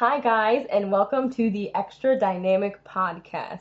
Hi, 0.00 0.20
guys, 0.20 0.64
and 0.70 0.92
welcome 0.92 1.28
to 1.30 1.50
the 1.50 1.74
Extra 1.74 2.16
Dynamic 2.16 2.84
Podcast. 2.84 3.58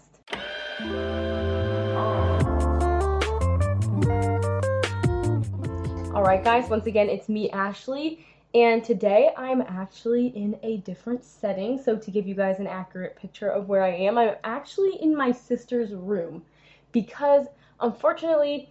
All 6.14 6.22
right, 6.22 6.44
guys, 6.44 6.70
once 6.70 6.86
again, 6.86 7.10
it's 7.10 7.28
me, 7.28 7.50
Ashley, 7.50 8.24
and 8.54 8.84
today 8.84 9.32
I'm 9.36 9.64
actually 9.64 10.28
in 10.28 10.60
a 10.62 10.78
different 10.78 11.24
setting. 11.24 11.82
So, 11.82 11.98
to 11.98 12.12
give 12.12 12.28
you 12.28 12.36
guys 12.36 12.60
an 12.60 12.68
accurate 12.68 13.16
picture 13.16 13.50
of 13.50 13.68
where 13.68 13.82
I 13.82 13.96
am, 13.96 14.20
I'm 14.20 14.36
actually 14.44 15.02
in 15.02 15.18
my 15.18 15.32
sister's 15.32 15.92
room 15.92 16.44
because 16.92 17.48
unfortunately, 17.80 18.70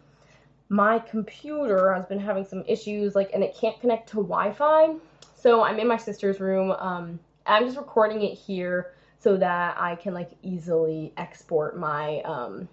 my 0.68 1.00
computer 1.00 1.92
has 1.92 2.06
been 2.06 2.20
having 2.20 2.44
some 2.44 2.62
issues, 2.68 3.16
like, 3.16 3.30
and 3.34 3.42
it 3.42 3.56
can't 3.60 3.80
connect 3.80 4.08
to 4.10 4.18
Wi 4.18 4.52
Fi. 4.52 4.94
So, 5.34 5.64
I'm 5.64 5.80
in 5.80 5.88
my 5.88 5.96
sister's 5.96 6.38
room. 6.38 6.70
Um, 6.70 7.18
I'm 7.46 7.64
just 7.64 7.78
recording 7.78 8.22
it 8.22 8.34
here 8.34 8.92
so 9.20 9.36
that 9.36 9.76
I 9.78 9.94
can 9.94 10.14
like 10.14 10.30
easily 10.42 11.12
export 11.16 11.78
my 11.78 12.20
um, 12.22 12.68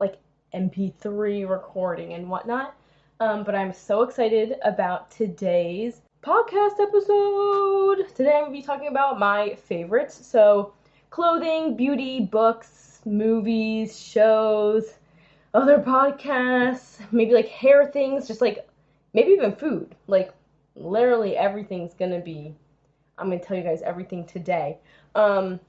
like 0.00 0.16
MP3 0.52 1.48
recording 1.48 2.14
and 2.14 2.28
whatnot. 2.28 2.74
Um, 3.20 3.44
but 3.44 3.54
I'm 3.54 3.72
so 3.72 4.02
excited 4.02 4.56
about 4.64 5.10
today's 5.10 6.00
podcast 6.22 6.80
episode. 6.80 8.14
Today 8.16 8.32
I'm 8.34 8.44
gonna 8.44 8.52
be 8.52 8.62
talking 8.62 8.88
about 8.88 9.20
my 9.20 9.54
favorites. 9.54 10.26
So 10.26 10.72
clothing, 11.10 11.76
beauty, 11.76 12.20
books, 12.20 13.00
movies, 13.04 14.00
shows, 14.00 14.94
other 15.54 15.78
podcasts, 15.78 16.98
maybe 17.12 17.32
like 17.34 17.48
hair 17.48 17.86
things, 17.86 18.26
just 18.26 18.40
like 18.40 18.68
maybe 19.14 19.30
even 19.30 19.54
food. 19.54 19.94
Like 20.08 20.32
literally 20.74 21.36
everything's 21.36 21.94
gonna 21.94 22.20
be 22.20 22.54
I'm 23.18 23.28
going 23.28 23.40
to 23.40 23.44
tell 23.44 23.56
you 23.56 23.62
guys 23.62 23.82
everything 23.82 24.26
today. 24.26 24.78
Um, 25.14 25.60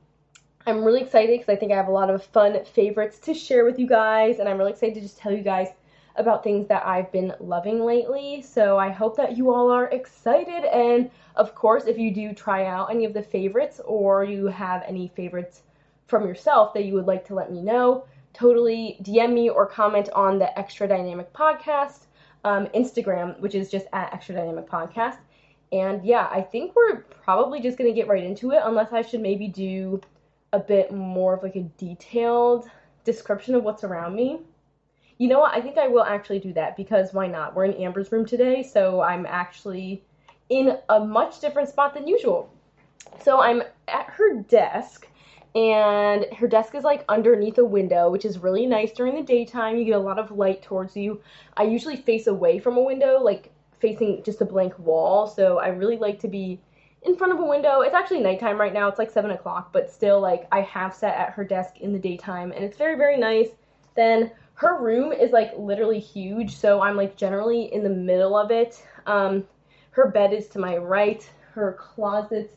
I'm 0.67 0.84
really 0.84 1.02
excited 1.02 1.39
because 1.39 1.52
I 1.52 1.55
think 1.55 1.72
I 1.72 1.75
have 1.75 1.88
a 1.88 1.91
lot 1.91 2.09
of 2.09 2.23
fun 2.23 2.64
favorites 2.66 3.17
to 3.19 3.33
share 3.33 3.66
with 3.66 3.80
you 3.80 3.88
guys, 3.88 4.39
and 4.39 4.47
I'm 4.47 4.58
really 4.58 4.72
excited 4.72 4.95
to 4.95 5.02
just 5.02 5.17
tell 5.17 5.31
you 5.31 5.41
guys 5.41 5.69
about 6.16 6.44
things 6.44 6.67
that 6.67 6.86
I've 6.86 7.11
been 7.11 7.33
loving 7.39 7.83
lately. 7.83 8.41
So 8.41 8.78
I 8.78 8.89
hope 8.89 9.16
that 9.17 9.38
you 9.38 9.52
all 9.52 9.72
are 9.72 9.88
excited, 9.88 10.66
and 10.66 11.09
of 11.36 11.56
course, 11.56 11.86
if 11.86 11.97
you 11.97 12.14
do 12.14 12.33
try 12.33 12.66
out 12.66 12.91
any 12.91 13.06
of 13.06 13.14
the 13.14 13.23
favorites 13.23 13.80
or 13.86 14.23
you 14.23 14.47
have 14.47 14.84
any 14.86 15.08
favorites 15.16 15.61
from 16.08 16.28
yourself 16.28 16.73
that 16.73 16.86
you 16.86 16.94
would 16.94 17.06
like 17.06 17.25
to 17.28 17.36
let 17.36 17.52
me 17.52 17.61
know, 17.61 18.06
totally 18.34 18.97
DM 19.03 19.34
me 19.34 19.50
or 19.50 19.66
comment 19.66 20.09
on 20.13 20.38
the 20.38 20.58
Extra 20.59 20.88
Dynamic 20.88 21.31
Podcast 21.34 22.08
um, 22.44 22.67
Instagram, 22.67 23.39
which 23.39 23.56
is 23.56 23.69
just 23.69 23.88
at 23.94 24.13
Extra 24.13 24.36
Dynamic 24.36 24.67
Podcast. 24.67 25.17
And 25.72 26.03
yeah, 26.03 26.28
I 26.31 26.42
think 26.42 26.75
we're 26.75 27.02
probably 27.23 27.62
just 27.62 27.78
going 27.78 27.89
to 27.89 27.95
get 27.95 28.08
right 28.08 28.23
into 28.23 28.52
it, 28.52 28.62
unless 28.64 28.92
I 28.92 29.02
should 29.02 29.22
maybe 29.22 29.48
do 29.48 30.02
a 30.52 30.59
bit 30.59 30.92
more 30.92 31.36
of 31.36 31.44
like 31.44 31.56
a 31.56 31.70
detailed 31.78 32.70
description 33.03 33.53
of 33.56 33.64
what's 33.64 33.84
around 33.84 34.16
me. 34.16 34.40
You 35.20 35.28
know 35.28 35.40
what? 35.40 35.53
I 35.53 35.62
think 35.62 35.78
I 35.78 35.88
will 35.88 36.03
actually 36.03 36.40
do 36.40 36.53
that 36.53 36.78
because 36.78 37.14
why 37.14 37.28
not? 37.28 37.56
We're 37.56 37.66
in 37.66 37.73
Amber's 37.73 38.12
room 38.12 38.25
today, 38.25 38.64
so 38.64 39.02
I'm 39.02 39.25
actually 39.25 40.03
in 40.50 40.78
a 40.90 41.00
much 41.00 41.40
different 41.40 41.70
spot 41.70 41.94
than 41.94 42.08
usual. 42.08 42.52
So 43.23 43.40
I'm 43.42 43.62
at 43.88 44.06
her 44.08 44.42
desk, 44.42 45.08
and 45.56 46.25
her 46.38 46.47
desk 46.47 46.73
is 46.73 46.84
like 46.84 47.06
underneath 47.09 47.58
a 47.58 47.66
window, 47.66 48.09
which 48.09 48.25
is 48.25 48.40
really 48.40 48.66
nice 48.66 48.92
during 48.92 49.16
the 49.16 49.22
daytime. 49.22 49.78
You 49.78 49.86
get 49.86 49.95
a 49.95 50.00
lot 50.00 50.20
of 50.20 50.31
light 50.31 50.64
towards 50.64 50.95
you. 50.95 51.22
I 51.58 51.64
usually 51.64 51.95
face 51.95 52.28
away 52.28 52.59
from 52.59 52.78
a 52.78 52.81
window, 52.81 53.20
like 53.20 53.52
facing 53.80 54.23
just 54.23 54.41
a 54.41 54.45
blank 54.45 54.77
wall, 54.80 55.27
so 55.27 55.59
I 55.59 55.69
really 55.69 55.97
like 55.97 56.19
to 56.22 56.27
be 56.27 56.59
in 57.03 57.16
front 57.16 57.33
of 57.33 57.39
a 57.39 57.45
window. 57.45 57.81
It's 57.81 57.95
actually 57.95 58.19
nighttime 58.19 58.59
right 58.59 58.73
now. 58.73 58.88
It's 58.88 58.99
like 58.99 59.11
7 59.11 59.31
o'clock, 59.31 59.72
but 59.72 59.89
still, 59.89 60.19
like, 60.19 60.47
I 60.52 60.61
have 60.61 60.94
sat 60.94 61.16
at 61.16 61.31
her 61.31 61.44
desk 61.44 61.77
in 61.80 61.94
the 61.94 62.00
daytime, 62.00 62.52
and 62.52 62.63
it's 62.63 62.77
very, 62.77 62.97
very 62.97 63.17
nice. 63.17 63.50
Then 63.95 64.31
her 64.55 64.81
room 64.81 65.11
is, 65.11 65.31
like, 65.31 65.52
literally 65.57 66.00
huge, 66.00 66.56
so 66.56 66.81
I'm, 66.81 66.97
like, 66.97 67.16
generally 67.16 67.73
in 67.73 67.84
the 67.84 67.89
middle 67.89 68.35
of 68.35 68.51
it. 68.51 68.84
Um, 69.06 69.45
her 69.91 70.09
bed 70.09 70.34
is 70.34 70.47
to 70.50 70.59
my 70.59 70.78
right. 70.78 71.28
Her 71.53 71.78
closets 71.79 72.56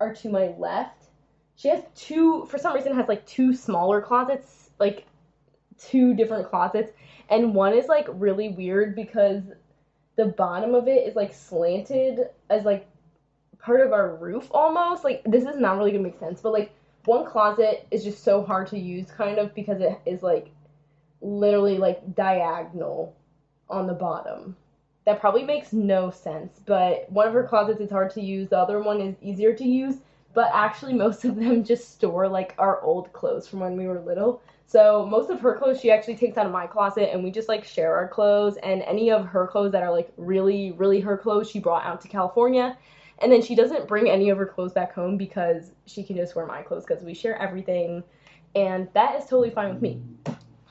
are 0.00 0.14
to 0.14 0.30
my 0.30 0.54
left. 0.58 1.08
She 1.56 1.68
has 1.68 1.82
two, 1.94 2.46
for 2.46 2.58
some 2.58 2.74
reason, 2.74 2.94
has, 2.94 3.08
like, 3.08 3.26
two 3.26 3.54
smaller 3.54 4.00
closets, 4.00 4.70
like, 4.78 5.06
two 5.78 6.14
different 6.14 6.48
closets. 6.48 6.92
And 7.28 7.54
one 7.54 7.74
is, 7.74 7.86
like, 7.86 8.06
really 8.10 8.48
weird 8.48 8.96
because 8.96 9.42
the 10.16 10.26
bottom 10.26 10.74
of 10.74 10.88
it 10.88 11.06
is 11.06 11.16
like 11.16 11.32
slanted 11.32 12.28
as 12.50 12.64
like 12.64 12.86
part 13.58 13.80
of 13.80 13.92
our 13.92 14.16
roof 14.16 14.48
almost. 14.50 15.04
Like 15.04 15.22
this 15.24 15.44
is 15.44 15.56
not 15.56 15.78
really 15.78 15.92
gonna 15.92 16.02
make 16.02 16.18
sense, 16.18 16.40
but 16.40 16.52
like 16.52 16.72
one 17.04 17.24
closet 17.24 17.86
is 17.90 18.04
just 18.04 18.22
so 18.22 18.42
hard 18.42 18.68
to 18.68 18.78
use 18.78 19.10
kind 19.10 19.38
of 19.38 19.54
because 19.54 19.80
it 19.80 19.98
is 20.06 20.22
like 20.22 20.50
literally 21.20 21.78
like 21.78 22.14
diagonal 22.14 23.16
on 23.68 23.86
the 23.86 23.94
bottom. 23.94 24.56
That 25.04 25.20
probably 25.20 25.42
makes 25.42 25.72
no 25.72 26.10
sense, 26.10 26.60
but 26.64 27.10
one 27.10 27.26
of 27.26 27.34
her 27.34 27.44
closets 27.44 27.80
is 27.80 27.90
hard 27.90 28.10
to 28.12 28.20
use, 28.20 28.50
the 28.50 28.58
other 28.58 28.80
one 28.80 29.00
is 29.00 29.16
easier 29.20 29.52
to 29.52 29.64
use, 29.64 29.96
but 30.34 30.50
actually 30.52 30.94
most 31.06 31.24
of 31.24 31.36
them 31.36 31.64
just 31.64 31.92
store 31.92 32.28
like 32.28 32.54
our 32.58 32.80
old 32.82 33.12
clothes 33.12 33.48
from 33.48 33.60
when 33.60 33.76
we 33.76 33.86
were 33.86 34.00
little. 34.00 34.42
So 34.66 35.04
most 35.04 35.28
of 35.28 35.40
her 35.40 35.54
clothes 35.54 35.80
she 35.80 35.90
actually 35.90 36.16
takes 36.16 36.38
out 36.38 36.46
of 36.46 36.52
my 36.52 36.66
closet 36.66 37.12
and 37.12 37.22
we 37.22 37.30
just 37.30 37.48
like 37.48 37.64
share 37.64 37.94
our 37.94 38.08
clothes 38.08 38.56
and 38.62 38.82
any 38.82 39.10
of 39.10 39.26
her 39.26 39.46
clothes 39.46 39.72
that 39.72 39.82
are 39.82 39.90
like 39.90 40.10
really, 40.16 40.72
really 40.72 41.00
her 41.00 41.18
clothes 41.18 41.50
she 41.50 41.58
brought 41.58 41.84
out 41.84 42.00
to 42.00 42.08
California. 42.08 42.76
And 43.18 43.30
then 43.30 43.42
she 43.42 43.54
doesn't 43.54 43.86
bring 43.86 44.08
any 44.08 44.30
of 44.30 44.38
her 44.38 44.46
clothes 44.46 44.72
back 44.72 44.94
home 44.94 45.16
because 45.16 45.72
she 45.86 46.02
can 46.02 46.16
just 46.16 46.34
wear 46.34 46.46
my 46.46 46.62
clothes 46.62 46.84
because 46.86 47.04
we 47.04 47.14
share 47.14 47.40
everything. 47.40 48.02
And 48.54 48.88
that 48.94 49.14
is 49.16 49.24
totally 49.24 49.50
fine 49.50 49.72
with 49.74 49.82
me. 49.82 50.00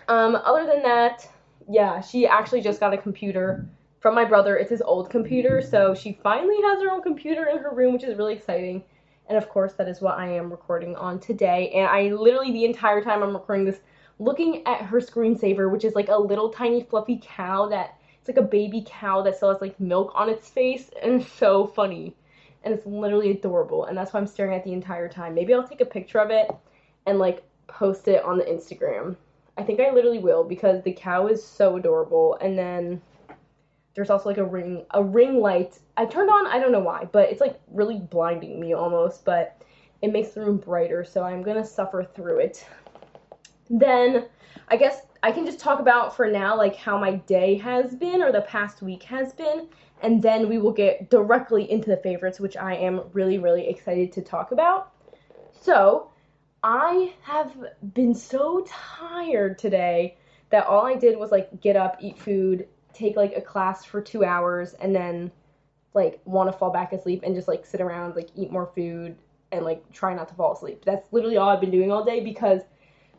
Um, 0.07 0.35
other 0.35 0.65
than 0.65 0.83
that, 0.83 1.29
yeah, 1.69 2.01
she 2.01 2.27
actually 2.27 2.61
just 2.61 2.79
got 2.79 2.93
a 2.93 2.97
computer 2.97 3.65
from 3.99 4.15
my 4.15 4.25
brother. 4.25 4.57
It's 4.57 4.69
his 4.69 4.81
old 4.81 5.09
computer, 5.09 5.61
so 5.61 5.93
she 5.93 6.19
finally 6.23 6.57
has 6.63 6.81
her 6.81 6.91
own 6.91 7.01
computer 7.01 7.45
in 7.45 7.59
her 7.59 7.73
room, 7.73 7.93
which 7.93 8.03
is 8.03 8.17
really 8.17 8.33
exciting. 8.33 8.83
And 9.27 9.37
of 9.37 9.49
course, 9.49 9.73
that 9.73 9.87
is 9.87 10.01
what 10.01 10.17
I 10.17 10.27
am 10.27 10.51
recording 10.51 10.95
on 10.95 11.19
today. 11.19 11.71
And 11.73 11.87
I 11.87 12.13
literally, 12.13 12.51
the 12.51 12.65
entire 12.65 13.01
time 13.01 13.23
I'm 13.23 13.33
recording 13.33 13.65
this, 13.65 13.79
looking 14.19 14.65
at 14.67 14.81
her 14.81 14.99
screensaver, 14.99 15.71
which 15.71 15.85
is 15.85 15.95
like 15.95 16.09
a 16.09 16.17
little 16.17 16.49
tiny 16.49 16.83
fluffy 16.83 17.19
cow 17.23 17.67
that 17.69 17.97
it's 18.19 18.29
like 18.29 18.37
a 18.37 18.47
baby 18.47 18.85
cow 18.85 19.23
that 19.23 19.35
still 19.35 19.51
has 19.51 19.61
like 19.61 19.79
milk 19.79 20.11
on 20.13 20.29
its 20.29 20.47
face, 20.49 20.91
and 21.01 21.21
it's 21.21 21.31
so 21.39 21.65
funny. 21.65 22.15
And 22.63 22.73
it's 22.73 22.85
literally 22.85 23.31
adorable, 23.31 23.85
and 23.85 23.97
that's 23.97 24.13
why 24.13 24.19
I'm 24.19 24.27
staring 24.27 24.55
at 24.55 24.63
the 24.63 24.73
entire 24.73 25.09
time. 25.09 25.33
Maybe 25.33 25.51
I'll 25.51 25.67
take 25.67 25.81
a 25.81 25.85
picture 25.85 26.19
of 26.19 26.29
it 26.29 26.51
and 27.07 27.17
like 27.17 27.43
post 27.65 28.07
it 28.07 28.23
on 28.23 28.37
the 28.37 28.43
Instagram. 28.43 29.15
I 29.57 29.63
think 29.63 29.79
I 29.79 29.91
literally 29.91 30.19
will 30.19 30.43
because 30.43 30.83
the 30.83 30.93
cow 30.93 31.27
is 31.27 31.43
so 31.43 31.77
adorable. 31.77 32.37
And 32.39 32.57
then 32.57 33.01
there's 33.93 34.09
also 34.09 34.29
like 34.29 34.37
a 34.37 34.45
ring 34.45 34.85
a 34.91 35.03
ring 35.03 35.39
light. 35.39 35.79
I 35.97 36.05
turned 36.05 36.29
on, 36.29 36.47
I 36.47 36.59
don't 36.59 36.71
know 36.71 36.79
why, 36.79 37.05
but 37.11 37.29
it's 37.29 37.41
like 37.41 37.59
really 37.71 37.99
blinding 37.99 38.59
me 38.59 38.73
almost, 38.73 39.25
but 39.25 39.61
it 40.01 40.11
makes 40.11 40.29
the 40.29 40.41
room 40.41 40.57
brighter, 40.57 41.03
so 41.03 41.23
I'm 41.23 41.43
gonna 41.43 41.65
suffer 41.65 42.03
through 42.03 42.39
it. 42.39 42.65
Then 43.69 44.25
I 44.67 44.77
guess 44.77 45.01
I 45.23 45.31
can 45.31 45.45
just 45.45 45.59
talk 45.59 45.79
about 45.79 46.15
for 46.15 46.27
now 46.27 46.57
like 46.57 46.75
how 46.75 46.97
my 46.97 47.15
day 47.15 47.55
has 47.57 47.95
been 47.95 48.21
or 48.21 48.31
the 48.31 48.41
past 48.41 48.81
week 48.81 49.03
has 49.03 49.33
been, 49.33 49.67
and 50.01 50.21
then 50.21 50.49
we 50.49 50.57
will 50.57 50.71
get 50.71 51.09
directly 51.09 51.69
into 51.69 51.89
the 51.89 51.97
favorites, 51.97 52.39
which 52.39 52.57
I 52.57 52.75
am 52.75 53.01
really, 53.13 53.37
really 53.37 53.67
excited 53.67 54.11
to 54.13 54.21
talk 54.21 54.51
about. 54.51 54.93
So, 55.51 56.07
I 56.63 57.13
have 57.23 57.51
been 57.93 58.13
so 58.13 58.65
tired 58.67 59.57
today 59.57 60.17
that 60.51 60.67
all 60.67 60.85
I 60.85 60.95
did 60.95 61.17
was 61.17 61.31
like 61.31 61.59
get 61.59 61.75
up, 61.75 61.97
eat 62.01 62.19
food, 62.19 62.67
take 62.93 63.15
like 63.15 63.33
a 63.35 63.41
class 63.41 63.85
for 63.85 64.01
two 64.01 64.23
hours 64.23 64.73
and 64.75 64.95
then 64.95 65.31
like 65.93 66.19
want 66.25 66.51
to 66.51 66.57
fall 66.57 66.71
back 66.71 66.93
asleep 66.93 67.21
and 67.23 67.35
just 67.35 67.47
like 67.47 67.65
sit 67.65 67.81
around 67.81 68.15
like 68.15 68.29
eat 68.35 68.51
more 68.51 68.71
food 68.73 69.15
and 69.51 69.65
like 69.65 69.89
try 69.91 70.13
not 70.13 70.27
to 70.29 70.35
fall 70.35 70.53
asleep. 70.53 70.83
That's 70.85 71.11
literally 71.11 71.37
all 71.37 71.49
i've 71.49 71.61
been 71.61 71.71
doing 71.71 71.91
all 71.91 72.03
day 72.03 72.23
because 72.23 72.61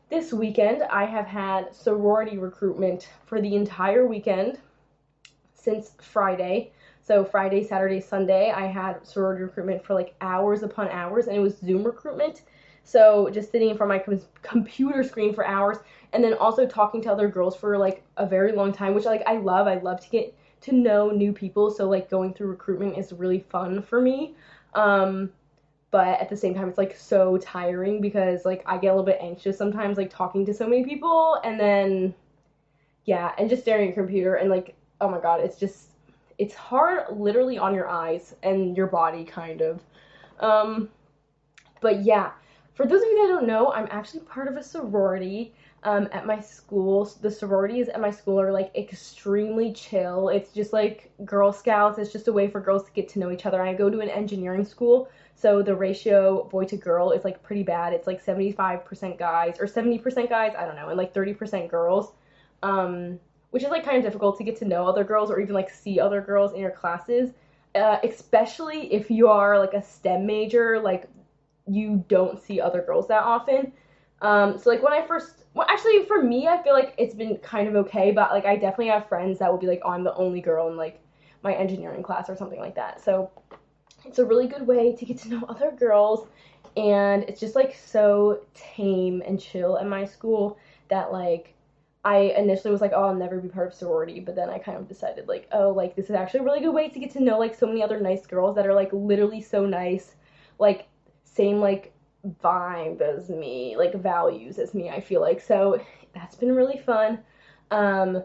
this 0.09 0.33
weekend 0.33 0.83
i 0.85 1.05
have 1.05 1.27
had 1.27 1.75
sorority 1.75 2.39
recruitment 2.39 3.09
for 3.27 3.41
the 3.41 3.55
entire 3.55 4.07
weekend 4.07 4.59
since 5.55 5.93
friday. 6.01 6.73
So 7.03 7.25
friday 7.25 7.65
saturday 7.65 8.01
sunday 8.01 8.51
i 8.51 8.67
had 8.67 9.07
sorority 9.07 9.43
recruitment 9.43 9.85
for 9.85 9.95
like 9.95 10.15
hours 10.21 10.63
upon 10.63 10.89
hours 10.89 11.27
and 11.27 11.37
it 11.37 11.41
was 11.41 11.59
zoom 11.59 11.83
recruitment 11.85 12.43
so 12.85 13.31
just 13.31 13.51
sitting 13.51 13.71
in 13.71 13.77
front 13.77 13.93
of 13.93 13.99
my 13.99 14.05
com- 14.05 14.29
computer 14.43 15.03
screen 15.03 15.35
for 15.35 15.47
hours 15.47 15.79
and 16.13 16.23
then 16.23 16.35
also 16.35 16.67
talking 16.67 17.01
to 17.03 17.13
other 17.13 17.29
girls 17.29 17.57
for 17.57 17.79
like 17.79 18.03
a 18.17 18.27
very 18.27 18.53
long 18.53 18.73
time, 18.73 18.95
which 18.95 19.05
like 19.05 19.23
I 19.27 19.37
love. 19.39 19.67
I 19.67 19.79
love 19.79 20.01
to 20.01 20.11
get 20.11 20.35
to 20.63 20.73
know 20.75 21.11
new 21.11 21.33
people. 21.33 21.71
So 21.71 21.89
like 21.89 22.11
going 22.11 22.35
through 22.35 22.49
recruitment 22.49 22.99
is 22.99 23.13
really 23.13 23.41
fun 23.41 23.83
for 23.83 24.01
me. 24.01 24.35
Um, 24.75 25.31
but 25.91 26.21
at 26.21 26.29
the 26.29 26.37
same 26.37 26.55
time 26.55 26.69
it's 26.69 26.79
like 26.79 26.97
so 26.97 27.37
tiring 27.39 28.01
because 28.01 28.45
like 28.45 28.63
I 28.67 28.79
get 28.79 28.89
a 28.89 28.93
little 28.93 29.05
bit 29.05 29.19
anxious 29.21 29.59
sometimes 29.59 29.99
like 29.99 30.11
talking 30.11 30.47
to 30.47 30.55
so 30.55 30.67
many 30.67 30.85
people 30.85 31.39
and 31.45 31.61
then 31.61 32.15
yeah, 33.05 33.33
and 33.39 33.49
just 33.51 33.63
staring 33.63 33.89
at 33.89 33.97
your 33.97 34.05
computer 34.05 34.35
and 34.37 34.51
like 34.51 34.75
oh 35.01 35.09
my 35.09 35.21
god, 35.21 35.41
it's 35.41 35.59
just 35.59 35.89
it's 36.39 36.55
hard 36.55 37.05
literally 37.17 37.59
on 37.59 37.75
your 37.75 37.89
eyes 37.89 38.35
and 38.43 38.77
your 38.77 38.87
body 38.87 39.25
kind 39.25 39.61
of. 39.61 39.83
Um 40.41 40.91
But 41.81 42.03
yeah, 42.05 42.33
for 42.75 42.87
those 42.87 43.03
of 43.03 43.09
you 43.09 43.23
that 43.23 43.29
don't 43.29 43.47
know, 43.47 43.73
I'm 43.73 43.89
actually 43.91 44.21
part 44.21 44.49
of 44.49 44.57
a 44.57 44.63
sorority 44.63 45.55
um, 45.85 46.09
at 46.13 46.27
my 46.27 46.41
school. 46.41 47.05
The 47.21 47.31
sororities 47.31 47.89
at 47.89 48.01
my 48.01 48.11
school 48.11 48.41
are 48.41 48.53
like 48.53 48.75
extremely 48.75 49.73
chill. 49.73 50.29
It's 50.29 50.53
just 50.53 50.73
like 50.73 51.11
Girl 51.25 51.53
Scouts. 51.53 51.99
It's 51.99 52.13
just 52.13 52.29
a 52.29 52.33
way 52.33 52.49
for 52.49 52.61
girls 52.61 52.85
to 52.85 52.93
get 52.93 53.09
to 53.11 53.19
know 53.19 53.31
each 53.31 53.47
other. 53.47 53.63
I 53.63 53.75
go 53.75 53.91
to 53.91 54.01
an 54.01 54.09
engineering 54.09 54.65
school, 54.65 55.11
so 55.35 55.63
the 55.63 55.75
ratio 55.75 56.45
boy 56.45 56.65
to 56.67 56.77
girl 56.77 57.11
is 57.11 57.25
like 57.25 57.43
pretty 57.43 57.63
bad. 57.63 57.93
It's 57.93 58.07
like 58.07 58.25
75% 58.25 59.19
guys 59.19 59.57
or 59.59 59.67
70% 59.67 60.29
guys, 60.29 60.55
I 60.57 60.65
don't 60.65 60.77
know, 60.77 60.89
and 60.89 60.97
like 60.97 61.13
30% 61.13 61.69
girls. 61.69 62.13
Um, 62.63 63.19
which 63.51 63.63
is 63.63 63.71
like 63.71 63.85
kind 63.85 63.99
of 63.99 64.03
difficult 64.03 64.39
to 64.39 64.45
get 64.45 64.57
to 64.57 64.65
know 64.65 64.87
other 64.87 65.05
girls 65.05 65.31
or 65.31 65.39
even 65.39 65.55
like 65.55 65.69
see 65.69 66.01
other 66.01 66.23
girls 66.23 66.55
in 66.55 66.61
your 66.61 66.71
classes. 66.71 67.33
Uh, 67.75 67.99
especially 68.03 68.93
if 68.93 69.11
you 69.11 69.29
are 69.29 69.59
like 69.59 69.75
a 69.75 69.83
STEM 69.83 70.27
major, 70.27 70.81
like 70.81 71.07
you 71.67 72.05
don't 72.09 72.41
see 72.41 72.61
other 72.61 72.83
girls 72.83 73.09
that 73.09 73.23
often. 73.23 73.73
Um, 74.21 74.57
so 74.59 74.71
like 74.71 74.83
when 74.83 74.93
I 74.93 75.07
first, 75.07 75.45
well, 75.55 75.67
actually 75.69 76.05
for 76.07 76.23
me, 76.23 76.47
I 76.47 76.63
feel 76.63 76.75
like 76.75 76.95
it's 76.97 77.15
been 77.15 77.37
kind 77.39 77.69
of 77.69 77.75
okay, 77.87 78.13
but 78.13 78.31
like 78.31 78.47
I 78.47 78.55
definitely 78.57 78.89
have 78.89 79.09
friends 79.09 79.39
that 79.41 79.51
will 79.51 79.59
be 79.59 79.67
like, 79.67 79.81
oh, 79.85 79.91
I'm 79.91 80.05
the 80.05 80.15
only 80.15 80.41
girl 80.41 80.69
in 80.69 80.77
like 80.77 81.01
my 81.43 81.55
engineering 81.55 82.03
class 82.03 82.31
or 82.31 82.37
something 82.37 82.61
like 82.61 82.77
that. 82.77 83.03
So 83.05 83.31
it's 84.05 84.19
a 84.19 84.25
really 84.25 84.47
good 84.47 84.67
way 84.67 84.95
to 84.95 85.05
get 85.05 85.19
to 85.19 85.29
know 85.29 85.45
other 85.49 85.73
girls, 85.73 86.29
and 86.77 87.25
it's 87.25 87.41
just 87.41 87.55
like 87.55 87.75
so 87.75 88.45
tame 88.55 89.23
and 89.27 89.41
chill 89.41 89.77
at 89.77 89.87
my 89.87 90.05
school 90.05 90.59
that 90.89 91.13
like 91.13 91.55
I 92.05 92.35
initially 92.37 92.73
was 92.73 92.81
like, 92.81 92.93
oh, 92.95 93.05
I'll 93.05 93.15
never 93.15 93.39
be 93.39 93.49
part 93.49 93.69
of 93.69 93.75
sorority, 93.75 94.19
but 94.21 94.35
then 94.35 94.51
I 94.51 94.59
kind 94.59 94.77
of 94.77 94.89
decided 94.89 95.29
like, 95.29 95.49
oh, 95.53 95.71
like 95.71 95.95
this 95.95 96.07
is 96.07 96.17
actually 96.17 96.41
a 96.41 96.45
really 96.45 96.61
good 96.61 96.75
way 96.75 96.89
to 96.89 96.99
get 96.99 97.13
to 97.13 97.23
know 97.23 97.39
like 97.39 97.55
so 97.55 97.67
many 97.67 97.83
other 97.83 98.01
nice 98.01 98.27
girls 98.27 98.57
that 98.57 98.67
are 98.67 98.75
like 98.75 98.93
literally 98.93 99.41
so 99.41 99.67
nice, 99.67 100.15
like 100.59 100.87
same 101.35 101.61
like 101.61 101.93
vibe 102.43 103.01
as 103.01 103.29
me, 103.29 103.77
like 103.77 103.95
values 103.95 104.59
as 104.59 104.75
me, 104.75 104.91
I 104.91 105.01
feel 105.01 105.21
like. 105.21 105.41
So 105.41 105.81
that's 106.15 106.37
been 106.37 106.55
really 106.55 106.79
fun. 106.79 107.21
Um, 107.71 108.23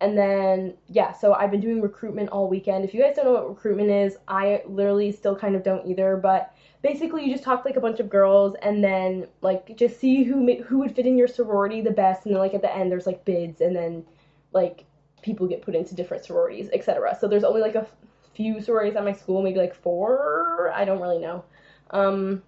and 0.00 0.18
then, 0.18 0.74
yeah, 0.88 1.12
so 1.12 1.32
I've 1.32 1.52
been 1.52 1.60
doing 1.60 1.80
recruitment 1.80 2.30
all 2.30 2.48
weekend. 2.48 2.84
If 2.84 2.92
you 2.92 3.00
guys 3.00 3.14
don't 3.14 3.24
know 3.24 3.34
what 3.34 3.48
recruitment 3.48 3.90
is, 3.90 4.16
I 4.26 4.62
literally 4.66 5.12
still 5.12 5.36
kind 5.36 5.54
of 5.54 5.62
don't 5.62 5.86
either, 5.86 6.16
but 6.16 6.54
basically 6.82 7.24
you 7.24 7.32
just 7.32 7.44
talk 7.44 7.62
to 7.62 7.68
like 7.68 7.76
a 7.76 7.80
bunch 7.80 8.00
of 8.00 8.10
girls 8.10 8.56
and 8.62 8.82
then 8.82 9.28
like 9.40 9.76
just 9.76 10.00
see 10.00 10.24
who 10.24 10.60
who 10.64 10.78
would 10.78 10.94
fit 10.94 11.06
in 11.06 11.16
your 11.16 11.28
sorority 11.28 11.80
the 11.80 11.92
best 11.92 12.26
and 12.26 12.34
then 12.34 12.40
like 12.40 12.54
at 12.54 12.62
the 12.62 12.76
end 12.76 12.90
there's 12.90 13.06
like 13.06 13.24
bids 13.24 13.60
and 13.60 13.76
then 13.76 14.04
like 14.52 14.84
people 15.22 15.46
get 15.46 15.62
put 15.62 15.76
into 15.76 15.94
different 15.94 16.24
sororities, 16.24 16.68
etc. 16.72 17.16
So 17.18 17.28
there's 17.28 17.44
only 17.44 17.60
like 17.60 17.76
a 17.76 17.86
few 18.34 18.60
sororities 18.60 18.96
at 18.96 19.04
my 19.04 19.12
school, 19.12 19.40
maybe 19.40 19.58
like 19.58 19.74
four, 19.74 20.72
I 20.74 20.84
don't 20.84 21.00
really 21.00 21.18
know. 21.18 21.44
Um 21.92 22.42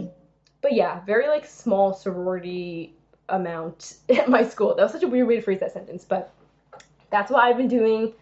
but 0.61 0.73
yeah, 0.73 1.05
very 1.05 1.29
like 1.29 1.45
small 1.45 1.93
sorority 1.93 2.97
amount 3.29 3.97
at 4.09 4.29
my 4.29 4.47
school. 4.47 4.75
That 4.75 4.83
was 4.83 4.93
such 4.93 5.03
a 5.03 5.09
weird 5.09 5.29
way 5.29 5.37
to 5.37 5.43
phrase 5.43 5.61
that 5.61 5.73
sentence, 5.73 6.05
but 6.05 6.33
that's 7.11 7.31
what 7.31 7.45
I've 7.45 7.57
been 7.57 7.69
doing. 7.69 8.13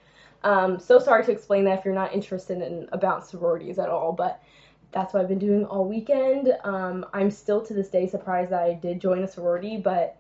Um, 0.45 0.79
so 0.79 0.99
sorry 0.99 1.25
to 1.25 1.31
explain 1.31 1.65
that 1.65 1.79
if 1.79 1.85
you're 1.85 1.95
not 1.95 2.13
interested 2.13 2.61
in 2.61 2.89
about 2.93 3.27
sororities 3.27 3.79
at 3.79 3.89
all, 3.89 4.13
but 4.13 4.43
that's 4.91 5.15
what 5.15 5.23
I've 5.23 5.29
been 5.29 5.39
doing 5.39 5.65
all 5.65 5.87
weekend. 5.87 6.55
Um, 6.65 7.07
I'm 7.13 7.31
still 7.31 7.65
to 7.65 7.75
this 7.75 7.89
day 7.89 8.07
surprised 8.07 8.51
that 8.51 8.63
I 8.63 8.75
did 8.75 9.01
join 9.01 9.23
a 9.23 9.29
sorority, 9.29 9.77
but 9.77 10.17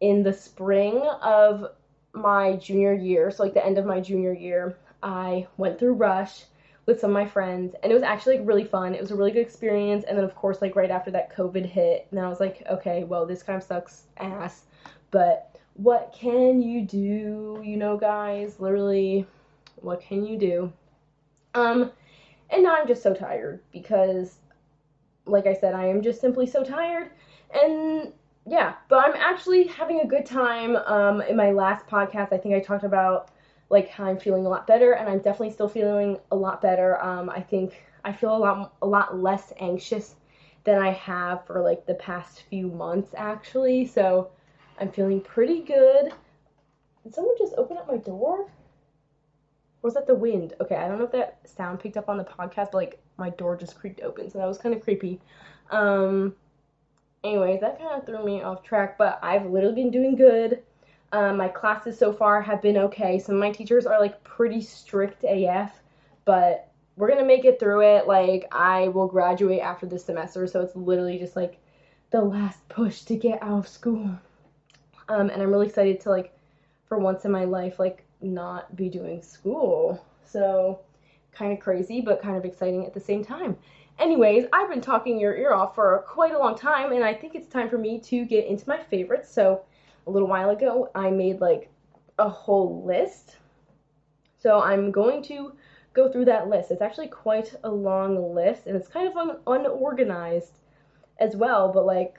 in 0.00 0.22
the 0.22 0.32
spring 0.32 0.98
of 1.22 1.70
my 2.12 2.56
junior 2.56 2.92
year, 2.92 3.30
so 3.30 3.44
like 3.44 3.54
the 3.54 3.64
end 3.64 3.78
of 3.78 3.86
my 3.86 4.00
junior 4.00 4.32
year, 4.32 4.76
I 5.02 5.46
went 5.56 5.78
through 5.78 5.94
Rush 5.94 6.44
with 6.86 7.00
some 7.00 7.10
of 7.10 7.14
my 7.14 7.26
friends 7.26 7.74
and 7.82 7.92
it 7.92 7.94
was 7.94 8.02
actually 8.02 8.38
like 8.38 8.46
really 8.46 8.64
fun. 8.64 8.94
It 8.94 9.00
was 9.00 9.10
a 9.10 9.16
really 9.16 9.30
good 9.30 9.40
experience 9.40 10.04
and 10.04 10.16
then 10.16 10.24
of 10.24 10.34
course 10.34 10.60
like 10.60 10.76
right 10.76 10.90
after 10.90 11.10
that 11.12 11.34
COVID 11.34 11.64
hit 11.64 12.06
and 12.10 12.20
I 12.20 12.28
was 12.28 12.40
like, 12.40 12.62
okay, 12.70 13.04
well 13.04 13.26
this 13.26 13.42
kind 13.42 13.56
of 13.56 13.62
sucks 13.62 14.04
ass, 14.18 14.64
but 15.10 15.56
what 15.74 16.14
can 16.18 16.60
you 16.60 16.82
do, 16.82 17.62
you 17.64 17.76
know 17.76 17.96
guys? 17.96 18.60
Literally 18.60 19.26
what 19.76 20.00
can 20.00 20.24
you 20.24 20.38
do? 20.38 20.72
Um 21.54 21.92
and 22.50 22.62
now 22.64 22.74
I'm 22.74 22.88
just 22.88 23.02
so 23.02 23.14
tired 23.14 23.60
because 23.72 24.38
like 25.26 25.46
I 25.46 25.54
said, 25.54 25.74
I 25.74 25.86
am 25.86 26.02
just 26.02 26.20
simply 26.20 26.46
so 26.46 26.64
tired 26.64 27.10
and 27.52 28.12
yeah, 28.46 28.74
but 28.88 29.04
I'm 29.04 29.14
actually 29.16 29.66
having 29.66 30.00
a 30.00 30.06
good 30.06 30.24
time. 30.24 30.76
Um, 30.76 31.20
in 31.22 31.36
my 31.36 31.50
last 31.50 31.86
podcast, 31.86 32.32
I 32.32 32.38
think 32.38 32.54
I 32.54 32.60
talked 32.60 32.84
about 32.84 33.30
like 33.70 33.98
I'm 33.98 34.18
feeling 34.18 34.44
a 34.44 34.48
lot 34.48 34.66
better, 34.66 34.92
and 34.92 35.08
I'm 35.08 35.18
definitely 35.18 35.52
still 35.52 35.68
feeling 35.68 36.18
a 36.30 36.36
lot 36.36 36.60
better. 36.60 37.02
Um, 37.02 37.30
I 37.30 37.40
think 37.40 37.82
I 38.04 38.12
feel 38.12 38.36
a 38.36 38.38
lot 38.38 38.74
a 38.82 38.86
lot 38.86 39.18
less 39.18 39.52
anxious 39.60 40.16
than 40.64 40.80
I 40.80 40.90
have 40.90 41.46
for 41.46 41.62
like 41.62 41.86
the 41.86 41.94
past 41.94 42.42
few 42.50 42.66
months 42.66 43.14
actually. 43.16 43.86
So 43.86 44.30
I'm 44.78 44.90
feeling 44.90 45.20
pretty 45.20 45.62
good. 45.62 46.12
Did 47.02 47.14
someone 47.14 47.36
just 47.38 47.54
open 47.56 47.78
up 47.78 47.88
my 47.88 47.96
door? 47.96 48.40
Or 48.40 48.48
was 49.82 49.94
that 49.94 50.06
the 50.06 50.14
wind? 50.14 50.54
Okay, 50.60 50.74
I 50.74 50.88
don't 50.88 50.98
know 50.98 51.04
if 51.04 51.12
that 51.12 51.38
sound 51.48 51.80
picked 51.80 51.96
up 51.96 52.08
on 52.08 52.18
the 52.18 52.24
podcast, 52.24 52.72
but 52.72 52.74
like 52.74 53.02
my 53.16 53.30
door 53.30 53.56
just 53.56 53.78
creaked 53.78 54.02
open, 54.02 54.30
so 54.30 54.38
that 54.38 54.48
was 54.48 54.58
kind 54.58 54.74
of 54.74 54.82
creepy. 54.82 55.20
Um, 55.70 56.34
anyways, 57.24 57.60
that 57.60 57.78
kind 57.78 57.98
of 57.98 58.04
threw 58.04 58.24
me 58.24 58.42
off 58.42 58.62
track, 58.62 58.98
but 58.98 59.18
I've 59.22 59.46
literally 59.46 59.76
been 59.76 59.90
doing 59.90 60.16
good. 60.16 60.62
Um, 61.12 61.36
my 61.36 61.48
classes 61.48 61.98
so 61.98 62.12
far 62.12 62.40
have 62.40 62.62
been 62.62 62.76
okay. 62.76 63.18
Some 63.18 63.34
of 63.34 63.40
my 63.40 63.50
teachers 63.50 63.86
are 63.86 63.98
like 63.98 64.22
pretty 64.22 64.60
strict 64.60 65.24
AF, 65.24 65.82
but 66.24 66.70
we're 66.96 67.08
gonna 67.08 67.24
make 67.24 67.44
it 67.44 67.58
through 67.58 67.82
it. 67.82 68.06
Like 68.06 68.46
I 68.52 68.88
will 68.88 69.08
graduate 69.08 69.60
after 69.60 69.86
this 69.86 70.04
semester, 70.04 70.46
so 70.46 70.60
it's 70.60 70.76
literally 70.76 71.18
just 71.18 71.34
like 71.34 71.58
the 72.10 72.20
last 72.20 72.68
push 72.68 73.02
to 73.02 73.16
get 73.16 73.42
out 73.42 73.58
of 73.58 73.68
school. 73.68 74.10
Um, 75.08 75.30
and 75.30 75.42
I'm 75.42 75.50
really 75.50 75.66
excited 75.66 76.00
to 76.00 76.10
like, 76.10 76.32
for 76.86 76.98
once 76.98 77.24
in 77.24 77.32
my 77.32 77.44
life, 77.44 77.78
like 77.78 78.04
not 78.20 78.74
be 78.76 78.88
doing 78.88 79.22
school. 79.22 80.04
So 80.24 80.80
kind 81.32 81.52
of 81.52 81.60
crazy, 81.60 82.00
but 82.00 82.22
kind 82.22 82.36
of 82.36 82.44
exciting 82.44 82.86
at 82.86 82.94
the 82.94 83.00
same 83.00 83.24
time. 83.24 83.56
Anyways, 83.98 84.46
I've 84.52 84.68
been 84.68 84.80
talking 84.80 85.18
your 85.18 85.36
ear 85.36 85.52
off 85.52 85.74
for 85.74 86.04
quite 86.08 86.34
a 86.34 86.38
long 86.38 86.56
time, 86.56 86.92
and 86.92 87.04
I 87.04 87.12
think 87.12 87.34
it's 87.34 87.48
time 87.48 87.68
for 87.68 87.78
me 87.78 88.00
to 88.00 88.24
get 88.24 88.46
into 88.46 88.68
my 88.68 88.78
favorites. 88.78 89.30
So 89.30 89.62
a 90.06 90.10
little 90.10 90.28
while 90.28 90.50
ago, 90.50 90.90
I 90.94 91.10
made 91.10 91.40
like 91.40 91.70
a 92.18 92.28
whole 92.28 92.84
list. 92.84 93.36
So 94.38 94.60
I'm 94.60 94.90
going 94.90 95.22
to 95.24 95.52
go 95.92 96.10
through 96.10 96.26
that 96.26 96.48
list. 96.48 96.70
It's 96.70 96.82
actually 96.82 97.08
quite 97.08 97.54
a 97.64 97.70
long 97.70 98.34
list 98.34 98.66
and 98.66 98.76
it's 98.76 98.88
kind 98.88 99.08
of 99.08 99.16
un- 99.16 99.38
unorganized 99.46 100.58
as 101.18 101.36
well, 101.36 101.72
but 101.72 101.86
like 101.86 102.18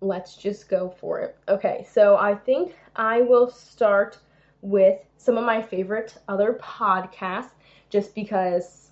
let's 0.00 0.36
just 0.36 0.68
go 0.68 0.88
for 0.88 1.20
it. 1.20 1.36
Okay, 1.48 1.86
so 1.90 2.16
I 2.16 2.34
think 2.34 2.74
I 2.96 3.22
will 3.22 3.50
start 3.50 4.18
with 4.60 4.98
some 5.16 5.36
of 5.38 5.44
my 5.44 5.60
favorite 5.60 6.16
other 6.28 6.58
podcasts 6.62 7.50
just 7.90 8.14
because 8.14 8.90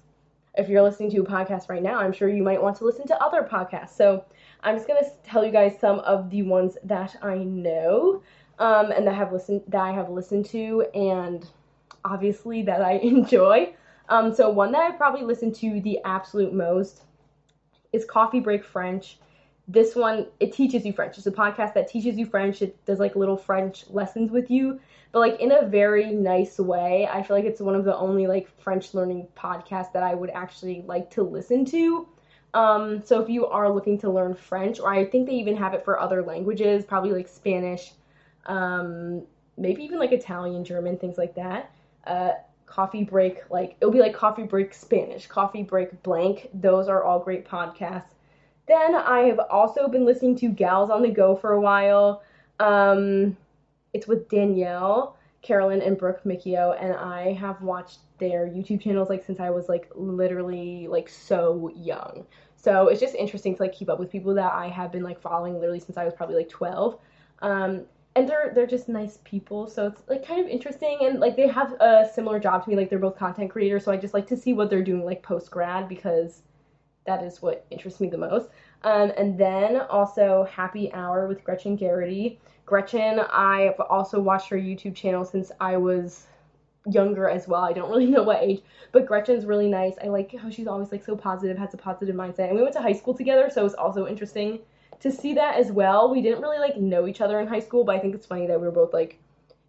if 0.57 0.69
you're 0.69 0.83
listening 0.83 1.11
to 1.13 1.23
a 1.23 1.25
podcast 1.25 1.69
right 1.69 1.83
now, 1.83 1.99
I'm 1.99 2.13
sure 2.13 2.29
you 2.29 2.43
might 2.43 2.61
want 2.61 2.77
to 2.79 2.85
listen 2.85 3.07
to 3.09 3.23
other 3.23 3.43
podcasts. 3.43 3.97
So 3.97 4.25
I'm 4.63 4.77
just 4.77 4.87
gonna 4.87 5.07
tell 5.25 5.45
you 5.45 5.51
guys 5.53 5.79
some 5.81 6.01
of 6.01 6.31
the 6.31 6.43
ones 6.43 6.77
that 6.85 7.17
I 7.23 7.39
know 7.39 8.23
um, 8.59 8.91
and 8.93 9.07
that 9.07 9.15
have 9.15 9.33
listened 9.33 9.63
that 9.69 9.83
I 9.83 9.93
have 9.93 10.11
listened 10.11 10.47
to 10.47 10.83
and 10.95 11.47
obviously 12.05 12.63
that 12.63 12.83
I 12.83 12.93
enjoy. 13.03 13.75
Um, 14.09 14.35
so 14.35 14.51
one 14.51 14.73
that 14.73 14.83
I 14.83 14.91
probably 14.93 15.23
listened 15.23 15.55
to 15.57 15.81
the 15.81 15.99
absolute 16.05 16.53
most 16.53 17.03
is 17.93 18.05
Coffee 18.05 18.41
Break 18.41 18.65
French. 18.65 19.19
This 19.69 19.95
one 19.95 20.27
it 20.41 20.53
teaches 20.53 20.85
you 20.85 20.93
French. 20.93 21.19
It's 21.19 21.27
a 21.27 21.33
podcast 21.33 21.75
that 21.75 21.89
teaches 21.89 22.17
you 22.17 22.27
French. 22.27 22.63
It 22.63 22.85
does 22.85 22.99
like 22.99 23.15
little 23.15 23.37
French 23.37 23.89
lessons 23.91 24.31
with 24.31 24.51
you, 24.51 24.81
but 25.13 25.21
like 25.21 25.41
in 25.41 25.53
a 25.53 25.67
very 25.67 26.13
nice 26.13 26.59
way. 26.59 27.09
I 27.11 27.23
feel 27.23 27.37
like 27.37 27.45
it's 27.45 27.61
one 27.61 27.75
of 27.75 27.85
the 27.85 27.97
only 27.97 28.27
like 28.27 28.49
French 28.61 28.93
learning 28.93 29.29
podcasts 29.37 29.93
that 29.93 30.03
I 30.03 30.15
would 30.15 30.31
actually 30.31 30.83
like 30.87 31.11
to 31.13 31.23
listen 31.23 31.65
to. 31.67 32.09
Um, 32.55 33.03
so 33.03 33.21
if 33.21 33.31
you 33.31 33.47
are 33.47 33.71
looking 33.71 33.99
to 34.01 34.11
learn 34.11 34.35
French, 34.35 34.79
or 34.79 34.93
I 34.93 35.07
think 35.07 35.27
they 35.27 35.35
even 35.35 35.57
have 35.57 35.75
it 35.75 35.85
for 35.85 35.99
other 35.99 36.23
languages, 36.23 36.85
probably 36.85 37.13
like 37.13 37.29
Spanish, 37.29 37.93
um, 38.47 39.23
maybe 39.57 39.83
even 39.85 39.99
like 39.99 40.13
Italian, 40.13 40.65
German, 40.65 40.99
things 40.99 41.17
like 41.17 41.35
that. 41.37 41.71
Uh, 42.07 42.33
coffee 42.67 43.05
break, 43.05 43.51
like 43.51 43.77
it'll 43.81 43.93
be 43.93 44.01
like 44.01 44.15
coffee 44.15 44.45
break 44.45 44.75
Spanish, 44.75 45.27
coffee 45.27 45.63
break 45.63 46.03
blank. 46.03 46.49
Those 46.53 46.89
are 46.89 47.03
all 47.03 47.21
great 47.21 47.47
podcasts. 47.47 48.15
Then 48.73 48.95
I 48.95 49.25
have 49.25 49.39
also 49.51 49.87
been 49.87 50.07
listening 50.07 50.35
to 50.37 50.49
Gals 50.49 50.89
on 50.89 51.03
the 51.03 51.11
Go 51.11 51.37
for 51.37 51.53
a 51.53 51.61
while. 51.61 52.23
Um, 52.59 53.37
it's 53.93 54.07
with 54.07 54.31
Danielle, 54.31 55.19
Carolan, 55.43 55.83
and 55.83 55.99
Brooke 55.99 56.25
Miccio, 56.25 56.75
and 56.81 56.95
I 56.95 57.35
have 57.35 57.61
watched 57.61 57.99
their 58.17 58.47
YouTube 58.47 58.81
channels 58.81 59.11
like 59.11 59.27
since 59.27 59.41
I 59.41 59.51
was 59.51 59.69
like 59.69 59.91
literally 59.95 60.89
like 60.89 61.11
so 61.11 61.71
young. 61.77 62.25
So 62.57 62.89
it's 62.89 62.99
just 62.99 63.15
interesting 63.15 63.55
to 63.57 63.63
like 63.63 63.75
keep 63.75 63.91
up 63.91 63.99
with 63.99 64.11
people 64.11 64.33
that 64.37 64.55
I 64.55 64.69
have 64.69 64.91
been 64.91 65.03
like 65.03 65.21
following 65.21 65.61
literally 65.61 65.81
since 65.81 65.99
I 65.99 66.07
was 66.07 66.15
probably 66.15 66.37
like 66.37 66.49
12. 66.49 66.99
Um, 67.43 67.83
and 68.17 68.27
they're 68.27 68.53
they're 68.55 68.67
just 68.67 68.89
nice 68.89 69.19
people, 69.25 69.67
so 69.67 69.89
it's 69.89 70.01
like 70.09 70.27
kind 70.27 70.41
of 70.41 70.47
interesting 70.47 70.97
and 71.03 71.21
like 71.21 71.37
they 71.37 71.47
have 71.47 71.73
a 71.73 72.09
similar 72.15 72.41
job 72.41 72.65
to 72.65 72.71
me, 72.71 72.77
like 72.77 72.89
they're 72.89 72.99
both 72.99 73.19
content 73.19 73.51
creators, 73.51 73.85
so 73.85 73.93
I 73.93 73.99
just 73.99 74.15
like 74.15 74.27
to 74.29 74.37
see 74.37 74.55
what 74.55 74.71
they're 74.71 74.83
doing 74.83 75.05
like 75.05 75.23
post 75.23 75.51
grad 75.51 75.91
because 75.91 76.43
that 77.07 77.23
is 77.25 77.43
what 77.43 77.67
interests 77.71 78.01
me 78.01 78.09
the 78.09 78.19
most. 78.19 78.49
Um, 78.85 79.13
and 79.17 79.39
then 79.39 79.81
also 79.83 80.47
Happy 80.51 80.93
Hour 80.93 81.27
with 81.27 81.45
Gretchen 81.45 81.77
Geraghty. 81.77 82.39
Gretchen, 82.67 83.21
I've 83.21 83.79
also 83.81 84.21
watched 84.21 84.49
her 84.49 84.57
YouTube 84.57 84.95
channel 84.95 85.25
since 85.25 85.53
I 85.61 85.77
was 85.77 86.27
younger 86.87 87.29
as 87.29 87.47
well. 87.47 87.63
I 87.63 87.73
don't 87.73 87.91
really 87.91 88.07
know 88.11 88.23
what 88.23 88.43
age, 88.43 88.63
but 88.93 89.07
Gretchen's 89.07 89.47
really 89.47 89.69
nice. 89.69 89.95
I 90.03 90.09
like 90.09 90.35
how 90.35 90.51
she's 90.51 90.67
always 90.67 90.93
like 90.93 91.05
so 91.05 91.17
positive, 91.17 91.59
has 91.59 91.75
a 91.75 91.77
positive 91.77 92.15
mindset. 92.15 92.49
And 92.49 92.57
we 92.57 92.63
went 92.63 92.75
to 92.75 92.83
high 92.83 92.93
school 92.93 93.15
together, 93.15 93.51
so 93.53 93.65
it's 93.65 93.75
also 93.75 94.07
interesting 94.07 94.61
to 95.01 95.11
see 95.11 95.35
that 95.35 95.57
as 95.57 95.73
well. 95.73 96.11
We 96.11 96.23
didn't 96.23 96.41
really 96.41 96.59
like 96.59 96.77
know 96.77 97.07
each 97.07 97.21
other 97.21 97.41
in 97.41 97.49
high 97.49 97.61
school, 97.61 97.85
but 97.85 97.97
I 97.97 97.99
think 97.99 98.15
it's 98.15 98.27
funny 98.27 98.47
that 98.47 98.61
we 98.61 98.67
were 98.67 98.73
both 98.73 98.93
like 98.93 99.19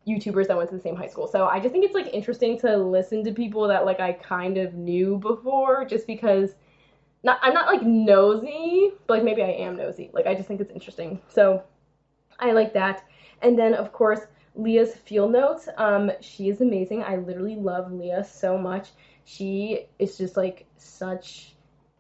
YouTubers 0.08 0.48
that 0.48 0.58
went 0.58 0.70
to 0.70 0.76
the 0.76 0.82
same 0.82 0.96
high 0.96 1.08
school. 1.08 1.28
So 1.28 1.48
I 1.48 1.60
just 1.60 1.72
think 1.72 1.86
it's 1.86 1.96
like 1.96 2.14
interesting 2.14 2.60
to 2.60 2.78
listen 2.78 3.24
to 3.24 3.32
people 3.32 3.68
that 3.68 3.86
like 3.86 4.00
I 4.00 4.14
kind 4.14 4.58
of 4.58 4.74
knew 4.74 5.18
before 5.18 5.86
just 5.86 6.08
because 6.08 6.56
not 7.24 7.40
I'm 7.42 7.54
not 7.54 7.68
like 7.68 7.84
nosy, 7.84 8.92
but 9.08 9.16
like 9.16 9.24
maybe 9.24 9.42
I 9.42 9.52
am 9.52 9.78
nosy. 9.78 10.10
Like 10.14 10.28
I 10.28 10.36
just 10.36 10.48
think 10.48 10.62
it's 10.62 10.72
interesting. 10.72 11.22
So 11.30 11.64
I 12.40 12.52
like 12.52 12.74
that. 12.74 13.06
And 13.42 13.58
then 13.58 13.74
of 13.74 13.92
course 13.92 14.22
Leah's 14.56 14.96
field 14.96 15.32
notes. 15.32 15.68
Um, 15.78 16.12
she 16.22 16.50
is 16.50 16.62
amazing. 16.62 17.04
I 17.04 17.18
literally 17.18 17.56
love 17.56 17.92
Leah 17.92 18.24
so 18.24 18.58
much. 18.58 18.90
She 19.26 19.88
is 20.00 20.18
just 20.18 20.38
like 20.38 20.66
such 20.78 21.56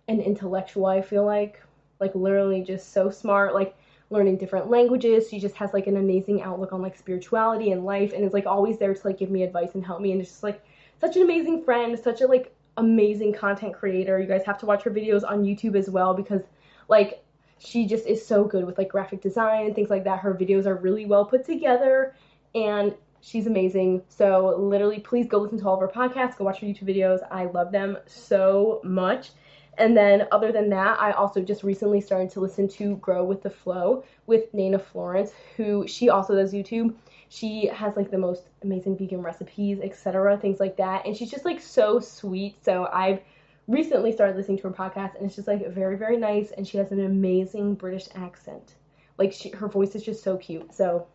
an 0.07 0.19
intellectual, 0.19 0.85
I 0.85 1.01
feel 1.01 1.25
like. 1.25 1.61
Like 1.99 2.13
literally 2.15 2.61
just 2.61 2.91
so 2.91 3.09
smart, 3.09 3.53
like 3.53 3.75
learning 4.09 4.37
different 4.37 4.69
languages. 4.69 5.29
She 5.29 5.39
just 5.39 5.55
has 5.55 5.73
like 5.73 5.87
an 5.87 5.97
amazing 5.97 6.41
outlook 6.41 6.73
on 6.73 6.81
like 6.81 6.97
spirituality 6.97 7.71
and 7.71 7.85
life 7.85 8.13
and 8.13 8.23
is 8.23 8.33
like 8.33 8.45
always 8.45 8.77
there 8.77 8.93
to 8.93 9.07
like 9.07 9.17
give 9.17 9.31
me 9.31 9.43
advice 9.43 9.73
and 9.73 9.85
help 9.85 10.01
me 10.01 10.11
and 10.11 10.21
it's 10.21 10.29
just 10.29 10.43
like 10.43 10.63
such 10.99 11.15
an 11.15 11.23
amazing 11.23 11.63
friend, 11.63 11.97
such 11.97 12.21
a 12.21 12.27
like 12.27 12.53
amazing 12.77 13.33
content 13.33 13.73
creator. 13.73 14.19
You 14.19 14.27
guys 14.27 14.43
have 14.45 14.57
to 14.59 14.65
watch 14.65 14.83
her 14.83 14.91
videos 14.91 15.23
on 15.27 15.43
YouTube 15.43 15.75
as 15.75 15.89
well 15.89 16.13
because 16.13 16.41
like 16.87 17.23
she 17.59 17.85
just 17.85 18.05
is 18.05 18.25
so 18.25 18.43
good 18.43 18.65
with 18.65 18.77
like 18.77 18.89
graphic 18.89 19.21
design 19.21 19.65
and 19.65 19.75
things 19.75 19.89
like 19.89 20.03
that. 20.03 20.19
Her 20.19 20.33
videos 20.33 20.65
are 20.65 20.75
really 20.75 21.05
well 21.05 21.25
put 21.25 21.45
together 21.45 22.15
and 22.55 22.93
she's 23.21 23.47
amazing. 23.47 24.01
So 24.09 24.55
literally 24.57 24.99
please 24.99 25.27
go 25.27 25.37
listen 25.37 25.59
to 25.59 25.67
all 25.67 25.75
of 25.75 25.79
her 25.81 25.87
podcasts, 25.87 26.37
go 26.37 26.45
watch 26.45 26.59
her 26.59 26.67
YouTube 26.67 26.89
videos. 26.89 27.19
I 27.31 27.45
love 27.45 27.71
them 27.71 27.97
so 28.05 28.81
much. 28.83 29.31
And 29.77 29.97
then 29.97 30.27
other 30.31 30.51
than 30.51 30.69
that, 30.69 30.99
I 31.01 31.11
also 31.13 31.41
just 31.41 31.63
recently 31.63 31.99
started 31.99 32.29
to 32.31 32.39
listen 32.39 32.67
to 32.69 32.97
Grow 32.97 33.23
with 33.23 33.41
the 33.41 33.49
Flow 33.49 34.03
with 34.27 34.53
Nana 34.53 34.77
Florence, 34.77 35.31
who 35.57 35.87
she 35.87 36.09
also 36.09 36.35
does 36.35 36.53
YouTube. 36.53 36.93
She 37.33 37.65
has 37.65 37.97
like 37.97 38.11
the 38.11 38.17
most 38.19 38.43
amazing 38.61 38.95
vegan 38.95 39.23
recipes, 39.23 39.79
etc., 39.81 40.37
things 40.37 40.59
like 40.59 40.77
that. 40.77 41.07
And 41.07 41.17
she's 41.17 41.31
just 41.31 41.45
like 41.45 41.59
so 41.59 41.99
sweet. 41.99 42.63
So 42.63 42.87
I've 42.93 43.21
recently 43.67 44.11
started 44.11 44.35
listening 44.37 44.57
to 44.59 44.67
her 44.67 44.73
podcast 44.73 45.15
and 45.15 45.25
it's 45.25 45.35
just 45.35 45.47
like 45.47 45.67
very 45.69 45.95
very 45.97 46.17
nice 46.17 46.51
and 46.51 46.67
she 46.67 46.77
has 46.77 46.91
an 46.91 47.03
amazing 47.03 47.73
British 47.73 48.07
accent. 48.13 48.75
Like 49.17 49.31
she, 49.31 49.49
her 49.49 49.67
voice 49.67 49.95
is 49.95 50.03
just 50.03 50.23
so 50.23 50.37
cute. 50.37 50.71
So 50.75 51.07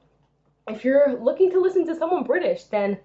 if 0.67 0.85
you're 0.85 1.17
looking 1.21 1.53
to 1.53 1.61
listen 1.61 1.87
to 1.87 1.95
someone 1.95 2.25
British, 2.25 2.65
then 2.65 2.99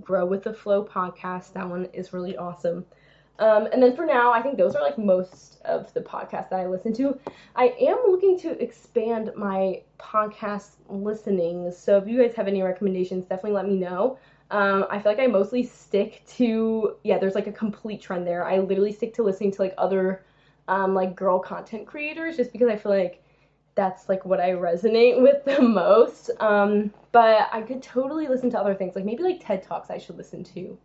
Grow 0.00 0.24
with 0.24 0.44
the 0.44 0.54
Flow 0.54 0.84
podcast. 0.84 1.52
That 1.54 1.68
one 1.68 1.86
is 1.86 2.12
really 2.12 2.36
awesome. 2.36 2.86
Um, 3.40 3.66
and 3.72 3.82
then 3.82 3.96
for 3.96 4.04
now, 4.04 4.32
I 4.32 4.42
think 4.42 4.58
those 4.58 4.76
are 4.76 4.82
like 4.82 4.98
most 4.98 5.62
of 5.64 5.92
the 5.94 6.00
podcasts 6.00 6.50
that 6.50 6.60
I 6.60 6.66
listen 6.66 6.92
to. 6.94 7.18
I 7.56 7.74
am 7.80 7.96
looking 8.08 8.38
to 8.40 8.62
expand 8.62 9.32
my 9.34 9.82
podcast 9.98 10.72
listening. 10.90 11.72
So 11.72 11.96
if 11.96 12.06
you 12.06 12.20
guys 12.22 12.34
have 12.34 12.48
any 12.48 12.62
recommendations, 12.62 13.24
definitely 13.24 13.52
let 13.52 13.66
me 13.66 13.76
know. 13.76 14.18
Um, 14.50 14.84
I 14.90 15.00
feel 15.00 15.12
like 15.12 15.20
I 15.20 15.26
mostly 15.26 15.62
stick 15.62 16.22
to 16.36 16.96
yeah. 17.02 17.18
There's 17.18 17.34
like 17.34 17.46
a 17.46 17.52
complete 17.52 18.02
trend 18.02 18.26
there. 18.26 18.44
I 18.46 18.58
literally 18.58 18.92
stick 18.92 19.14
to 19.14 19.22
listening 19.22 19.52
to 19.52 19.62
like 19.62 19.74
other 19.78 20.24
um, 20.68 20.94
like 20.94 21.16
girl 21.16 21.38
content 21.38 21.86
creators 21.86 22.36
just 22.36 22.52
because 22.52 22.68
I 22.68 22.76
feel 22.76 22.92
like 22.92 23.22
that's 23.74 24.08
like 24.08 24.24
what 24.26 24.40
I 24.40 24.50
resonate 24.50 25.22
with 25.22 25.44
the 25.44 25.62
most. 25.62 26.30
Um, 26.40 26.92
but 27.12 27.48
I 27.52 27.62
could 27.62 27.82
totally 27.82 28.28
listen 28.28 28.50
to 28.50 28.58
other 28.58 28.74
things, 28.74 28.96
like 28.96 29.04
maybe 29.04 29.22
like 29.22 29.44
TED 29.44 29.62
Talks 29.62 29.88
I 29.88 29.98
should 29.98 30.18
listen 30.18 30.44
to, 30.44 30.76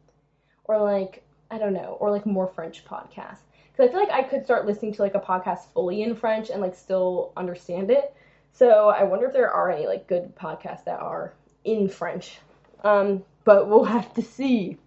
or 0.65 0.79
like 0.79 1.23
I 1.55 1.57
don't 1.57 1.73
know, 1.73 1.95
or 2.01 2.11
like 2.11 2.25
more 2.25 2.47
French 2.47 2.83
podcasts. 2.83 3.39
Because 3.71 3.87
I 3.89 3.91
feel 3.91 4.01
like 4.01 4.11
I 4.11 4.23
could 4.23 4.43
start 4.43 4.65
listening 4.65 4.93
to 4.95 5.01
like 5.01 5.15
a 5.15 5.19
podcast 5.21 5.67
fully 5.73 6.03
in 6.03 6.13
French 6.13 6.49
and 6.49 6.61
like 6.61 6.75
still 6.75 7.31
understand 7.37 7.89
it. 7.89 8.13
So 8.51 8.89
I 8.89 9.03
wonder 9.03 9.25
if 9.27 9.33
there 9.33 9.49
are 9.49 9.71
any 9.71 9.87
like 9.87 10.05
good 10.07 10.35
podcasts 10.35 10.83
that 10.83 10.99
are 10.99 11.33
in 11.63 11.87
French. 11.87 12.39
Um, 12.83 13.23
but 13.45 13.69
we'll 13.69 13.83
have 13.95 14.13
to 14.15 14.21
see. 14.21 14.77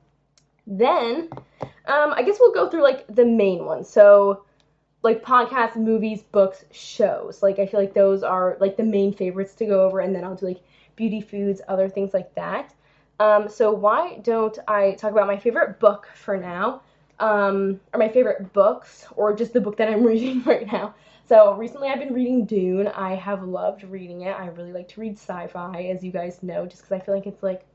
Then, 0.66 1.30
um, 1.62 2.12
I 2.12 2.22
guess 2.22 2.36
we'll 2.38 2.52
go 2.52 2.68
through 2.68 2.82
like 2.82 3.06
the 3.06 3.24
main 3.24 3.64
ones. 3.64 3.88
So, 3.88 4.44
like 5.02 5.24
podcasts, 5.24 5.76
movies, 5.76 6.22
books, 6.22 6.66
shows. 6.70 7.42
Like 7.42 7.58
I 7.58 7.64
feel 7.64 7.80
like 7.80 7.94
those 7.94 8.22
are 8.22 8.58
like 8.60 8.76
the 8.76 8.84
main 8.84 9.14
favorites 9.14 9.54
to 9.54 9.64
go 9.64 9.86
over, 9.86 10.00
and 10.00 10.14
then 10.14 10.22
I'll 10.22 10.34
do 10.34 10.46
like 10.46 10.60
beauty 10.96 11.22
foods, 11.22 11.62
other 11.66 11.88
things 11.88 12.12
like 12.12 12.34
that. 12.34 12.74
Um, 13.20 13.48
so 13.48 13.72
why 13.72 14.18
don't 14.22 14.58
I 14.68 14.92
talk 14.92 15.10
about 15.12 15.26
my 15.26 15.36
favorite 15.38 15.80
book 15.80 16.08
for 16.14 16.36
now, 16.36 16.82
um, 17.18 17.80
or 17.92 17.98
my 17.98 18.08
favorite 18.08 18.52
books, 18.52 19.06
or 19.16 19.34
just 19.34 19.52
the 19.52 19.60
book 19.60 19.76
that 19.78 19.88
I'm 19.88 20.04
reading 20.12 20.42
right 20.44 20.66
now. 20.66 20.94
So 21.28 21.54
recently 21.54 21.88
I've 21.88 21.98
been 21.98 22.14
reading 22.14 22.46
Dune. 22.46 22.88
I 22.88 23.14
have 23.14 23.42
loved 23.42 23.82
reading 23.84 24.22
it. 24.22 24.30
I 24.30 24.46
really 24.46 24.72
like 24.72 24.88
to 24.88 25.00
read 25.00 25.18
sci-fi, 25.18 25.82
as 25.94 26.02
you 26.02 26.10
guys 26.10 26.42
know, 26.42 26.64
just 26.66 26.82
because 26.82 26.92
I 26.92 27.04
feel 27.04 27.14
like 27.14 27.26
it's 27.26 27.42
like 27.42 27.66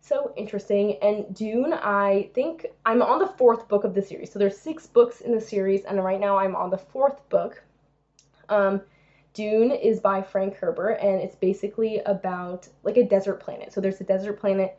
so 0.00 0.32
interesting. 0.36 0.96
And 1.02 1.32
Dune, 1.34 1.74
I 1.74 2.30
think 2.34 2.66
I'm 2.86 3.02
on 3.02 3.18
the 3.18 3.28
fourth 3.28 3.68
book 3.68 3.84
of 3.84 3.94
the 3.94 4.02
series. 4.02 4.32
So 4.32 4.38
there's 4.38 4.58
six 4.58 4.86
books 4.86 5.20
in 5.20 5.32
the 5.32 5.40
series, 5.40 5.84
and 5.84 6.02
right 6.02 6.18
now 6.18 6.38
I'm 6.38 6.56
on 6.56 6.70
the 6.70 6.78
fourth 6.78 7.28
book. 7.28 7.62
Um, 8.48 8.80
Dune 9.38 9.70
is 9.70 10.00
by 10.00 10.20
Frank 10.20 10.56
Herbert, 10.56 10.98
and 11.00 11.20
it's 11.20 11.36
basically 11.36 12.00
about 12.00 12.66
like 12.82 12.96
a 12.96 13.04
desert 13.04 13.38
planet. 13.38 13.72
So 13.72 13.80
there's 13.80 14.00
a 14.00 14.04
desert 14.04 14.32
planet, 14.40 14.76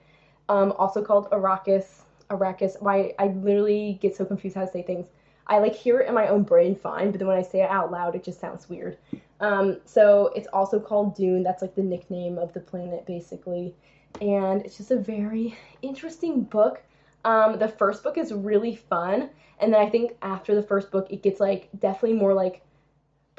um, 0.50 0.74
also 0.78 1.02
called 1.02 1.30
Arrakis. 1.32 2.02
Arrakis. 2.30 2.76
Why 2.82 3.14
I 3.18 3.28
literally 3.28 3.98
get 4.02 4.18
so 4.18 4.26
confused 4.26 4.58
how 4.58 4.66
to 4.66 4.70
say 4.70 4.84
things. 4.84 5.08
I 5.48 5.60
like 5.60 5.74
hear 5.74 6.02
it 6.02 6.10
in 6.10 6.14
my 6.14 6.28
own 6.28 6.44
brain 6.44 6.76
fine, 6.76 7.12
but 7.12 7.20
then 7.20 7.30
when 7.30 7.38
I 7.38 7.42
say 7.42 7.62
it 7.62 7.70
out 7.70 7.90
loud, 7.90 8.16
it 8.16 8.24
just 8.26 8.42
sounds 8.42 8.68
weird. 8.68 8.98
Um, 9.40 9.78
so 9.86 10.34
it's 10.36 10.50
also 10.52 10.78
called 10.78 11.16
Dune. 11.16 11.42
That's 11.42 11.62
like 11.62 11.76
the 11.76 11.82
nickname 11.82 12.38
of 12.38 12.52
the 12.52 12.60
planet, 12.60 13.06
basically. 13.06 13.74
And 14.20 14.62
it's 14.66 14.76
just 14.76 14.92
a 14.92 14.98
very 14.98 15.58
interesting 15.82 16.42
book. 16.42 16.84
Um, 17.24 17.60
the 17.60 17.70
first 17.70 18.04
book 18.04 18.18
is 18.18 18.34
really 18.34 18.76
fun, 18.76 19.30
and 19.60 19.74
then 19.74 19.80
I 19.80 19.90
think 19.90 20.18
after 20.22 20.54
the 20.54 20.64
first 20.64 20.92
book, 20.92 21.08
it 21.10 21.24
gets 21.24 21.40
like 21.40 21.70
definitely 21.80 22.18
more 22.18 22.34
like 22.34 22.62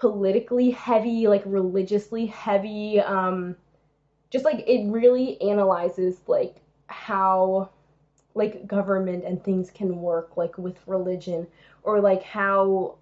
politically 0.00 0.70
heavy, 0.70 1.28
like 1.28 1.42
religiously 1.44 2.26
heavy. 2.26 3.00
Um, 3.00 3.54
just 4.30 4.44
like 4.44 4.64
it 4.66 4.90
really 4.90 5.40
analyzes 5.42 6.20
like 6.26 6.56
how 6.86 7.68
like 8.34 8.66
government 8.66 9.24
and 9.24 9.42
things 9.44 9.70
can 9.70 10.00
work 10.00 10.36
like 10.36 10.56
with 10.56 10.76
religion 10.86 11.46
or 11.82 12.00
like 12.00 12.22
how 12.22 12.96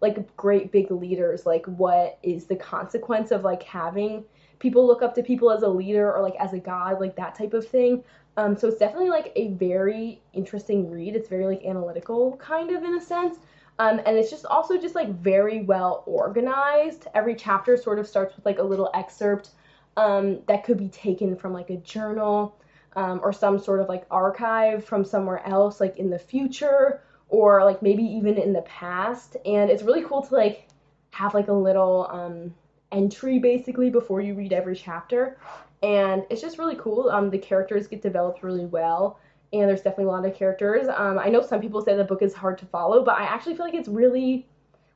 like 0.00 0.36
great 0.36 0.70
big 0.70 0.90
leaders 0.90 1.46
like 1.46 1.64
what 1.66 2.18
is 2.22 2.44
the 2.44 2.56
consequence 2.56 3.30
of 3.30 3.42
like 3.42 3.62
having 3.62 4.22
people 4.58 4.86
look 4.86 5.02
up 5.02 5.14
to 5.14 5.22
people 5.22 5.50
as 5.50 5.62
a 5.62 5.68
leader 5.68 6.14
or 6.14 6.22
like 6.22 6.36
as 6.38 6.52
a 6.52 6.58
god 6.58 7.00
like 7.00 7.16
that 7.16 7.34
type 7.34 7.54
of 7.54 7.66
thing 7.66 8.04
um, 8.38 8.54
so 8.54 8.68
it's 8.68 8.76
definitely 8.76 9.08
like 9.08 9.32
a 9.34 9.48
very 9.52 10.20
interesting 10.34 10.90
read 10.90 11.16
it's 11.16 11.28
very 11.28 11.46
like 11.46 11.64
analytical 11.64 12.36
kind 12.36 12.70
of 12.70 12.84
in 12.84 12.94
a 12.94 13.00
sense 13.00 13.38
um, 13.78 14.00
and 14.06 14.16
it's 14.16 14.30
just 14.30 14.46
also 14.46 14.78
just 14.78 14.94
like 14.94 15.10
very 15.10 15.62
well 15.62 16.02
organized. 16.06 17.08
Every 17.14 17.34
chapter 17.34 17.76
sort 17.76 17.98
of 17.98 18.06
starts 18.06 18.34
with 18.36 18.46
like 18.46 18.58
a 18.58 18.62
little 18.62 18.90
excerpt 18.94 19.50
um, 19.96 20.40
that 20.46 20.64
could 20.64 20.78
be 20.78 20.88
taken 20.88 21.36
from 21.36 21.52
like 21.52 21.70
a 21.70 21.76
journal 21.78 22.56
um, 22.94 23.20
or 23.22 23.32
some 23.32 23.58
sort 23.58 23.80
of 23.80 23.88
like 23.88 24.06
archive 24.10 24.84
from 24.84 25.04
somewhere 25.04 25.46
else, 25.46 25.80
like 25.80 25.98
in 25.98 26.10
the 26.10 26.18
future 26.18 27.02
or 27.28 27.64
like 27.64 27.82
maybe 27.82 28.02
even 28.02 28.38
in 28.38 28.52
the 28.52 28.62
past. 28.62 29.36
And 29.44 29.70
it's 29.70 29.82
really 29.82 30.04
cool 30.04 30.22
to 30.22 30.34
like 30.34 30.68
have 31.10 31.34
like 31.34 31.48
a 31.48 31.52
little 31.52 32.08
um, 32.10 32.54
entry 32.92 33.38
basically 33.38 33.90
before 33.90 34.20
you 34.22 34.34
read 34.34 34.52
every 34.52 34.76
chapter. 34.76 35.38
And 35.82 36.24
it's 36.30 36.40
just 36.40 36.58
really 36.58 36.76
cool. 36.76 37.10
Um, 37.10 37.28
the 37.28 37.38
characters 37.38 37.86
get 37.86 38.00
developed 38.00 38.42
really 38.42 38.64
well 38.64 39.18
and 39.60 39.68
there's 39.68 39.82
definitely 39.82 40.04
a 40.04 40.08
lot 40.08 40.24
of 40.24 40.34
characters. 40.34 40.88
Um, 40.88 41.18
I 41.18 41.28
know 41.28 41.42
some 41.42 41.60
people 41.60 41.80
say 41.82 41.96
the 41.96 42.04
book 42.04 42.22
is 42.22 42.34
hard 42.34 42.58
to 42.58 42.66
follow, 42.66 43.04
but 43.04 43.18
I 43.18 43.24
actually 43.24 43.56
feel 43.56 43.66
like 43.66 43.74
it's 43.74 43.88
really 43.88 44.46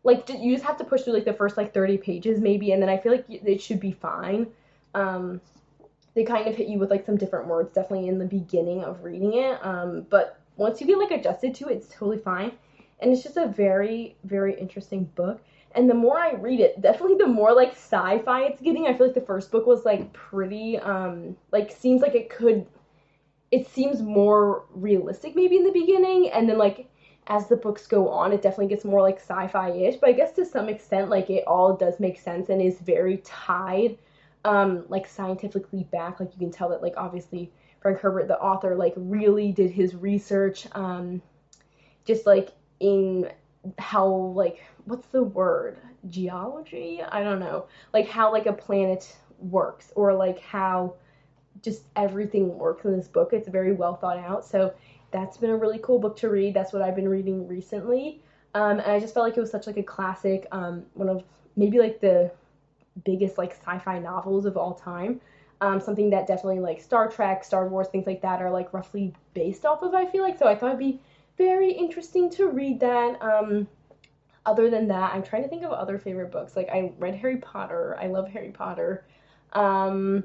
like 0.02 0.28
you 0.28 0.52
just 0.52 0.64
have 0.64 0.78
to 0.78 0.84
push 0.84 1.02
through 1.02 1.12
like 1.14 1.24
the 1.24 1.32
first 1.32 1.56
like 1.56 1.74
30 1.74 1.98
pages 1.98 2.40
maybe, 2.40 2.72
and 2.72 2.82
then 2.82 2.88
I 2.88 2.96
feel 2.96 3.12
like 3.12 3.24
it 3.28 3.60
should 3.60 3.80
be 3.80 3.92
fine. 3.92 4.46
Um, 4.94 5.40
they 6.14 6.24
kind 6.24 6.48
of 6.48 6.56
hit 6.56 6.68
you 6.68 6.78
with 6.78 6.90
like 6.90 7.06
some 7.06 7.16
different 7.16 7.46
words 7.46 7.72
definitely 7.72 8.08
in 8.08 8.18
the 8.18 8.24
beginning 8.24 8.82
of 8.82 9.04
reading 9.04 9.34
it, 9.34 9.64
um, 9.64 10.06
but 10.10 10.40
once 10.56 10.80
you 10.80 10.86
get 10.86 10.98
like 10.98 11.10
adjusted 11.10 11.54
to 11.56 11.68
it, 11.68 11.76
it's 11.76 11.88
totally 11.88 12.18
fine. 12.18 12.52
And 13.00 13.12
it's 13.12 13.22
just 13.22 13.36
a 13.36 13.46
very 13.46 14.16
very 14.24 14.58
interesting 14.58 15.04
book. 15.14 15.40
And 15.72 15.88
the 15.88 15.94
more 15.94 16.18
I 16.18 16.32
read 16.32 16.60
it, 16.60 16.80
definitely 16.82 17.16
the 17.16 17.26
more 17.26 17.52
like 17.54 17.72
sci-fi 17.72 18.42
it's 18.44 18.60
getting. 18.60 18.86
I 18.86 18.94
feel 18.94 19.06
like 19.06 19.14
the 19.14 19.20
first 19.20 19.50
book 19.50 19.66
was 19.66 19.84
like 19.84 20.12
pretty 20.12 20.78
um 20.78 21.36
like 21.52 21.70
seems 21.70 22.02
like 22.02 22.14
it 22.14 22.30
could 22.30 22.66
it 23.50 23.68
seems 23.68 24.00
more 24.02 24.64
realistic 24.72 25.34
maybe 25.34 25.56
in 25.56 25.64
the 25.64 25.72
beginning 25.72 26.30
and 26.30 26.48
then 26.48 26.58
like 26.58 26.88
as 27.26 27.46
the 27.46 27.56
books 27.56 27.86
go 27.86 28.08
on, 28.08 28.32
it 28.32 28.42
definitely 28.42 28.66
gets 28.66 28.84
more 28.84 29.00
like 29.00 29.18
sci-fi 29.20 29.70
ish. 29.70 29.96
But 29.96 30.10
I 30.10 30.12
guess 30.12 30.32
to 30.32 30.44
some 30.44 30.68
extent, 30.68 31.10
like 31.10 31.30
it 31.30 31.44
all 31.46 31.76
does 31.76 32.00
make 32.00 32.18
sense 32.18 32.48
and 32.48 32.60
is 32.60 32.80
very 32.80 33.18
tied, 33.18 33.98
um, 34.44 34.84
like 34.88 35.06
scientifically 35.06 35.84
back. 35.92 36.18
Like 36.18 36.32
you 36.32 36.40
can 36.40 36.50
tell 36.50 36.68
that 36.70 36.82
like 36.82 36.94
obviously 36.96 37.52
Frank 37.80 38.00
Herbert, 38.00 38.26
the 38.26 38.40
author, 38.40 38.74
like 38.74 38.94
really 38.96 39.52
did 39.52 39.70
his 39.70 39.94
research, 39.94 40.66
um, 40.72 41.22
just 42.04 42.26
like 42.26 42.50
in 42.80 43.30
how 43.78 44.06
like 44.06 44.64
what's 44.86 45.06
the 45.08 45.22
word 45.22 45.76
geology 46.08 47.02
i 47.10 47.22
don't 47.22 47.38
know 47.38 47.66
like 47.92 48.08
how 48.08 48.32
like 48.32 48.46
a 48.46 48.52
planet 48.52 49.14
works 49.38 49.92
or 49.94 50.14
like 50.14 50.40
how 50.40 50.94
just 51.62 51.82
everything 51.96 52.56
works 52.58 52.84
in 52.84 52.96
this 52.96 53.08
book 53.08 53.32
it's 53.32 53.48
very 53.48 53.72
well 53.72 53.94
thought 53.94 54.18
out 54.18 54.44
so 54.44 54.72
that's 55.10 55.36
been 55.36 55.50
a 55.50 55.56
really 55.56 55.78
cool 55.82 55.98
book 55.98 56.16
to 56.16 56.28
read 56.28 56.54
that's 56.54 56.72
what 56.72 56.82
i've 56.82 56.96
been 56.96 57.08
reading 57.08 57.46
recently 57.46 58.20
um, 58.54 58.78
and 58.80 58.92
i 58.92 58.98
just 58.98 59.14
felt 59.14 59.26
like 59.26 59.36
it 59.36 59.40
was 59.40 59.50
such 59.50 59.66
like 59.66 59.76
a 59.76 59.82
classic 59.82 60.46
um, 60.52 60.84
one 60.94 61.08
of 61.08 61.22
maybe 61.56 61.78
like 61.78 62.00
the 62.00 62.30
biggest 63.04 63.38
like 63.38 63.52
sci-fi 63.52 63.98
novels 63.98 64.46
of 64.46 64.56
all 64.56 64.74
time 64.74 65.20
um, 65.62 65.78
something 65.80 66.08
that 66.08 66.26
definitely 66.26 66.60
like 66.60 66.80
star 66.80 67.08
trek 67.08 67.44
star 67.44 67.68
wars 67.68 67.88
things 67.88 68.06
like 68.06 68.22
that 68.22 68.40
are 68.40 68.50
like 68.50 68.72
roughly 68.72 69.12
based 69.34 69.64
off 69.64 69.82
of 69.82 69.94
i 69.94 70.06
feel 70.06 70.22
like 70.22 70.38
so 70.38 70.46
i 70.46 70.54
thought 70.54 70.68
it'd 70.68 70.78
be 70.78 71.00
very 71.40 71.72
interesting 71.72 72.28
to 72.28 72.48
read 72.48 72.80
that. 72.80 73.20
Um, 73.22 73.66
other 74.44 74.68
than 74.68 74.88
that, 74.88 75.14
I'm 75.14 75.22
trying 75.22 75.42
to 75.42 75.48
think 75.48 75.64
of 75.64 75.72
other 75.72 75.98
favorite 75.98 76.30
books. 76.30 76.54
Like 76.54 76.68
I 76.68 76.92
read 76.98 77.14
Harry 77.14 77.38
Potter. 77.38 77.96
I 77.98 78.08
love 78.08 78.28
Harry 78.28 78.50
Potter. 78.50 79.06
Um, 79.54 80.24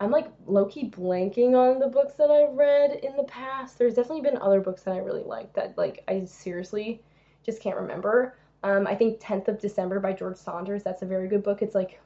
I'm 0.00 0.10
like 0.10 0.28
low 0.46 0.66
key 0.66 0.90
blanking 0.90 1.54
on 1.54 1.78
the 1.78 1.86
books 1.86 2.14
that 2.14 2.30
I've 2.30 2.54
read 2.54 3.00
in 3.02 3.16
the 3.16 3.24
past. 3.24 3.78
There's 3.78 3.94
definitely 3.94 4.22
been 4.22 4.38
other 4.38 4.60
books 4.60 4.82
that 4.82 4.92
I 4.92 4.98
really 4.98 5.24
like 5.24 5.52
that 5.54 5.76
like 5.78 6.04
I 6.08 6.24
seriously 6.24 7.02
just 7.44 7.60
can't 7.60 7.76
remember. 7.76 8.36
Um, 8.62 8.86
I 8.86 8.94
think 8.94 9.20
10th 9.20 9.48
of 9.48 9.60
December 9.60 10.00
by 10.00 10.12
George 10.12 10.36
Saunders. 10.36 10.82
That's 10.82 11.02
a 11.02 11.06
very 11.06 11.28
good 11.28 11.42
book. 11.42 11.62
It's 11.62 11.74
like 11.74 12.00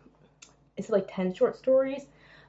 it's 0.76 0.90
like 0.90 1.08
10 1.12 1.34
short 1.34 1.56
stories. 1.56 2.06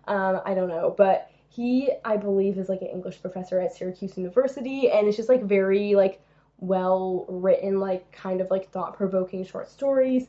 Um, 0.08 0.42
I 0.46 0.54
don't 0.54 0.70
know, 0.70 0.94
but 0.98 1.32
he 1.52 1.92
i 2.06 2.16
believe 2.16 2.58
is 2.58 2.70
like 2.70 2.82
an 2.82 2.88
english 2.88 3.22
professor 3.22 3.60
at 3.60 3.76
syracuse 3.76 4.18
university 4.18 4.90
and 4.90 5.08
it's 5.08 5.18
just 5.18 5.28
like 5.28 5.44
very 5.44 5.96
like 5.96 6.22
well 6.60 7.26
written 7.28 7.80
like 7.80 8.10
kind 8.12 8.40
of 8.40 8.50
like 8.50 8.72
thought-provoking 8.72 9.46
short 9.46 9.70
stories 9.70 10.28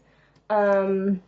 um 0.50 1.22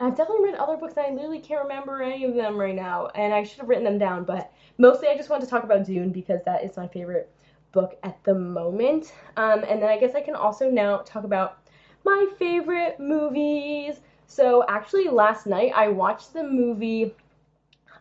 i've 0.00 0.16
definitely 0.16 0.44
read 0.44 0.54
other 0.56 0.76
books 0.76 0.94
and 0.96 1.06
i 1.06 1.10
literally 1.10 1.40
can't 1.40 1.62
remember 1.62 2.02
any 2.02 2.24
of 2.24 2.34
them 2.34 2.56
right 2.56 2.74
now 2.74 3.06
and 3.14 3.32
i 3.32 3.42
should 3.42 3.58
have 3.58 3.68
written 3.68 3.84
them 3.84 3.98
down 3.98 4.24
but 4.24 4.52
mostly 4.78 5.08
i 5.08 5.16
just 5.16 5.30
wanted 5.30 5.44
to 5.44 5.50
talk 5.50 5.64
about 5.64 5.84
dune 5.84 6.10
because 6.10 6.40
that 6.44 6.64
is 6.64 6.76
my 6.76 6.88
favorite 6.88 7.30
book 7.72 7.98
at 8.02 8.22
the 8.24 8.34
moment 8.34 9.12
um 9.36 9.64
and 9.68 9.82
then 9.82 9.88
i 9.88 9.98
guess 9.98 10.14
i 10.14 10.20
can 10.20 10.34
also 10.34 10.68
now 10.70 10.98
talk 10.98 11.24
about 11.24 11.58
my 12.04 12.26
favorite 12.38 12.98
movies 12.98 14.00
so 14.26 14.64
actually 14.68 15.08
last 15.08 15.46
night 15.46 15.72
i 15.74 15.88
watched 15.88 16.32
the 16.32 16.42
movie 16.42 17.14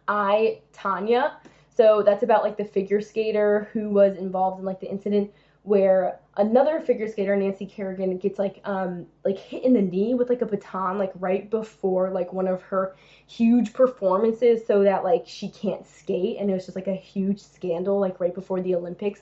I, 0.10 0.62
Tonya. 0.74 1.34
So 1.70 2.02
that's 2.02 2.24
about 2.24 2.44
like 2.44 2.58
the 2.58 2.66
figure 2.66 3.00
skater 3.00 3.70
who 3.72 3.90
was 3.90 4.18
involved 4.18 4.60
in 4.60 4.66
like 4.66 4.80
the 4.82 4.90
incident 4.90 5.32
where 5.64 6.20
another 6.40 6.80
figure 6.80 7.08
skater, 7.08 7.36
Nancy 7.36 7.66
Kerrigan, 7.66 8.18
gets 8.18 8.40
like 8.40 8.62
um 8.64 9.06
like 9.24 9.38
hit 9.38 9.64
in 9.64 9.74
the 9.74 9.82
knee 9.82 10.16
with 10.16 10.30
like 10.30 10.42
a 10.42 10.46
baton 10.46 10.98
like 10.98 11.12
right 11.16 11.50
before 11.50 12.10
like 12.10 12.34
one 12.34 12.48
of 12.48 12.62
her 12.64 12.96
huge 13.28 13.74
performances 13.74 14.66
so 14.66 14.84
that 14.84 15.04
like 15.04 15.24
she 15.28 15.50
can't 15.50 15.86
skate 15.86 16.38
and 16.40 16.50
it 16.50 16.54
was 16.54 16.66
just 16.66 16.76
like 16.76 16.88
a 16.88 16.96
huge 16.96 17.40
scandal 17.40 18.00
like 18.00 18.20
right 18.20 18.34
before 18.34 18.62
the 18.62 18.74
Olympics. 18.74 19.22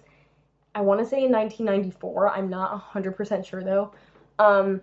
I 0.76 0.82
want 0.82 1.00
to 1.00 1.06
say 1.06 1.26
in 1.26 1.32
1994. 1.32 2.30
I'm 2.30 2.50
not 2.50 2.94
100% 2.94 3.46
sure 3.46 3.64
though. 3.64 3.92
Um 4.40 4.82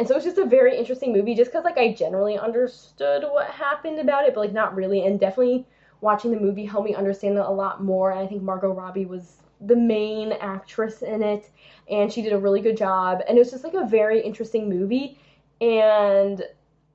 and 0.00 0.06
so 0.06 0.14
it's 0.16 0.24
just 0.24 0.38
a 0.38 0.44
very 0.44 0.76
interesting 0.76 1.12
movie 1.12 1.34
just 1.34 1.50
because 1.50 1.64
like 1.64 1.76
i 1.76 1.92
generally 1.92 2.38
understood 2.38 3.24
what 3.24 3.50
happened 3.50 3.98
about 3.98 4.24
it 4.24 4.32
but 4.32 4.40
like 4.40 4.52
not 4.52 4.76
really 4.76 5.04
and 5.04 5.18
definitely 5.18 5.66
watching 6.00 6.30
the 6.30 6.38
movie 6.38 6.64
helped 6.64 6.88
me 6.88 6.94
understand 6.94 7.36
it 7.36 7.44
a 7.44 7.50
lot 7.50 7.82
more 7.82 8.12
and 8.12 8.20
i 8.20 8.26
think 8.26 8.40
margot 8.40 8.72
robbie 8.72 9.06
was 9.06 9.38
the 9.62 9.76
main 9.76 10.32
actress 10.32 11.02
in 11.02 11.22
it 11.22 11.50
and 11.90 12.12
she 12.12 12.22
did 12.22 12.32
a 12.32 12.38
really 12.38 12.60
good 12.60 12.76
job 12.76 13.20
and 13.28 13.36
it 13.36 13.40
was 13.40 13.50
just 13.50 13.64
like 13.64 13.74
a 13.74 13.86
very 13.86 14.20
interesting 14.20 14.68
movie 14.68 15.18
and 15.60 16.44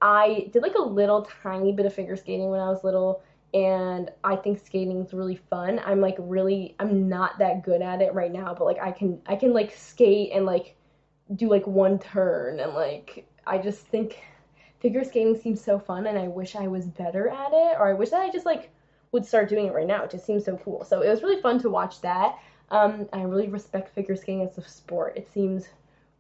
i 0.02 0.47
did 0.52 0.62
like 0.62 0.76
a 0.76 0.82
little 0.82 1.28
tiny 1.43 1.71
bit 1.71 1.86
of 1.86 1.93
figure 1.93 2.15
skating 2.15 2.49
when 2.49 2.60
i 2.60 2.69
was 2.69 2.84
little 2.84 3.21
and 3.54 4.10
i 4.23 4.36
think 4.36 4.63
skating 4.65 5.02
is 5.02 5.13
really 5.13 5.36
fun 5.49 5.80
i'm 5.86 5.99
like 5.99 6.15
really 6.19 6.76
i'm 6.80 7.10
not 7.10 7.38
that 7.38 7.63
good 7.63 7.82
at 7.82 8.02
it 8.02 8.13
right 8.13 8.32
now 8.32 8.54
but 8.54 8.63
like 8.63 8.80
i 8.82 8.91
can 8.91 9.21
i 9.28 9.36
can 9.36 9.54
like 9.54 9.71
skate 9.76 10.32
and 10.34 10.45
like 10.45 10.76
do 11.36 11.49
like 11.49 11.65
one 11.65 11.99
turn 11.99 12.60
and 12.60 12.73
like 12.73 13.26
I 13.45 13.58
just 13.58 13.88
think 13.88 14.19
figure 14.80 15.04
skating 15.04 15.36
seems 15.36 15.63
so 15.63 15.80
fun 15.80 16.08
and 16.08 16.17
I 16.17 16.28
wish 16.28 16.56
I 16.56 16.67
was 16.67 16.86
better 16.86 17.30
at 17.30 17.54
it 17.54 17.78
or 17.80 17.89
I 17.89 17.93
wish 17.93 18.10
that 18.10 18.21
I 18.21 18.30
just 18.32 18.45
like 18.45 18.69
would 19.12 19.26
start 19.26 19.49
doing 19.49 19.67
it 19.67 19.73
right 19.73 19.88
now. 19.88 20.04
It 20.04 20.12
just 20.12 20.26
seems 20.26 20.45
so 20.45 20.58
cool. 20.58 20.84
So 20.84 21.02
it 21.02 21.10
was 21.10 21.23
really 21.23 21.41
fun 21.41 21.60
to 21.62 21.69
watch 21.69 22.02
that. 22.02 22.38
Um, 22.69 23.08
I 23.13 23.21
really 23.23 23.47
respect 23.47 23.93
figure 23.93 24.15
skating 24.15 24.41
as 24.41 24.58
a 24.58 24.67
sport. 24.67 25.15
It 25.15 25.32
seems 25.32 25.67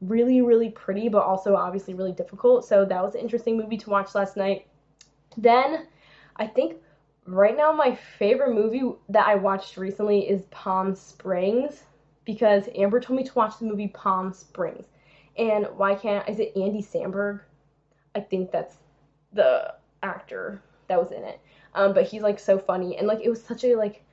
really, 0.01 0.41
really 0.41 0.69
pretty, 0.69 1.09
but 1.09 1.23
also 1.23 1.55
obviously 1.55 1.93
really 1.93 2.11
difficult. 2.11 2.65
So 2.65 2.85
that 2.85 3.03
was 3.03 3.15
an 3.15 3.21
interesting 3.21 3.57
movie 3.57 3.77
to 3.77 3.89
watch 3.89 4.15
last 4.15 4.37
night. 4.37 4.67
Then 5.37 5.87
I 6.35 6.47
think 6.47 6.77
right 7.25 7.55
now 7.55 7.71
my 7.71 7.95
favorite 7.95 8.53
movie 8.53 8.83
that 9.09 9.27
I 9.27 9.35
watched 9.35 9.77
recently 9.77 10.29
is 10.29 10.43
Palm 10.51 10.95
Springs 10.95 11.83
because 12.25 12.69
Amber 12.75 12.99
told 12.99 13.17
me 13.17 13.25
to 13.25 13.33
watch 13.33 13.59
the 13.59 13.65
movie 13.65 13.87
Palm 13.89 14.33
Springs. 14.33 14.85
And 15.37 15.67
why 15.77 15.95
can't 15.95 16.27
is 16.29 16.39
it 16.39 16.53
Andy 16.55 16.81
Samberg? 16.81 17.41
I 18.15 18.19
think 18.19 18.51
that's 18.51 18.75
the 19.33 19.73
actor 20.03 20.61
that 20.87 21.01
was 21.01 21.11
in 21.11 21.23
it. 21.23 21.39
Um, 21.73 21.93
but 21.93 22.05
he's 22.05 22.21
like 22.21 22.39
so 22.39 22.59
funny 22.59 22.97
and 22.97 23.07
like 23.07 23.21
it 23.23 23.29
was 23.29 23.43
such 23.43 23.63
a 23.63 23.75
like 23.75 24.03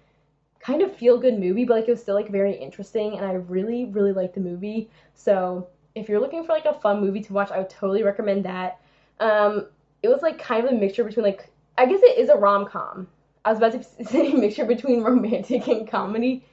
kind 0.60 0.82
of 0.82 0.94
feel 0.94 1.18
good 1.18 1.38
movie, 1.38 1.64
but 1.64 1.74
like 1.74 1.88
it 1.88 1.90
was 1.90 2.02
still 2.02 2.14
like 2.14 2.28
very 2.30 2.54
interesting 2.54 3.16
and 3.16 3.24
I 3.24 3.32
really 3.32 3.86
really 3.86 4.12
liked 4.12 4.34
the 4.34 4.40
movie. 4.40 4.90
So 5.14 5.68
if 5.94 6.08
you're 6.08 6.20
looking 6.20 6.44
for 6.44 6.52
like 6.52 6.66
a 6.66 6.74
fun 6.74 7.00
movie 7.00 7.22
to 7.22 7.32
watch, 7.32 7.50
I 7.50 7.58
would 7.58 7.70
totally 7.70 8.02
recommend 8.02 8.44
that. 8.44 8.80
Um, 9.18 9.66
it 10.02 10.08
was 10.08 10.22
like 10.22 10.38
kind 10.38 10.64
of 10.64 10.72
a 10.72 10.76
mixture 10.76 11.04
between 11.04 11.24
like 11.24 11.50
I 11.78 11.86
guess 11.86 12.00
it 12.02 12.18
is 12.18 12.28
a 12.28 12.36
rom 12.36 12.66
com. 12.66 13.08
I 13.44 13.50
was 13.50 13.58
about 13.58 13.72
to 13.72 14.04
say 14.04 14.32
mixture 14.32 14.66
between 14.66 15.02
romantic 15.02 15.66
and 15.66 15.88
comedy. 15.88 16.44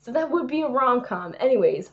So 0.00 0.12
that 0.12 0.30
would 0.30 0.46
be 0.46 0.62
a 0.62 0.68
rom 0.68 1.00
com. 1.00 1.34
Anyways, 1.40 1.90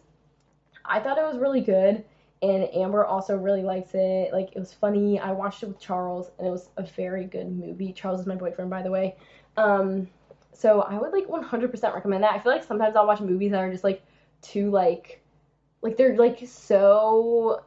I 0.83 0.99
thought 0.99 1.17
it 1.17 1.23
was 1.23 1.37
really 1.37 1.61
good 1.61 2.03
and 2.41 2.69
Amber 2.75 3.05
also 3.05 3.37
really 3.37 3.63
likes 3.63 3.91
it. 3.93 4.33
Like 4.33 4.49
it 4.51 4.59
was 4.59 4.73
funny. 4.73 5.19
I 5.19 5.31
watched 5.31 5.63
it 5.63 5.67
with 5.67 5.79
Charles 5.79 6.31
and 6.37 6.47
it 6.47 6.51
was 6.51 6.69
a 6.77 6.83
very 6.83 7.25
good 7.25 7.49
movie. 7.49 7.93
Charles 7.93 8.19
is 8.19 8.27
my 8.27 8.35
boyfriend 8.35 8.69
by 8.69 8.81
the 8.81 8.91
way. 8.91 9.15
Um 9.57 10.09
so 10.55 10.81
I 10.81 10.97
would 10.97 11.11
like 11.11 11.27
100% 11.27 11.93
recommend 11.93 12.23
that. 12.23 12.33
I 12.33 12.39
feel 12.39 12.51
like 12.51 12.63
sometimes 12.63 12.95
I'll 12.95 13.07
watch 13.07 13.21
movies 13.21 13.51
that 13.51 13.59
are 13.59 13.71
just 13.71 13.83
like 13.83 14.03
too 14.41 14.69
like 14.69 15.21
like 15.81 15.97
they're 15.97 16.15
like 16.15 16.39
so 16.47 17.63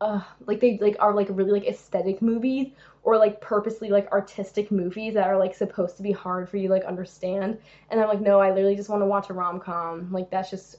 uh 0.00 0.20
like 0.46 0.60
they 0.60 0.78
like 0.80 0.96
are 1.00 1.14
like 1.14 1.28
really 1.30 1.52
like 1.52 1.64
aesthetic 1.68 2.20
movies 2.20 2.72
or 3.04 3.16
like 3.16 3.40
purposely 3.40 3.88
like 3.88 4.10
artistic 4.10 4.70
movies 4.72 5.14
that 5.14 5.28
are 5.28 5.38
like 5.38 5.54
supposed 5.54 5.96
to 5.96 6.02
be 6.02 6.10
hard 6.10 6.48
for 6.48 6.56
you 6.56 6.68
like 6.68 6.84
understand 6.84 7.58
and 7.90 8.00
i'm 8.00 8.08
like 8.08 8.20
no 8.20 8.40
i 8.40 8.50
literally 8.50 8.74
just 8.74 8.88
want 8.88 9.00
to 9.00 9.06
watch 9.06 9.30
a 9.30 9.32
rom-com 9.32 10.10
like 10.10 10.28
that's 10.30 10.50
just 10.50 10.76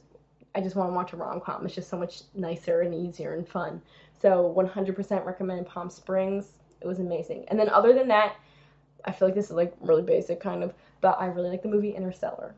I 0.56 0.62
just 0.62 0.76
want 0.76 0.90
to 0.90 0.94
watch 0.94 1.14
a 1.14 1.18
rom 1.18 1.42
com. 1.42 1.66
It's 1.66 1.76
just 1.76 1.90
so 1.90 1.98
much 1.98 2.22
nicer 2.36 2.82
and 2.82 2.94
easier 2.94 3.34
and 3.34 3.48
fun. 3.48 3.82
So 4.22 4.54
100% 4.56 5.26
recommend 5.26 5.66
Palm 5.66 5.90
Springs. 5.90 6.54
It 6.82 6.88
was 6.88 7.00
amazing. 7.00 7.46
And 7.48 7.60
then 7.60 7.70
other 7.70 7.94
than 7.94 8.08
that, 8.10 8.36
I 9.06 9.12
feel 9.12 9.28
like 9.28 9.36
this 9.36 9.46
is 9.46 9.52
like 9.52 9.74
really 9.82 10.04
basic 10.04 10.40
kind 10.40 10.64
of, 10.64 10.74
but 11.04 11.20
I 11.20 11.26
really 11.26 11.50
like 11.50 11.62
the 11.62 11.68
movie 11.68 11.92
Interstellar. 11.92 12.56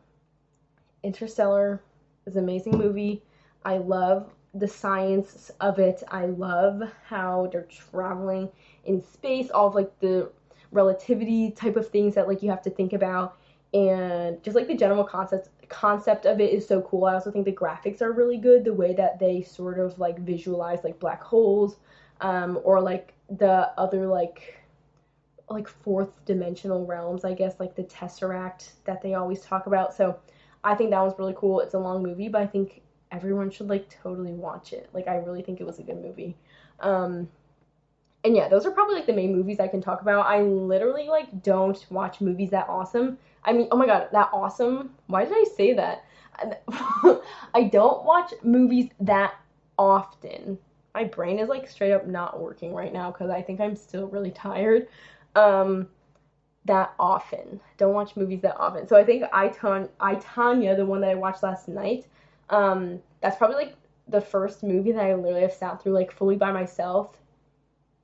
Interstellar 1.03 1.81
is 2.27 2.35
an 2.35 2.43
amazing 2.43 2.77
movie. 2.77 3.23
I 3.65 3.77
love 3.79 4.29
the 4.53 4.67
science 4.67 5.51
of 5.59 5.79
it. 5.79 6.03
I 6.09 6.27
love 6.27 6.83
how 7.07 7.49
they're 7.51 7.63
traveling 7.63 8.47
in 8.85 9.03
space, 9.03 9.49
all 9.49 9.67
of 9.67 9.75
like 9.75 9.99
the 9.99 10.31
relativity 10.71 11.51
type 11.51 11.75
of 11.75 11.89
things 11.89 12.13
that 12.15 12.27
like 12.27 12.43
you 12.43 12.49
have 12.51 12.61
to 12.61 12.69
think 12.69 12.93
about 12.93 13.37
and 13.73 14.41
just 14.43 14.55
like 14.55 14.67
the 14.67 14.75
general 14.75 15.03
concept 15.03 15.49
concept 15.67 16.27
of 16.27 16.39
it 16.39 16.53
is 16.53 16.67
so 16.67 16.81
cool. 16.83 17.05
I 17.05 17.15
also 17.15 17.31
think 17.31 17.45
the 17.45 17.51
graphics 17.51 18.01
are 18.01 18.11
really 18.11 18.37
good. 18.37 18.63
The 18.63 18.73
way 18.73 18.93
that 18.93 19.17
they 19.19 19.41
sort 19.41 19.79
of 19.79 19.97
like 19.97 20.19
visualize 20.19 20.83
like 20.83 20.99
black 20.99 21.21
holes, 21.21 21.77
um, 22.21 22.59
or 22.63 22.79
like 22.79 23.13
the 23.29 23.71
other 23.77 24.05
like 24.05 24.55
like 25.49 25.67
fourth 25.67 26.23
dimensional 26.25 26.85
realms, 26.85 27.23
I 27.23 27.33
guess, 27.33 27.59
like 27.59 27.75
the 27.75 27.83
Tesseract 27.83 28.71
that 28.85 29.01
they 29.01 29.13
always 29.13 29.41
talk 29.41 29.67
about. 29.67 29.93
So 29.93 30.17
I 30.63 30.75
think 30.75 30.89
that 30.89 31.01
was 31.01 31.13
really 31.19 31.35
cool. 31.37 31.59
It's 31.59 31.75
a 31.75 31.79
long 31.79 32.01
movie, 32.01 32.27
but 32.27 32.41
I 32.41 32.47
think 32.47 32.81
everyone 33.11 33.51
should 33.51 33.69
like 33.69 33.89
totally 33.89 34.33
watch 34.33 34.73
it. 34.73 34.89
Like 34.93 35.07
I 35.07 35.17
really 35.17 35.41
think 35.41 35.61
it 35.61 35.65
was 35.65 35.79
a 35.79 35.83
good 35.83 36.01
movie. 36.01 36.35
Um, 36.79 37.29
and 38.23 38.35
yeah, 38.35 38.49
those 38.49 38.65
are 38.65 38.71
probably 38.71 38.95
like 38.95 39.05
the 39.05 39.13
main 39.13 39.35
movies 39.35 39.59
I 39.59 39.67
can 39.67 39.81
talk 39.81 40.01
about. 40.01 40.25
I 40.25 40.41
literally 40.41 41.07
like 41.07 41.43
don't 41.43 41.85
watch 41.91 42.21
movies 42.21 42.49
that 42.49 42.67
awesome. 42.67 43.19
I 43.43 43.53
mean, 43.53 43.67
oh 43.71 43.77
my 43.77 43.85
god, 43.85 44.09
that 44.11 44.29
awesome. 44.33 44.95
Why 45.05 45.25
did 45.25 45.33
I 45.33 45.45
say 45.55 45.73
that? 45.73 46.05
I 47.53 47.63
don't 47.71 48.03
watch 48.03 48.33
movies 48.43 48.89
that 48.99 49.35
often. 49.77 50.57
My 50.95 51.03
brain 51.03 51.39
is 51.39 51.49
like 51.49 51.69
straight 51.69 51.91
up 51.93 52.07
not 52.07 52.39
working 52.39 52.73
right 52.73 52.91
now 52.91 53.11
because 53.11 53.29
I 53.29 53.41
think 53.41 53.61
I'm 53.61 53.75
still 53.75 54.07
really 54.07 54.31
tired. 54.31 54.87
Um, 55.35 55.87
that 56.65 56.93
often. 56.99 57.59
Don't 57.77 57.93
watch 57.93 58.15
movies 58.15 58.41
that 58.41 58.57
often. 58.57 58.87
So 58.87 58.95
I 58.95 59.03
think 59.03 59.23
I, 59.31 59.49
Ton- 59.49 59.89
I 59.99 60.15
Tonya, 60.15 60.75
the 60.75 60.85
one 60.85 61.01
that 61.01 61.11
I 61.11 61.15
watched 61.15 61.43
last 61.43 61.67
night, 61.67 62.07
um, 62.49 62.99
that's 63.21 63.37
probably 63.37 63.57
like 63.57 63.75
the 64.07 64.21
first 64.21 64.63
movie 64.63 64.91
that 64.91 65.03
I 65.03 65.13
literally 65.15 65.41
have 65.41 65.53
sat 65.53 65.81
through 65.81 65.93
like 65.93 66.11
fully 66.11 66.35
by 66.35 66.51
myself 66.51 67.17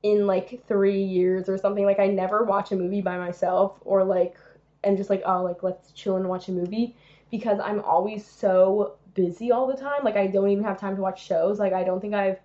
in 0.03 0.25
like 0.25 0.63
three 0.67 1.01
years 1.03 1.49
or 1.49 1.57
something. 1.57 1.85
Like 1.85 1.99
I 1.99 2.07
never 2.07 2.43
watch 2.43 2.71
a 2.71 2.75
movie 2.75 3.01
by 3.01 3.17
myself 3.17 3.77
or 3.85 4.03
like 4.03 4.37
and 4.83 4.97
just 4.97 5.09
like 5.09 5.21
oh 5.25 5.43
like 5.43 5.61
let's 5.61 5.91
chill 5.91 6.17
and 6.17 6.27
watch 6.27 6.47
a 6.47 6.51
movie 6.51 6.95
because 7.29 7.59
I'm 7.59 7.81
always 7.81 8.25
so 8.25 8.95
busy 9.13 9.51
all 9.51 9.67
the 9.67 9.77
time. 9.77 10.03
Like 10.03 10.17
I 10.17 10.27
don't 10.27 10.49
even 10.49 10.63
have 10.63 10.79
time 10.79 10.95
to 10.95 11.01
watch 11.01 11.23
shows. 11.23 11.59
Like 11.59 11.73
I 11.73 11.83
don't 11.83 12.01
think 12.01 12.13
I've 12.13 12.39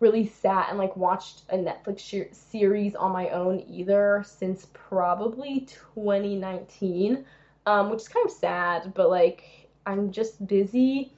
really 0.00 0.26
sat 0.26 0.68
and 0.70 0.78
like 0.78 0.96
watched 0.96 1.42
a 1.50 1.56
Netflix 1.56 2.34
series 2.34 2.94
on 2.94 3.12
my 3.12 3.28
own 3.28 3.62
either 3.68 4.24
since 4.26 4.66
probably 4.72 5.68
2019, 5.92 7.24
um, 7.66 7.90
which 7.90 8.00
is 8.00 8.08
kind 8.08 8.26
of 8.26 8.32
sad. 8.32 8.92
But 8.94 9.10
like 9.10 9.68
I'm 9.86 10.10
just 10.10 10.46
busy 10.46 11.12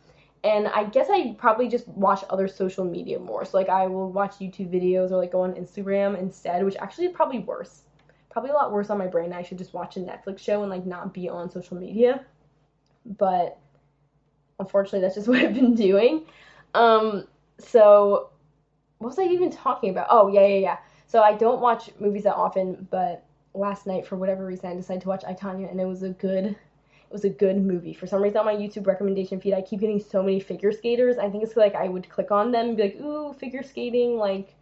and 0.44 0.66
I 0.68 0.84
guess 0.84 1.06
I 1.08 1.34
probably 1.38 1.68
just 1.68 1.86
watch 1.88 2.24
other 2.28 2.48
social 2.48 2.84
media 2.84 3.18
more. 3.18 3.44
So 3.44 3.56
like 3.56 3.68
I 3.68 3.86
will 3.86 4.10
watch 4.10 4.38
YouTube 4.38 4.70
videos 4.70 5.12
or 5.12 5.16
like 5.16 5.32
go 5.32 5.42
on 5.42 5.52
Instagram 5.54 6.18
instead, 6.18 6.64
which 6.64 6.76
actually 6.76 7.06
is 7.06 7.12
probably 7.12 7.38
worse. 7.38 7.82
Probably 8.30 8.50
a 8.50 8.54
lot 8.54 8.72
worse 8.72 8.90
on 8.90 8.98
my 8.98 9.06
brain. 9.06 9.32
I 9.32 9.42
should 9.42 9.58
just 9.58 9.74
watch 9.74 9.96
a 9.96 10.00
Netflix 10.00 10.40
show 10.40 10.62
and 10.62 10.70
like 10.70 10.84
not 10.84 11.14
be 11.14 11.28
on 11.28 11.50
social 11.50 11.76
media. 11.76 12.24
But 13.06 13.58
unfortunately, 14.58 15.00
that's 15.00 15.14
just 15.14 15.28
what 15.28 15.38
I've 15.38 15.54
been 15.54 15.76
doing. 15.76 16.24
Um, 16.74 17.28
so 17.58 18.30
what 19.02 19.10
was 19.10 19.18
I 19.18 19.24
even 19.24 19.50
talking 19.50 19.90
about? 19.90 20.06
Oh 20.10 20.28
yeah, 20.28 20.46
yeah, 20.46 20.58
yeah. 20.58 20.78
So 21.06 21.22
I 21.22 21.34
don't 21.34 21.60
watch 21.60 21.90
movies 21.98 22.24
that 22.24 22.36
often, 22.36 22.86
but 22.90 23.24
last 23.54 23.86
night 23.86 24.06
for 24.06 24.16
whatever 24.16 24.46
reason 24.46 24.70
I 24.70 24.74
decided 24.74 25.02
to 25.02 25.08
watch 25.08 25.24
I, 25.26 25.34
Tonya 25.34 25.70
and 25.70 25.80
it 25.80 25.84
was 25.84 26.02
a 26.02 26.10
good 26.10 26.46
it 26.46 26.56
was 27.12 27.24
a 27.24 27.30
good 27.30 27.62
movie. 27.62 27.92
For 27.92 28.06
some 28.06 28.22
reason 28.22 28.38
on 28.38 28.46
my 28.46 28.54
YouTube 28.54 28.86
recommendation 28.86 29.38
feed, 29.38 29.52
I 29.52 29.60
keep 29.60 29.80
getting 29.80 30.00
so 30.00 30.22
many 30.22 30.40
figure 30.40 30.72
skaters. 30.72 31.18
I 31.18 31.28
think 31.28 31.44
it's 31.44 31.56
like 31.56 31.74
I 31.74 31.88
would 31.88 32.08
click 32.08 32.30
on 32.30 32.50
them 32.50 32.68
and 32.68 32.76
be 32.76 32.84
like, 32.84 32.96
ooh, 32.96 33.34
figure 33.34 33.62
skating, 33.62 34.16
like, 34.16 34.54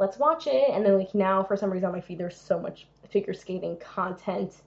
let's 0.00 0.18
watch 0.18 0.48
it. 0.48 0.70
And 0.70 0.84
then 0.84 0.98
like 0.98 1.14
now, 1.14 1.44
for 1.44 1.56
some 1.56 1.70
reason 1.70 1.86
on 1.86 1.92
my 1.92 2.00
feed, 2.00 2.18
there's 2.18 2.36
so 2.36 2.58
much 2.58 2.86
figure 3.08 3.32
skating 3.32 3.76
content 3.76 4.62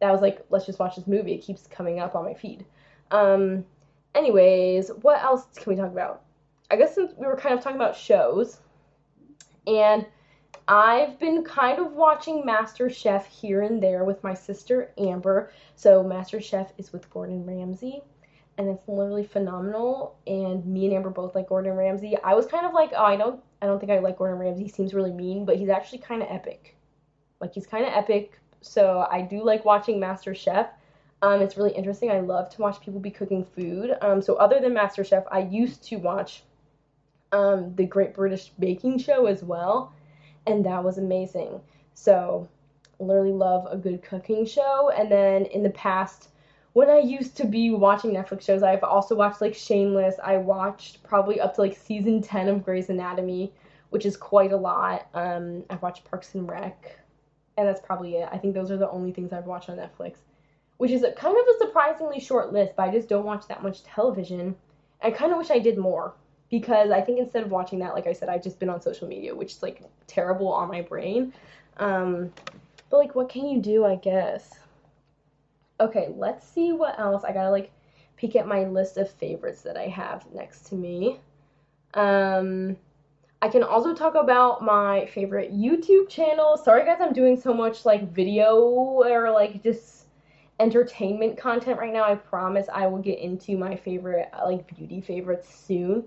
that 0.00 0.08
I 0.08 0.12
was 0.12 0.20
like, 0.20 0.44
let's 0.50 0.66
just 0.66 0.78
watch 0.78 0.94
this 0.94 1.08
movie. 1.08 1.32
It 1.32 1.42
keeps 1.42 1.66
coming 1.66 1.98
up 1.98 2.14
on 2.14 2.24
my 2.24 2.34
feed. 2.34 2.64
Um, 3.10 3.64
anyways, 4.14 4.90
what 5.02 5.20
else 5.22 5.46
can 5.56 5.72
we 5.72 5.76
talk 5.76 5.90
about? 5.90 6.22
I 6.70 6.76
guess 6.76 6.94
since 6.94 7.12
we 7.16 7.26
were 7.26 7.36
kind 7.36 7.54
of 7.54 7.62
talking 7.64 7.76
about 7.76 7.96
shows, 7.96 8.60
and 9.66 10.06
I've 10.68 11.18
been 11.18 11.44
kind 11.44 11.78
of 11.78 11.92
watching 11.92 12.44
Master 12.44 12.90
Chef 12.90 13.26
here 13.26 13.62
and 13.62 13.82
there 13.82 14.04
with 14.04 14.22
my 14.24 14.34
sister 14.34 14.92
Amber. 14.98 15.52
So 15.76 16.02
Master 16.02 16.40
Chef 16.40 16.72
is 16.76 16.92
with 16.92 17.08
Gordon 17.10 17.46
Ramsay 17.46 18.02
and 18.58 18.68
it's 18.68 18.88
literally 18.88 19.24
phenomenal 19.24 20.16
and 20.26 20.64
me 20.66 20.86
and 20.86 20.94
Amber 20.94 21.10
both 21.10 21.34
like 21.34 21.48
Gordon 21.48 21.74
Ramsay. 21.74 22.16
I 22.24 22.34
was 22.34 22.46
kind 22.46 22.66
of 22.66 22.72
like, 22.72 22.92
oh, 22.96 23.04
I 23.04 23.16
don't 23.16 23.40
I 23.62 23.66
don't 23.66 23.78
think 23.78 23.92
I 23.92 23.98
like 23.98 24.18
Gordon 24.18 24.38
Ramsay. 24.38 24.64
He 24.64 24.68
seems 24.68 24.94
really 24.94 25.12
mean, 25.12 25.44
but 25.44 25.56
he's 25.56 25.68
actually 25.68 25.98
kind 25.98 26.22
of 26.22 26.28
epic. 26.30 26.76
Like 27.40 27.54
he's 27.54 27.66
kind 27.66 27.84
of 27.84 27.92
epic. 27.92 28.38
So 28.60 29.06
I 29.10 29.22
do 29.22 29.44
like 29.44 29.64
watching 29.64 30.00
Master 30.00 30.34
Chef. 30.34 30.68
Um, 31.22 31.40
it's 31.40 31.56
really 31.56 31.72
interesting. 31.72 32.10
I 32.10 32.20
love 32.20 32.50
to 32.50 32.60
watch 32.60 32.80
people 32.80 33.00
be 33.00 33.10
cooking 33.10 33.44
food. 33.44 33.96
Um, 34.00 34.20
so 34.20 34.34
other 34.34 34.60
than 34.60 34.74
Master 34.74 35.04
Chef, 35.04 35.24
I 35.30 35.40
used 35.40 35.82
to 35.84 35.96
watch 35.96 36.42
um, 37.36 37.74
the 37.76 37.84
Great 37.84 38.14
British 38.14 38.50
Baking 38.58 38.98
Show 38.98 39.26
as 39.26 39.42
well 39.44 39.92
and 40.46 40.64
that 40.64 40.82
was 40.82 40.98
amazing. 40.98 41.60
So, 41.94 42.48
literally 42.98 43.32
love 43.32 43.66
a 43.70 43.76
good 43.76 44.02
cooking 44.02 44.46
show. 44.46 44.90
And 44.90 45.10
then 45.10 45.46
in 45.46 45.62
the 45.62 45.70
past, 45.70 46.28
when 46.72 46.88
I 46.88 46.98
used 46.98 47.36
to 47.38 47.46
be 47.46 47.70
watching 47.70 48.12
Netflix 48.12 48.42
shows, 48.42 48.62
I've 48.62 48.84
also 48.84 49.14
watched 49.14 49.40
like 49.40 49.54
Shameless. 49.54 50.16
I 50.22 50.36
watched 50.36 51.02
probably 51.02 51.40
up 51.40 51.54
to 51.56 51.62
like 51.62 51.76
season 51.76 52.22
10 52.22 52.48
of 52.48 52.64
Grey's 52.64 52.90
Anatomy, 52.90 53.52
which 53.90 54.06
is 54.06 54.16
quite 54.16 54.52
a 54.52 54.56
lot. 54.56 55.08
Um, 55.14 55.64
I've 55.68 55.82
watched 55.82 56.04
Parks 56.04 56.34
and 56.34 56.48
Rec, 56.48 56.98
and 57.56 57.66
that's 57.66 57.80
probably 57.80 58.16
it. 58.16 58.28
I 58.30 58.38
think 58.38 58.54
those 58.54 58.70
are 58.70 58.76
the 58.76 58.90
only 58.90 59.12
things 59.12 59.32
I've 59.32 59.46
watched 59.46 59.68
on 59.68 59.78
Netflix, 59.78 60.16
which 60.76 60.90
is 60.90 61.02
a, 61.02 61.12
kind 61.12 61.36
of 61.36 61.44
a 61.54 61.58
surprisingly 61.58 62.20
short 62.20 62.52
list, 62.52 62.74
but 62.76 62.88
I 62.88 62.92
just 62.92 63.08
don't 63.08 63.24
watch 63.24 63.46
that 63.48 63.62
much 63.62 63.82
television. 63.82 64.54
I 65.02 65.10
kind 65.10 65.32
of 65.32 65.38
wish 65.38 65.50
I 65.50 65.58
did 65.58 65.78
more 65.78 66.14
because 66.50 66.90
I 66.90 67.00
think 67.00 67.18
instead 67.18 67.42
of 67.42 67.50
watching 67.50 67.78
that, 67.80 67.94
like 67.94 68.06
I 68.06 68.12
said, 68.12 68.28
I've 68.28 68.42
just 68.42 68.58
been 68.58 68.70
on 68.70 68.80
social 68.80 69.08
media, 69.08 69.34
which 69.34 69.52
is 69.52 69.62
like 69.62 69.82
terrible 70.06 70.48
on 70.48 70.68
my 70.68 70.82
brain. 70.82 71.32
Um, 71.78 72.32
but 72.90 72.98
like, 72.98 73.14
what 73.14 73.28
can 73.28 73.46
you 73.46 73.60
do? 73.60 73.84
I 73.84 73.96
guess. 73.96 74.54
Okay, 75.80 76.08
let's 76.16 76.46
see 76.46 76.72
what 76.72 76.98
else. 76.98 77.24
I 77.24 77.32
gotta 77.32 77.50
like 77.50 77.70
peek 78.16 78.36
at 78.36 78.46
my 78.46 78.64
list 78.64 78.96
of 78.96 79.10
favorites 79.10 79.62
that 79.62 79.76
I 79.76 79.88
have 79.88 80.24
next 80.32 80.66
to 80.66 80.74
me. 80.74 81.20
Um, 81.94 82.76
I 83.42 83.48
can 83.48 83.62
also 83.62 83.94
talk 83.94 84.14
about 84.14 84.62
my 84.62 85.06
favorite 85.06 85.52
YouTube 85.52 86.08
channel. 86.08 86.56
Sorry 86.56 86.84
guys, 86.84 86.98
I'm 87.00 87.12
doing 87.12 87.38
so 87.38 87.52
much 87.52 87.84
like 87.84 88.12
video 88.12 88.56
or 88.56 89.30
like 89.30 89.62
just 89.62 90.06
entertainment 90.58 91.36
content 91.36 91.78
right 91.78 91.92
now. 91.92 92.04
I 92.04 92.14
promise 92.14 92.66
I 92.72 92.86
will 92.86 92.98
get 92.98 93.18
into 93.18 93.58
my 93.58 93.76
favorite 93.76 94.30
like 94.46 94.74
beauty 94.74 95.02
favorites 95.02 95.54
soon 95.66 96.04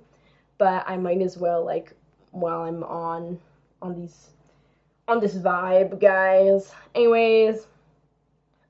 but 0.59 0.83
I 0.87 0.97
might 0.97 1.21
as 1.21 1.37
well 1.37 1.65
like 1.65 1.93
while 2.29 2.61
I'm 2.61 2.83
on 2.83 3.39
on 3.81 3.95
these 3.95 4.29
on 5.07 5.19
this 5.19 5.35
vibe, 5.35 5.99
guys. 5.99 6.71
Anyways, 6.93 7.65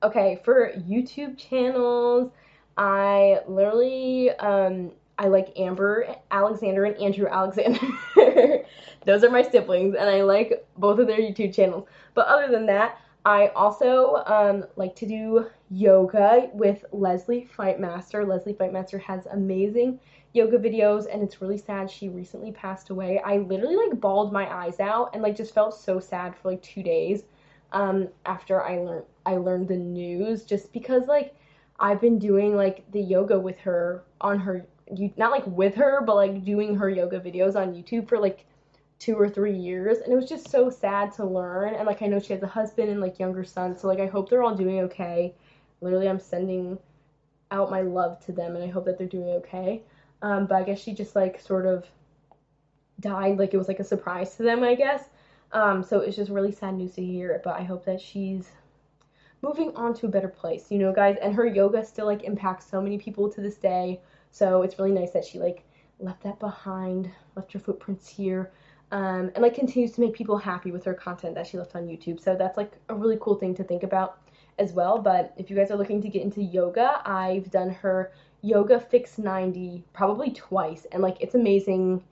okay, 0.02 0.40
for 0.42 0.72
YouTube 0.88 1.36
channels, 1.36 2.32
I 2.78 3.40
literally 3.46 4.30
um 4.30 4.92
I 5.18 5.26
like 5.28 5.52
Amber 5.58 6.16
Alexander 6.30 6.84
and 6.84 6.96
Andrew 6.96 7.28
Alexander. 7.28 7.78
Those 9.04 9.22
are 9.22 9.30
my 9.30 9.42
siblings, 9.42 9.94
and 9.94 10.08
I 10.08 10.22
like 10.22 10.64
both 10.78 10.98
of 10.98 11.06
their 11.06 11.18
YouTube 11.18 11.54
channels. 11.54 11.86
But 12.14 12.26
other 12.26 12.50
than 12.50 12.64
that, 12.66 12.98
I 13.26 13.48
also 13.48 14.22
um, 14.26 14.64
like 14.76 14.96
to 14.96 15.06
do 15.06 15.46
yoga 15.70 16.48
with 16.54 16.86
Leslie 16.92 17.48
Fightmaster. 17.54 18.26
Leslie 18.26 18.54
Fightmaster 18.54 19.00
has 19.02 19.26
amazing 19.26 20.00
yoga 20.32 20.58
videos 20.58 21.06
and 21.12 21.22
it's 21.22 21.42
really 21.42 21.58
sad 21.58 21.90
she 21.90 22.08
recently 22.08 22.52
passed 22.52 22.90
away. 22.90 23.20
I 23.24 23.38
literally 23.38 23.76
like 23.76 24.00
bawled 24.00 24.32
my 24.32 24.52
eyes 24.52 24.78
out 24.78 25.10
and 25.12 25.22
like 25.22 25.36
just 25.36 25.54
felt 25.54 25.74
so 25.74 25.98
sad 25.98 26.36
for 26.36 26.50
like 26.50 26.62
2 26.62 26.82
days 26.82 27.24
um 27.72 28.08
after 28.26 28.62
I 28.62 28.78
learned 28.78 29.04
I 29.26 29.36
learned 29.36 29.68
the 29.68 29.76
news 29.76 30.44
just 30.44 30.72
because 30.72 31.06
like 31.06 31.34
I've 31.78 32.00
been 32.00 32.18
doing 32.18 32.56
like 32.56 32.90
the 32.92 33.00
yoga 33.00 33.38
with 33.38 33.58
her 33.60 34.04
on 34.20 34.38
her 34.40 34.66
you 34.94 35.12
not 35.16 35.30
like 35.30 35.46
with 35.46 35.74
her 35.76 36.02
but 36.04 36.16
like 36.16 36.44
doing 36.44 36.76
her 36.76 36.88
yoga 36.90 37.20
videos 37.20 37.56
on 37.56 37.74
YouTube 37.74 38.08
for 38.08 38.18
like 38.18 38.46
2 38.98 39.14
or 39.14 39.28
3 39.28 39.56
years 39.56 39.98
and 39.98 40.12
it 40.12 40.16
was 40.16 40.28
just 40.28 40.50
so 40.50 40.68
sad 40.70 41.12
to 41.14 41.24
learn 41.24 41.74
and 41.74 41.86
like 41.86 42.02
I 42.02 42.06
know 42.06 42.20
she 42.20 42.32
has 42.32 42.42
a 42.42 42.46
husband 42.46 42.90
and 42.90 43.00
like 43.00 43.18
younger 43.18 43.44
son 43.44 43.76
so 43.76 43.88
like 43.88 44.00
I 44.00 44.06
hope 44.06 44.28
they're 44.28 44.42
all 44.42 44.54
doing 44.54 44.80
okay. 44.80 45.34
Literally 45.80 46.08
I'm 46.08 46.20
sending 46.20 46.78
out 47.50 47.70
my 47.70 47.80
love 47.80 48.24
to 48.26 48.32
them 48.32 48.54
and 48.54 48.64
I 48.64 48.68
hope 48.68 48.84
that 48.84 48.98
they're 48.98 49.06
doing 49.06 49.28
okay. 49.28 49.82
Um, 50.22 50.46
but 50.46 50.56
I 50.56 50.62
guess 50.62 50.78
she 50.78 50.92
just 50.92 51.16
like 51.16 51.40
sort 51.40 51.66
of 51.66 51.86
died, 53.00 53.38
like 53.38 53.54
it 53.54 53.58
was 53.58 53.68
like 53.68 53.80
a 53.80 53.84
surprise 53.84 54.36
to 54.36 54.42
them, 54.42 54.62
I 54.62 54.74
guess. 54.74 55.04
Um, 55.52 55.82
so 55.82 56.00
it's 56.00 56.16
just 56.16 56.30
really 56.30 56.52
sad 56.52 56.74
news 56.74 56.94
to 56.94 57.04
hear, 57.04 57.40
but 57.42 57.58
I 57.58 57.62
hope 57.62 57.84
that 57.86 58.00
she's 58.00 58.50
moving 59.42 59.74
on 59.74 59.94
to 59.94 60.06
a 60.06 60.08
better 60.08 60.28
place, 60.28 60.70
you 60.70 60.78
know, 60.78 60.92
guys. 60.92 61.16
And 61.20 61.34
her 61.34 61.46
yoga 61.46 61.84
still 61.84 62.06
like 62.06 62.22
impacts 62.22 62.66
so 62.66 62.80
many 62.80 62.98
people 62.98 63.28
to 63.30 63.40
this 63.40 63.56
day. 63.56 64.00
So 64.30 64.62
it's 64.62 64.78
really 64.78 64.92
nice 64.92 65.10
that 65.12 65.24
she 65.24 65.38
like 65.38 65.64
left 65.98 66.22
that 66.22 66.38
behind, 66.38 67.10
left 67.36 67.52
her 67.52 67.58
footprints 67.58 68.08
here, 68.08 68.52
um, 68.92 69.30
and 69.34 69.38
like 69.38 69.54
continues 69.54 69.92
to 69.92 70.00
make 70.00 70.14
people 70.14 70.36
happy 70.36 70.70
with 70.70 70.84
her 70.84 70.94
content 70.94 71.34
that 71.34 71.46
she 71.46 71.58
left 71.58 71.74
on 71.74 71.86
YouTube. 71.86 72.20
So 72.20 72.36
that's 72.36 72.56
like 72.56 72.72
a 72.88 72.94
really 72.94 73.18
cool 73.20 73.34
thing 73.34 73.54
to 73.54 73.64
think 73.64 73.82
about 73.82 74.18
as 74.58 74.72
well. 74.72 74.98
But 74.98 75.32
if 75.36 75.50
you 75.50 75.56
guys 75.56 75.70
are 75.70 75.76
looking 75.76 76.02
to 76.02 76.08
get 76.08 76.22
into 76.22 76.42
yoga, 76.42 77.00
I've 77.04 77.50
done 77.50 77.70
her 77.70 78.12
Yoga 78.42 78.80
Fix 78.80 79.18
90 79.18 79.84
probably 79.92 80.30
twice 80.30 80.86
and 80.92 81.02
like 81.02 81.16
it's 81.20 81.34
amazing 81.34 82.02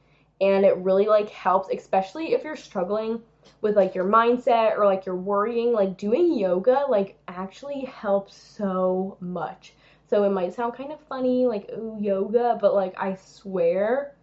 and 0.40 0.64
it 0.64 0.76
really 0.78 1.06
like 1.06 1.28
helps 1.30 1.68
especially 1.72 2.32
if 2.34 2.44
you're 2.44 2.56
struggling 2.56 3.20
with 3.60 3.76
like 3.76 3.94
your 3.94 4.04
mindset 4.04 4.76
or 4.76 4.84
like 4.84 5.06
you're 5.06 5.16
worrying 5.16 5.72
like 5.72 5.96
doing 5.96 6.38
yoga 6.38 6.84
like 6.88 7.18
actually 7.28 7.84
helps 7.84 8.36
so 8.36 9.16
much. 9.20 9.74
So 10.06 10.24
it 10.24 10.30
might 10.30 10.54
sound 10.54 10.74
kind 10.74 10.92
of 10.92 11.00
funny 11.00 11.46
like 11.46 11.70
ooh 11.76 11.96
yoga 12.00 12.58
but 12.60 12.74
like 12.74 12.94
I 12.98 13.14
swear 13.14 14.14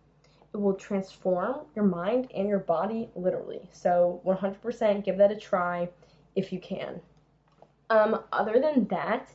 it 0.54 0.58
will 0.58 0.74
transform 0.74 1.66
your 1.76 1.86
mind 1.86 2.32
and 2.34 2.48
your 2.48 2.60
body 2.60 3.10
literally. 3.16 3.70
So 3.72 4.22
100% 4.26 5.04
give 5.04 5.18
that 5.18 5.32
a 5.32 5.36
try 5.36 5.90
if 6.36 6.54
you 6.54 6.60
can. 6.60 7.02
Um 7.90 8.22
other 8.32 8.60
than 8.60 8.88
that, 8.88 9.30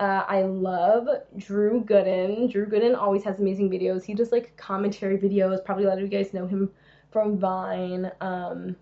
Uh, 0.00 0.24
I 0.26 0.42
love 0.42 1.06
Drew 1.36 1.84
Gooden. 1.84 2.50
Drew 2.50 2.66
Gooden 2.66 2.96
always 2.96 3.22
has 3.24 3.38
amazing 3.38 3.70
videos. 3.70 4.04
He 4.04 4.14
does 4.14 4.32
like 4.32 4.56
commentary 4.56 5.16
videos. 5.16 5.64
Probably 5.64 5.84
a 5.84 5.88
lot 5.88 5.98
of 5.98 6.02
you 6.02 6.08
guys 6.08 6.34
know 6.34 6.46
him 6.46 6.70
from 7.10 7.38
Vine. 7.38 8.10
Um, 8.20 8.74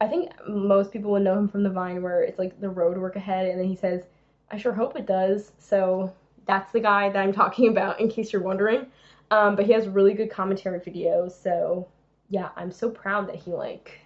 I 0.00 0.06
think 0.06 0.30
most 0.48 0.92
people 0.92 1.10
would 1.12 1.22
know 1.22 1.38
him 1.38 1.48
from 1.48 1.62
the 1.62 1.70
Vine 1.70 2.02
where 2.02 2.22
it's 2.22 2.38
like 2.38 2.60
the 2.60 2.68
road 2.68 2.98
work 2.98 3.16
ahead, 3.16 3.48
and 3.48 3.58
then 3.58 3.66
he 3.66 3.74
says, 3.74 4.04
"I 4.50 4.58
sure 4.58 4.72
hope 4.72 4.96
it 4.96 5.06
does." 5.06 5.52
So 5.58 6.12
that's 6.46 6.70
the 6.72 6.80
guy 6.80 7.08
that 7.08 7.18
I'm 7.18 7.32
talking 7.42 7.68
about, 7.68 8.00
in 8.00 8.08
case 8.08 8.32
you're 8.32 8.42
wondering. 8.42 8.86
Um, 9.30 9.56
but 9.56 9.66
he 9.66 9.72
has 9.72 9.88
really 9.88 10.12
good 10.14 10.30
commentary 10.30 10.78
videos. 10.78 11.32
So 11.32 11.88
yeah, 12.28 12.50
I'm 12.56 12.70
so 12.70 12.90
proud 12.90 13.28
that 13.28 13.36
he 13.36 13.52
like 13.52 13.98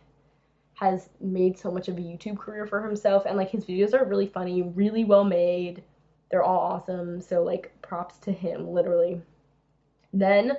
has 0.74 1.08
made 1.20 1.58
so 1.58 1.70
much 1.70 1.88
of 1.88 1.96
a 1.98 2.00
YouTube 2.00 2.38
career 2.38 2.66
for 2.66 2.82
himself, 2.82 3.24
and 3.26 3.36
like 3.36 3.50
his 3.50 3.64
videos 3.64 3.92
are 3.92 4.04
really 4.04 4.28
funny, 4.28 4.62
really 4.62 5.04
well 5.04 5.24
made 5.24 5.82
they're 6.30 6.42
all 6.42 6.58
awesome. 6.58 7.20
So 7.20 7.42
like 7.42 7.72
props 7.82 8.18
to 8.18 8.32
him, 8.32 8.68
literally. 8.68 9.20
Then, 10.12 10.56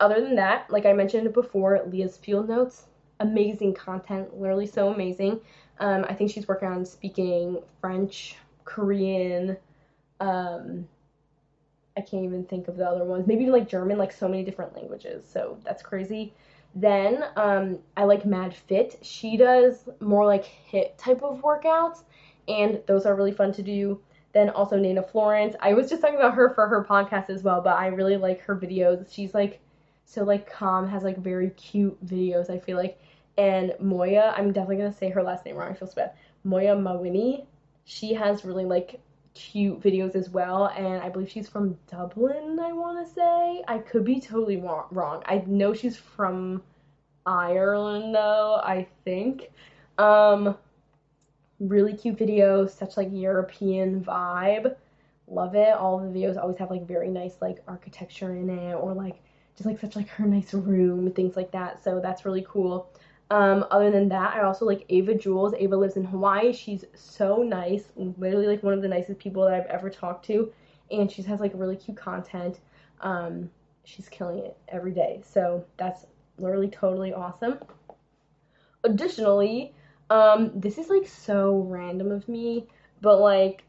other 0.00 0.20
than 0.20 0.36
that, 0.36 0.70
like 0.70 0.86
I 0.86 0.92
mentioned 0.92 1.32
before, 1.32 1.82
Leah's 1.86 2.16
Field 2.16 2.48
Notes, 2.48 2.84
amazing 3.20 3.74
content, 3.74 4.38
literally 4.38 4.66
so 4.66 4.92
amazing. 4.92 5.40
Um, 5.80 6.04
I 6.08 6.14
think 6.14 6.30
she's 6.30 6.48
working 6.48 6.68
on 6.68 6.84
speaking 6.84 7.58
French, 7.80 8.36
Korean. 8.64 9.56
Um, 10.20 10.88
I 11.96 12.00
can't 12.00 12.24
even 12.24 12.44
think 12.44 12.68
of 12.68 12.76
the 12.76 12.84
other 12.84 13.04
ones. 13.04 13.26
Maybe 13.26 13.46
like 13.46 13.68
German, 13.68 13.98
like 13.98 14.12
so 14.12 14.28
many 14.28 14.44
different 14.44 14.74
languages. 14.74 15.24
So 15.28 15.58
that's 15.64 15.82
crazy. 15.82 16.32
Then 16.74 17.24
um, 17.36 17.78
I 17.96 18.04
like 18.04 18.24
Mad 18.24 18.54
Fit. 18.54 18.98
She 19.02 19.36
does 19.36 19.88
more 20.00 20.24
like 20.26 20.44
HIIT 20.70 20.96
type 20.96 21.22
of 21.22 21.40
workouts, 21.40 22.02
and 22.46 22.80
those 22.86 23.04
are 23.06 23.16
really 23.16 23.32
fun 23.32 23.52
to 23.54 23.62
do. 23.62 24.00
Then 24.32 24.50
also 24.50 24.76
Nana 24.76 25.02
Florence. 25.02 25.56
I 25.60 25.72
was 25.74 25.88
just 25.88 26.02
talking 26.02 26.16
about 26.16 26.34
her 26.34 26.54
for 26.54 26.68
her 26.68 26.84
podcast 26.84 27.30
as 27.30 27.42
well, 27.42 27.60
but 27.60 27.76
I 27.76 27.86
really 27.86 28.16
like 28.16 28.40
her 28.42 28.56
videos. 28.56 29.12
She's 29.12 29.34
like 29.34 29.60
so 30.04 30.24
like 30.24 30.50
calm, 30.50 30.88
has 30.88 31.02
like 31.02 31.18
very 31.18 31.50
cute 31.50 32.04
videos, 32.06 32.50
I 32.50 32.58
feel 32.58 32.76
like. 32.76 32.98
And 33.36 33.74
Moya, 33.78 34.34
I'm 34.36 34.52
definitely 34.52 34.78
gonna 34.78 34.92
say 34.92 35.10
her 35.10 35.22
last 35.22 35.44
name 35.44 35.56
wrong, 35.56 35.70
I 35.70 35.74
feel 35.74 35.88
so 35.88 35.94
bad. 35.94 36.12
Moya 36.44 36.74
Mawhinney. 36.74 37.46
She 37.84 38.12
has 38.14 38.44
really 38.44 38.64
like 38.64 39.00
cute 39.34 39.80
videos 39.80 40.14
as 40.14 40.30
well, 40.30 40.66
and 40.76 41.02
I 41.02 41.08
believe 41.08 41.30
she's 41.30 41.48
from 41.48 41.78
Dublin, 41.90 42.58
I 42.60 42.72
wanna 42.72 43.06
say. 43.06 43.62
I 43.68 43.78
could 43.78 44.04
be 44.04 44.20
totally 44.20 44.56
wrong. 44.56 45.22
I 45.26 45.42
know 45.46 45.72
she's 45.72 45.96
from 45.96 46.62
Ireland 47.26 48.14
though, 48.14 48.60
I 48.62 48.86
think. 49.04 49.50
Um 49.98 50.56
really 51.60 51.94
cute 51.94 52.16
videos, 52.16 52.70
such 52.70 52.96
like 52.96 53.08
European 53.12 54.04
vibe. 54.04 54.76
Love 55.26 55.54
it. 55.54 55.74
All 55.74 55.98
the 55.98 56.06
videos 56.06 56.36
always 56.36 56.58
have 56.58 56.70
like 56.70 56.86
very 56.86 57.08
nice 57.08 57.34
like 57.40 57.62
architecture 57.68 58.34
in 58.34 58.48
it 58.48 58.74
or 58.74 58.94
like 58.94 59.22
just 59.56 59.66
like 59.66 59.80
such 59.80 59.96
like 59.96 60.08
her 60.08 60.26
nice 60.26 60.54
room, 60.54 61.10
things 61.12 61.36
like 61.36 61.50
that. 61.52 61.82
So 61.82 62.00
that's 62.00 62.24
really 62.24 62.44
cool. 62.48 62.90
Um, 63.30 63.66
other 63.70 63.90
than 63.90 64.08
that, 64.08 64.34
I 64.34 64.42
also 64.42 64.64
like 64.64 64.86
Ava 64.88 65.14
Jules. 65.14 65.52
Ava 65.58 65.76
lives 65.76 65.96
in 65.96 66.04
Hawaii. 66.04 66.52
She's 66.52 66.84
so 66.94 67.42
nice, 67.42 67.84
literally 67.96 68.46
like 68.46 68.62
one 68.62 68.72
of 68.72 68.80
the 68.80 68.88
nicest 68.88 69.18
people 69.18 69.44
that 69.44 69.54
I've 69.54 69.66
ever 69.66 69.90
talked 69.90 70.24
to, 70.26 70.50
and 70.90 71.10
she 71.10 71.22
has 71.22 71.40
like 71.40 71.52
really 71.54 71.76
cute 71.76 71.96
content. 71.96 72.60
Um, 73.00 73.50
she's 73.84 74.08
killing 74.08 74.38
it 74.38 74.56
every 74.68 74.92
day, 74.92 75.20
so 75.24 75.64
that's 75.76 76.06
literally 76.38 76.68
totally 76.68 77.12
awesome. 77.12 77.58
Additionally, 78.84 79.74
um, 80.10 80.52
this 80.54 80.78
is 80.78 80.88
like 80.88 81.06
so 81.06 81.66
random 81.68 82.10
of 82.10 82.28
me, 82.28 82.66
but 83.00 83.18
like 83.18 83.64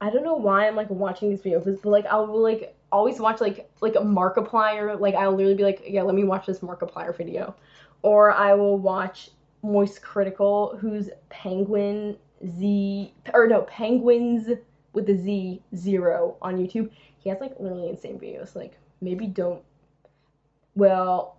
I 0.00 0.10
don't 0.10 0.24
know 0.24 0.34
why 0.36 0.66
I'm 0.66 0.76
like 0.76 0.90
watching 0.90 1.28
these 1.30 1.42
videos, 1.42 1.64
but 1.64 1.90
like 1.90 2.06
I'll 2.06 2.40
like 2.40 2.74
always 2.92 3.20
watch 3.20 3.40
like 3.40 3.68
like 3.80 3.96
a 3.96 4.00
Markiplier. 4.00 4.98
Like 4.98 5.14
I'll 5.14 5.32
literally 5.32 5.54
be 5.54 5.64
like, 5.64 5.82
yeah, 5.86 6.02
let 6.02 6.14
me 6.14 6.24
watch 6.24 6.46
this 6.46 6.60
Markiplier 6.60 7.16
video, 7.16 7.54
or 8.02 8.32
I 8.32 8.54
will 8.54 8.78
watch 8.78 9.30
Moist 9.62 10.02
Critical, 10.02 10.76
who's 10.80 11.10
Penguin 11.28 12.16
Z 12.46 13.12
or 13.34 13.46
no 13.46 13.62
Penguins 13.62 14.48
with 14.92 15.06
the 15.06 15.16
Z 15.16 15.62
zero 15.76 16.36
on 16.40 16.56
YouTube. 16.56 16.90
He 17.18 17.28
has 17.28 17.40
like 17.40 17.54
really 17.58 17.88
insane 17.88 18.18
videos. 18.18 18.54
Like 18.54 18.78
maybe 19.00 19.26
don't. 19.26 19.62
Well, 20.74 21.36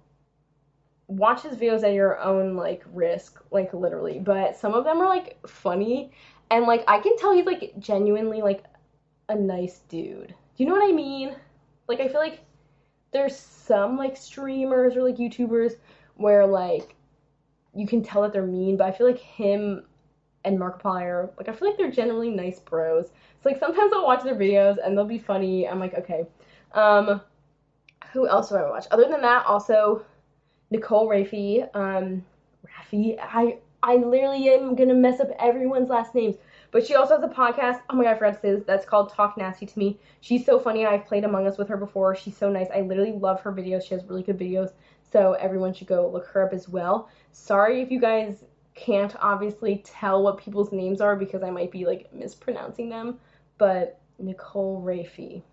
watch 1.12 1.44
his 1.44 1.56
videos 1.56 1.84
at 1.84 1.94
your 1.94 2.20
own 2.20 2.56
like 2.56 2.84
risk, 2.94 3.42
like 3.52 3.74
literally. 3.74 4.20
But 4.20 4.58
some 4.58 4.74
of 4.74 4.84
them 4.84 5.00
are 5.00 5.10
like 5.10 5.38
funny, 5.48 6.12
and 6.50 6.66
like 6.66 6.84
I 6.88 7.00
can 7.00 7.18
tell 7.18 7.34
he's 7.34 7.46
like 7.46 7.74
genuinely 7.80 8.42
like 8.42 8.64
a 9.30 9.36
nice 9.36 9.80
dude. 9.90 10.30
Do 10.30 10.64
you 10.64 10.66
know 10.68 10.76
what 10.76 10.90
I 10.90 10.94
mean? 10.94 11.36
Like 11.88 12.00
I 12.00 12.08
feel 12.08 12.20
like 12.20 12.42
there's 13.12 13.36
some 13.36 13.98
like 13.98 14.16
streamers 14.16 14.96
or 14.96 15.04
like 15.04 15.18
YouTubers 15.18 15.76
where 16.16 16.46
like 16.46 16.96
you 17.74 17.88
can 17.88 18.04
tell 18.04 18.22
that 18.22 18.34
they're 18.34 18.46
mean, 18.46 18.78
but 18.78 18.88
I 18.88 18.92
feel 18.92 19.08
like 19.08 19.20
him 19.20 19.84
and 20.44 20.58
Markiplier, 20.58 21.30
like 21.38 21.50
I 21.50 21.54
feel 21.54 21.68
like 21.68 21.78
they're 21.78 21.92
generally 21.92 22.30
nice 22.30 22.60
bros. 22.60 23.08
So 23.44 23.50
like 23.50 23.60
sometimes 23.60 23.92
I'll 23.94 24.06
watch 24.06 24.24
their 24.24 24.36
videos 24.36 24.78
and 24.84 24.98
they'll 24.98 25.06
be 25.06 25.20
funny. 25.20 25.68
I'm 25.68 25.80
like, 25.80 25.94
okay. 25.96 26.26
Um 26.74 27.22
who 28.14 28.28
else 28.28 28.50
do 28.50 28.56
I 28.56 28.70
watch? 28.70 28.88
Other 28.92 29.08
than 29.08 29.22
that, 29.22 29.46
also 29.46 30.04
Nicole 30.72 31.08
Rafie. 31.08 31.70
Um. 31.76 32.26
I 32.94 33.58
I 33.84 33.96
literally 33.96 34.50
am 34.50 34.76
gonna 34.76 34.94
mess 34.94 35.20
up 35.20 35.30
everyone's 35.40 35.90
last 35.90 36.14
names. 36.14 36.36
But 36.72 36.86
she 36.86 36.96
also 36.96 37.16
has 37.20 37.24
a 37.24 37.34
podcast. 37.34 37.82
Oh 37.90 37.96
my 37.96 38.04
god, 38.04 38.12
I 38.12 38.18
forgot 38.18 38.34
to 38.36 38.40
say 38.40 38.52
this. 38.54 38.64
That's 38.66 38.86
called 38.86 39.12
Talk 39.12 39.38
Nasty 39.38 39.66
to 39.66 39.80
Me. 39.80 40.00
She's 40.22 40.46
so 40.46 40.60
funny. 40.60 40.86
I've 40.86 41.06
played 41.06 41.26
Among 41.26 41.46
Us 41.46 41.58
with 41.58 41.68
her 41.68 41.78
before. 41.78 42.16
She's 42.16 42.38
so 42.38 42.50
nice. 42.50 42.68
I 42.74 42.82
literally 42.82 43.12
love 43.12 43.42
her 43.42 43.52
videos. 43.52 43.84
She 43.84 43.94
has 43.94 44.06
really 44.06 44.24
good 44.24 44.38
videos. 44.38 44.72
So 45.12 45.34
everyone 45.34 45.74
should 45.74 45.88
go 45.88 46.10
look 46.10 46.28
her 46.28 46.44
up 46.44 46.54
as 46.54 46.70
well. 46.70 47.10
Sorry 47.34 47.82
if 47.82 47.92
you 47.92 48.00
guys 48.00 48.46
can't 48.74 49.14
obviously 49.20 49.84
tell 49.86 50.24
what 50.24 50.38
people's 50.38 50.72
names 50.72 51.02
are 51.02 51.18
because 51.18 51.44
I 51.44 51.50
might 51.50 51.72
be 51.72 51.86
like 51.86 52.14
mispronouncing 52.14 52.88
them. 52.88 53.20
But 53.58 54.00
Nicole 54.18 54.82
Rafie. 54.82 55.44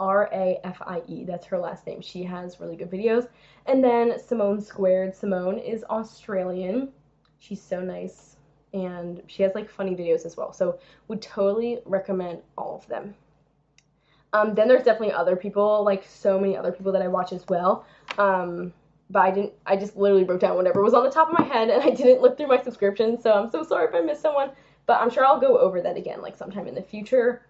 R 0.00 0.28
A 0.32 0.58
F 0.64 0.80
I 0.80 1.02
E. 1.06 1.24
That's 1.24 1.46
her 1.46 1.58
last 1.58 1.86
name. 1.86 2.00
She 2.00 2.24
has 2.24 2.58
really 2.58 2.74
good 2.74 2.90
videos. 2.90 3.28
And 3.66 3.84
then 3.84 4.18
Simone 4.18 4.60
Squared. 4.60 5.14
Simone 5.14 5.58
is 5.58 5.84
Australian. 5.84 6.88
She's 7.38 7.60
so 7.62 7.80
nice. 7.80 8.36
And 8.72 9.22
she 9.26 9.42
has 9.42 9.54
like 9.54 9.68
funny 9.68 9.94
videos 9.94 10.24
as 10.24 10.36
well. 10.36 10.52
So 10.52 10.78
would 11.08 11.20
totally 11.20 11.80
recommend 11.84 12.40
all 12.56 12.76
of 12.76 12.88
them. 12.88 13.14
Um, 14.32 14.54
then 14.54 14.68
there's 14.68 14.84
definitely 14.84 15.12
other 15.12 15.36
people, 15.36 15.84
like 15.84 16.04
so 16.04 16.40
many 16.40 16.56
other 16.56 16.72
people 16.72 16.92
that 16.92 17.02
I 17.02 17.08
watch 17.08 17.32
as 17.32 17.44
well. 17.48 17.84
Um, 18.16 18.72
but 19.10 19.20
I 19.20 19.30
didn't, 19.32 19.52
I 19.66 19.76
just 19.76 19.96
literally 19.96 20.24
wrote 20.24 20.40
down 20.40 20.56
whatever 20.56 20.82
was 20.82 20.94
on 20.94 21.04
the 21.04 21.10
top 21.10 21.28
of 21.32 21.38
my 21.38 21.44
head 21.44 21.68
and 21.68 21.82
I 21.82 21.90
didn't 21.90 22.22
look 22.22 22.36
through 22.36 22.46
my 22.46 22.62
subscriptions. 22.62 23.22
So 23.22 23.32
I'm 23.32 23.50
so 23.50 23.62
sorry 23.64 23.88
if 23.88 23.94
I 23.94 24.00
missed 24.00 24.22
someone. 24.22 24.50
But 24.86 25.00
I'm 25.00 25.10
sure 25.10 25.24
I'll 25.26 25.40
go 25.40 25.58
over 25.58 25.80
that 25.82 25.96
again 25.96 26.22
like 26.22 26.36
sometime 26.36 26.66
in 26.66 26.74
the 26.74 26.82
future. 26.82 27.42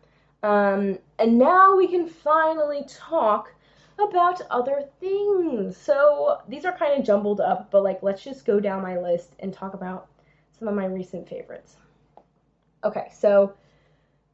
Um, 0.42 0.98
and 1.18 1.38
now 1.38 1.76
we 1.76 1.86
can 1.86 2.06
finally 2.06 2.84
talk 2.88 3.52
about 3.98 4.40
other 4.50 4.84
things. 4.98 5.76
So 5.76 6.38
these 6.48 6.64
are 6.64 6.76
kind 6.76 6.98
of 6.98 7.06
jumbled 7.06 7.40
up, 7.40 7.70
but 7.70 7.82
like 7.82 8.02
let's 8.02 8.24
just 8.24 8.44
go 8.44 8.60
down 8.60 8.82
my 8.82 8.98
list 8.98 9.34
and 9.40 9.52
talk 9.52 9.74
about 9.74 10.08
some 10.58 10.68
of 10.68 10.74
my 10.74 10.86
recent 10.86 11.28
favorites. 11.28 11.76
Okay, 12.84 13.08
so 13.12 13.52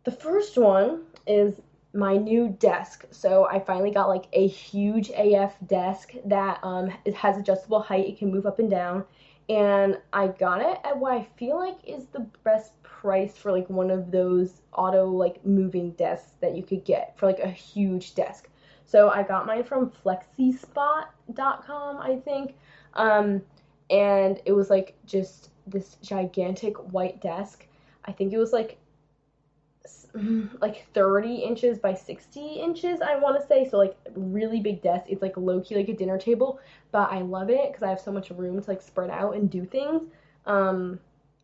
the 0.05 0.13
first 0.13 0.57
one 0.57 1.03
is 1.27 1.61
my 1.93 2.17
new 2.17 2.49
desk. 2.61 3.07
So 3.11 3.47
I 3.47 3.59
finally 3.59 3.91
got 3.91 4.09
like 4.09 4.27
a 4.33 4.47
huge 4.47 5.11
AF 5.11 5.57
desk 5.67 6.13
that 6.27 6.61
um, 6.63 6.93
it 7.05 7.15
has 7.15 7.37
adjustable 7.39 7.81
height. 7.81 8.07
It 8.07 8.19
can 8.19 8.31
move 8.31 8.47
up 8.47 8.59
and 8.59 8.71
down. 8.71 9.05
And 9.49 9.99
I 10.13 10.27
got 10.29 10.61
it 10.61 10.79
at 10.85 10.99
what 10.99 11.13
I 11.13 11.23
feel 11.37 11.57
like 11.57 11.79
is 11.87 12.07
the 12.07 12.27
best 12.43 12.81
price 12.83 13.37
for 13.37 13.53
like 13.53 13.71
one 13.71 13.91
of 13.91 14.11
those 14.11 14.63
auto 14.73 15.07
like 15.07 15.45
moving 15.47 15.93
desks 15.93 16.33
that 16.41 16.57
you 16.57 16.65
could 16.65 16.85
get 16.85 17.17
for 17.17 17.27
like 17.27 17.39
a 17.39 17.49
huge 17.49 18.15
desk. 18.15 18.49
So 18.85 19.09
I 19.09 19.23
got 19.23 19.47
mine 19.47 19.65
from 19.65 19.91
flexispot.com, 20.05 21.99
I 21.99 22.17
think. 22.25 22.55
Um, 22.95 23.43
and 23.91 24.41
it 24.45 24.53
was 24.53 24.71
like 24.71 24.95
just 25.05 25.51
this 25.67 25.97
gigantic 26.03 26.77
white 26.93 27.21
desk. 27.21 27.67
I 28.05 28.13
think 28.13 28.33
it 28.33 28.39
was 28.39 28.53
like 28.53 28.79
like 30.61 30.87
30 30.95 31.37
inches 31.37 31.79
by 31.79 31.95
60 31.95 32.41
inches, 32.41 33.01
I 33.01 33.17
want 33.17 33.41
to 33.41 33.47
say. 33.47 33.69
So 33.69 33.79
like 33.79 33.97
really 34.15 34.61
big 34.61 34.83
desk. 34.83 35.07
It's 35.09 35.23
like 35.23 35.37
low 35.37 35.61
key 35.61 35.77
like 35.77 35.89
a 35.89 35.95
dinner 35.95 36.19
table, 36.19 36.61
but 36.93 37.11
I 37.11 37.21
love 37.21 37.51
it 37.51 37.71
because 37.71 37.83
I 37.83 37.89
have 37.89 38.01
so 38.01 38.13
much 38.13 38.31
room 38.31 38.61
to 38.61 38.71
like 38.71 38.83
spread 38.83 39.11
out 39.11 39.37
and 39.37 39.51
do 39.51 39.65
things. 39.65 40.03
Um, 40.47 40.99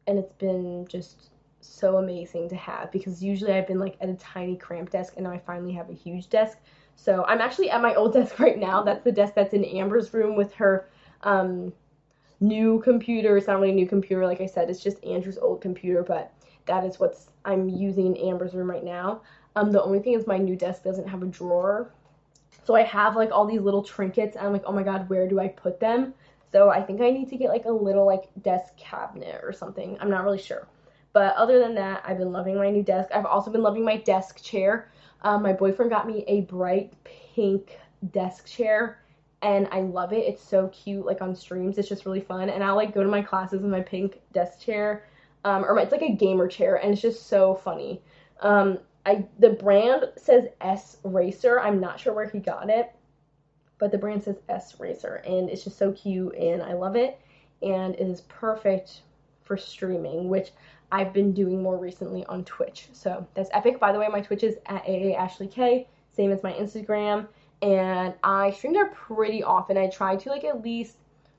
and 0.06 0.18
it's 0.18 0.32
been 0.34 0.86
just 0.88 1.30
so 1.60 1.98
amazing 1.98 2.48
to 2.48 2.56
have 2.56 2.90
because 2.90 3.22
usually 3.22 3.52
I've 3.52 3.66
been 3.66 3.78
like 3.78 3.96
at 4.00 4.08
a 4.08 4.14
tiny 4.14 4.56
cramped 4.56 4.92
desk 4.92 5.14
and 5.16 5.24
now 5.24 5.32
I 5.32 5.38
finally 5.38 5.72
have 5.74 5.90
a 5.90 5.94
huge 5.94 6.28
desk. 6.28 6.58
So 6.96 7.24
I'm 7.26 7.40
actually 7.40 7.70
at 7.70 7.80
my 7.80 7.94
old 7.94 8.12
desk 8.14 8.38
right 8.38 8.58
now. 8.58 8.82
That's 8.82 9.04
the 9.04 9.12
desk 9.12 9.34
that's 9.34 9.54
in 9.54 9.64
Amber's 9.64 10.12
room 10.12 10.36
with 10.36 10.52
her 10.54 10.88
um, 11.22 11.72
new 12.40 12.80
computer. 12.80 13.36
It's 13.36 13.46
not 13.46 13.60
really 13.60 13.70
a 13.70 13.74
new 13.74 13.86
computer, 13.86 14.26
like 14.26 14.40
I 14.40 14.46
said, 14.46 14.68
it's 14.68 14.82
just 14.82 15.02
Andrew's 15.04 15.38
old 15.38 15.60
computer, 15.60 16.02
but 16.02 16.32
that 16.66 16.84
is 16.84 16.98
what's 17.00 17.28
I'm 17.44 17.68
using 17.68 18.16
in 18.16 18.28
Amber's 18.28 18.54
room 18.54 18.70
right 18.70 18.84
now. 18.84 19.22
Um, 19.56 19.72
the 19.72 19.82
only 19.82 19.98
thing 19.98 20.14
is 20.14 20.26
my 20.26 20.38
new 20.38 20.56
desk 20.56 20.82
doesn't 20.82 21.08
have 21.08 21.22
a 21.22 21.26
drawer. 21.26 21.92
So 22.64 22.74
I 22.74 22.82
have 22.82 23.16
like 23.16 23.30
all 23.32 23.46
these 23.46 23.60
little 23.60 23.82
trinkets 23.82 24.36
and 24.36 24.46
I'm 24.46 24.52
like, 24.52 24.64
oh 24.66 24.72
my 24.72 24.82
god, 24.82 25.08
where 25.08 25.28
do 25.28 25.40
I 25.40 25.48
put 25.48 25.80
them? 25.80 26.14
So 26.52 26.68
I 26.70 26.82
think 26.82 27.00
I 27.00 27.10
need 27.10 27.28
to 27.30 27.36
get 27.36 27.48
like 27.48 27.64
a 27.64 27.70
little 27.70 28.06
like 28.06 28.24
desk 28.42 28.76
cabinet 28.76 29.40
or 29.42 29.52
something. 29.52 29.96
I'm 30.00 30.10
not 30.10 30.24
really 30.24 30.38
sure. 30.40 30.68
But 31.12 31.34
other 31.36 31.58
than 31.58 31.74
that, 31.74 32.02
I've 32.06 32.18
been 32.18 32.32
loving 32.32 32.56
my 32.56 32.70
new 32.70 32.82
desk. 32.82 33.10
I've 33.12 33.26
also 33.26 33.50
been 33.50 33.62
loving 33.62 33.84
my 33.84 33.96
desk 33.96 34.42
chair. 34.42 34.90
Um, 35.22 35.42
my 35.42 35.52
boyfriend 35.52 35.90
got 35.90 36.06
me 36.06 36.24
a 36.26 36.42
bright 36.42 36.92
pink 37.04 37.78
desk 38.10 38.46
chair 38.46 39.02
and 39.42 39.68
I 39.72 39.80
love 39.80 40.12
it. 40.12 40.24
It's 40.24 40.42
so 40.42 40.68
cute, 40.68 41.04
like 41.04 41.20
on 41.20 41.34
streams. 41.34 41.76
It's 41.76 41.88
just 41.88 42.06
really 42.06 42.20
fun. 42.20 42.48
And 42.48 42.62
I 42.62 42.70
like 42.70 42.94
go 42.94 43.02
to 43.02 43.08
my 43.08 43.22
classes 43.22 43.62
in 43.62 43.70
my 43.70 43.80
pink 43.80 44.20
desk 44.32 44.60
chair, 44.60 45.04
um, 45.44 45.64
or 45.64 45.78
it's 45.78 45.92
like 45.92 46.02
a 46.02 46.12
gamer 46.12 46.48
chair, 46.48 46.76
and 46.76 46.92
it's 46.92 47.02
just 47.02 47.26
so 47.26 47.54
funny. 47.54 48.02
Um, 48.40 48.78
I 49.04 49.26
the 49.38 49.50
brand 49.50 50.04
says 50.16 50.46
S 50.60 50.98
Racer. 51.04 51.60
I'm 51.60 51.80
not 51.80 51.98
sure 51.98 52.12
where 52.12 52.28
he 52.28 52.38
got 52.38 52.70
it, 52.70 52.92
but 53.78 53.90
the 53.90 53.98
brand 53.98 54.22
says 54.22 54.36
S 54.48 54.78
Racer, 54.78 55.22
and 55.26 55.50
it's 55.50 55.64
just 55.64 55.78
so 55.78 55.92
cute, 55.92 56.34
and 56.36 56.62
I 56.62 56.72
love 56.74 56.96
it, 56.96 57.20
and 57.62 57.94
it 57.94 58.00
is 58.00 58.22
perfect 58.22 59.02
for 59.42 59.56
streaming, 59.56 60.28
which 60.28 60.52
I've 60.92 61.12
been 61.12 61.32
doing 61.32 61.62
more 61.62 61.78
recently 61.78 62.24
on 62.26 62.44
Twitch. 62.44 62.88
So 62.92 63.26
that's 63.34 63.50
epic. 63.52 63.80
By 63.80 63.92
the 63.92 63.98
way, 63.98 64.08
my 64.08 64.20
Twitch 64.20 64.42
is 64.42 64.56
at 64.66 64.82
AA 64.86 65.14
Ashley 65.16 65.48
K, 65.48 65.88
same 66.12 66.30
as 66.30 66.42
my 66.42 66.52
Instagram 66.52 67.26
and 67.62 68.14
I 68.24 68.50
stream 68.50 68.72
there 68.72 68.88
pretty 68.90 69.42
often. 69.42 69.78
I 69.78 69.88
try 69.88 70.16
to 70.16 70.28
like 70.28 70.44
at 70.44 70.62
least 70.62 70.96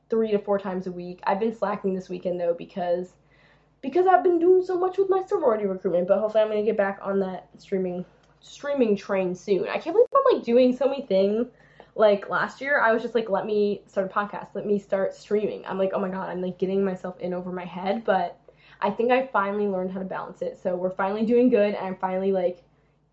three 0.10 0.32
to 0.32 0.40
four 0.40 0.58
times 0.58 0.88
a 0.88 0.92
week. 0.92 1.20
I've 1.26 1.40
been 1.40 1.54
slacking 1.54 1.94
this 1.94 2.10
weekend 2.10 2.40
though 2.40 2.56
because 2.58 3.14
because 3.84 4.08
I've 4.08 4.24
been 4.24 4.40
doing 4.40 4.66
so 4.66 4.80
much 4.80 4.98
with 4.98 5.12
my 5.12 5.24
sorority 5.28 5.66
recruitment. 5.66 6.08
But 6.08 6.20
hopefully 6.20 6.42
I'm 6.42 6.50
gonna 6.50 6.64
get 6.64 6.78
back 6.78 6.98
on 7.04 7.20
that 7.20 7.50
streaming 7.60 8.04
streaming 8.40 8.96
train 8.96 9.36
soon. 9.36 9.68
I 9.68 9.78
can't 9.78 9.96
believe 9.96 10.08
I'm 10.16 10.36
like 10.36 10.44
doing 10.44 10.76
so 10.76 10.88
many 10.88 11.06
things. 11.06 11.48
Like 11.96 12.28
last 12.28 12.60
year, 12.60 12.80
I 12.80 12.92
was 12.92 13.04
just 13.04 13.14
like, 13.14 13.30
let 13.30 13.46
me 13.46 13.84
start 13.86 14.10
a 14.10 14.14
podcast, 14.14 14.56
let 14.56 14.66
me 14.66 14.80
start 14.80 15.14
streaming. 15.14 15.64
I'm 15.68 15.78
like, 15.78 15.92
oh 15.94 16.00
my 16.00 16.10
god, 16.10 16.30
I'm 16.30 16.42
like 16.42 16.58
getting 16.58 16.84
myself 16.84 17.20
in 17.20 17.36
over 17.36 17.52
my 17.52 17.66
head. 17.66 18.04
But 18.04 18.40
I 18.82 18.90
think 18.90 19.12
I 19.12 19.28
finally 19.28 19.68
learned 19.68 19.92
how 19.92 20.00
to 20.00 20.06
balance 20.06 20.42
it. 20.42 20.60
So 20.62 20.76
we're 20.76 20.90
finally 20.90 21.26
doing 21.26 21.50
good, 21.50 21.76
and 21.76 21.86
I'm 21.86 21.98
finally 21.98 22.32
like 22.32 22.64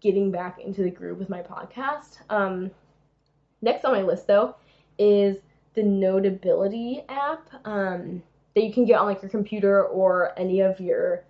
getting 0.00 0.30
back 0.30 0.59
into 0.61 0.83
the 0.83 0.90
groove 0.90 1.18
with 1.18 1.28
my 1.28 1.42
podcast. 1.42 2.18
Um, 2.30 2.70
Next 3.62 3.85
on 3.85 3.92
my 3.92 4.02
list 4.02 4.26
though 4.26 4.56
is 4.98 5.38
the 5.74 5.83
Notability 5.83 7.04
app 7.09 7.48
um, 7.64 8.22
that 8.54 8.64
you 8.64 8.72
can 8.72 8.84
get 8.84 8.98
on 8.98 9.06
like 9.06 9.22
your 9.22 9.30
computer 9.30 9.84
or 9.84 10.38
any 10.38 10.60
of 10.60 10.80
your 10.80 11.24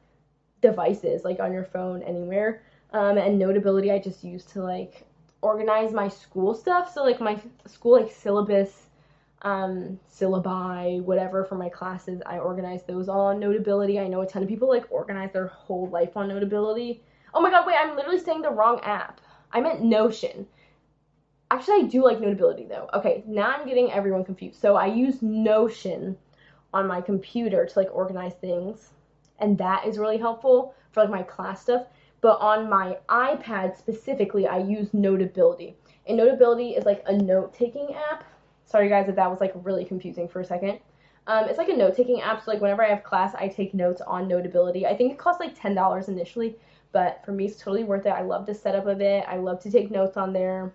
devices, 0.60 1.24
like 1.24 1.40
on 1.40 1.52
your 1.52 1.64
phone, 1.64 2.02
anywhere. 2.02 2.62
Um, 2.92 3.18
and 3.18 3.38
Notability 3.38 3.90
I 3.90 3.98
just 3.98 4.24
use 4.24 4.44
to 4.46 4.62
like 4.62 5.06
organize 5.42 5.92
my 5.92 6.08
school 6.08 6.54
stuff. 6.54 6.92
So 6.92 7.02
like 7.04 7.20
my 7.20 7.40
school 7.66 8.00
like 8.00 8.10
syllabus, 8.10 8.86
um, 9.42 9.98
syllabi, 10.12 11.02
whatever 11.02 11.44
for 11.44 11.54
my 11.54 11.68
classes, 11.68 12.20
I 12.26 12.38
organize 12.38 12.82
those 12.84 13.08
all 13.08 13.26
on 13.26 13.40
Notability. 13.40 13.98
I 13.98 14.08
know 14.08 14.20
a 14.22 14.26
ton 14.26 14.42
of 14.42 14.48
people 14.48 14.68
like 14.68 14.90
organize 14.90 15.32
their 15.32 15.46
whole 15.46 15.88
life 15.88 16.16
on 16.16 16.28
Notability. 16.28 17.02
Oh 17.32 17.40
my 17.40 17.50
god, 17.50 17.66
wait, 17.66 17.76
I'm 17.78 17.96
literally 17.96 18.20
saying 18.20 18.42
the 18.42 18.50
wrong 18.50 18.80
app. 18.82 19.20
I 19.52 19.60
meant 19.60 19.82
Notion. 19.82 20.46
Actually, 21.50 21.84
I 21.84 21.88
do 21.88 22.04
like 22.04 22.20
Notability 22.20 22.64
though. 22.64 22.88
Okay, 22.94 23.24
now 23.26 23.50
I'm 23.50 23.66
getting 23.66 23.90
everyone 23.90 24.24
confused. 24.24 24.60
So 24.60 24.76
I 24.76 24.86
use 24.86 25.22
Notion 25.22 26.16
on 26.72 26.86
my 26.86 27.00
computer 27.00 27.66
to 27.66 27.78
like 27.78 27.88
organize 27.92 28.34
things, 28.34 28.90
and 29.38 29.58
that 29.58 29.86
is 29.86 29.98
really 29.98 30.18
helpful 30.18 30.74
for 30.92 31.02
like 31.02 31.10
my 31.10 31.22
class 31.22 31.62
stuff. 31.62 31.86
But 32.20 32.38
on 32.40 32.68
my 32.68 32.98
iPad 33.08 33.76
specifically, 33.76 34.46
I 34.46 34.58
use 34.58 34.92
Notability. 34.92 35.76
And 36.06 36.16
Notability 36.16 36.70
is 36.70 36.84
like 36.84 37.02
a 37.06 37.16
note 37.16 37.54
taking 37.54 37.94
app. 37.94 38.24
Sorry 38.66 38.88
guys 38.88 39.08
if 39.08 39.16
that 39.16 39.30
was 39.30 39.40
like 39.40 39.52
really 39.54 39.84
confusing 39.84 40.28
for 40.28 40.40
a 40.40 40.44
second. 40.44 40.80
Um, 41.26 41.48
it's 41.48 41.58
like 41.58 41.68
a 41.68 41.76
note 41.76 41.96
taking 41.96 42.20
app. 42.20 42.44
So 42.44 42.50
like 42.50 42.60
whenever 42.60 42.84
I 42.84 42.88
have 42.88 43.04
class, 43.04 43.34
I 43.34 43.48
take 43.48 43.74
notes 43.74 44.00
on 44.02 44.28
Notability. 44.28 44.86
I 44.86 44.96
think 44.96 45.12
it 45.12 45.18
costs 45.18 45.40
like 45.40 45.58
ten 45.58 45.74
dollars 45.74 46.08
initially, 46.08 46.56
but 46.92 47.22
for 47.24 47.32
me 47.32 47.46
it's 47.46 47.56
totally 47.56 47.84
worth 47.84 48.06
it. 48.06 48.10
I 48.10 48.22
love 48.22 48.46
the 48.46 48.54
setup 48.54 48.86
of 48.86 49.00
it. 49.00 49.24
I 49.26 49.36
love 49.36 49.60
to 49.62 49.70
take 49.70 49.90
notes 49.90 50.16
on 50.16 50.32
there 50.32 50.72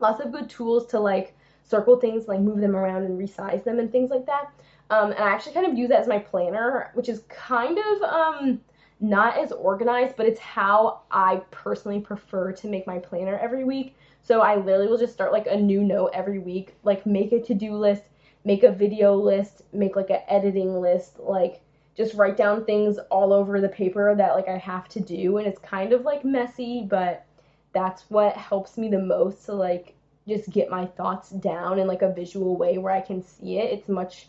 lots 0.00 0.24
of 0.24 0.32
good 0.32 0.48
tools 0.50 0.86
to 0.86 1.00
like 1.00 1.34
circle 1.62 1.98
things, 1.98 2.28
like 2.28 2.40
move 2.40 2.60
them 2.60 2.76
around 2.76 3.04
and 3.04 3.18
resize 3.18 3.64
them 3.64 3.78
and 3.78 3.90
things 3.90 4.10
like 4.10 4.26
that. 4.26 4.52
Um, 4.90 5.12
and 5.12 5.24
I 5.24 5.30
actually 5.30 5.54
kind 5.54 5.66
of 5.66 5.76
use 5.76 5.90
it 5.90 5.96
as 5.96 6.06
my 6.06 6.18
planner, 6.18 6.90
which 6.94 7.08
is 7.08 7.22
kind 7.28 7.78
of 7.78 8.02
um, 8.02 8.60
not 9.00 9.38
as 9.38 9.52
organized, 9.52 10.16
but 10.16 10.26
it's 10.26 10.40
how 10.40 11.00
I 11.10 11.36
personally 11.50 12.00
prefer 12.00 12.52
to 12.52 12.68
make 12.68 12.86
my 12.86 12.98
planner 12.98 13.38
every 13.38 13.64
week. 13.64 13.96
So 14.22 14.40
I 14.40 14.56
literally 14.56 14.88
will 14.88 14.98
just 14.98 15.12
start 15.12 15.32
like 15.32 15.46
a 15.46 15.56
new 15.56 15.82
note 15.82 16.10
every 16.14 16.38
week, 16.38 16.74
like 16.82 17.04
make 17.06 17.32
a 17.32 17.40
to 17.40 17.54
do 17.54 17.74
list, 17.76 18.04
make 18.44 18.62
a 18.62 18.72
video 18.72 19.14
list, 19.14 19.62
make 19.72 19.96
like 19.96 20.10
an 20.10 20.20
editing 20.28 20.80
list, 20.80 21.18
like 21.18 21.60
just 21.96 22.14
write 22.14 22.36
down 22.36 22.64
things 22.64 22.98
all 23.10 23.32
over 23.32 23.60
the 23.60 23.68
paper 23.68 24.14
that 24.14 24.34
like 24.34 24.48
I 24.48 24.58
have 24.58 24.88
to 24.90 25.00
do. 25.00 25.38
And 25.38 25.46
it's 25.46 25.60
kind 25.60 25.92
of 25.92 26.02
like 26.02 26.24
messy, 26.24 26.86
but 26.88 27.24
that's 27.72 28.08
what 28.10 28.36
helps 28.36 28.78
me 28.78 28.88
the 28.88 28.98
most 28.98 29.44
to 29.46 29.52
like 29.52 29.94
just 30.26 30.50
get 30.50 30.70
my 30.70 30.86
thoughts 30.86 31.30
down 31.30 31.78
in 31.78 31.86
like 31.86 32.02
a 32.02 32.12
visual 32.12 32.56
way 32.56 32.78
where 32.78 32.92
I 32.92 33.00
can 33.00 33.22
see 33.22 33.58
it. 33.58 33.72
It's 33.72 33.88
much 33.88 34.28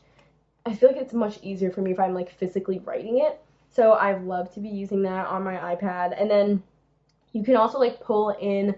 I 0.65 0.73
feel 0.73 0.89
like 0.89 0.97
it's 0.97 1.13
much 1.13 1.39
easier 1.43 1.69
for 1.71 1.81
me 1.81 1.91
if 1.91 1.99
I'm 1.99 2.13
like 2.13 2.31
physically 2.31 2.79
writing 2.79 3.19
it. 3.19 3.39
So 3.69 3.91
I 3.91 4.17
love 4.17 4.51
to 4.55 4.59
be 4.59 4.69
using 4.69 5.03
that 5.03 5.27
on 5.27 5.43
my 5.43 5.55
iPad. 5.75 6.19
And 6.19 6.29
then 6.29 6.63
you 7.33 7.43
can 7.43 7.55
also 7.55 7.77
like 7.77 7.99
pull 7.99 8.31
in 8.41 8.73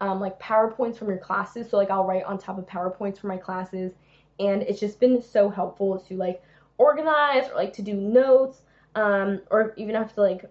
um, 0.00 0.20
like 0.20 0.38
PowerPoints 0.38 0.98
from 0.98 1.08
your 1.08 1.18
classes. 1.18 1.70
So 1.70 1.78
like 1.78 1.90
I'll 1.90 2.04
write 2.06 2.24
on 2.24 2.38
top 2.38 2.58
of 2.58 2.66
PowerPoints 2.66 3.18
for 3.18 3.28
my 3.28 3.38
classes. 3.38 3.92
And 4.38 4.62
it's 4.62 4.80
just 4.80 5.00
been 5.00 5.22
so 5.22 5.48
helpful 5.48 5.98
to 6.08 6.16
like 6.16 6.42
organize 6.78 7.48
or 7.48 7.54
like 7.54 7.72
to 7.74 7.82
do 7.82 7.94
notes 7.94 8.62
um, 8.94 9.40
or 9.50 9.72
even 9.76 9.94
have 9.94 10.14
to 10.14 10.20
like 10.20 10.44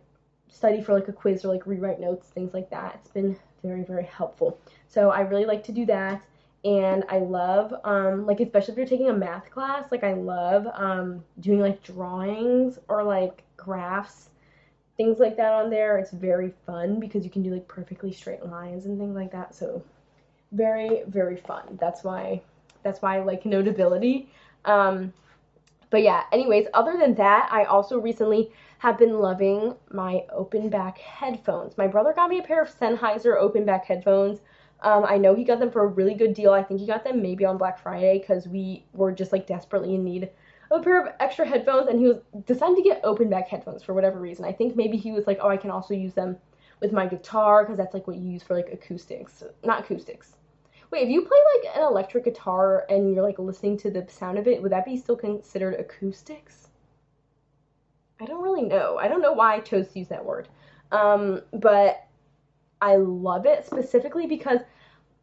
study 0.48 0.82
for 0.82 0.94
like 0.94 1.08
a 1.08 1.14
quiz 1.14 1.46
or 1.46 1.50
like 1.50 1.68
rewrite 1.68 2.00
notes, 2.00 2.28
things 2.28 2.54
like 2.54 2.70
that. 2.72 3.00
It's 3.02 3.12
been 3.12 3.38
very, 3.64 3.84
very 3.84 4.06
helpful. 4.06 4.58
So 4.88 5.12
I 5.12 5.22
really 5.22 5.46
like 5.46 5.64
to 5.66 5.72
do 5.72 5.86
that. 5.88 6.24
And 6.66 7.06
I 7.08 7.20
love, 7.20 7.74
um, 7.86 8.26
like, 8.26 8.42
especially 8.42 8.74
if 8.74 8.78
you're 8.78 8.88
taking 8.88 9.10
a 9.10 9.14
math 9.14 9.50
class, 9.50 9.92
like, 9.92 10.04
I 10.04 10.14
love 10.14 10.68
um, 10.74 11.24
doing 11.40 11.62
like 11.62 11.82
drawings 11.84 12.80
or 12.90 13.04
like 13.04 13.44
graphs, 13.56 14.30
things 14.98 15.20
like 15.20 15.38
that 15.38 15.54
on 15.54 15.70
there. 15.70 15.98
It's 15.98 16.12
very 16.12 16.54
fun 16.66 17.00
because 17.00 17.24
you 17.24 17.30
can 17.30 17.44
do 17.44 17.52
like 17.52 17.68
perfectly 17.68 18.12
straight 18.12 18.46
lines 18.46 18.86
and 18.86 19.00
things 19.00 19.16
like 19.16 19.32
that. 19.32 19.56
So, 19.56 19.82
very, 20.52 21.04
very 21.08 21.38
fun. 21.38 21.78
That's 21.80 22.04
why, 22.04 22.42
that's 22.84 23.02
why 23.02 23.18
I 23.18 23.24
like 23.24 23.46
Notability. 23.46 24.30
Um, 24.66 25.14
but 25.90 26.02
yeah, 26.04 26.24
anyways, 26.32 26.68
other 26.74 26.98
than 26.98 27.16
that, 27.16 27.50
I 27.52 27.64
also 27.64 28.00
recently 28.00 28.52
have 28.80 28.98
been 28.98 29.20
loving 29.20 29.76
my 29.92 30.24
open 30.32 30.70
back 30.70 30.98
headphones. 30.98 31.78
My 31.78 31.88
brother 31.88 32.14
got 32.14 32.30
me 32.30 32.40
a 32.40 32.44
pair 32.44 32.62
of 32.62 32.70
Sennheiser 32.70 33.38
open 33.38 33.66
back 33.66 33.86
headphones. 33.86 34.40
Um, 34.82 35.06
I 35.06 35.18
know 35.18 35.36
he 35.36 35.44
got 35.44 35.60
them 35.60 35.72
for 35.72 35.84
a 35.84 35.88
really 35.88 36.14
good 36.14 36.34
deal. 36.34 36.52
I 36.52 36.64
think 36.64 36.80
he 36.80 36.88
got 36.88 37.04
them 37.04 37.22
maybe 37.22 37.46
on 37.46 37.58
Black 37.58 37.82
Friday 37.82 38.20
because 38.20 38.48
we 38.48 38.86
were 38.94 39.12
just 39.12 39.32
like 39.32 39.46
desperately 39.46 39.96
in 39.96 40.04
need 40.04 40.30
of 40.72 40.82
a 40.82 40.84
pair 40.84 41.02
of 41.02 41.14
extra 41.20 41.46
headphones, 41.46 41.88
and 41.88 42.00
he 42.00 42.06
was 42.06 42.18
deciding 42.46 42.76
to 42.76 42.82
get 42.82 43.02
open 43.04 43.30
back 43.30 43.48
headphones 43.48 43.84
for 43.84 43.94
whatever 43.94 44.20
reason. 44.20 44.46
I 44.46 44.54
think 44.54 44.76
maybe 44.76 44.98
he 44.98 45.12
was 45.12 45.28
like, 45.28 45.40
oh, 45.42 45.50
I 45.50 45.58
can 45.58 45.72
also 45.72 45.94
use 45.94 46.14
them 46.14 46.38
with 46.80 46.94
my 46.94 47.08
guitar 47.08 47.64
because 47.64 47.78
that's 47.78 47.94
like 47.94 48.08
what 48.08 48.18
you 48.18 48.30
use 48.30 48.44
for 48.44 48.56
like 48.56 48.70
acoustics, 48.72 49.44
not 49.64 49.82
acoustics. 49.82 50.36
Wait, 50.92 51.04
if 51.04 51.10
you 51.10 51.22
play 51.22 51.38
like 51.56 51.76
an 51.76 51.84
electric 51.84 52.24
guitar 52.24 52.86
and 52.90 53.14
you're 53.14 53.24
like 53.24 53.38
listening 53.38 53.78
to 53.78 53.92
the 53.92 54.08
sound 54.10 54.38
of 54.38 54.48
it, 54.48 54.62
would 54.62 54.72
that 54.72 54.86
be 54.86 54.98
still 54.98 55.16
considered 55.16 55.76
acoustics? 55.76 56.70
I 58.20 58.26
don't 58.26 58.42
really 58.42 58.64
know. 58.64 58.98
I 58.98 59.08
don't 59.08 59.22
know 59.22 59.34
why 59.34 59.56
I 59.56 59.60
chose 59.60 59.90
to 59.90 60.00
use 60.00 60.08
that 60.08 60.26
word. 60.26 60.48
Um, 60.92 61.42
but 61.54 62.08
I 62.82 62.96
love 62.96 63.46
it 63.46 63.66
specifically 63.66 64.26
because 64.26 64.60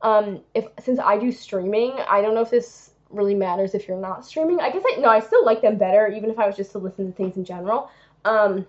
um, 0.02 0.40
if 0.54 0.66
since 0.80 0.98
I 0.98 1.18
do 1.18 1.32
streaming, 1.32 1.92
I 2.08 2.20
don't 2.20 2.34
know 2.34 2.42
if 2.42 2.50
this 2.50 2.90
really 3.10 3.34
matters 3.34 3.74
if 3.74 3.88
you're 3.88 4.00
not 4.00 4.24
streaming. 4.24 4.60
I 4.60 4.70
guess 4.70 4.82
I 4.84 5.00
no, 5.00 5.08
I 5.08 5.20
still 5.20 5.44
like 5.44 5.62
them 5.62 5.78
better, 5.78 6.08
even 6.08 6.30
if 6.30 6.38
I 6.38 6.46
was 6.46 6.56
just 6.56 6.72
to 6.72 6.78
listen 6.78 7.06
to 7.06 7.12
things 7.12 7.36
in 7.36 7.44
general. 7.44 7.90
Um, 8.24 8.66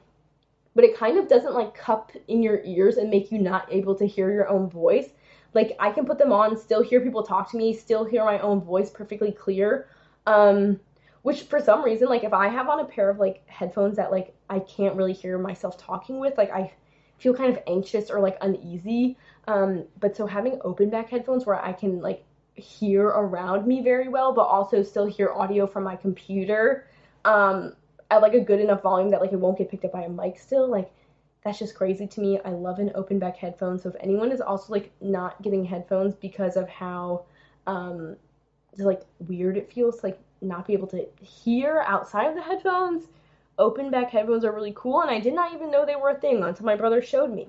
but 0.75 0.83
it 0.83 0.95
kind 0.95 1.17
of 1.17 1.27
doesn't 1.27 1.53
like 1.53 1.73
cup 1.73 2.11
in 2.27 2.43
your 2.43 2.61
ears 2.63 2.97
and 2.97 3.09
make 3.09 3.31
you 3.31 3.39
not 3.39 3.71
able 3.71 3.95
to 3.95 4.05
hear 4.05 4.31
your 4.31 4.47
own 4.47 4.69
voice. 4.69 5.09
Like 5.53 5.75
I 5.79 5.91
can 5.91 6.05
put 6.05 6.19
them 6.19 6.31
on, 6.31 6.55
still 6.57 6.83
hear 6.83 7.01
people 7.01 7.23
talk 7.23 7.49
to 7.51 7.57
me, 7.57 7.73
still 7.73 8.05
hear 8.05 8.23
my 8.23 8.39
own 8.39 8.61
voice 8.61 8.89
perfectly 8.89 9.31
clear. 9.31 9.89
Um, 10.27 10.79
which 11.27 11.41
for 11.41 11.59
some 11.59 11.83
reason 11.83 12.07
like 12.07 12.23
if 12.23 12.31
i 12.31 12.47
have 12.47 12.69
on 12.69 12.79
a 12.79 12.85
pair 12.85 13.09
of 13.09 13.19
like 13.19 13.45
headphones 13.47 13.97
that 13.97 14.11
like 14.11 14.33
i 14.49 14.59
can't 14.59 14.95
really 14.95 15.11
hear 15.11 15.37
myself 15.37 15.77
talking 15.77 16.19
with 16.19 16.37
like 16.37 16.49
i 16.51 16.71
feel 17.17 17.33
kind 17.33 17.55
of 17.55 17.61
anxious 17.67 18.09
or 18.09 18.19
like 18.19 18.37
uneasy 18.41 19.17
um 19.47 19.83
but 19.99 20.15
so 20.15 20.25
having 20.25 20.59
open 20.63 20.89
back 20.89 21.09
headphones 21.09 21.45
where 21.45 21.63
i 21.63 21.73
can 21.73 22.01
like 22.01 22.23
hear 22.55 23.05
around 23.07 23.67
me 23.67 23.81
very 23.81 24.07
well 24.07 24.33
but 24.33 24.43
also 24.43 24.81
still 24.81 25.05
hear 25.05 25.31
audio 25.31 25.67
from 25.67 25.83
my 25.83 25.95
computer 25.95 26.87
um, 27.27 27.73
at 28.09 28.21
like 28.21 28.33
a 28.33 28.39
good 28.39 28.59
enough 28.59 28.81
volume 28.81 29.09
that 29.09 29.21
like 29.21 29.33
it 29.33 29.39
won't 29.39 29.57
get 29.57 29.69
picked 29.69 29.85
up 29.85 29.91
by 29.91 30.03
a 30.03 30.09
mic 30.09 30.39
still. 30.39 30.69
Like 30.69 30.91
that's 31.43 31.59
just 31.59 31.75
crazy 31.75 32.07
to 32.07 32.21
me. 32.21 32.39
I 32.43 32.51
love 32.51 32.79
an 32.79 32.91
open 32.95 33.19
back 33.19 33.37
headphone. 33.37 33.77
So 33.77 33.89
if 33.89 33.95
anyone 33.99 34.31
is 34.31 34.41
also 34.41 34.73
like 34.73 34.91
not 35.01 35.41
getting 35.41 35.65
headphones 35.65 36.15
because 36.15 36.55
of 36.55 36.67
how 36.69 37.25
um 37.67 38.15
like 38.77 39.01
weird 39.19 39.57
it 39.57 39.71
feels 39.71 40.03
like 40.03 40.19
not 40.41 40.67
be 40.67 40.73
able 40.73 40.87
to 40.87 41.05
hear 41.21 41.83
outside 41.85 42.27
of 42.27 42.35
the 42.35 42.41
headphones, 42.41 43.07
open 43.57 43.89
back 43.89 44.11
headphones 44.11 44.45
are 44.45 44.51
really 44.51 44.73
cool 44.75 45.01
and 45.01 45.09
I 45.09 45.19
did 45.19 45.33
not 45.33 45.53
even 45.53 45.71
know 45.71 45.85
they 45.85 45.95
were 45.95 46.09
a 46.09 46.19
thing 46.19 46.43
until 46.43 46.65
my 46.65 46.75
brother 46.75 47.01
showed 47.01 47.33
me. 47.33 47.47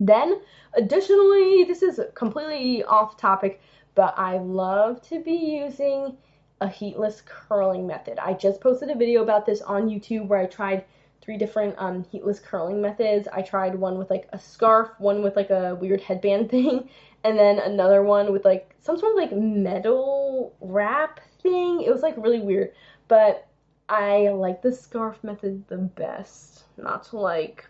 Then, 0.00 0.40
additionally, 0.74 1.64
this 1.64 1.82
is 1.82 2.00
completely 2.14 2.82
off 2.84 3.16
topic, 3.16 3.60
but 3.94 4.14
I 4.18 4.38
love 4.38 5.00
to 5.08 5.22
be 5.22 5.32
using 5.32 6.16
a 6.60 6.68
heatless 6.68 7.22
curling 7.24 7.86
method. 7.86 8.18
I 8.18 8.32
just 8.34 8.60
posted 8.60 8.90
a 8.90 8.94
video 8.94 9.22
about 9.22 9.46
this 9.46 9.62
on 9.62 9.88
YouTube 9.88 10.26
where 10.26 10.40
I 10.40 10.46
tried 10.46 10.84
three 11.20 11.36
different 11.38 11.74
um, 11.78 12.04
heatless 12.04 12.40
curling 12.40 12.82
methods. 12.82 13.28
I 13.32 13.42
tried 13.42 13.74
one 13.74 13.98
with 13.98 14.10
like 14.10 14.28
a 14.32 14.38
scarf, 14.38 14.90
one 14.98 15.22
with 15.22 15.36
like 15.36 15.50
a 15.50 15.76
weird 15.76 16.00
headband 16.00 16.50
thing, 16.50 16.88
and 17.22 17.38
then 17.38 17.58
another 17.58 18.02
one 18.02 18.32
with 18.32 18.44
like 18.44 18.74
some 18.80 18.98
sort 18.98 19.12
of 19.12 19.16
like 19.16 19.32
metal 19.32 20.54
wrap 20.60 21.20
thing. 21.42 21.82
It 21.82 21.90
was 21.90 22.02
like 22.02 22.16
really 22.16 22.40
weird, 22.40 22.72
but 23.08 23.46
I 23.88 24.28
like 24.30 24.62
the 24.62 24.72
scarf 24.72 25.22
method 25.22 25.66
the 25.68 25.76
best. 25.76 26.64
Not 26.76 27.04
to 27.04 27.18
like, 27.18 27.66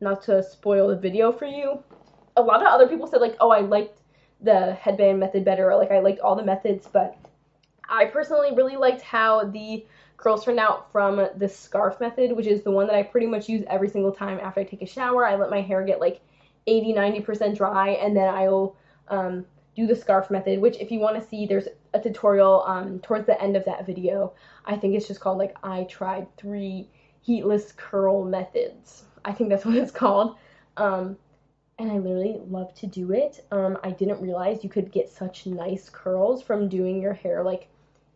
not 0.00 0.22
to 0.24 0.42
spoil 0.42 0.88
the 0.88 0.96
video 0.96 1.32
for 1.32 1.46
you. 1.46 1.82
A 2.36 2.42
lot 2.42 2.60
of 2.60 2.66
other 2.66 2.88
people 2.88 3.06
said 3.06 3.20
like, 3.20 3.36
oh, 3.40 3.50
I 3.50 3.60
liked 3.60 4.00
the 4.40 4.74
headband 4.74 5.18
method 5.20 5.44
better, 5.44 5.70
or 5.70 5.76
like 5.76 5.90
I 5.90 6.00
liked 6.00 6.20
all 6.20 6.36
the 6.36 6.44
methods, 6.44 6.88
but 6.92 7.16
I 7.88 8.06
personally 8.06 8.54
really 8.54 8.76
liked 8.76 9.02
how 9.02 9.44
the 9.44 9.86
curls 10.16 10.44
turned 10.44 10.58
out 10.58 10.90
from 10.92 11.28
the 11.36 11.48
scarf 11.48 12.00
method, 12.00 12.32
which 12.32 12.46
is 12.46 12.62
the 12.62 12.70
one 12.70 12.86
that 12.86 12.96
I 12.96 13.02
pretty 13.02 13.26
much 13.26 13.48
use 13.48 13.64
every 13.68 13.88
single 13.88 14.12
time 14.12 14.38
after 14.40 14.60
I 14.60 14.64
take 14.64 14.82
a 14.82 14.86
shower. 14.86 15.26
I 15.26 15.34
let 15.36 15.50
my 15.50 15.60
hair 15.60 15.84
get 15.84 16.00
like 16.00 16.20
80 16.66 16.94
90% 16.94 17.56
dry, 17.56 17.90
and 17.90 18.16
then 18.16 18.28
I'll 18.28 18.76
um, 19.08 19.44
do 19.76 19.86
the 19.86 19.96
scarf 19.96 20.30
method, 20.30 20.60
which 20.60 20.78
if 20.78 20.90
you 20.90 20.98
want 20.98 21.20
to 21.20 21.28
see, 21.28 21.46
there's 21.46 21.68
a 21.94 22.00
tutorial 22.00 22.64
um, 22.66 22.98
towards 23.00 23.26
the 23.26 23.40
end 23.40 23.56
of 23.56 23.64
that 23.64 23.86
video. 23.86 24.34
I 24.66 24.76
think 24.76 24.94
it's 24.94 25.08
just 25.08 25.20
called 25.20 25.38
like 25.38 25.56
I 25.62 25.84
tried 25.84 26.26
three 26.36 26.88
heatless 27.22 27.72
curl 27.72 28.24
methods. 28.24 29.04
I 29.24 29.32
think 29.32 29.50
that's 29.50 29.64
what 29.66 29.76
it's 29.76 29.92
called. 29.92 30.36
Um, 30.76 31.16
and 31.78 31.90
I 31.90 31.98
literally 31.98 32.40
love 32.48 32.72
to 32.74 32.86
do 32.86 33.12
it. 33.12 33.44
Um, 33.50 33.78
I 33.82 33.90
didn't 33.90 34.20
realize 34.20 34.62
you 34.62 34.70
could 34.70 34.92
get 34.92 35.08
such 35.08 35.46
nice 35.46 35.88
curls 35.88 36.42
from 36.42 36.68
doing 36.68 37.00
your 37.00 37.14
hair 37.14 37.42
like 37.42 37.68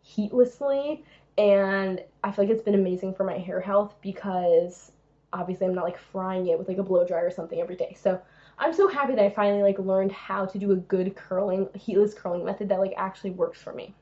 heatlessly 0.03 1.05
and 1.37 2.03
I 2.24 2.33
feel 2.33 2.45
like 2.45 2.53
it's 2.53 2.62
been 2.62 2.74
amazing 2.74 3.14
for 3.14 3.24
my 3.24 3.39
hair 3.39 3.61
health 3.61 3.95
because 4.01 4.93
obviously 5.33 5.66
I'm 5.66 5.74
not 5.74 5.85
like 5.85 5.99
frying 5.99 6.49
it 6.49 6.59
with 6.59 6.68
like 6.68 6.79
a 6.79 6.83
blow 6.83 7.07
dryer 7.07 7.26
or 7.26 7.31
something 7.31 7.61
every 7.61 7.76
day. 7.76 7.97
So 7.99 8.20
I'm 8.59 8.75
so 8.75 8.89
happy 8.89 9.15
that 9.15 9.25
I 9.25 9.31
finally 9.31 9.63
like 9.63 9.79
learned 9.79 10.13
how 10.13 10.45
to 10.47 10.59
do 10.59 10.73
a 10.73 10.77
good 10.77 11.15
curling, 11.15 11.69
heatless 11.75 12.15
curling 12.15 12.45
method 12.45 12.69
that 12.69 12.81
like 12.81 12.95
actually 12.97 13.31
works 13.31 13.61
for 13.61 13.73
me. 13.73 13.95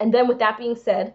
And 0.00 0.12
then 0.12 0.26
with 0.26 0.38
that 0.38 0.58
being 0.58 0.74
said, 0.74 1.14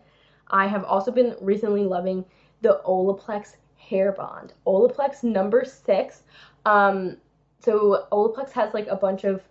I 0.49 0.68
have 0.68 0.84
also 0.84 1.12
been 1.12 1.36
recently 1.41 1.84
loving 1.84 2.24
the 2.62 2.82
Olaplex 2.86 3.56
Hair 3.78 4.14
Bond. 4.14 4.53
Olaplex 4.66 5.24
number 5.24 5.66
six. 5.66 6.24
Um, 6.66 7.18
so 7.60 8.08
Olaplex 8.12 8.51
has 8.51 8.74
like 8.74 8.88
a 8.88 8.95
bunch 8.95 9.24
of 9.24 9.41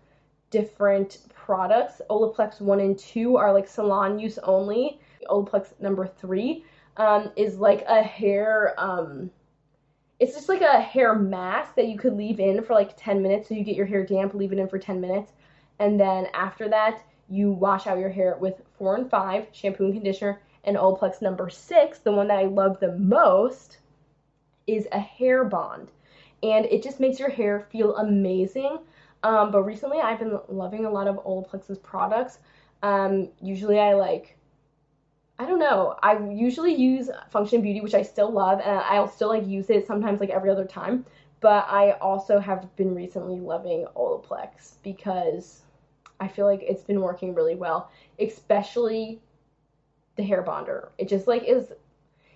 different 0.50 1.18
products. 1.34 2.00
Olaplex 2.08 2.60
1 2.60 2.80
and 2.80 2.98
2 2.98 3.36
are 3.36 3.52
like 3.52 3.68
salon 3.68 4.18
use 4.18 4.38
only. 4.38 5.00
Olaplex 5.28 5.72
number 5.80 6.06
3 6.06 6.64
um, 6.96 7.32
is 7.36 7.58
like 7.58 7.84
a 7.88 8.02
hair, 8.02 8.74
um, 8.78 9.30
it's 10.20 10.34
just 10.34 10.48
like 10.48 10.60
a 10.60 10.80
hair 10.80 11.14
mask 11.14 11.74
that 11.74 11.88
you 11.88 11.98
could 11.98 12.16
leave 12.16 12.38
in 12.38 12.62
for 12.62 12.74
like 12.74 12.96
10 12.96 13.22
minutes. 13.22 13.48
So 13.48 13.54
you 13.54 13.64
get 13.64 13.76
your 13.76 13.86
hair 13.86 14.04
damp, 14.04 14.34
leave 14.34 14.52
it 14.52 14.58
in 14.58 14.68
for 14.68 14.78
10 14.78 15.00
minutes. 15.00 15.32
And 15.78 15.98
then 15.98 16.28
after 16.34 16.68
that, 16.68 17.02
you 17.28 17.50
wash 17.50 17.86
out 17.86 17.98
your 17.98 18.10
hair 18.10 18.36
with 18.40 18.62
4 18.78 18.96
and 18.96 19.10
5 19.10 19.48
shampoo 19.52 19.86
and 19.86 19.94
conditioner. 19.94 20.40
And 20.64 20.76
Olaplex 20.76 21.20
number 21.20 21.50
6, 21.50 21.98
the 21.98 22.12
one 22.12 22.28
that 22.28 22.38
I 22.38 22.44
love 22.44 22.78
the 22.80 22.92
most, 22.92 23.78
is 24.66 24.86
a 24.92 25.00
hair 25.00 25.44
bond. 25.44 25.90
And 26.42 26.64
it 26.66 26.82
just 26.82 27.00
makes 27.00 27.18
your 27.18 27.30
hair 27.30 27.66
feel 27.70 27.96
amazing. 27.96 28.78
Um, 29.22 29.50
but 29.50 29.62
recently 29.62 30.00
I've 30.00 30.18
been 30.18 30.38
loving 30.48 30.84
a 30.84 30.90
lot 30.90 31.08
of 31.08 31.16
Olaplex's 31.16 31.78
products. 31.78 32.38
Um, 32.82 33.30
usually 33.40 33.80
I 33.80 33.94
like, 33.94 34.36
I 35.38 35.46
don't 35.46 35.58
know, 35.58 35.96
I 36.02 36.18
usually 36.30 36.74
use 36.74 37.10
Function 37.30 37.60
Beauty, 37.60 37.80
which 37.80 37.94
I 37.94 38.02
still 38.02 38.30
love, 38.30 38.60
and 38.60 38.78
I'll 38.78 39.08
still 39.08 39.28
like 39.28 39.46
use 39.46 39.68
it 39.68 39.86
sometimes 39.86 40.20
like 40.20 40.30
every 40.30 40.50
other 40.50 40.64
time. 40.64 41.04
But 41.40 41.66
I 41.68 41.92
also 41.92 42.38
have 42.38 42.74
been 42.76 42.94
recently 42.94 43.38
loving 43.40 43.84
Olaplex 43.96 44.74
because 44.82 45.62
I 46.20 46.28
feel 46.28 46.46
like 46.46 46.62
it's 46.62 46.84
been 46.84 47.00
working 47.00 47.34
really 47.34 47.56
well, 47.56 47.90
especially 48.20 49.20
the 50.16 50.22
hair 50.22 50.42
bonder. 50.42 50.92
It 50.98 51.08
just 51.08 51.26
like 51.26 51.42
is 51.44 51.72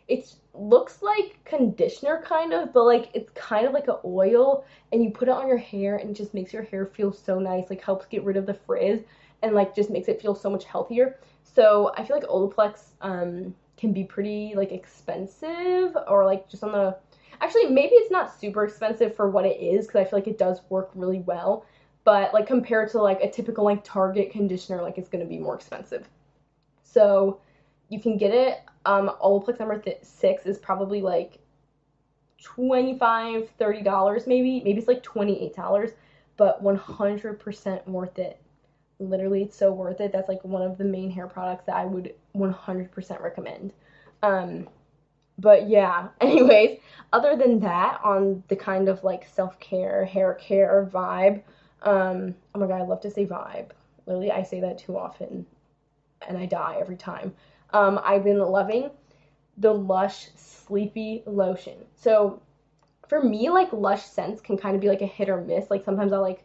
it 0.08 0.34
looks 0.54 1.02
like 1.02 1.38
conditioner 1.44 2.22
kind 2.24 2.52
of, 2.52 2.72
but 2.72 2.84
like 2.84 3.10
it's 3.14 3.30
kind 3.34 3.66
of 3.66 3.72
like 3.72 3.88
an 3.88 3.96
oil 4.04 4.64
and 4.92 5.04
you 5.04 5.10
put 5.10 5.28
it 5.28 5.32
on 5.32 5.46
your 5.46 5.58
hair 5.58 5.96
and 5.96 6.10
it 6.10 6.14
just 6.16 6.34
makes 6.34 6.52
your 6.52 6.62
hair 6.64 6.86
feel 6.86 7.12
so 7.12 7.38
nice, 7.38 7.70
like 7.70 7.82
helps 7.82 8.06
get 8.06 8.24
rid 8.24 8.36
of 8.36 8.46
the 8.46 8.54
frizz 8.54 9.02
and 9.42 9.54
like 9.54 9.74
just 9.74 9.90
makes 9.90 10.08
it 10.08 10.20
feel 10.20 10.34
so 10.34 10.50
much 10.50 10.64
healthier. 10.64 11.18
So 11.54 11.92
I 11.96 12.04
feel 12.04 12.16
like 12.16 12.26
Olaplex 12.26 12.92
um, 13.00 13.54
can 13.76 13.92
be 13.92 14.04
pretty 14.04 14.52
like 14.56 14.72
expensive 14.72 15.96
or 16.06 16.24
like 16.24 16.48
just 16.48 16.62
on 16.62 16.72
the 16.72 16.96
actually 17.40 17.66
maybe 17.66 17.94
it's 17.94 18.10
not 18.10 18.38
super 18.38 18.64
expensive 18.64 19.14
for 19.14 19.30
what 19.30 19.44
it 19.46 19.60
is 19.60 19.86
because 19.86 20.00
I 20.00 20.04
feel 20.04 20.18
like 20.18 20.28
it 20.28 20.38
does 20.38 20.60
work 20.68 20.90
really 20.94 21.20
well. 21.20 21.64
But 22.04 22.32
like 22.32 22.46
compared 22.46 22.90
to 22.92 23.02
like 23.02 23.20
a 23.20 23.30
typical 23.30 23.64
like 23.64 23.82
Target 23.84 24.30
conditioner, 24.30 24.82
like 24.82 24.98
it's 24.98 25.08
gonna 25.08 25.24
be 25.24 25.38
more 25.38 25.54
expensive. 25.54 26.08
So 26.82 27.40
you 27.88 28.00
can 28.00 28.16
get 28.16 28.32
it. 28.32 28.60
Um, 28.84 29.10
Olaplex 29.22 29.58
number 29.58 29.78
th- 29.78 29.98
six 30.02 30.46
is 30.46 30.58
probably 30.58 31.00
like 31.02 31.38
25 32.42 33.50
$30 33.58 34.26
maybe. 34.26 34.62
Maybe 34.62 34.78
it's 34.78 34.88
like 34.88 35.02
$28, 35.02 35.92
but 36.36 36.62
100% 36.62 37.86
worth 37.88 38.18
it. 38.18 38.40
Literally, 39.00 39.42
it's 39.42 39.56
so 39.56 39.72
worth 39.72 40.00
it. 40.00 40.12
That's 40.12 40.28
like 40.28 40.44
one 40.44 40.62
of 40.62 40.78
the 40.78 40.84
main 40.84 41.10
hair 41.10 41.26
products 41.28 41.66
that 41.66 41.76
I 41.76 41.84
would 41.84 42.14
100% 42.34 43.20
recommend. 43.22 43.72
Um, 44.22 44.68
but 45.38 45.68
yeah, 45.68 46.08
anyways, 46.20 46.80
other 47.12 47.36
than 47.36 47.60
that, 47.60 48.00
on 48.04 48.42
the 48.48 48.56
kind 48.56 48.88
of 48.88 49.04
like 49.04 49.26
self 49.26 49.58
care, 49.60 50.04
hair 50.04 50.34
care 50.34 50.88
vibe, 50.92 51.42
um, 51.82 52.34
oh 52.54 52.58
my 52.60 52.66
god, 52.66 52.80
I 52.80 52.84
love 52.84 53.00
to 53.02 53.10
say 53.10 53.26
vibe. 53.26 53.70
Literally, 54.06 54.32
I 54.32 54.42
say 54.42 54.60
that 54.60 54.78
too 54.78 54.98
often 54.98 55.46
and 56.26 56.36
I 56.36 56.46
die 56.46 56.76
every 56.80 56.96
time. 56.96 57.34
Um, 57.72 58.00
I've 58.02 58.24
been 58.24 58.38
loving 58.38 58.90
the 59.58 59.72
Lush 59.72 60.28
Sleepy 60.36 61.22
Lotion. 61.26 61.84
So 61.96 62.40
for 63.08 63.22
me, 63.22 63.50
like 63.50 63.72
Lush 63.72 64.04
scents 64.04 64.40
can 64.40 64.56
kind 64.56 64.74
of 64.74 64.80
be 64.80 64.88
like 64.88 65.02
a 65.02 65.06
hit 65.06 65.28
or 65.28 65.40
miss. 65.40 65.70
Like 65.70 65.84
sometimes 65.84 66.12
I 66.12 66.18
like 66.18 66.44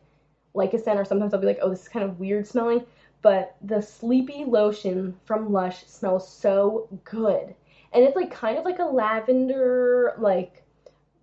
like 0.53 0.73
a 0.73 0.79
scent, 0.79 0.99
or 0.99 1.05
sometimes 1.05 1.33
I'll 1.33 1.39
be 1.39 1.47
like, 1.47 1.59
oh, 1.61 1.69
this 1.69 1.83
is 1.83 1.87
kind 1.87 2.05
of 2.05 2.19
weird 2.19 2.47
smelling. 2.47 2.85
But 3.21 3.55
the 3.61 3.81
Sleepy 3.81 4.43
Lotion 4.45 5.15
from 5.25 5.51
Lush 5.51 5.85
smells 5.85 6.27
so 6.27 6.87
good, 7.05 7.55
and 7.93 8.03
it's 8.03 8.15
like 8.15 8.31
kind 8.31 8.57
of 8.57 8.65
like 8.65 8.79
a 8.79 8.85
lavender, 8.85 10.13
like 10.17 10.63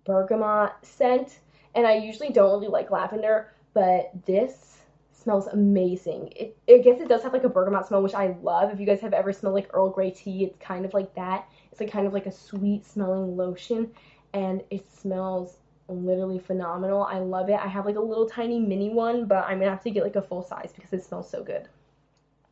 bergamot 0.03 0.73
scent. 0.81 1.39
And 1.75 1.87
I 1.87 1.97
usually 1.97 2.31
don't 2.31 2.51
really 2.51 2.67
like 2.67 2.91
lavender, 2.91 3.53
but 3.73 4.11
this 4.25 4.81
smells 5.11 5.47
amazing. 5.47 6.33
It, 6.35 6.57
I 6.67 6.79
guess 6.79 6.99
it 6.99 7.07
does 7.07 7.23
have 7.23 7.33
like 7.33 7.43
a 7.43 7.49
bergamot 7.49 7.87
smell, 7.87 8.01
which 8.01 8.15
I 8.15 8.35
love. 8.41 8.71
If 8.71 8.79
you 8.79 8.85
guys 8.85 9.01
have 9.01 9.13
ever 9.13 9.31
smelled 9.31 9.55
like 9.55 9.69
Earl 9.73 9.89
Grey 9.89 10.11
tea, 10.11 10.43
it's 10.43 10.57
kind 10.57 10.85
of 10.85 10.93
like 10.93 11.13
that. 11.15 11.47
It's 11.71 11.79
like 11.79 11.91
kind 11.91 12.07
of 12.07 12.13
like 12.13 12.25
a 12.25 12.31
sweet 12.31 12.85
smelling 12.85 13.37
lotion, 13.37 13.91
and 14.33 14.63
it 14.69 14.91
smells 14.91 15.57
literally 15.91 16.39
phenomenal. 16.39 17.03
I 17.03 17.19
love 17.19 17.49
it. 17.49 17.59
I 17.59 17.67
have 17.67 17.85
like 17.85 17.97
a 17.97 18.01
little 18.01 18.27
tiny 18.27 18.59
mini 18.59 18.89
one, 18.89 19.25
but 19.25 19.45
I'm 19.45 19.59
gonna 19.59 19.71
have 19.71 19.83
to 19.83 19.91
get 19.91 20.03
like 20.03 20.15
a 20.15 20.21
full 20.21 20.41
size 20.41 20.71
because 20.75 20.93
it 20.93 21.03
smells 21.03 21.29
so 21.29 21.43
good. 21.43 21.67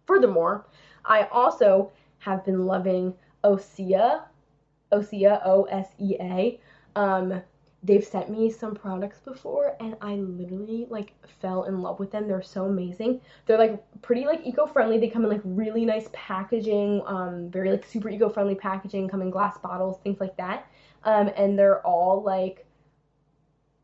Furthermore, 0.05 0.67
I 1.05 1.23
also 1.31 1.91
have 2.19 2.45
been 2.45 2.65
loving 2.65 3.13
Osea, 3.43 4.23
Osea, 4.91 5.41
O 5.45 5.63
S 5.63 5.89
E 5.99 6.15
A. 6.19 6.59
Um, 6.95 7.41
they've 7.81 8.03
sent 8.03 8.29
me 8.29 8.51
some 8.51 8.75
products 8.75 9.19
before 9.19 9.77
and 9.79 9.95
I 10.01 10.15
literally 10.15 10.85
like 10.89 11.13
fell 11.41 11.63
in 11.63 11.81
love 11.81 11.99
with 11.99 12.11
them. 12.11 12.27
They're 12.27 12.41
so 12.41 12.65
amazing. 12.65 13.21
They're 13.45 13.57
like 13.57 13.81
pretty 14.01 14.25
like 14.25 14.41
eco-friendly. 14.45 14.97
They 14.97 15.07
come 15.07 15.23
in 15.23 15.29
like 15.29 15.41
really 15.45 15.85
nice 15.85 16.09
packaging, 16.11 17.01
um, 17.05 17.49
very 17.49 17.71
like 17.71 17.85
super 17.85 18.09
eco-friendly 18.09 18.55
packaging, 18.55 19.07
come 19.07 19.21
in 19.21 19.29
glass 19.29 19.57
bottles, 19.59 19.99
things 20.03 20.19
like 20.19 20.35
that. 20.35 20.67
Um, 21.05 21.31
and 21.37 21.57
they're 21.57 21.85
all 21.87 22.21
like 22.21 22.65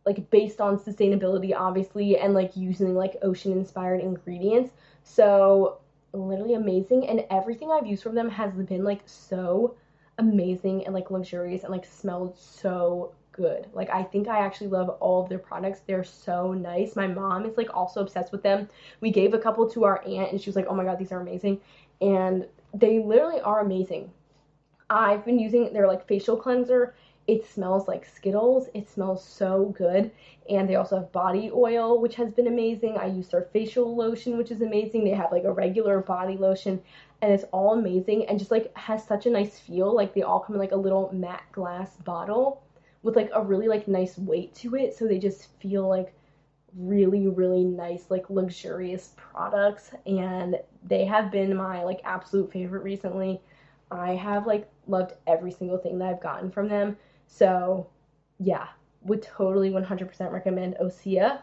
like 0.06 0.30
based 0.30 0.62
on 0.62 0.78
sustainability 0.78 1.54
obviously 1.56 2.18
and 2.18 2.34
like 2.34 2.56
using 2.56 2.96
like 2.96 3.16
ocean 3.22 3.52
inspired 3.52 4.02
ingredients. 4.02 4.72
So 5.04 5.80
literally 6.14 6.54
amazing 6.54 7.08
and 7.08 7.26
everything 7.30 7.72
I've 7.72 7.88
used 7.88 8.04
from 8.04 8.16
them 8.16 8.30
has 8.30 8.54
been 8.54 8.84
like 8.84 9.02
so 9.06 9.76
amazing 10.18 10.86
and 10.86 10.94
like 10.94 11.12
luxurious 11.12 11.64
and 11.64 11.72
like 11.72 11.86
smelled 11.86 12.38
so 12.38 13.14
good. 13.32 13.68
Like 13.74 13.90
I 13.90 14.04
think 14.04 14.28
I 14.28 14.40
actually 14.40 14.68
love 14.68 14.90
all 14.90 15.24
of 15.24 15.30
their 15.30 15.40
products. 15.40 15.82
They're 15.86 16.04
so 16.04 16.54
nice. 16.54 16.96
My 16.96 17.08
mom 17.08 17.46
is 17.46 17.58
like 17.58 17.76
also 17.76 18.02
obsessed 18.02 18.32
with 18.32 18.44
them. 18.44 18.70
We 19.02 19.12
gave 19.12 19.34
a 19.34 19.40
couple 19.40 19.70
to 19.72 19.84
our 19.84 20.04
aunt 20.06 20.32
and 20.32 20.40
she 20.42 20.50
was 20.50 20.56
like, 20.56 20.68
"Oh 20.70 20.76
my 20.76 20.84
god, 20.86 21.00
these 21.00 21.12
are 21.12 21.20
amazing." 21.20 21.60
And 22.02 22.48
they 22.74 23.00
literally 23.00 23.42
are 23.42 23.60
amazing. 23.60 24.12
I've 24.90 25.26
been 25.26 25.40
using 25.40 25.74
their 25.74 25.88
like 25.88 26.08
facial 26.08 26.38
cleanser. 26.38 26.96
It 27.28 27.46
smells 27.46 27.88
like 27.88 28.06
Skittles. 28.06 28.70
It 28.74 28.88
smells 28.88 29.24
so 29.24 29.74
good. 29.78 30.12
And 30.50 30.70
they 30.70 30.76
also 30.76 30.98
have 30.98 31.12
body 31.12 31.50
oil, 31.52 32.00
which 32.00 32.16
has 32.16 32.32
been 32.32 32.48
amazing. 32.48 32.98
I 32.98 33.08
use 33.08 33.30
their 33.30 33.50
facial 33.52 33.96
lotion, 33.96 34.38
which 34.38 34.52
is 34.52 34.62
amazing. 34.62 35.04
They 35.04 35.12
have 35.12 35.32
like 35.32 35.44
a 35.44 35.52
regular 35.52 36.02
body 36.02 36.38
lotion 36.38 36.82
and 37.22 37.34
it's 37.34 37.46
all 37.52 37.74
amazing 37.74 38.28
and 38.28 38.38
just 38.38 38.52
like 38.52 38.76
has 38.78 39.04
such 39.06 39.26
a 39.26 39.32
nice 39.32 39.60
feel. 39.60 39.94
Like 39.96 40.14
they 40.14 40.22
all 40.22 40.40
come 40.40 40.56
in 40.56 40.60
like 40.60 40.72
a 40.72 40.78
little 40.78 41.10
matte 41.14 41.52
glass 41.52 41.96
bottle 41.98 42.62
with 43.02 43.16
like 43.16 43.32
a 43.34 43.42
really 43.42 43.68
like 43.68 43.88
nice 43.88 44.18
weight 44.18 44.54
to 44.56 44.76
it. 44.76 44.96
So 44.96 45.08
they 45.08 45.18
just 45.18 45.48
feel 45.60 45.88
like 45.88 46.14
really 46.78 47.28
really 47.30 47.64
nice 47.64 48.06
like 48.10 48.30
luxurious 48.30 49.14
products 49.16 49.92
and 50.06 50.58
they 50.84 51.06
have 51.06 51.32
been 51.32 51.56
my 51.56 51.84
like 51.84 52.02
absolute 52.04 52.52
favorite 52.52 52.84
recently. 52.84 53.42
I 53.92 54.14
have 54.16 54.46
like 54.46 54.70
loved 54.88 55.14
every 55.26 55.52
single 55.52 55.78
thing 55.78 55.98
that 56.00 56.10
I've 56.10 56.22
gotten 56.22 56.52
from 56.52 56.68
them. 56.68 56.98
So, 57.28 57.88
yeah, 58.40 58.68
would 59.04 59.22
totally 59.22 59.70
100% 59.70 60.32
recommend 60.32 60.76
Osea. 60.82 61.40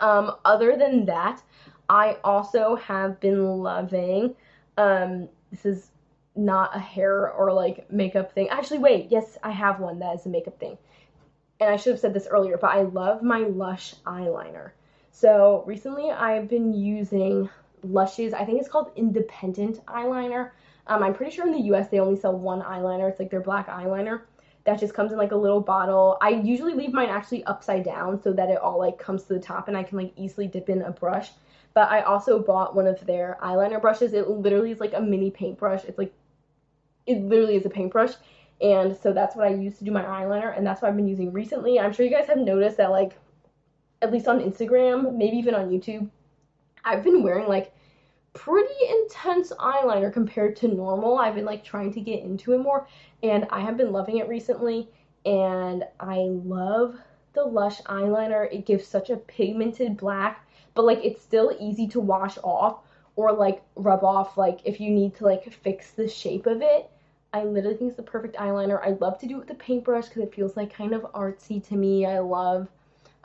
Um, 0.00 0.36
other 0.44 0.76
than 0.76 1.06
that, 1.06 1.42
I 1.88 2.16
also 2.24 2.76
have 2.76 3.20
been 3.20 3.58
loving. 3.58 4.34
Um, 4.76 5.28
this 5.50 5.64
is 5.64 5.90
not 6.36 6.74
a 6.74 6.80
hair 6.80 7.30
or 7.30 7.52
like 7.52 7.90
makeup 7.90 8.32
thing. 8.32 8.48
Actually, 8.48 8.78
wait, 8.78 9.08
yes, 9.10 9.38
I 9.42 9.50
have 9.50 9.78
one 9.78 10.00
that 10.00 10.16
is 10.16 10.26
a 10.26 10.28
makeup 10.28 10.58
thing. 10.58 10.76
And 11.60 11.70
I 11.70 11.76
should 11.76 11.92
have 11.92 12.00
said 12.00 12.14
this 12.14 12.26
earlier, 12.26 12.58
but 12.58 12.70
I 12.70 12.82
love 12.82 13.22
my 13.22 13.40
Lush 13.40 13.94
eyeliner. 14.04 14.72
So 15.12 15.62
recently 15.66 16.10
I've 16.10 16.48
been 16.48 16.74
using 16.74 17.48
Lush's, 17.84 18.34
I 18.34 18.44
think 18.44 18.58
it's 18.58 18.68
called 18.68 18.90
Independent 18.96 19.84
Eyeliner. 19.86 20.50
Um, 20.86 21.02
I'm 21.02 21.14
pretty 21.14 21.30
sure 21.30 21.46
in 21.46 21.52
the 21.52 21.74
US 21.74 21.88
they 21.88 22.00
only 22.00 22.18
sell 22.18 22.36
one 22.36 22.62
eyeliner. 22.62 23.08
It's 23.08 23.20
like 23.20 23.30
their 23.30 23.40
black 23.40 23.68
eyeliner 23.68 24.22
that 24.64 24.80
just 24.80 24.94
comes 24.94 25.12
in 25.12 25.18
like 25.18 25.32
a 25.32 25.36
little 25.36 25.60
bottle. 25.60 26.16
I 26.20 26.30
usually 26.30 26.74
leave 26.74 26.92
mine 26.92 27.10
actually 27.10 27.44
upside 27.44 27.84
down 27.84 28.20
so 28.22 28.32
that 28.32 28.48
it 28.48 28.58
all 28.58 28.78
like 28.78 28.98
comes 28.98 29.24
to 29.24 29.34
the 29.34 29.40
top 29.40 29.68
and 29.68 29.76
I 29.76 29.82
can 29.82 29.98
like 29.98 30.12
easily 30.16 30.46
dip 30.46 30.68
in 30.68 30.82
a 30.82 30.90
brush. 30.90 31.30
But 31.74 31.90
I 31.90 32.02
also 32.02 32.38
bought 32.38 32.74
one 32.74 32.86
of 32.86 33.04
their 33.06 33.36
eyeliner 33.42 33.80
brushes. 33.80 34.14
It 34.14 34.28
literally 34.28 34.70
is 34.70 34.80
like 34.80 34.94
a 34.94 35.00
mini 35.00 35.30
paintbrush. 35.30 35.84
It's 35.84 35.98
like 35.98 36.14
it 37.06 37.20
literally 37.20 37.56
is 37.56 37.66
a 37.66 37.70
paintbrush. 37.70 38.12
And 38.60 38.96
so 38.96 39.12
that's 39.12 39.36
what 39.36 39.46
I 39.46 39.50
use 39.50 39.78
to 39.78 39.84
do 39.84 39.90
my 39.90 40.04
eyeliner 40.04 40.56
and 40.56 40.66
that's 40.66 40.80
what 40.80 40.88
I've 40.88 40.96
been 40.96 41.08
using 41.08 41.32
recently. 41.32 41.78
I'm 41.78 41.92
sure 41.92 42.06
you 42.06 42.12
guys 42.12 42.28
have 42.28 42.38
noticed 42.38 42.78
that 42.78 42.90
like 42.90 43.18
at 44.00 44.12
least 44.12 44.28
on 44.28 44.40
Instagram, 44.40 45.14
maybe 45.14 45.36
even 45.36 45.54
on 45.54 45.70
YouTube, 45.70 46.08
I've 46.84 47.02
been 47.02 47.22
wearing 47.22 47.48
like 47.48 47.74
pretty 48.34 48.74
intense 48.90 49.52
eyeliner 49.58 50.12
compared 50.12 50.56
to 50.56 50.68
normal. 50.68 51.18
I've 51.18 51.36
been 51.36 51.44
like 51.44 51.64
trying 51.64 51.92
to 51.94 52.00
get 52.00 52.22
into 52.22 52.52
it 52.52 52.58
more 52.58 52.86
and 53.22 53.46
I 53.50 53.60
have 53.60 53.76
been 53.76 53.92
loving 53.92 54.18
it 54.18 54.28
recently 54.28 54.88
and 55.24 55.84
I 55.98 56.18
love 56.18 56.96
the 57.32 57.44
Lush 57.44 57.80
eyeliner. 57.82 58.52
It 58.52 58.66
gives 58.66 58.86
such 58.86 59.10
a 59.10 59.16
pigmented 59.16 59.96
black, 59.96 60.46
but 60.74 60.84
like 60.84 61.04
it's 61.04 61.22
still 61.22 61.56
easy 61.60 61.86
to 61.88 62.00
wash 62.00 62.36
off 62.42 62.80
or 63.16 63.32
like 63.32 63.62
rub 63.76 64.02
off 64.02 64.36
like 64.36 64.60
if 64.64 64.80
you 64.80 64.90
need 64.90 65.14
to 65.16 65.24
like 65.24 65.50
fix 65.62 65.92
the 65.92 66.08
shape 66.08 66.46
of 66.46 66.60
it. 66.60 66.90
I 67.32 67.44
literally 67.44 67.76
think 67.76 67.88
it's 67.88 67.96
the 67.96 68.02
perfect 68.02 68.36
eyeliner. 68.36 68.80
I 68.84 68.90
love 69.00 69.18
to 69.18 69.26
do 69.26 69.36
it 69.36 69.40
with 69.40 69.50
a 69.50 69.54
paintbrush 69.54 70.06
because 70.08 70.22
it 70.22 70.34
feels 70.34 70.56
like 70.56 70.72
kind 70.72 70.92
of 70.92 71.02
artsy 71.12 71.66
to 71.68 71.76
me. 71.76 72.06
I 72.06 72.20
love 72.20 72.68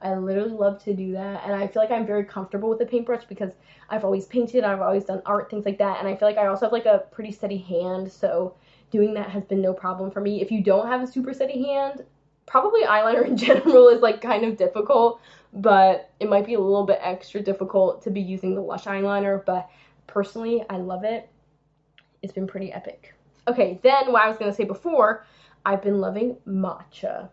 I 0.01 0.15
literally 0.15 0.51
love 0.51 0.83
to 0.83 0.93
do 0.93 1.11
that. 1.13 1.43
And 1.45 1.53
I 1.53 1.67
feel 1.67 1.81
like 1.81 1.91
I'm 1.91 2.05
very 2.05 2.23
comfortable 2.23 2.69
with 2.69 2.81
a 2.81 2.85
paintbrush 2.85 3.25
because 3.25 3.51
I've 3.89 4.05
always 4.05 4.25
painted, 4.25 4.63
I've 4.63 4.81
always 4.81 5.05
done 5.05 5.21
art, 5.25 5.49
things 5.49 5.65
like 5.65 5.77
that. 5.79 5.99
And 5.99 6.07
I 6.07 6.15
feel 6.15 6.27
like 6.27 6.37
I 6.37 6.47
also 6.47 6.65
have 6.65 6.73
like 6.73 6.85
a 6.85 7.03
pretty 7.11 7.31
steady 7.31 7.57
hand. 7.57 8.11
So 8.11 8.55
doing 8.91 9.13
that 9.15 9.29
has 9.29 9.43
been 9.43 9.61
no 9.61 9.73
problem 9.73 10.11
for 10.11 10.21
me. 10.21 10.41
If 10.41 10.51
you 10.51 10.63
don't 10.63 10.87
have 10.87 11.01
a 11.01 11.07
super 11.07 11.33
steady 11.33 11.63
hand, 11.63 12.05
probably 12.45 12.83
eyeliner 12.83 13.25
in 13.27 13.37
general 13.37 13.89
is 13.89 14.01
like 14.01 14.21
kind 14.21 14.45
of 14.45 14.57
difficult, 14.57 15.21
but 15.53 16.11
it 16.19 16.29
might 16.29 16.45
be 16.45 16.53
a 16.53 16.59
little 16.59 16.85
bit 16.85 16.99
extra 17.01 17.41
difficult 17.41 18.01
to 18.03 18.09
be 18.09 18.21
using 18.21 18.55
the 18.55 18.61
Lush 18.61 18.85
eyeliner. 18.85 19.45
But 19.45 19.69
personally, 20.07 20.63
I 20.69 20.77
love 20.77 21.03
it. 21.03 21.29
It's 22.21 22.33
been 22.33 22.47
pretty 22.47 22.71
epic. 22.71 23.13
Okay, 23.47 23.79
then 23.83 24.11
what 24.11 24.21
I 24.21 24.27
was 24.27 24.37
going 24.37 24.51
to 24.51 24.55
say 24.55 24.65
before, 24.65 25.25
I've 25.65 25.81
been 25.81 25.99
loving 25.99 26.37
matcha 26.47 27.29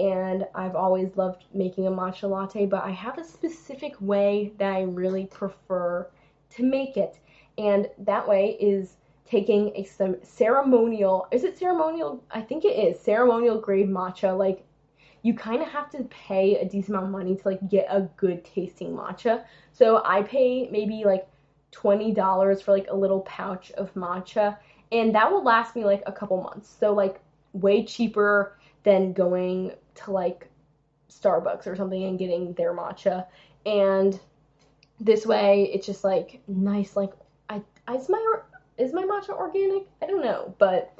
and 0.00 0.46
I've 0.54 0.74
always 0.74 1.16
loved 1.16 1.44
making 1.52 1.86
a 1.86 1.90
matcha 1.90 2.28
latte, 2.28 2.66
but 2.66 2.82
I 2.82 2.90
have 2.90 3.18
a 3.18 3.24
specific 3.24 3.94
way 4.00 4.52
that 4.58 4.72
I 4.72 4.82
really 4.82 5.26
prefer 5.26 6.08
to 6.56 6.62
make 6.62 6.96
it. 6.96 7.18
And 7.58 7.88
that 7.98 8.26
way 8.26 8.56
is 8.60 8.96
taking 9.26 9.72
a 9.76 9.84
ceremonial, 10.24 11.28
is 11.30 11.44
it 11.44 11.58
ceremonial? 11.58 12.24
I 12.30 12.40
think 12.40 12.64
it 12.64 12.76
is, 12.76 12.98
ceremonial 12.98 13.60
grade 13.60 13.88
matcha. 13.88 14.36
Like, 14.36 14.64
you 15.22 15.34
kind 15.34 15.62
of 15.62 15.68
have 15.68 15.90
to 15.90 16.04
pay 16.04 16.56
a 16.56 16.64
decent 16.64 16.90
amount 16.90 17.06
of 17.06 17.12
money 17.12 17.36
to 17.36 17.48
like 17.48 17.68
get 17.68 17.86
a 17.90 18.08
good 18.16 18.44
tasting 18.44 18.96
matcha. 18.96 19.44
So 19.72 20.02
I 20.04 20.22
pay 20.22 20.68
maybe 20.70 21.04
like 21.04 21.28
$20 21.72 22.62
for 22.62 22.72
like 22.72 22.86
a 22.88 22.96
little 22.96 23.20
pouch 23.20 23.70
of 23.72 23.92
matcha 23.94 24.56
and 24.92 25.14
that 25.14 25.30
will 25.30 25.44
last 25.44 25.76
me 25.76 25.84
like 25.84 26.02
a 26.06 26.12
couple 26.12 26.42
months. 26.42 26.74
So 26.80 26.92
like 26.92 27.20
way 27.52 27.84
cheaper 27.84 28.58
than 28.82 29.12
going 29.12 29.72
to 30.04 30.10
like 30.10 30.48
Starbucks 31.10 31.66
or 31.66 31.76
something 31.76 32.04
and 32.04 32.18
getting 32.18 32.52
their 32.54 32.74
matcha. 32.74 33.26
And 33.66 34.18
this 34.98 35.26
way, 35.26 35.70
it's 35.72 35.86
just 35.86 36.04
like 36.04 36.40
nice. 36.46 36.96
Like, 36.96 37.12
I 37.48 37.62
is 37.92 38.08
my 38.08 38.38
is 38.78 38.92
my 38.92 39.02
matcha 39.02 39.30
organic? 39.30 39.86
I 40.02 40.06
don't 40.06 40.22
know, 40.22 40.54
but 40.58 40.98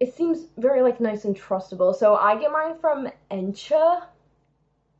it 0.00 0.14
seems 0.14 0.46
very 0.58 0.82
like 0.82 1.00
nice 1.00 1.24
and 1.24 1.36
trustable. 1.38 1.94
So 1.94 2.16
I 2.16 2.38
get 2.38 2.52
mine 2.52 2.76
from 2.80 3.08
Encha, 3.30 4.04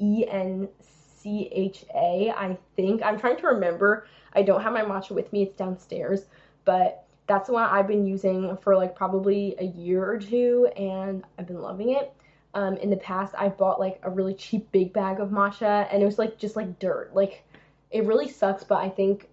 E 0.00 0.24
N 0.28 0.68
C 0.80 1.48
H 1.52 1.84
A. 1.94 2.30
I 2.30 2.56
think 2.76 3.02
I'm 3.02 3.18
trying 3.18 3.36
to 3.38 3.46
remember. 3.48 4.06
I 4.32 4.42
don't 4.42 4.62
have 4.62 4.72
my 4.72 4.82
matcha 4.82 5.12
with 5.12 5.32
me. 5.32 5.42
It's 5.42 5.56
downstairs, 5.56 6.26
but 6.64 7.04
that's 7.26 7.46
the 7.48 7.54
one 7.54 7.64
I've 7.64 7.86
been 7.86 8.06
using 8.06 8.56
for 8.58 8.76
like 8.76 8.94
probably 8.94 9.54
a 9.58 9.64
year 9.64 10.04
or 10.04 10.18
two, 10.18 10.68
and 10.76 11.24
I've 11.38 11.46
been 11.46 11.62
loving 11.62 11.90
it. 11.90 12.12
Um, 12.54 12.76
in 12.76 12.90
the 12.90 12.96
past, 12.96 13.34
I 13.36 13.48
bought 13.48 13.80
like 13.80 14.00
a 14.02 14.10
really 14.10 14.34
cheap 14.34 14.70
big 14.72 14.92
bag 14.92 15.20
of 15.20 15.30
matcha, 15.30 15.88
and 15.92 16.02
it 16.02 16.06
was 16.06 16.18
like 16.18 16.38
just 16.38 16.56
like 16.56 16.78
dirt. 16.78 17.14
Like 17.14 17.44
it 17.90 18.04
really 18.04 18.28
sucks, 18.28 18.64
but 18.64 18.76
I 18.76 18.88
think 18.88 19.28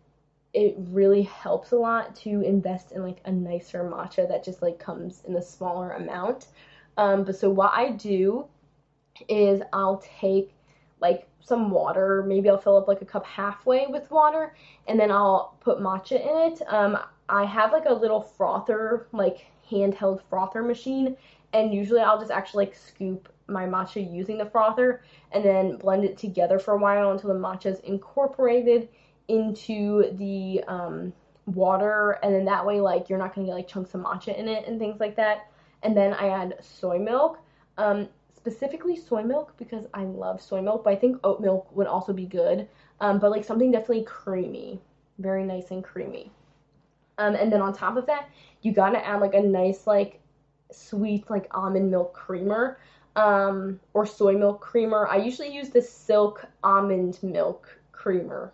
it 0.53 0.75
really 0.77 1.21
helps 1.23 1.71
a 1.71 1.77
lot 1.77 2.15
to 2.17 2.41
invest 2.41 2.91
in 2.91 3.01
like 3.03 3.21
a 3.25 3.31
nicer 3.31 3.83
matcha 3.83 4.27
that 4.27 4.43
just 4.43 4.61
like 4.61 4.79
comes 4.79 5.23
in 5.27 5.35
a 5.35 5.41
smaller 5.41 5.91
amount. 5.91 6.47
Um, 6.97 7.23
but 7.23 7.35
so 7.35 7.49
what 7.49 7.71
I 7.73 7.91
do 7.91 8.45
is 9.29 9.61
I'll 9.71 10.03
take 10.19 10.53
like 10.99 11.27
some 11.39 11.71
water. 11.71 12.23
Maybe 12.27 12.49
I'll 12.49 12.57
fill 12.57 12.77
up 12.77 12.87
like 12.87 13.01
a 13.01 13.05
cup 13.05 13.25
halfway 13.25 13.87
with 13.87 14.09
water, 14.11 14.55
and 14.87 14.99
then 14.99 15.11
I'll 15.11 15.57
put 15.61 15.79
matcha 15.79 16.21
in 16.21 16.51
it. 16.51 16.61
Um, 16.67 16.97
I 17.29 17.45
have 17.45 17.71
like 17.71 17.85
a 17.85 17.93
little 17.93 18.21
frother, 18.21 19.07
like 19.11 19.45
handheld 19.71 20.21
frother 20.29 20.61
machine, 20.61 21.15
and 21.53 21.73
usually 21.73 22.01
I'll 22.01 22.19
just 22.19 22.31
actually 22.31 22.65
like 22.65 22.75
scoop 22.75 23.31
my 23.47 23.65
matcha 23.65 24.11
using 24.13 24.37
the 24.37 24.45
frother 24.45 25.03
and 25.31 25.43
then 25.43 25.77
blend 25.77 26.05
it 26.05 26.17
together 26.17 26.57
for 26.59 26.73
a 26.73 26.77
while 26.77 27.11
until 27.11 27.33
the 27.33 27.39
matcha 27.39 27.67
is 27.67 27.79
incorporated 27.79 28.87
into 29.27 30.11
the 30.17 30.63
um, 30.67 31.13
water. 31.45 32.19
And 32.23 32.33
then 32.33 32.45
that 32.45 32.65
way 32.65 32.79
like 32.79 33.09
you're 33.09 33.19
not 33.19 33.35
gonna 33.35 33.47
get 33.47 33.55
like 33.55 33.67
chunks 33.67 33.93
of 33.93 34.01
matcha 34.01 34.37
in 34.37 34.47
it 34.47 34.67
and 34.67 34.79
things 34.79 34.99
like 34.99 35.15
that. 35.17 35.47
And 35.83 35.95
then 35.95 36.13
I 36.13 36.29
add 36.29 36.55
soy 36.61 36.97
milk 36.99 37.39
um, 37.77 38.07
specifically 38.35 38.95
soy 38.95 39.23
milk 39.23 39.53
because 39.57 39.85
I 39.93 40.03
love 40.03 40.41
soy 40.41 40.61
milk 40.61 40.83
but 40.83 40.93
I 40.93 40.95
think 40.95 41.19
oat 41.23 41.41
milk 41.41 41.75
would 41.75 41.87
also 41.87 42.13
be 42.13 42.25
good. 42.25 42.67
Um, 42.99 43.19
but 43.19 43.31
like 43.31 43.43
something 43.43 43.71
definitely 43.71 44.05
creamy 44.05 44.79
very 45.19 45.43
nice 45.43 45.71
and 45.71 45.83
creamy. 45.83 46.31
Um, 47.17 47.35
and 47.35 47.51
then 47.51 47.61
on 47.61 47.73
top 47.73 47.97
of 47.97 48.05
that 48.07 48.29
you 48.61 48.71
gotta 48.71 49.05
add 49.05 49.19
like 49.19 49.33
a 49.33 49.41
nice 49.41 49.85
like 49.85 50.20
sweet 50.71 51.29
like 51.29 51.47
almond 51.51 51.91
milk 51.91 52.13
creamer 52.13 52.77
um, 53.15 53.79
or 53.93 54.05
soy 54.05 54.37
milk 54.37 54.61
creamer. 54.61 55.07
I 55.07 55.17
usually 55.17 55.53
use 55.53 55.69
the 55.69 55.81
Silk 55.81 56.45
almond 56.63 57.19
milk 57.21 57.79
creamer. 57.91 58.53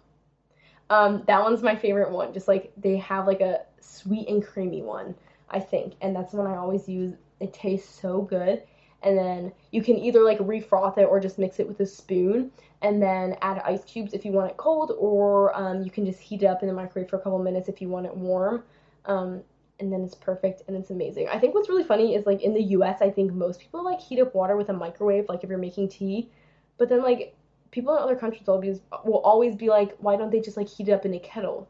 Um, 0.89 1.23
that 1.27 1.41
one's 1.41 1.61
my 1.61 1.75
favorite 1.75 2.11
one. 2.11 2.33
Just 2.33 2.47
like 2.47 2.71
they 2.77 2.97
have 2.97 3.27
like 3.27 3.41
a 3.41 3.61
sweet 3.79 4.27
and 4.29 4.45
creamy 4.45 4.81
one, 4.81 5.15
I 5.49 5.59
think, 5.59 5.93
and 6.01 6.15
that's 6.15 6.31
the 6.31 6.37
one 6.37 6.47
I 6.47 6.57
always 6.57 6.87
use. 6.87 7.13
It 7.39 7.53
tastes 7.53 7.99
so 7.99 8.21
good. 8.21 8.63
And 9.03 9.15
then 9.15 9.51
you 9.71 9.83
can 9.83 9.97
either 9.97 10.23
like 10.23 10.39
refroth 10.39 10.97
it 10.97 11.03
or 11.03 11.19
just 11.19 11.37
mix 11.37 11.59
it 11.59 11.67
with 11.67 11.79
a 11.81 11.85
spoon 11.85 12.51
and 12.81 13.01
then 13.01 13.37
add 13.41 13.61
ice 13.63 13.83
cubes 13.83 14.13
if 14.13 14.25
you 14.25 14.31
want 14.31 14.49
it 14.49 14.57
cold, 14.57 14.91
or 14.97 15.55
um, 15.55 15.83
you 15.83 15.91
can 15.91 16.05
just 16.05 16.19
heat 16.19 16.41
it 16.41 16.47
up 16.47 16.61
in 16.63 16.67
the 16.67 16.73
microwave 16.73 17.09
for 17.09 17.17
a 17.17 17.21
couple 17.21 17.37
minutes 17.37 17.69
if 17.69 17.79
you 17.79 17.89
want 17.89 18.07
it 18.07 18.15
warm. 18.15 18.63
Um, 19.05 19.43
and 19.79 19.91
then 19.91 20.03
it's 20.03 20.15
perfect 20.15 20.63
and 20.67 20.75
it's 20.75 20.89
amazing. 20.89 21.27
I 21.29 21.39
think 21.39 21.53
what's 21.53 21.69
really 21.69 21.83
funny 21.83 22.15
is 22.15 22.25
like 22.25 22.41
in 22.41 22.53
the 22.53 22.63
US, 22.63 23.01
I 23.01 23.09
think 23.09 23.33
most 23.33 23.59
people 23.59 23.83
like 23.83 23.99
heat 23.99 24.19
up 24.19 24.33
water 24.33 24.57
with 24.57 24.69
a 24.69 24.73
microwave, 24.73 25.29
like 25.29 25.43
if 25.43 25.49
you're 25.49 25.59
making 25.59 25.89
tea. 25.89 26.29
But 26.77 26.89
then 26.89 27.01
like 27.03 27.35
people 27.71 27.95
in 27.95 28.01
other 28.01 28.15
countries 28.15 28.47
will 28.47 28.55
always 28.55 28.81
will 29.05 29.21
always 29.21 29.55
be 29.55 29.69
like, 29.69 29.95
why 29.99 30.15
don't 30.15 30.31
they 30.31 30.39
just 30.39 30.57
like 30.57 30.69
heat 30.69 30.89
it 30.89 30.93
up 30.93 31.05
in 31.05 31.13
a 31.13 31.19
kettle? 31.19 31.67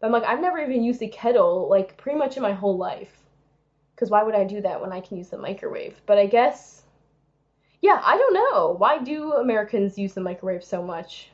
But 0.00 0.06
I'm 0.06 0.12
like, 0.12 0.24
I've 0.24 0.40
never 0.40 0.58
even 0.58 0.82
used 0.82 1.02
a 1.02 1.08
kettle 1.08 1.68
like 1.68 1.96
pretty 1.96 2.18
much 2.18 2.36
in 2.36 2.42
my 2.42 2.52
whole 2.52 2.76
life. 2.76 3.16
Cause 3.96 4.10
why 4.10 4.22
would 4.22 4.34
I 4.34 4.44
do 4.44 4.62
that 4.62 4.80
when 4.80 4.92
I 4.92 5.00
can 5.00 5.18
use 5.18 5.28
the 5.28 5.36
microwave? 5.36 6.00
But 6.06 6.16
I 6.16 6.24
guess, 6.24 6.84
yeah, 7.82 8.00
I 8.02 8.16
don't 8.16 8.32
know. 8.32 8.74
Why 8.78 8.98
do 8.98 9.34
Americans 9.34 9.98
use 9.98 10.14
the 10.14 10.22
microwave 10.22 10.64
so 10.64 10.82
much? 10.82 11.28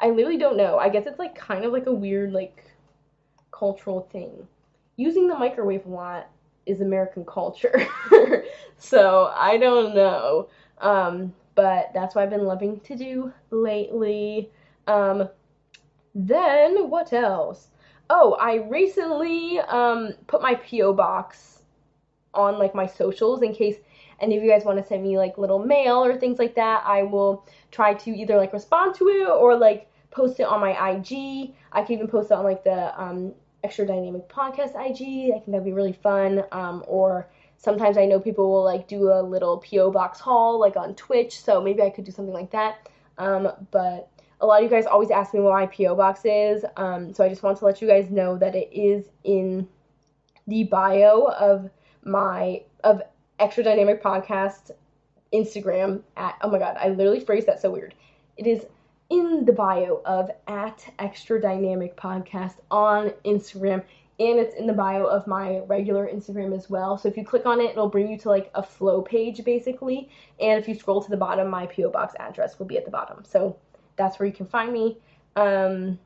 I 0.00 0.10
literally 0.10 0.36
don't 0.36 0.56
know. 0.56 0.78
I 0.78 0.88
guess 0.88 1.06
it's 1.06 1.20
like 1.20 1.36
kind 1.36 1.64
of 1.64 1.72
like 1.72 1.86
a 1.86 1.92
weird 1.92 2.32
like 2.32 2.64
cultural 3.52 4.08
thing. 4.10 4.48
Using 4.96 5.28
the 5.28 5.36
microwave 5.36 5.86
a 5.86 5.88
lot 5.88 6.30
is 6.64 6.80
American 6.80 7.24
culture. 7.24 7.86
so 8.78 9.32
I 9.34 9.56
don't 9.56 9.94
know. 9.94 10.48
Um, 10.78 11.34
but 11.54 11.90
that's 11.94 12.14
what 12.14 12.22
I've 12.22 12.30
been 12.30 12.44
loving 12.44 12.80
to 12.80 12.96
do 12.96 13.32
lately. 13.50 14.50
Um, 14.86 15.28
then 16.14 16.88
what 16.90 17.12
else? 17.12 17.68
Oh, 18.08 18.36
I 18.40 18.56
recently 18.68 19.58
um, 19.60 20.12
put 20.26 20.42
my 20.42 20.54
PO 20.54 20.92
box 20.92 21.62
on 22.34 22.58
like 22.58 22.74
my 22.74 22.86
socials 22.86 23.42
in 23.42 23.54
case 23.54 23.76
any 24.20 24.36
of 24.36 24.42
you 24.42 24.50
guys 24.50 24.64
want 24.64 24.78
to 24.78 24.86
send 24.86 25.02
me 25.02 25.18
like 25.18 25.38
little 25.38 25.58
mail 25.58 26.04
or 26.04 26.18
things 26.18 26.38
like 26.38 26.54
that. 26.54 26.82
I 26.86 27.02
will 27.02 27.46
try 27.70 27.94
to 27.94 28.10
either 28.10 28.36
like 28.36 28.52
respond 28.52 28.94
to 28.96 29.08
it 29.08 29.28
or 29.28 29.56
like 29.56 29.90
post 30.10 30.40
it 30.40 30.44
on 30.44 30.60
my 30.60 30.90
IG. 30.90 31.54
I 31.72 31.82
can 31.82 31.96
even 31.96 32.08
post 32.08 32.30
it 32.30 32.34
on 32.34 32.44
like 32.44 32.64
the 32.64 32.98
um, 33.00 33.34
Extra 33.66 33.84
Dynamic 33.84 34.28
Podcast 34.28 34.76
IG. 34.76 35.34
I 35.34 35.40
think 35.40 35.46
that'd 35.46 35.64
be 35.64 35.72
really 35.72 35.92
fun. 35.92 36.44
Um, 36.52 36.84
or 36.86 37.28
sometimes 37.56 37.98
I 37.98 38.04
know 38.04 38.20
people 38.20 38.48
will 38.48 38.62
like 38.62 38.86
do 38.86 39.10
a 39.10 39.20
little 39.20 39.58
PO 39.58 39.90
box 39.90 40.20
haul 40.20 40.60
like 40.60 40.76
on 40.76 40.94
Twitch, 40.94 41.40
so 41.42 41.60
maybe 41.60 41.82
I 41.82 41.90
could 41.90 42.04
do 42.04 42.12
something 42.12 42.32
like 42.32 42.52
that. 42.52 42.88
Um, 43.18 43.50
but 43.72 44.08
a 44.40 44.46
lot 44.46 44.62
of 44.62 44.70
you 44.70 44.70
guys 44.70 44.86
always 44.86 45.10
ask 45.10 45.34
me 45.34 45.40
what 45.40 45.52
my 45.52 45.66
PO 45.66 45.96
box 45.96 46.20
is, 46.24 46.64
um, 46.76 47.12
so 47.12 47.24
I 47.24 47.28
just 47.28 47.42
want 47.42 47.58
to 47.58 47.64
let 47.64 47.82
you 47.82 47.88
guys 47.88 48.08
know 48.08 48.38
that 48.38 48.54
it 48.54 48.68
is 48.72 49.08
in 49.24 49.66
the 50.46 50.62
bio 50.62 51.22
of 51.22 51.68
my 52.04 52.62
of 52.84 53.02
Extra 53.40 53.64
Dynamic 53.64 54.00
Podcast 54.00 54.70
Instagram 55.34 56.02
at 56.16 56.36
oh 56.42 56.50
my 56.52 56.60
god, 56.60 56.76
I 56.78 56.90
literally 56.90 57.18
phrased 57.18 57.48
that 57.48 57.60
so 57.60 57.72
weird. 57.72 57.96
It 58.36 58.46
is 58.46 58.64
in 59.10 59.44
the 59.44 59.52
bio 59.52 60.02
of 60.04 60.30
at 60.46 60.84
Extra 60.98 61.40
Dynamic 61.40 61.96
Podcast 61.96 62.56
on 62.70 63.10
Instagram 63.24 63.82
and 64.18 64.38
it's 64.38 64.54
in 64.54 64.66
the 64.66 64.72
bio 64.72 65.04
of 65.04 65.26
my 65.26 65.58
regular 65.66 66.08
Instagram 66.08 66.56
as 66.56 66.70
well. 66.70 66.96
So 66.96 67.08
if 67.08 67.16
you 67.16 67.24
click 67.24 67.44
on 67.44 67.60
it, 67.60 67.70
it'll 67.70 67.88
bring 67.88 68.10
you 68.10 68.16
to 68.18 68.30
like 68.30 68.50
a 68.54 68.62
flow 68.62 69.02
page 69.02 69.44
basically. 69.44 70.08
And 70.40 70.58
if 70.58 70.66
you 70.66 70.74
scroll 70.74 71.02
to 71.02 71.10
the 71.10 71.18
bottom, 71.18 71.48
my 71.48 71.66
PO 71.66 71.90
box 71.90 72.14
address 72.18 72.58
will 72.58 72.66
be 72.66 72.78
at 72.78 72.86
the 72.86 72.90
bottom. 72.90 73.24
So 73.24 73.58
that's 73.96 74.18
where 74.18 74.26
you 74.26 74.32
can 74.32 74.46
find 74.46 74.72
me. 74.72 74.98
Um, 75.36 75.98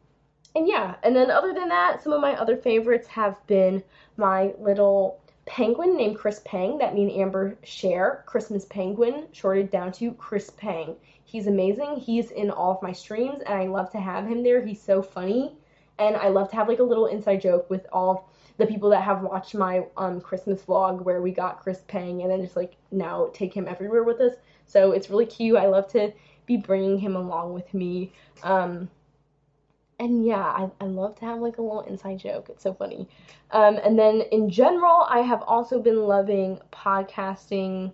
and 0.56 0.66
yeah, 0.66 0.96
and 1.04 1.14
then 1.14 1.30
other 1.30 1.54
than 1.54 1.68
that, 1.68 2.02
some 2.02 2.12
of 2.12 2.20
my 2.20 2.34
other 2.34 2.56
favorites 2.56 3.06
have 3.06 3.36
been 3.46 3.82
my 4.16 4.52
little 4.58 5.19
penguin 5.50 5.96
named 5.96 6.16
Chris 6.16 6.40
Pang 6.44 6.78
that 6.78 6.94
me 6.94 7.02
and 7.02 7.12
Amber 7.12 7.58
share. 7.64 8.22
Christmas 8.26 8.64
penguin, 8.64 9.26
shorted 9.32 9.70
down 9.70 9.92
to 9.92 10.12
Chris 10.12 10.50
Pang. 10.50 10.96
He's 11.24 11.46
amazing. 11.46 11.96
He's 11.96 12.30
in 12.30 12.50
all 12.50 12.72
of 12.72 12.82
my 12.82 12.92
streams, 12.92 13.42
and 13.42 13.54
I 13.54 13.66
love 13.66 13.90
to 13.90 14.00
have 14.00 14.26
him 14.26 14.42
there. 14.42 14.64
He's 14.64 14.80
so 14.80 15.02
funny 15.02 15.56
and 16.00 16.16
I 16.16 16.28
love 16.28 16.50
to 16.50 16.56
have 16.56 16.68
like 16.68 16.78
a 16.78 16.84
little 16.84 17.06
inside 17.06 17.42
joke 17.42 17.68
with 17.70 17.86
all 17.92 18.30
the 18.56 18.66
people 18.66 18.90
that 18.90 19.02
have 19.02 19.22
watched 19.22 19.54
my 19.54 19.84
um, 19.96 20.20
Christmas 20.20 20.62
vlog 20.62 21.02
where 21.02 21.22
we 21.22 21.30
got 21.30 21.60
Chris 21.60 21.82
Pang 21.86 22.22
and 22.22 22.30
then 22.30 22.42
just 22.42 22.56
like 22.56 22.74
now 22.90 23.30
take 23.32 23.54
him 23.54 23.68
everywhere 23.68 24.02
with 24.02 24.20
us. 24.20 24.34
So 24.66 24.92
it's 24.92 25.10
really 25.10 25.26
cute. 25.26 25.58
I 25.58 25.66
love 25.66 25.88
to 25.92 26.12
be 26.46 26.56
bringing 26.56 26.98
him 26.98 27.16
along 27.16 27.52
with 27.52 27.72
me. 27.74 28.12
Um, 28.42 28.88
and 30.00 30.24
yeah, 30.24 30.42
I, 30.42 30.70
I 30.80 30.86
love 30.86 31.14
to 31.16 31.26
have 31.26 31.40
like 31.40 31.58
a 31.58 31.62
little 31.62 31.82
inside 31.82 32.18
joke. 32.18 32.48
It's 32.48 32.62
so 32.62 32.72
funny. 32.72 33.06
Um, 33.50 33.78
and 33.84 33.98
then 33.98 34.22
in 34.32 34.48
general, 34.48 35.06
I 35.08 35.20
have 35.20 35.42
also 35.42 35.78
been 35.78 36.06
loving 36.06 36.58
podcasting. 36.72 37.92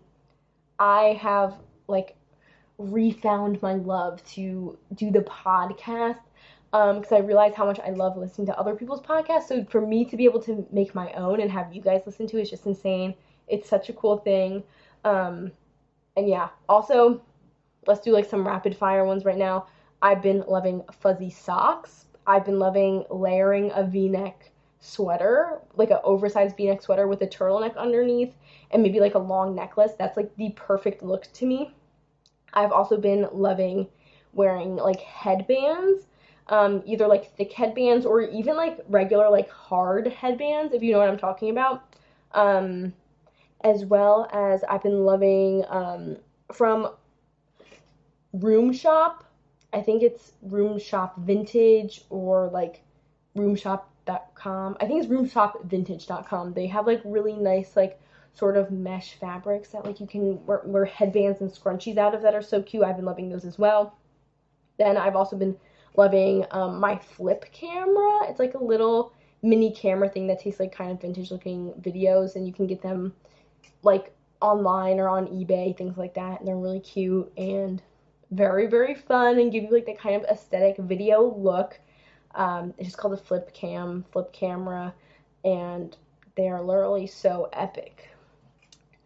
I 0.78 1.18
have 1.20 1.54
like 1.88 2.14
refound 2.78 3.60
my 3.60 3.74
love 3.74 4.24
to 4.34 4.78
do 4.94 5.10
the 5.10 5.20
podcast 5.20 6.18
because 6.70 7.12
um, 7.12 7.16
I 7.16 7.18
realize 7.18 7.54
how 7.54 7.66
much 7.66 7.80
I 7.80 7.90
love 7.90 8.16
listening 8.16 8.46
to 8.46 8.58
other 8.58 8.76
people's 8.76 9.00
podcasts. 9.00 9.48
So 9.48 9.64
for 9.64 9.80
me 9.80 10.04
to 10.04 10.16
be 10.16 10.26
able 10.26 10.40
to 10.42 10.64
make 10.70 10.94
my 10.94 11.12
own 11.14 11.40
and 11.40 11.50
have 11.50 11.74
you 11.74 11.82
guys 11.82 12.02
listen 12.06 12.28
to 12.28 12.38
it 12.38 12.42
is 12.42 12.50
just 12.50 12.66
insane. 12.66 13.14
It's 13.48 13.68
such 13.68 13.88
a 13.88 13.92
cool 13.92 14.18
thing. 14.18 14.62
Um, 15.04 15.50
and 16.16 16.28
yeah, 16.28 16.50
also, 16.68 17.20
let's 17.88 18.00
do 18.00 18.12
like 18.12 18.26
some 18.26 18.46
rapid 18.46 18.76
fire 18.76 19.04
ones 19.04 19.24
right 19.24 19.36
now. 19.36 19.66
I've 20.06 20.22
been 20.22 20.44
loving 20.46 20.84
fuzzy 21.00 21.30
socks. 21.30 22.04
I've 22.28 22.44
been 22.44 22.60
loving 22.60 23.04
layering 23.10 23.72
a 23.74 23.82
v-neck 23.82 24.52
sweater, 24.78 25.58
like 25.74 25.90
an 25.90 25.98
oversized 26.04 26.56
v-neck 26.56 26.80
sweater 26.80 27.08
with 27.08 27.22
a 27.22 27.26
turtleneck 27.26 27.76
underneath 27.76 28.32
and 28.70 28.84
maybe 28.84 29.00
like 29.00 29.16
a 29.16 29.18
long 29.18 29.56
necklace. 29.56 29.94
That's 29.98 30.16
like 30.16 30.30
the 30.36 30.50
perfect 30.50 31.02
look 31.02 31.24
to 31.32 31.44
me. 31.44 31.74
I've 32.54 32.70
also 32.70 32.98
been 32.98 33.26
loving 33.32 33.88
wearing 34.32 34.76
like 34.76 35.00
headbands 35.00 36.06
um, 36.50 36.84
either 36.86 37.08
like 37.08 37.36
thick 37.36 37.52
headbands 37.52 38.06
or 38.06 38.20
even 38.20 38.54
like 38.54 38.78
regular 38.88 39.28
like 39.28 39.50
hard 39.50 40.06
headbands 40.06 40.72
if 40.72 40.84
you 40.84 40.92
know 40.92 41.00
what 41.00 41.08
I'm 41.08 41.18
talking 41.18 41.50
about. 41.50 41.82
Um, 42.30 42.92
as 43.62 43.84
well 43.84 44.28
as 44.32 44.62
I've 44.62 44.84
been 44.84 45.04
loving 45.04 45.64
um, 45.68 46.18
from 46.52 46.90
Room 48.32 48.72
Shop. 48.72 49.24
I 49.72 49.82
think 49.82 50.02
it's 50.02 50.32
Room 50.42 50.78
Shop 50.78 51.18
Vintage 51.18 52.04
or 52.10 52.48
like 52.52 52.82
roomshop.com. 53.36 54.76
I 54.80 54.86
think 54.86 55.02
it's 55.02 55.12
roomshopvintage.com. 55.12 56.54
They 56.54 56.66
have 56.66 56.86
like 56.86 57.02
really 57.04 57.34
nice 57.34 57.76
like 57.76 58.00
sort 58.32 58.56
of 58.56 58.70
mesh 58.70 59.14
fabrics 59.14 59.70
that 59.70 59.84
like 59.84 60.00
you 60.00 60.06
can 60.06 60.44
wear, 60.44 60.62
wear 60.64 60.84
headbands 60.84 61.40
and 61.40 61.50
scrunchies 61.50 61.96
out 61.96 62.14
of 62.14 62.22
that 62.22 62.34
are 62.34 62.42
so 62.42 62.62
cute. 62.62 62.84
I've 62.84 62.96
been 62.96 63.04
loving 63.04 63.28
those 63.28 63.44
as 63.44 63.58
well. 63.58 63.96
Then 64.78 64.96
I've 64.96 65.16
also 65.16 65.36
been 65.36 65.56
loving 65.96 66.44
um, 66.50 66.78
my 66.78 66.96
flip 66.98 67.46
camera. 67.52 68.28
It's 68.28 68.38
like 68.38 68.54
a 68.54 68.62
little 68.62 69.12
mini 69.42 69.72
camera 69.72 70.08
thing 70.08 70.26
that 70.26 70.40
takes 70.40 70.60
like 70.60 70.72
kind 70.72 70.90
of 70.90 71.00
vintage 71.00 71.30
looking 71.30 71.72
videos 71.80 72.36
and 72.36 72.46
you 72.46 72.52
can 72.52 72.66
get 72.66 72.82
them 72.82 73.14
like 73.82 74.12
online 74.40 75.00
or 75.00 75.08
on 75.08 75.26
eBay, 75.28 75.76
things 75.76 75.96
like 75.96 76.14
that. 76.14 76.38
And 76.38 76.48
they're 76.48 76.56
really 76.56 76.80
cute 76.80 77.32
and 77.36 77.82
very, 78.30 78.66
very 78.66 78.94
fun 78.94 79.38
and 79.38 79.52
give 79.52 79.64
you 79.64 79.70
like 79.70 79.86
the 79.86 79.94
kind 79.94 80.16
of 80.16 80.24
aesthetic 80.24 80.76
video 80.78 81.34
look. 81.36 81.78
Um, 82.34 82.74
it's 82.78 82.88
just 82.88 82.98
called 82.98 83.14
a 83.14 83.18
flip 83.18 83.52
cam, 83.54 84.04
flip 84.12 84.32
camera, 84.32 84.94
and 85.44 85.96
they 86.36 86.48
are 86.48 86.62
literally 86.62 87.06
so 87.06 87.48
epic. 87.52 88.08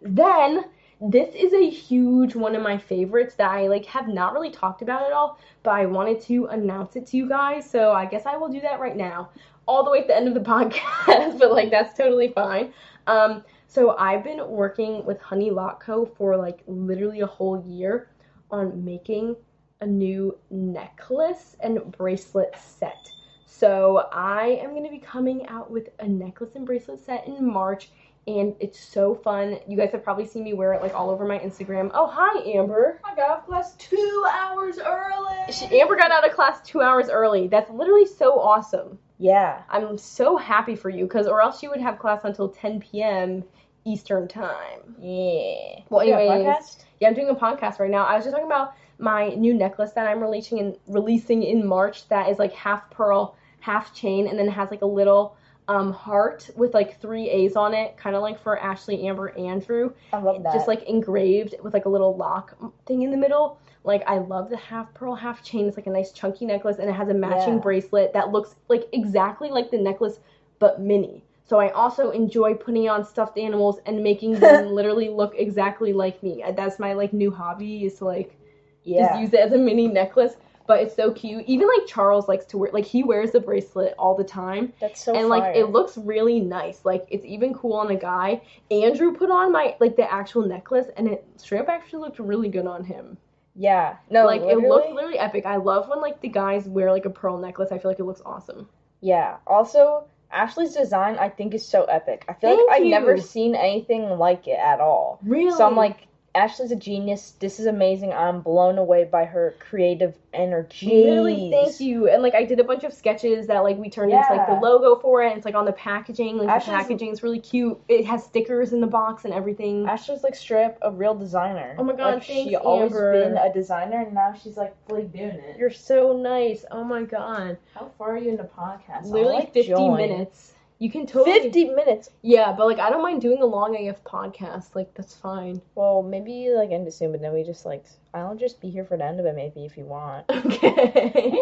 Then 0.02 0.64
this 1.00 1.34
is 1.34 1.52
a 1.52 1.70
huge 1.70 2.34
one 2.34 2.54
of 2.54 2.62
my 2.62 2.76
favorites 2.76 3.34
that 3.36 3.50
I 3.50 3.68
like 3.68 3.86
have 3.86 4.08
not 4.08 4.34
really 4.34 4.50
talked 4.50 4.82
about 4.82 5.06
at 5.06 5.12
all, 5.12 5.38
but 5.62 5.70
I 5.70 5.86
wanted 5.86 6.20
to 6.22 6.46
announce 6.46 6.96
it 6.96 7.06
to 7.08 7.16
you 7.16 7.28
guys. 7.28 7.68
So 7.68 7.92
I 7.92 8.04
guess 8.06 8.26
I 8.26 8.36
will 8.36 8.48
do 8.48 8.60
that 8.60 8.80
right 8.80 8.96
now, 8.96 9.30
all 9.66 9.84
the 9.84 9.90
way 9.90 10.00
at 10.00 10.08
the 10.08 10.16
end 10.16 10.28
of 10.28 10.34
the 10.34 10.40
podcast. 10.50 11.38
but 11.38 11.52
like 11.52 11.70
that's 11.70 11.96
totally 11.96 12.28
fine. 12.28 12.72
Um, 13.06 13.44
so 13.66 13.96
I've 13.96 14.24
been 14.24 14.46
working 14.48 15.04
with 15.04 15.20
Honey 15.20 15.50
Lock 15.50 15.82
Co 15.84 16.04
for 16.04 16.36
like 16.36 16.62
literally 16.66 17.20
a 17.20 17.26
whole 17.26 17.64
year 17.66 18.09
on 18.50 18.84
making 18.84 19.36
a 19.80 19.86
new 19.86 20.36
necklace 20.50 21.56
and 21.60 21.80
bracelet 21.92 22.54
set. 22.58 23.10
So 23.46 24.08
I 24.12 24.58
am 24.62 24.70
going 24.70 24.84
to 24.84 24.90
be 24.90 24.98
coming 24.98 25.46
out 25.48 25.70
with 25.70 25.88
a 25.98 26.08
necklace 26.08 26.54
and 26.54 26.66
bracelet 26.66 27.04
set 27.04 27.26
in 27.26 27.44
March 27.44 27.90
and 28.26 28.54
it's 28.60 28.78
so 28.78 29.14
fun. 29.14 29.58
You 29.66 29.76
guys 29.76 29.92
have 29.92 30.04
probably 30.04 30.26
seen 30.26 30.44
me 30.44 30.52
wear 30.52 30.72
it 30.74 30.82
like 30.82 30.94
all 30.94 31.10
over 31.10 31.24
my 31.24 31.38
Instagram. 31.38 31.90
Oh, 31.94 32.06
hi, 32.06 32.40
Amber. 32.42 33.00
I 33.04 33.14
got 33.14 33.30
out 33.30 33.38
of 33.40 33.46
class 33.46 33.74
two 33.76 34.26
hours 34.30 34.78
early. 34.78 35.52
She, 35.52 35.80
Amber 35.80 35.96
got 35.96 36.10
out 36.10 36.28
of 36.28 36.34
class 36.34 36.60
two 36.62 36.80
hours 36.80 37.08
early. 37.08 37.48
That's 37.48 37.70
literally 37.70 38.06
so 38.06 38.38
awesome. 38.38 38.98
Yeah. 39.18 39.62
I'm 39.70 39.98
so 39.98 40.36
happy 40.36 40.76
for 40.76 40.90
you 40.90 41.04
because, 41.04 41.26
or 41.26 41.40
else 41.40 41.62
you 41.62 41.70
would 41.70 41.80
have 41.80 41.98
class 41.98 42.20
until 42.24 42.48
10 42.48 42.80
p.m. 42.80 43.44
Eastern 43.84 44.28
time. 44.28 44.94
Yeah. 45.00 45.80
Well, 45.88 46.00
anyways, 46.00 46.78
yeah, 47.00 47.08
I'm 47.08 47.14
doing 47.14 47.28
a 47.28 47.34
podcast 47.34 47.78
right 47.78 47.90
now. 47.90 48.04
I 48.04 48.16
was 48.16 48.24
just 48.24 48.34
talking 48.34 48.46
about 48.46 48.74
my 48.98 49.28
new 49.30 49.54
necklace 49.54 49.92
that 49.92 50.06
I'm 50.06 50.20
releasing 50.20 50.58
in 50.58 50.76
releasing 50.86 51.42
in 51.42 51.66
March. 51.66 52.08
That 52.08 52.28
is 52.28 52.38
like 52.38 52.52
half 52.52 52.90
pearl, 52.90 53.36
half 53.60 53.94
chain, 53.94 54.26
and 54.28 54.38
then 54.38 54.46
it 54.48 54.52
has 54.52 54.70
like 54.70 54.82
a 54.82 54.86
little 54.86 55.36
um, 55.68 55.92
heart 55.92 56.50
with 56.56 56.74
like 56.74 57.00
three 57.00 57.30
A's 57.30 57.56
on 57.56 57.74
it, 57.74 57.96
kind 57.96 58.16
of 58.16 58.22
like 58.22 58.42
for 58.42 58.58
Ashley, 58.58 59.06
Amber, 59.06 59.30
Andrew. 59.38 59.92
I 60.12 60.18
love 60.18 60.42
that. 60.42 60.52
Just 60.52 60.68
like 60.68 60.82
engraved 60.82 61.54
with 61.62 61.72
like 61.72 61.84
a 61.86 61.88
little 61.88 62.16
lock 62.16 62.56
thing 62.86 63.02
in 63.02 63.10
the 63.10 63.16
middle. 63.16 63.58
Like 63.84 64.02
I 64.06 64.18
love 64.18 64.50
the 64.50 64.56
half 64.56 64.92
pearl, 64.92 65.14
half 65.14 65.42
chain. 65.42 65.66
It's 65.66 65.76
like 65.76 65.86
a 65.86 65.90
nice 65.90 66.12
chunky 66.12 66.44
necklace, 66.44 66.78
and 66.78 66.88
it 66.88 66.92
has 66.92 67.08
a 67.08 67.14
matching 67.14 67.54
Yeah. 67.54 67.60
bracelet 67.60 68.12
that 68.12 68.30
looks 68.30 68.56
like 68.68 68.88
exactly 68.92 69.48
like 69.48 69.70
the 69.70 69.78
necklace 69.78 70.18
but 70.58 70.80
mini. 70.80 71.24
So 71.50 71.58
I 71.58 71.70
also 71.70 72.10
enjoy 72.12 72.54
putting 72.54 72.88
on 72.88 73.04
stuffed 73.04 73.36
animals 73.36 73.80
and 73.84 74.04
making 74.04 74.34
them 74.38 74.68
literally 74.68 75.08
look 75.08 75.34
exactly 75.36 75.92
like 75.92 76.22
me. 76.22 76.44
Uh, 76.44 76.52
That's 76.52 76.78
my 76.78 76.92
like 76.92 77.12
new 77.12 77.32
hobby 77.32 77.86
is 77.86 77.98
to 77.98 78.04
like 78.04 78.38
Yeah. 78.84 79.08
just 79.08 79.20
use 79.20 79.32
it 79.32 79.40
as 79.40 79.50
a 79.50 79.58
mini 79.58 79.88
necklace. 79.88 80.36
But 80.68 80.78
it's 80.82 80.94
so 80.94 81.10
cute. 81.10 81.42
Even 81.48 81.66
like 81.66 81.88
Charles 81.88 82.28
likes 82.28 82.44
to 82.44 82.56
wear 82.56 82.70
like 82.72 82.84
he 82.84 83.02
wears 83.02 83.32
the 83.32 83.40
bracelet 83.40 83.96
all 83.98 84.14
the 84.14 84.22
time. 84.22 84.72
That's 84.80 85.02
so 85.02 85.12
and 85.16 85.28
like 85.28 85.42
fire. 85.42 85.52
it 85.54 85.70
looks 85.70 85.98
really 85.98 86.38
nice. 86.38 86.84
Like 86.84 87.04
it's 87.10 87.24
even 87.24 87.52
cool 87.52 87.72
on 87.72 87.90
a 87.90 87.96
guy. 87.96 88.42
Andrew 88.70 89.12
put 89.12 89.32
on 89.32 89.50
my 89.50 89.74
like 89.80 89.96
the 89.96 90.08
actual 90.08 90.46
necklace 90.46 90.86
and 90.96 91.08
it 91.08 91.26
straight 91.36 91.62
up 91.62 91.68
actually 91.68 92.02
looked 92.02 92.20
really 92.20 92.48
good 92.48 92.68
on 92.68 92.84
him. 92.84 93.18
Yeah. 93.56 93.96
No, 94.08 94.24
like 94.24 94.42
literally, 94.42 94.64
it 94.64 94.68
looked 94.68 94.92
literally 94.92 95.18
epic. 95.18 95.46
I 95.46 95.56
love 95.56 95.88
when 95.88 96.00
like 96.00 96.20
the 96.20 96.28
guys 96.28 96.68
wear 96.68 96.92
like 96.92 97.06
a 97.06 97.10
pearl 97.10 97.38
necklace. 97.38 97.72
I 97.72 97.78
feel 97.78 97.90
like 97.90 97.98
it 97.98 98.04
looks 98.04 98.22
awesome. 98.24 98.68
Yeah. 99.00 99.38
Also, 99.48 100.06
Ashley's 100.32 100.74
design 100.74 101.16
I 101.18 101.28
think 101.28 101.54
is 101.54 101.66
so 101.66 101.84
epic. 101.84 102.24
I 102.28 102.34
feel 102.34 102.50
Thank 102.56 102.68
like 102.68 102.80
I've 102.80 102.84
you. 102.84 102.90
never 102.90 103.18
seen 103.18 103.54
anything 103.54 104.18
like 104.18 104.46
it 104.46 104.58
at 104.58 104.80
all. 104.80 105.18
Really? 105.24 105.56
So 105.56 105.66
I'm 105.66 105.76
like, 105.76 106.06
Ashley's 106.34 106.70
a 106.70 106.76
genius. 106.76 107.32
This 107.40 107.58
is 107.58 107.66
amazing. 107.66 108.12
I'm 108.12 108.40
blown 108.40 108.78
away 108.78 109.04
by 109.04 109.24
her 109.24 109.56
creative 109.58 110.14
energy. 110.32 110.86
Really, 110.86 111.50
thank 111.50 111.80
you. 111.80 112.08
And 112.08 112.22
like 112.22 112.34
I 112.34 112.44
did 112.44 112.60
a 112.60 112.64
bunch 112.64 112.84
of 112.84 112.92
sketches 112.92 113.48
that 113.48 113.58
like 113.60 113.76
we 113.78 113.90
turned 113.90 114.12
into 114.12 114.26
like 114.30 114.46
the 114.46 114.54
logo 114.54 115.00
for 115.00 115.22
it. 115.22 115.28
And 115.28 115.36
it's 115.38 115.44
like 115.44 115.56
on 115.56 115.64
the 115.64 115.72
packaging. 115.72 116.38
Like 116.38 116.48
Ashley's- 116.48 116.66
the 116.66 116.82
packaging 116.82 117.10
is 117.10 117.22
really 117.24 117.40
cute. 117.40 117.80
It 117.88 118.04
has 118.06 118.24
stickers 118.24 118.72
in 118.72 118.80
the 118.80 118.86
box 118.86 119.24
and 119.24 119.34
everything. 119.34 119.88
Ashley's 119.88 120.22
like 120.22 120.36
straight 120.36 120.66
up 120.66 120.78
a 120.82 120.92
real 120.92 121.14
designer. 121.16 121.74
Oh 121.78 121.84
my 121.84 121.94
God, 121.94 122.14
like, 122.14 122.22
she 122.22 122.54
always 122.54 122.92
Amber. 122.92 123.12
been 123.12 123.36
a 123.36 123.52
designer, 123.52 124.02
and 124.02 124.14
now 124.14 124.32
she's 124.32 124.56
like 124.56 124.74
fully 124.86 125.04
doing 125.04 125.30
it. 125.30 125.56
You're 125.58 125.70
so 125.70 126.16
nice. 126.16 126.64
Oh 126.70 126.84
my 126.84 127.02
god. 127.02 127.58
How 127.74 127.90
far 127.98 128.14
are 128.14 128.18
you 128.18 128.30
in 128.30 128.36
the 128.36 128.44
podcast? 128.56 129.06
Literally 129.06 129.34
like, 129.34 129.52
50 129.52 129.68
join. 129.68 129.96
minutes. 129.96 130.52
You 130.80 130.90
can 130.90 131.06
totally. 131.06 131.38
Fifty 131.42 131.66
minutes. 131.66 132.08
Yeah, 132.22 132.52
but 132.56 132.66
like 132.66 132.78
I 132.78 132.88
don't 132.88 133.02
mind 133.02 133.20
doing 133.20 133.42
a 133.42 133.46
long 133.46 133.76
AF 133.86 134.02
podcast. 134.02 134.74
Like 134.74 134.92
that's 134.94 135.14
fine. 135.14 135.60
Well, 135.74 136.02
maybe 136.02 136.48
like 136.56 136.70
end 136.70 136.88
it 136.88 136.94
soon, 136.94 137.12
but 137.12 137.20
then 137.20 137.34
we 137.34 137.44
just 137.44 137.66
like 137.66 137.84
I'll 138.14 138.34
just 138.34 138.62
be 138.62 138.70
here 138.70 138.86
for 138.86 138.96
the 138.96 139.04
end 139.04 139.20
of 139.20 139.26
it, 139.26 139.36
maybe 139.36 139.66
if 139.66 139.76
you 139.76 139.84
want. 139.84 140.24
Okay. 140.30 141.36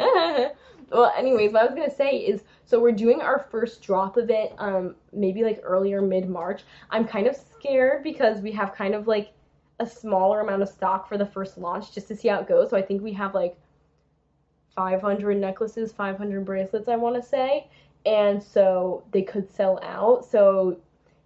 well, 0.90 1.12
anyways, 1.16 1.52
what 1.52 1.62
I 1.62 1.66
was 1.66 1.74
gonna 1.76 1.94
say 1.94 2.16
is, 2.16 2.42
so 2.64 2.80
we're 2.80 2.90
doing 2.90 3.20
our 3.22 3.46
first 3.52 3.82
drop 3.82 4.16
of 4.16 4.30
it, 4.30 4.52
um, 4.58 4.96
maybe 5.12 5.44
like 5.44 5.60
earlier 5.62 6.02
mid 6.02 6.28
March. 6.28 6.62
I'm 6.90 7.06
kind 7.06 7.28
of 7.28 7.36
scared 7.36 8.02
because 8.02 8.40
we 8.40 8.50
have 8.50 8.74
kind 8.74 8.96
of 8.96 9.06
like 9.06 9.32
a 9.78 9.86
smaller 9.86 10.40
amount 10.40 10.62
of 10.62 10.68
stock 10.68 11.08
for 11.08 11.16
the 11.16 11.26
first 11.26 11.56
launch, 11.56 11.94
just 11.94 12.08
to 12.08 12.16
see 12.16 12.26
how 12.26 12.40
it 12.40 12.48
goes. 12.48 12.70
So 12.70 12.76
I 12.76 12.82
think 12.82 13.00
we 13.00 13.12
have 13.12 13.32
like 13.32 13.56
500 14.74 15.36
necklaces, 15.36 15.92
500 15.92 16.44
bracelets, 16.44 16.88
I 16.88 16.96
want 16.96 17.14
to 17.14 17.22
say, 17.22 17.68
and 18.04 18.42
so 18.42 19.04
they 19.12 19.22
could 19.22 19.50
sell 19.54 19.78
out. 19.82 20.24
So 20.24 20.78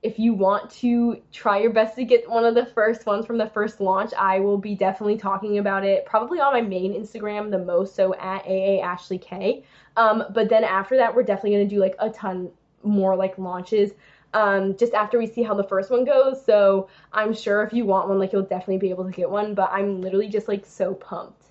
if 0.02 0.18
you 0.18 0.34
want 0.34 0.70
to 0.70 1.20
try 1.32 1.58
your 1.58 1.72
best 1.72 1.96
to 1.96 2.04
get 2.04 2.28
one 2.28 2.44
of 2.44 2.54
the 2.54 2.66
first 2.66 3.06
ones 3.06 3.26
from 3.26 3.38
the 3.38 3.48
first 3.48 3.80
launch, 3.80 4.12
I 4.14 4.38
will 4.40 4.58
be 4.58 4.74
definitely 4.74 5.16
talking 5.16 5.58
about 5.58 5.84
it 5.84 6.04
probably 6.06 6.38
on 6.38 6.52
my 6.52 6.60
main 6.60 6.92
Instagram 6.92 7.50
the 7.50 7.58
most, 7.58 7.94
so 7.96 8.14
at 8.14 8.46
AA 8.46 8.80
Ashley 8.80 9.18
K. 9.18 9.64
Um, 9.96 10.24
but 10.32 10.48
then 10.48 10.64
after 10.64 10.96
that, 10.98 11.14
we're 11.14 11.22
definitely 11.22 11.52
gonna 11.52 11.66
do 11.66 11.80
like 11.80 11.96
a 11.98 12.10
ton 12.10 12.50
more 12.82 13.16
like 13.16 13.38
launches. 13.38 13.92
Um, 14.34 14.76
just 14.76 14.92
after 14.92 15.18
we 15.18 15.26
see 15.26 15.42
how 15.42 15.54
the 15.54 15.64
first 15.64 15.90
one 15.90 16.04
goes. 16.04 16.44
So 16.44 16.88
I'm 17.12 17.32
sure 17.32 17.62
if 17.62 17.72
you 17.72 17.86
want 17.86 18.08
one, 18.08 18.18
like 18.18 18.32
you'll 18.32 18.42
definitely 18.42 18.78
be 18.78 18.90
able 18.90 19.04
to 19.04 19.10
get 19.10 19.30
one. 19.30 19.54
But 19.54 19.70
I'm 19.72 20.02
literally 20.02 20.28
just 20.28 20.46
like 20.46 20.66
so 20.66 20.94
pumped. 20.94 21.42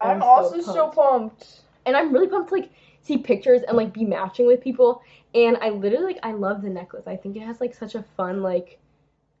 I'm, 0.00 0.20
so 0.20 0.26
also 0.26 0.60
so 0.60 0.88
pumped. 0.88 0.96
pumped. 0.96 1.60
and 1.86 1.96
I'm 1.96 2.12
really 2.12 2.28
pumped 2.28 2.48
to 2.48 2.54
like 2.54 2.70
see 3.04 3.18
pictures 3.18 3.62
and 3.62 3.76
like 3.76 3.92
be 3.92 4.04
matching 4.04 4.46
with 4.46 4.60
people. 4.62 5.02
And 5.34 5.56
I 5.58 5.70
literally 5.70 6.06
like 6.06 6.20
I 6.22 6.32
love 6.32 6.62
the 6.62 6.70
necklace. 6.70 7.06
I 7.06 7.16
think 7.16 7.36
it 7.36 7.42
has 7.42 7.60
like 7.60 7.74
such 7.74 7.94
a 7.94 8.04
fun 8.16 8.42
like 8.42 8.78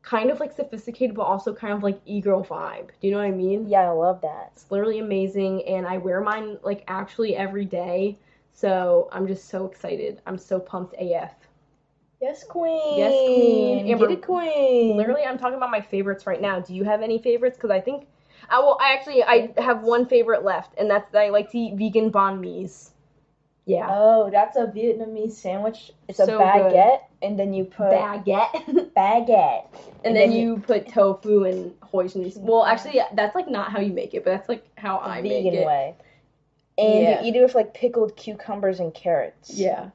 kind 0.02 0.30
of 0.30 0.38
like 0.38 0.52
sophisticated 0.52 1.16
but 1.16 1.22
also 1.22 1.54
kind 1.54 1.72
of 1.72 1.82
like 1.82 1.98
e-girl 2.04 2.44
vibe. 2.44 2.88
Do 3.00 3.08
you 3.08 3.12
know 3.12 3.18
what 3.18 3.26
I 3.26 3.30
mean? 3.30 3.66
Yeah, 3.68 3.88
I 3.88 3.90
love 3.90 4.20
that. 4.20 4.52
It's 4.54 4.70
literally 4.70 4.98
amazing 4.98 5.64
and 5.66 5.86
I 5.86 5.96
wear 5.98 6.20
mine 6.20 6.58
like 6.62 6.84
actually 6.88 7.36
every 7.36 7.64
day. 7.64 8.18
So 8.52 9.08
I'm 9.12 9.26
just 9.26 9.48
so 9.48 9.66
excited. 9.66 10.20
I'm 10.26 10.38
so 10.38 10.60
pumped 10.60 10.94
AF. 11.00 11.32
Yes, 12.20 12.44
queen. 12.44 12.98
Yes, 12.98 13.12
queen. 13.12 13.88
Amber, 13.90 14.08
Get 14.08 14.18
it, 14.18 14.22
queen. 14.22 14.96
Literally 14.96 15.22
I'm 15.22 15.38
talking 15.38 15.56
about 15.56 15.70
my 15.70 15.80
favorites 15.80 16.26
right 16.26 16.40
now. 16.40 16.60
Do 16.60 16.74
you 16.74 16.84
have 16.84 17.02
any 17.02 17.18
favorites? 17.18 17.56
Because 17.56 17.70
I 17.70 17.80
think 17.80 18.06
I 18.50 18.58
will 18.58 18.76
I 18.80 18.92
actually 18.92 19.22
I 19.22 19.52
have 19.56 19.82
one 19.82 20.04
favorite 20.06 20.44
left 20.44 20.74
and 20.76 20.90
that's 20.90 21.10
that 21.12 21.22
I 21.22 21.30
like 21.30 21.50
to 21.52 21.58
eat 21.58 21.76
vegan 21.76 22.12
banh 22.12 22.40
mi's. 22.40 22.93
Yeah. 23.66 23.86
Oh, 23.90 24.30
that's 24.30 24.56
a 24.56 24.66
Vietnamese 24.66 25.32
sandwich. 25.32 25.90
It's 26.08 26.18
a 26.18 26.26
So 26.26 26.38
good. 26.38 26.46
baguette, 26.46 27.00
and 27.22 27.38
then 27.38 27.54
you 27.54 27.64
put 27.64 27.90
baguette. 27.92 28.92
baguette. 28.96 29.66
and 30.04 30.14
then 30.14 30.32
you 30.32 30.58
put 30.58 30.88
tofu 30.88 31.44
and 31.44 31.72
hoisin. 31.80 32.36
Well, 32.38 32.64
actually, 32.64 33.00
that's 33.14 33.34
like 33.34 33.48
not 33.48 33.72
how 33.72 33.80
you 33.80 33.92
make 33.92 34.12
it, 34.12 34.22
but 34.24 34.32
that's 34.32 34.48
like 34.50 34.66
how 34.76 34.98
I 34.98 35.22
make 35.22 35.46
it. 35.46 35.50
Vegan 35.52 35.66
way. 35.66 35.94
And 36.76 37.02
Yeah. 37.02 37.22
you 37.22 37.28
eat 37.28 37.36
it 37.36 37.42
with 37.42 37.54
like 37.54 37.72
pickled 37.72 38.16
cucumbers 38.16 38.80
and 38.80 38.92
carrots. 38.92 39.50
Yeah, 39.58 39.90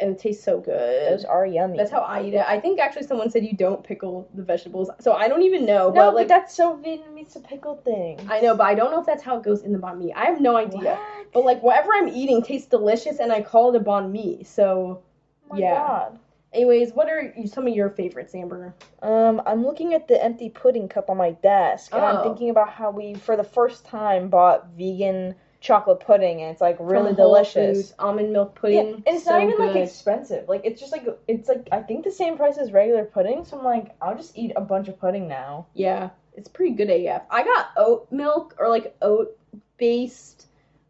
and 0.00 0.10
it 0.12 0.18
tastes 0.18 0.44
so 0.44 0.60
good. 0.60 1.12
Those 1.12 1.24
are 1.24 1.46
yummy. 1.46 1.76
that's 1.76 1.90
how 1.90 2.00
I 2.00 2.22
eat 2.22 2.34
it. 2.34 2.44
I 2.46 2.58
think 2.60 2.78
actually 2.80 3.04
someone 3.06 3.30
said 3.30 3.44
you 3.44 3.56
don't 3.56 3.82
pickle 3.82 4.28
the 4.34 4.42
vegetables, 4.42 4.90
so 5.00 5.12
I 5.12 5.28
don't 5.28 5.42
even 5.42 5.64
know. 5.66 5.88
no, 5.88 5.92
but 5.92 6.06
but 6.06 6.14
like 6.14 6.28
that's 6.28 6.54
so 6.54 6.76
Vietnamese 6.76 7.36
a 7.36 7.40
pickle 7.40 7.76
thing. 7.84 8.18
I 8.30 8.40
know, 8.40 8.54
but 8.56 8.64
I 8.64 8.74
don't 8.74 8.90
know 8.90 9.00
if 9.00 9.06
that's 9.06 9.22
how 9.22 9.36
it 9.38 9.42
goes 9.42 9.62
in 9.62 9.72
the 9.72 9.78
banh 9.78 9.98
mi. 9.98 10.12
I 10.12 10.24
have 10.26 10.40
no 10.40 10.56
idea. 10.56 10.94
What? 10.96 11.32
But 11.32 11.44
like 11.44 11.62
whatever 11.62 11.90
I'm 11.94 12.08
eating 12.08 12.42
tastes 12.42 12.68
delicious, 12.68 13.18
and 13.18 13.32
I 13.32 13.42
call 13.42 13.74
it 13.74 13.80
a 13.80 13.84
banh 13.84 14.10
mi. 14.10 14.44
So, 14.44 15.02
Oh 15.50 15.54
my 15.54 15.58
yeah. 15.60 15.74
God. 15.78 16.18
anyways, 16.52 16.92
what 16.92 17.08
are 17.08 17.32
you- 17.36 17.46
some 17.46 17.66
of 17.66 17.74
your 17.74 17.90
favorites, 17.90 18.34
Amber? 18.34 18.74
Um, 19.02 19.40
I'm 19.46 19.64
looking 19.64 19.94
at 19.94 20.08
the 20.08 20.22
empty 20.22 20.48
pudding 20.50 20.88
cup 20.88 21.08
on 21.10 21.16
my 21.16 21.30
desk, 21.32 21.92
and 21.94 22.02
Oh. 22.02 22.06
I'm 22.06 22.22
thinking 22.22 22.50
about 22.50 22.70
how 22.70 22.90
we, 22.90 23.14
for 23.14 23.36
the 23.36 23.44
first 23.44 23.84
time, 23.86 24.28
bought 24.28 24.68
vegan 24.76 25.34
chocolate 25.60 26.00
pudding, 26.00 26.42
and 26.42 26.50
it's 26.50 26.60
like 26.60 26.76
really 26.80 27.14
delicious. 27.14 27.76
Foods, 27.78 27.94
almond 27.98 28.32
milk 28.32 28.52
Yeah, 28.54 28.60
pudding. 28.60 28.94
and 28.94 29.02
it's 29.06 29.24
so 29.24 29.30
not 29.30 29.42
even 29.42 29.58
like 29.58 29.76
expensive. 29.76 30.48
Like 30.48 30.62
it's 30.64 30.80
just 30.80 30.92
like 30.92 31.06
it's 31.26 31.48
like 31.48 31.68
I 31.72 31.82
think 31.82 32.04
the 32.04 32.10
same 32.10 32.36
price 32.36 32.58
as 32.58 32.72
regular 32.72 33.04
pudding. 33.04 33.44
So 33.44 33.58
I'm 33.58 33.64
like, 33.64 33.94
I'll 34.00 34.16
just 34.16 34.36
eat 34.36 34.52
a 34.56 34.60
bunch 34.60 34.88
of 34.88 34.98
pudding 35.00 35.28
now. 35.28 35.66
Yeah, 35.74 36.10
it's 36.34 36.48
pretty 36.48 36.74
good 36.74 36.90
AF. 36.90 37.22
I 37.30 37.44
got 37.44 37.70
oat 37.76 38.10
milk 38.10 38.54
or 38.58 38.68
like 38.68 38.96
oat 39.02 39.36
based 39.76 40.46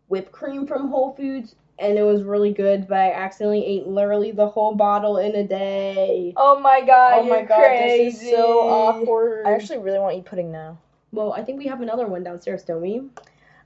whipped 0.09 0.33
cream 0.33 0.67
from 0.67 0.89
Whole 0.89 1.15
Foods 1.15 1.55
and 1.79 1.97
it 1.97 2.03
was 2.03 2.23
really 2.23 2.53
good, 2.53 2.89
but 2.89 2.99
I 2.99 3.13
accidentally 3.13 3.65
ate 3.65 3.87
literally 3.87 4.33
the 4.33 4.49
whole 4.49 4.75
bottle 4.75 5.19
in 5.19 5.35
a 5.37 5.45
day. 5.47 6.33
Oh 6.37 6.59
my 6.59 6.81
god! 6.85 7.21
oh 7.21 7.23
my 7.23 7.43
god, 7.43 7.79
this 7.79 8.21
is 8.21 8.31
so 8.31 8.69
awkward. 8.69 9.47
I 9.47 9.53
actually 9.53 9.79
really 9.79 9.99
want 9.99 10.15
to 10.15 10.19
eat 10.19 10.25
pudding 10.25 10.51
now. 10.51 10.79
well, 11.13 11.33
I 11.33 11.43
think 11.45 11.59
we 11.59 11.67
have 11.69 11.81
another 11.81 12.07
one 12.07 12.25
downstairs, 12.25 12.65
don't 12.65 12.83
we? 12.83 13.03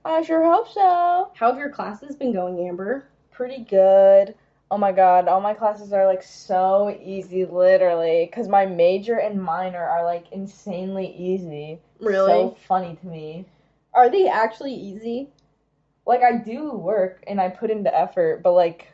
I 0.05 0.23
sure 0.23 0.45
hope 0.45 0.69
so. 0.73 1.31
How 1.35 1.51
have 1.51 1.59
your 1.59 1.71
classes 1.71 2.17
been 2.17 2.33
going, 2.33 2.67
Amber? 2.67 3.07
Pretty 3.31 3.65
good. 3.65 4.35
Oh 4.71 4.79
my 4.79 4.91
god, 4.93 5.29
all 5.29 5.41
my 5.41 5.55
classes 5.55 5.93
are 5.93 6.07
like 6.07 6.23
so 6.23 6.97
easy, 7.03 7.45
literally. 7.45 8.27
Because 8.27 8.49
my 8.49 8.67
major 8.67 9.19
and 9.19 9.43
minor 9.43 9.85
are 9.85 10.05
like 10.05 10.33
insanely 10.33 11.15
easy. 11.17 11.81
Really? 12.01 12.27
So 12.27 12.57
funny 12.67 12.97
to 12.97 13.07
me. 13.07 13.47
Are 13.95 14.11
they 14.11 14.29
actually 14.29 14.75
easy? 14.75 15.29
Like, 16.07 16.23
I 16.23 16.39
do 16.39 16.73
work 16.73 17.23
and 17.27 17.41
I 17.41 17.49
put 17.49 17.71
into 17.71 17.95
effort, 17.97 18.43
but 18.43 18.53
like, 18.53 18.92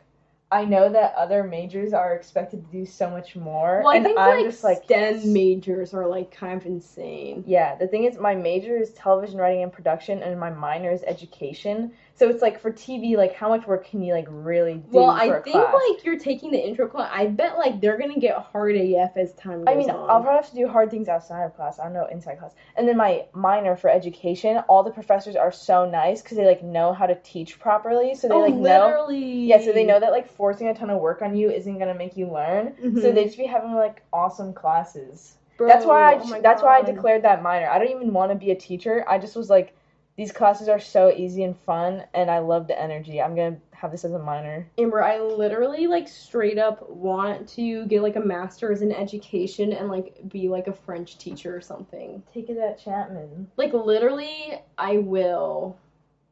I 0.51 0.65
know 0.65 0.89
that 0.89 1.13
other 1.15 1.43
majors 1.43 1.93
are 1.93 2.15
expected 2.15 2.65
to 2.65 2.71
do 2.71 2.85
so 2.85 3.09
much 3.09 3.35
more. 3.35 3.81
Well, 3.83 3.93
I 3.93 3.97
and 3.97 4.05
think 4.05 4.17
I'm 4.17 4.37
like 4.37 4.45
just 4.45 4.63
like, 4.63 4.83
STEM 4.83 5.31
majors 5.31 5.93
are 5.93 6.07
like 6.07 6.31
kind 6.31 6.59
of 6.59 6.65
insane. 6.65 7.43
Yeah, 7.45 7.75
the 7.75 7.87
thing 7.87 8.05
is, 8.05 8.17
my 8.17 8.33
major 8.33 8.75
is 8.77 8.91
television 8.93 9.37
writing 9.37 9.61
and 9.61 9.71
production, 9.71 10.23
and 10.23 10.39
my 10.39 10.49
minor 10.49 10.91
is 10.91 11.03
education. 11.03 11.91
So 12.19 12.27
it's 12.27 12.41
like 12.41 12.59
for 12.59 12.69
TV, 12.69 13.15
like 13.15 13.33
how 13.33 13.47
much 13.47 13.65
work 13.65 13.87
can 13.89 14.01
you 14.01 14.13
like 14.13 14.27
really 14.27 14.73
do? 14.73 14.97
Well, 14.97 15.11
I 15.11 15.39
think 15.39 15.55
class? 15.55 15.73
like 15.73 16.03
you're 16.03 16.19
taking 16.19 16.51
the 16.51 16.59
intro 16.59 16.85
class. 16.85 17.09
I 17.13 17.27
bet 17.27 17.57
like 17.57 17.79
they're 17.79 17.97
gonna 17.97 18.19
get 18.19 18.37
hard 18.37 18.75
AF 18.75 19.15
as 19.15 19.33
time 19.35 19.63
goes 19.63 19.73
I 19.73 19.75
mean, 19.77 19.89
on. 19.89 20.09
I'll 20.09 20.21
probably 20.21 20.35
have 20.35 20.49
to 20.49 20.55
do 20.57 20.67
hard 20.67 20.91
things 20.91 21.07
outside 21.07 21.45
of 21.45 21.55
class. 21.55 21.79
I 21.79 21.85
don't 21.85 21.93
know 21.93 22.07
inside 22.11 22.37
class. 22.37 22.53
And 22.75 22.85
then 22.85 22.97
my 22.97 23.23
minor 23.33 23.77
for 23.77 23.89
education, 23.89 24.57
all 24.67 24.83
the 24.83 24.91
professors 24.91 25.37
are 25.37 25.53
so 25.53 25.89
nice 25.89 26.21
because 26.21 26.35
they 26.35 26.45
like 26.45 26.61
know 26.61 26.91
how 26.91 27.05
to 27.05 27.15
teach 27.23 27.57
properly. 27.57 28.13
So 28.15 28.27
they 28.27 28.35
oh, 28.35 28.41
like 28.41 28.53
know. 28.53 28.87
literally. 28.87 29.45
Yeah, 29.45 29.61
so 29.61 29.71
they 29.71 29.85
know 29.85 30.01
that 30.01 30.11
like 30.11 30.27
forcing 30.27 30.67
a 30.67 30.73
ton 30.73 30.89
of 30.89 30.99
work 30.99 31.21
on 31.21 31.37
you 31.37 31.49
isn't 31.49 31.79
gonna 31.79 31.95
make 31.95 32.17
you 32.17 32.29
learn. 32.29 32.75
So 32.81 33.11
Mhm. 33.11 33.15
they 33.15 33.23
just 33.23 33.37
be 33.37 33.45
having 33.45 33.73
like 33.75 34.01
awesome 34.11 34.51
classes. 34.51 35.37
Bro, 35.55 35.67
that's 35.67 35.85
why 35.85 36.15
I 36.15 36.19
oh 36.21 36.41
that's 36.41 36.61
why 36.61 36.79
I 36.79 36.81
declared 36.81 37.21
that 37.21 37.41
minor. 37.41 37.69
I 37.69 37.79
don't 37.79 37.91
even 37.91 38.11
want 38.11 38.33
to 38.33 38.35
be 38.35 38.51
a 38.51 38.55
teacher. 38.55 39.05
I 39.07 39.19
just 39.19 39.37
was 39.37 39.49
like, 39.49 39.73
these 40.19 40.33
classes 40.33 40.67
are 40.67 40.81
so 40.81 41.13
easy 41.15 41.43
and 41.43 41.57
fun, 41.57 42.03
and 42.13 42.29
I 42.29 42.39
love 42.39 42.67
the 42.67 42.77
energy. 42.77 43.21
I'm 43.21 43.37
gonna 43.37 43.55
have 43.71 43.89
this 43.89 44.03
as 44.03 44.11
a 44.11 44.19
minor. 44.19 44.69
Amber, 44.77 45.01
I 45.01 45.17
literally 45.21 45.87
like 45.87 46.09
straight 46.09 46.57
up 46.57 46.89
want 46.89 47.47
to 47.55 47.85
get 47.85 48.01
like 48.01 48.17
a 48.17 48.19
master's 48.19 48.81
in 48.81 48.91
education 48.91 49.71
and 49.71 49.87
like 49.87 50.17
be 50.27 50.49
like 50.49 50.67
a 50.67 50.73
French 50.73 51.17
teacher 51.19 51.55
or 51.55 51.61
something. 51.61 52.21
Take 52.33 52.49
it 52.49 52.57
at 52.57 52.83
Chapman. 52.83 53.47
Like 53.55 53.71
literally, 53.71 54.61
I 54.77 54.97
will. 54.97 55.77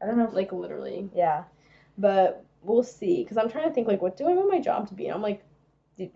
I 0.01 0.05
don't 0.05 0.17
know. 0.17 0.27
If, 0.27 0.33
Like 0.33 0.51
literally, 0.51 1.09
yeah. 1.15 1.45
but 1.97 2.43
we'll 2.63 2.83
see. 2.83 3.23
Cause 3.23 3.38
I'm 3.38 3.49
trying 3.49 3.69
to 3.69 3.73
think 3.73 3.88
like, 3.88 4.01
what 4.01 4.17
do 4.17 4.27
I 4.27 4.33
want 4.33 4.49
my 4.49 4.59
job 4.59 4.89
to 4.89 4.95
be? 4.95 5.05
And 5.05 5.15
I'm 5.15 5.21
like, 5.21 5.45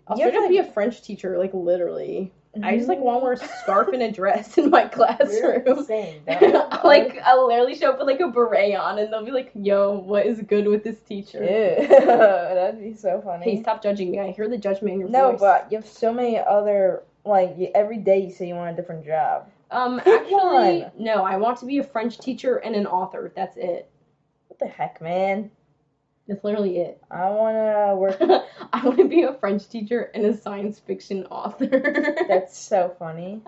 I'll 0.06 0.18
straight 0.18 0.34
up 0.34 0.42
to, 0.42 0.48
be 0.50 0.58
a 0.58 0.72
French 0.72 1.00
teacher, 1.00 1.38
like 1.38 1.54
literally. 1.54 2.34
I 2.62 2.76
just 2.76 2.88
like 2.88 2.98
want 2.98 3.20
to 3.20 3.24
wear 3.24 3.32
a 3.32 3.36
scarf 3.62 3.88
and 3.88 4.02
a 4.02 4.12
dress 4.12 4.58
in 4.58 4.68
my 4.68 4.84
classroom. 4.88 5.64
like 6.84 7.18
I'll 7.24 7.46
literally 7.46 7.74
show 7.74 7.90
up 7.92 7.98
with 7.98 8.06
like 8.06 8.20
a 8.20 8.28
beret 8.28 8.74
on, 8.74 8.98
and 8.98 9.10
they'll 9.12 9.24
be 9.24 9.30
like, 9.30 9.50
"Yo, 9.54 9.98
what 9.98 10.26
is 10.26 10.40
good 10.42 10.66
with 10.66 10.84
this 10.84 11.00
teacher?" 11.00 11.42
Ew, 11.42 11.88
that'd 11.88 12.78
be 12.80 12.94
so 12.94 13.22
funny. 13.22 13.44
Hey, 13.44 13.62
stop 13.62 13.82
judging 13.82 14.10
me. 14.10 14.20
I 14.20 14.32
hear 14.32 14.48
the 14.48 14.58
judgment 14.58 14.94
in 14.94 15.00
your 15.00 15.08
no, 15.08 15.30
voice. 15.32 15.40
but 15.40 15.68
you 15.70 15.78
have 15.78 15.86
so 15.88 16.12
many 16.12 16.38
other 16.38 17.02
like 17.24 17.56
every 17.74 17.98
day 17.98 18.18
you 18.24 18.30
say 18.30 18.48
you 18.48 18.54
want 18.54 18.72
a 18.72 18.76
different 18.76 19.06
job. 19.06 19.48
um, 19.70 20.00
Pick 20.00 20.20
actually, 20.20 20.82
one. 20.82 20.92
no. 20.98 21.24
I 21.24 21.36
want 21.36 21.58
to 21.60 21.66
be 21.66 21.78
a 21.78 21.84
French 21.84 22.18
teacher 22.18 22.56
and 22.56 22.74
an 22.74 22.86
author. 22.86 23.32
That's 23.34 23.56
it. 23.56 23.88
What 24.48 24.58
the 24.58 24.66
heck, 24.66 25.00
man? 25.00 25.50
That's 26.28 26.44
literally 26.44 26.78
it. 26.78 27.02
I 27.10 27.28
wanna 27.30 27.96
work. 27.96 28.16
I 28.72 28.84
want 28.84 28.98
to 28.98 29.08
be 29.08 29.22
a 29.22 29.34
French 29.34 29.68
teacher 29.68 30.10
and 30.14 30.24
a 30.26 30.36
science 30.36 30.78
fiction 30.78 31.26
author. 31.26 31.66
That's 32.28 32.56
so 32.58 32.94
funny. 32.98 33.42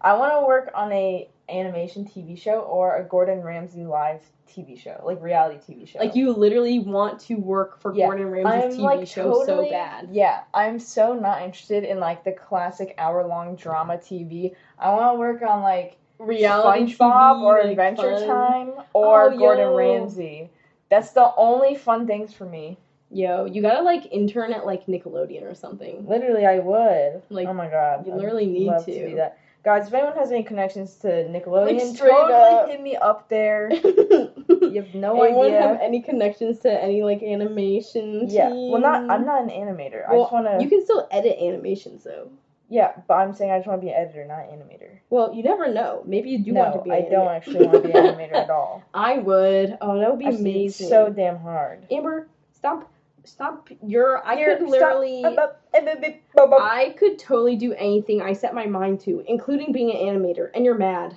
I 0.00 0.14
want 0.16 0.32
to 0.34 0.46
work 0.46 0.70
on 0.74 0.92
a 0.92 1.28
animation 1.48 2.04
TV 2.04 2.38
show 2.38 2.60
or 2.60 2.96
a 2.96 3.04
Gordon 3.04 3.40
Ramsay 3.42 3.84
live 3.84 4.22
TV 4.48 4.78
show, 4.78 5.00
like 5.04 5.20
reality 5.22 5.58
TV 5.58 5.86
show. 5.88 5.98
like 5.98 6.14
you 6.14 6.32
literally 6.32 6.78
want 6.78 7.20
to 7.20 7.34
work 7.34 7.80
for 7.80 7.94
Yeah, 7.94 8.06
Gordon 8.06 8.30
Ramsay's 8.30 8.74
I'm 8.74 8.78
TV 8.78 8.82
like 8.82 9.08
show 9.08 9.22
totally, 9.44 9.68
so 9.68 9.70
bad. 9.70 10.08
Yeah, 10.12 10.42
I'm 10.54 10.78
so 10.78 11.14
not 11.14 11.42
interested 11.42 11.84
in 11.84 12.00
like 12.00 12.24
the 12.24 12.32
classic 12.32 12.94
hour 12.98 13.26
long 13.26 13.56
drama 13.56 13.96
TV. 13.98 14.54
I 14.78 14.90
want 14.92 15.14
to 15.14 15.18
work 15.18 15.42
on 15.42 15.62
like 15.62 15.98
Reality 16.18 16.94
SpongeBob 16.94 17.36
TV, 17.36 17.42
or 17.42 17.58
like, 17.62 17.70
Adventure 17.70 18.16
fun. 18.16 18.26
Time 18.26 18.68
or 18.94 19.32
Oh, 19.32 19.38
Gordon 19.38 19.70
yo. 19.70 19.76
Ramsay. 19.76 20.50
That's 20.88 21.10
the 21.12 21.32
only 21.36 21.74
fun 21.76 22.06
things 22.06 22.32
for 22.32 22.44
me. 22.46 22.78
Yo, 23.10 23.44
you 23.44 23.62
gotta 23.62 23.82
like 23.82 24.06
intern 24.12 24.52
at 24.52 24.66
like 24.66 24.86
Nickelodeon 24.86 25.42
or 25.50 25.54
something. 25.54 26.06
Literally, 26.08 26.44
I 26.46 26.58
would. 26.58 27.22
Like, 27.30 27.46
oh 27.48 27.54
my 27.54 27.68
god, 27.68 28.06
you 28.06 28.14
literally 28.14 28.46
need 28.46 28.66
love 28.66 28.84
to. 28.86 29.08
do 29.10 29.14
that. 29.16 29.38
Guys, 29.64 29.88
if 29.88 29.94
anyone 29.94 30.16
has 30.16 30.30
any 30.30 30.44
connections 30.44 30.94
to 30.98 31.08
Nickelodeon, 31.08 31.78
Like, 31.80 31.96
straight 31.96 32.10
totally 32.10 32.32
up. 32.54 32.68
hit 32.68 32.80
me 32.80 32.96
up 32.96 33.28
there. 33.28 33.70
You 34.48 34.82
have 34.82 34.94
no 34.94 35.22
Anyone 35.22 35.46
idea. 35.46 35.60
have 35.62 35.78
any 35.80 36.02
connections 36.02 36.58
to 36.60 36.70
any 36.70 37.02
like 37.02 37.22
animation? 37.22 38.28
yeah, 38.28 38.50
well, 38.50 38.80
not. 38.80 39.08
I'm 39.10 39.24
not 39.24 39.42
an 39.42 39.48
animator. 39.48 40.06
I 40.08 40.16
just 40.18 40.32
want 40.32 40.46
to. 40.46 40.58
You 40.62 40.68
can 40.68 40.84
still 40.84 41.08
edit 41.10 41.36
animations 41.40 42.04
though. 42.04 42.28
Yeah, 42.68 42.92
but 43.06 43.14
I'm 43.14 43.32
saying 43.32 43.52
I 43.52 43.58
just 43.58 43.68
want 43.68 43.80
to 43.80 43.84
be 43.86 43.92
an 43.92 43.98
editor, 43.98 44.24
not 44.24 44.40
an 44.40 44.58
animator. 44.58 44.98
Well, 45.10 45.32
you 45.34 45.42
never 45.44 45.72
know. 45.72 46.02
Maybe 46.06 46.30
you 46.30 46.38
do 46.44 46.52
no, 46.52 46.62
want 46.62 46.74
to 46.74 46.82
be. 46.82 46.90
I 46.90 46.96
an 46.96 47.10
don't 47.10 47.26
animator. 47.26 47.36
actually 47.36 47.66
want 47.66 47.82
to 47.82 47.88
be 47.88 47.94
an 47.94 48.04
animator 48.06 48.34
at 48.34 48.50
all. 48.58 48.82
I 48.92 49.18
would. 49.18 49.78
Oh, 49.80 49.98
that 50.00 50.10
would 50.10 50.18
be 50.18 50.26
I 50.26 50.30
amazing. 50.30 50.86
It's 50.86 50.90
so 50.90 51.08
damn 51.10 51.36
hard. 51.38 51.86
Amber, 51.92 52.28
stop, 52.52 52.90
stop. 53.24 53.68
You're. 53.84 54.26
I 54.26 54.34
could 54.58 54.68
literally. 54.68 55.24
I 55.24 56.94
could 56.98 57.18
totally 57.18 57.56
do 57.56 57.72
anything 57.74 58.20
I 58.22 58.32
set 58.32 58.54
my 58.54 58.66
mind 58.66 59.00
to, 59.02 59.22
including 59.28 59.72
being 59.72 59.90
an 59.92 59.98
animator. 60.20 60.50
And 60.54 60.64
you're 60.64 60.76
mad. 60.76 61.16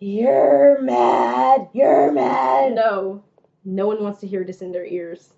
You're 0.00 0.80
mad. 0.82 1.68
You're 1.72 2.10
mad. 2.10 2.74
No, 2.74 3.22
no 3.64 3.86
one 3.86 4.02
wants 4.02 4.20
to 4.20 4.26
hear 4.26 4.44
this 4.44 4.62
in 4.62 4.72
their 4.72 4.86
ears. 4.86 5.34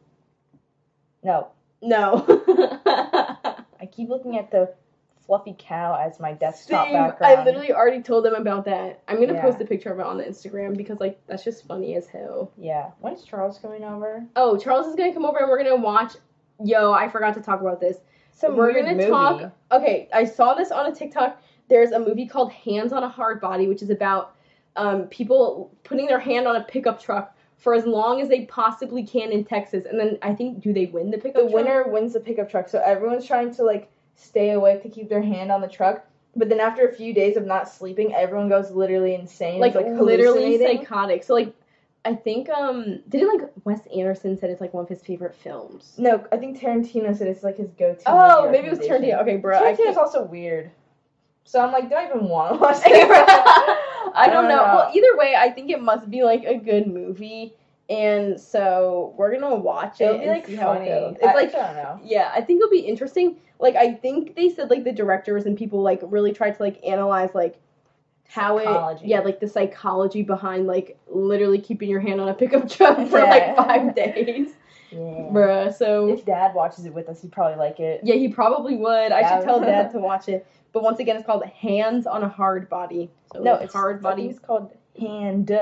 No, 1.24 1.48
No. 1.82 2.24
I 3.80 3.86
keep 3.90 4.08
looking 4.08 4.38
at 4.38 4.50
the 4.50 4.72
fluffy 5.26 5.54
cow 5.58 5.94
as 5.94 6.18
my 6.20 6.32
desktop 6.32 6.86
Same. 6.86 6.94
background. 6.94 7.38
I 7.40 7.44
literally 7.44 7.72
already 7.72 8.02
told 8.02 8.24
them 8.24 8.34
about 8.34 8.64
that. 8.66 9.02
I'm 9.08 9.20
gonna 9.20 9.34
Yeah. 9.34 9.42
post 9.42 9.60
a 9.60 9.64
picture 9.64 9.92
of 9.92 9.98
it 10.00 10.06
on 10.06 10.18
the 10.18 10.24
Instagram 10.24 10.76
because 10.76 11.00
like 11.00 11.18
that's 11.26 11.44
just 11.44 11.66
funny 11.66 11.94
as 11.96 12.06
hell. 12.06 12.50
Yeah. 12.56 12.90
When's 13.00 13.24
Charles 13.24 13.58
coming 13.58 13.84
over? 13.84 14.24
Oh, 14.36 14.56
Charles 14.56 14.86
is 14.86 14.94
gonna 14.94 15.12
come 15.14 15.24
over 15.24 15.38
and 15.38 15.48
we're 15.48 15.62
gonna 15.62 15.76
watch. 15.76 16.14
Yo, 16.64 16.92
I 16.92 17.08
forgot 17.08 17.34
to 17.34 17.40
talk 17.40 17.60
about 17.60 17.80
this. 17.80 17.98
So 18.32 18.54
we're 18.54 18.72
gonna 18.72 18.94
movie. 18.94 19.08
talk. 19.08 19.52
Okay, 19.70 20.08
I 20.12 20.24
saw 20.24 20.54
this 20.54 20.70
on 20.70 20.86
a 20.90 20.94
TikTok. 20.94 21.40
There's 21.68 21.92
a 21.92 21.98
movie 21.98 22.26
called 22.26 22.52
Hands 22.52 22.92
on 22.92 23.02
a 23.02 23.08
Hard 23.08 23.40
Body, 23.40 23.68
which 23.68 23.82
is 23.82 23.90
about 23.90 24.34
um, 24.76 25.04
people 25.08 25.70
putting 25.84 26.06
their 26.06 26.18
hand 26.18 26.48
on 26.48 26.56
a 26.56 26.64
pickup 26.64 27.00
truck 27.00 27.36
for 27.58 27.74
as 27.74 27.86
long 27.86 28.20
as 28.20 28.28
they 28.28 28.46
possibly 28.46 29.04
can 29.06 29.30
in 29.30 29.44
Texas, 29.44 29.84
and 29.88 30.00
then 30.00 30.18
I 30.22 30.34
think 30.34 30.60
do 30.60 30.72
they 30.72 30.86
win 30.86 31.10
the 31.12 31.18
pickup? 31.18 31.42
The 31.44 31.50
truck? 31.50 31.54
winner 31.54 31.84
wins 31.88 32.14
the 32.14 32.20
pickup 32.20 32.50
truck, 32.50 32.68
so 32.68 32.80
everyone's 32.84 33.24
trying 33.26 33.54
to 33.54 33.62
like 33.62 33.88
stay 34.16 34.50
awake 34.50 34.82
to 34.82 34.88
keep 34.88 35.08
their 35.08 35.22
hand 35.22 35.50
on 35.52 35.60
the 35.60 35.68
truck. 35.68 36.04
But 36.34 36.48
then 36.48 36.60
after 36.60 36.88
a 36.88 36.92
few 36.92 37.12
days 37.12 37.36
of 37.36 37.44
not 37.44 37.68
sleeping, 37.68 38.14
everyone 38.14 38.48
goes 38.48 38.70
literally 38.70 39.14
insane. 39.14 39.60
like, 39.60 39.74
It's, 39.74 40.00
literally 40.00 40.58
psychotic. 40.58 41.22
So 41.24 41.34
like, 41.34 41.54
I 42.04 42.14
think 42.14 42.48
um 42.48 43.00
didn't 43.08 43.28
like 43.38 43.50
Wes 43.64 43.80
Anderson 43.94 44.36
said 44.36 44.50
it's 44.50 44.60
like 44.60 44.74
one 44.74 44.82
of 44.82 44.88
his 44.88 45.02
favorite 45.02 45.34
films. 45.36 45.94
No, 45.98 46.26
I 46.32 46.36
think 46.36 46.58
Tarantino 46.58 47.16
said 47.16 47.28
it's 47.28 47.44
like 47.44 47.58
his 47.58 47.70
go-to. 47.72 48.02
Oh, 48.06 48.46
movie 48.46 48.52
maybe 48.52 48.68
it 48.68 48.70
was. 48.70 48.78
Tarantino. 48.80 49.20
Okay, 49.22 49.36
bro. 49.36 49.58
I 49.58 49.72
Tarantino's 49.72 49.76
can't. 49.78 49.96
also 49.98 50.24
weird. 50.24 50.70
So 51.44 51.60
I'm 51.60 51.70
like, 51.72 51.88
do 51.88 51.94
I 51.94 52.06
even 52.06 52.28
want 52.28 52.54
to 52.54 52.58
watch 52.60 52.78
it? 52.84 53.08
I 54.14 54.28
don't 54.32 54.44
know. 54.48 54.56
know. 54.56 54.62
Well, 54.74 54.90
either 54.94 55.16
way, 55.16 55.34
I 55.36 55.50
think 55.50 55.70
it 55.70 55.80
must 55.80 56.10
be 56.10 56.22
like 56.24 56.44
a 56.44 56.56
good 56.56 56.86
movie, 56.86 57.54
and 57.90 58.40
so 58.40 59.14
we're 59.16 59.32
gonna 59.38 59.54
watch 59.56 60.00
it 60.00 60.04
It'll 60.04 60.18
be 60.18 60.24
and 60.24 60.32
like 60.32 60.46
see 60.46 60.54
how 60.54 60.72
it 60.72 60.76
funny. 60.78 60.88
goes. 60.88 61.16
I- 61.22 61.34
like 61.34 61.54
I 61.54 61.72
don't 61.72 61.76
know. 61.76 62.00
yeah, 62.04 62.30
I 62.34 62.40
think 62.40 62.58
it'll 62.58 62.70
be 62.70 62.80
interesting. 62.80 63.36
Like 63.58 63.76
I 63.76 63.92
think 63.94 64.34
they 64.36 64.48
said 64.48 64.70
like 64.70 64.84
the 64.84 64.92
directors 64.92 65.44
and 65.46 65.56
people 65.56 65.82
like 65.82 66.00
really 66.04 66.32
tried 66.32 66.52
to 66.56 66.62
like 66.62 66.80
analyze 66.86 67.30
like 67.34 67.58
how 68.28 68.56
Psychology. 68.58 69.04
it 69.04 69.08
yeah 69.08 69.20
like 69.20 69.40
the 69.40 69.48
psychology 69.48 70.22
behind 70.22 70.66
like 70.66 70.96
literally 71.06 71.58
keeping 71.60 71.90
your 71.90 72.00
hand 72.00 72.18
on 72.20 72.28
a 72.30 72.34
pickup 72.34 72.68
truck 72.70 72.96
for 73.08 73.18
Yeah. 73.18 73.24
like 73.24 73.56
five 73.56 73.94
days, 73.94 74.48
Yeah. 74.90 74.98
bruh. 74.98 75.74
So 75.74 76.08
If 76.08 76.24
Dad 76.24 76.54
watches 76.54 76.86
it 76.86 76.94
with 76.94 77.08
us, 77.08 77.20
he'd 77.22 77.32
probably 77.32 77.58
like 77.58 77.78
it. 77.80 78.00
yeah, 78.04 78.14
he 78.14 78.28
probably 78.28 78.76
would. 78.76 79.12
I 79.12 79.20
Yeah. 79.20 79.38
should 79.38 79.44
tell 79.46 79.60
Dad 79.60 79.90
to 79.92 79.98
watch 79.98 80.28
it. 80.28 80.46
But 80.72 80.82
once 80.82 80.98
again, 81.00 81.16
it's 81.16 81.26
called 81.26 81.44
Hands 81.44 82.06
on 82.06 82.22
a 82.22 82.28
Hard 82.28 82.68
Body. 82.70 83.10
So 83.34 83.42
No, 83.42 83.56
it's 83.56 83.74
hard 83.74 84.00
body. 84.02 84.26
It's 84.28 84.38
called 84.38 84.72
hand 84.98 85.52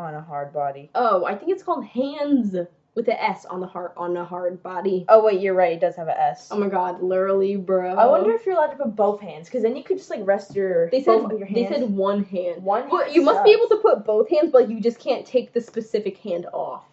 on 0.00 0.14
a 0.14 0.20
hard 0.22 0.52
body. 0.52 0.90
Oh, 0.94 1.24
I 1.24 1.34
think 1.34 1.50
it's 1.52 1.62
called 1.62 1.84
Hands 1.84 2.56
with 2.96 3.06
the 3.06 3.22
S 3.22 3.44
on 3.44 3.60
the 3.60 3.66
heart 3.66 3.92
on 3.96 4.16
a 4.16 4.24
hard 4.24 4.62
body. 4.62 5.04
Oh 5.08 5.24
wait, 5.24 5.40
you're 5.40 5.54
right. 5.54 5.74
It 5.74 5.80
does 5.80 5.94
have 5.96 6.08
an 6.08 6.16
S. 6.18 6.48
Oh 6.50 6.58
my 6.58 6.68
god, 6.68 7.02
literally, 7.02 7.56
bro. 7.56 7.94
I 7.94 8.06
wonder 8.06 8.32
if 8.32 8.44
you're 8.44 8.56
allowed 8.56 8.72
to 8.72 8.76
put 8.76 8.96
both 8.96 9.20
hands, 9.20 9.46
because 9.46 9.62
then 9.62 9.76
you 9.76 9.84
could 9.84 9.98
just 9.98 10.10
like 10.10 10.20
rest 10.24 10.54
your. 10.56 10.90
they 10.90 11.02
said 11.02 11.20
your 11.30 11.46
they 11.48 11.66
said 11.66 11.82
one 11.90 12.24
hand. 12.24 12.62
one. 12.64 12.88
Well, 12.90 13.02
hand 13.02 13.14
you 13.14 13.22
must 13.22 13.44
be 13.44 13.52
able 13.52 13.68
to 13.68 13.76
put 13.76 14.04
both 14.04 14.28
hands, 14.28 14.50
but 14.50 14.68
you 14.68 14.80
just 14.80 14.98
can't 14.98 15.24
take 15.24 15.52
the 15.52 15.60
specific 15.60 16.18
hand 16.18 16.46
off. 16.52 16.84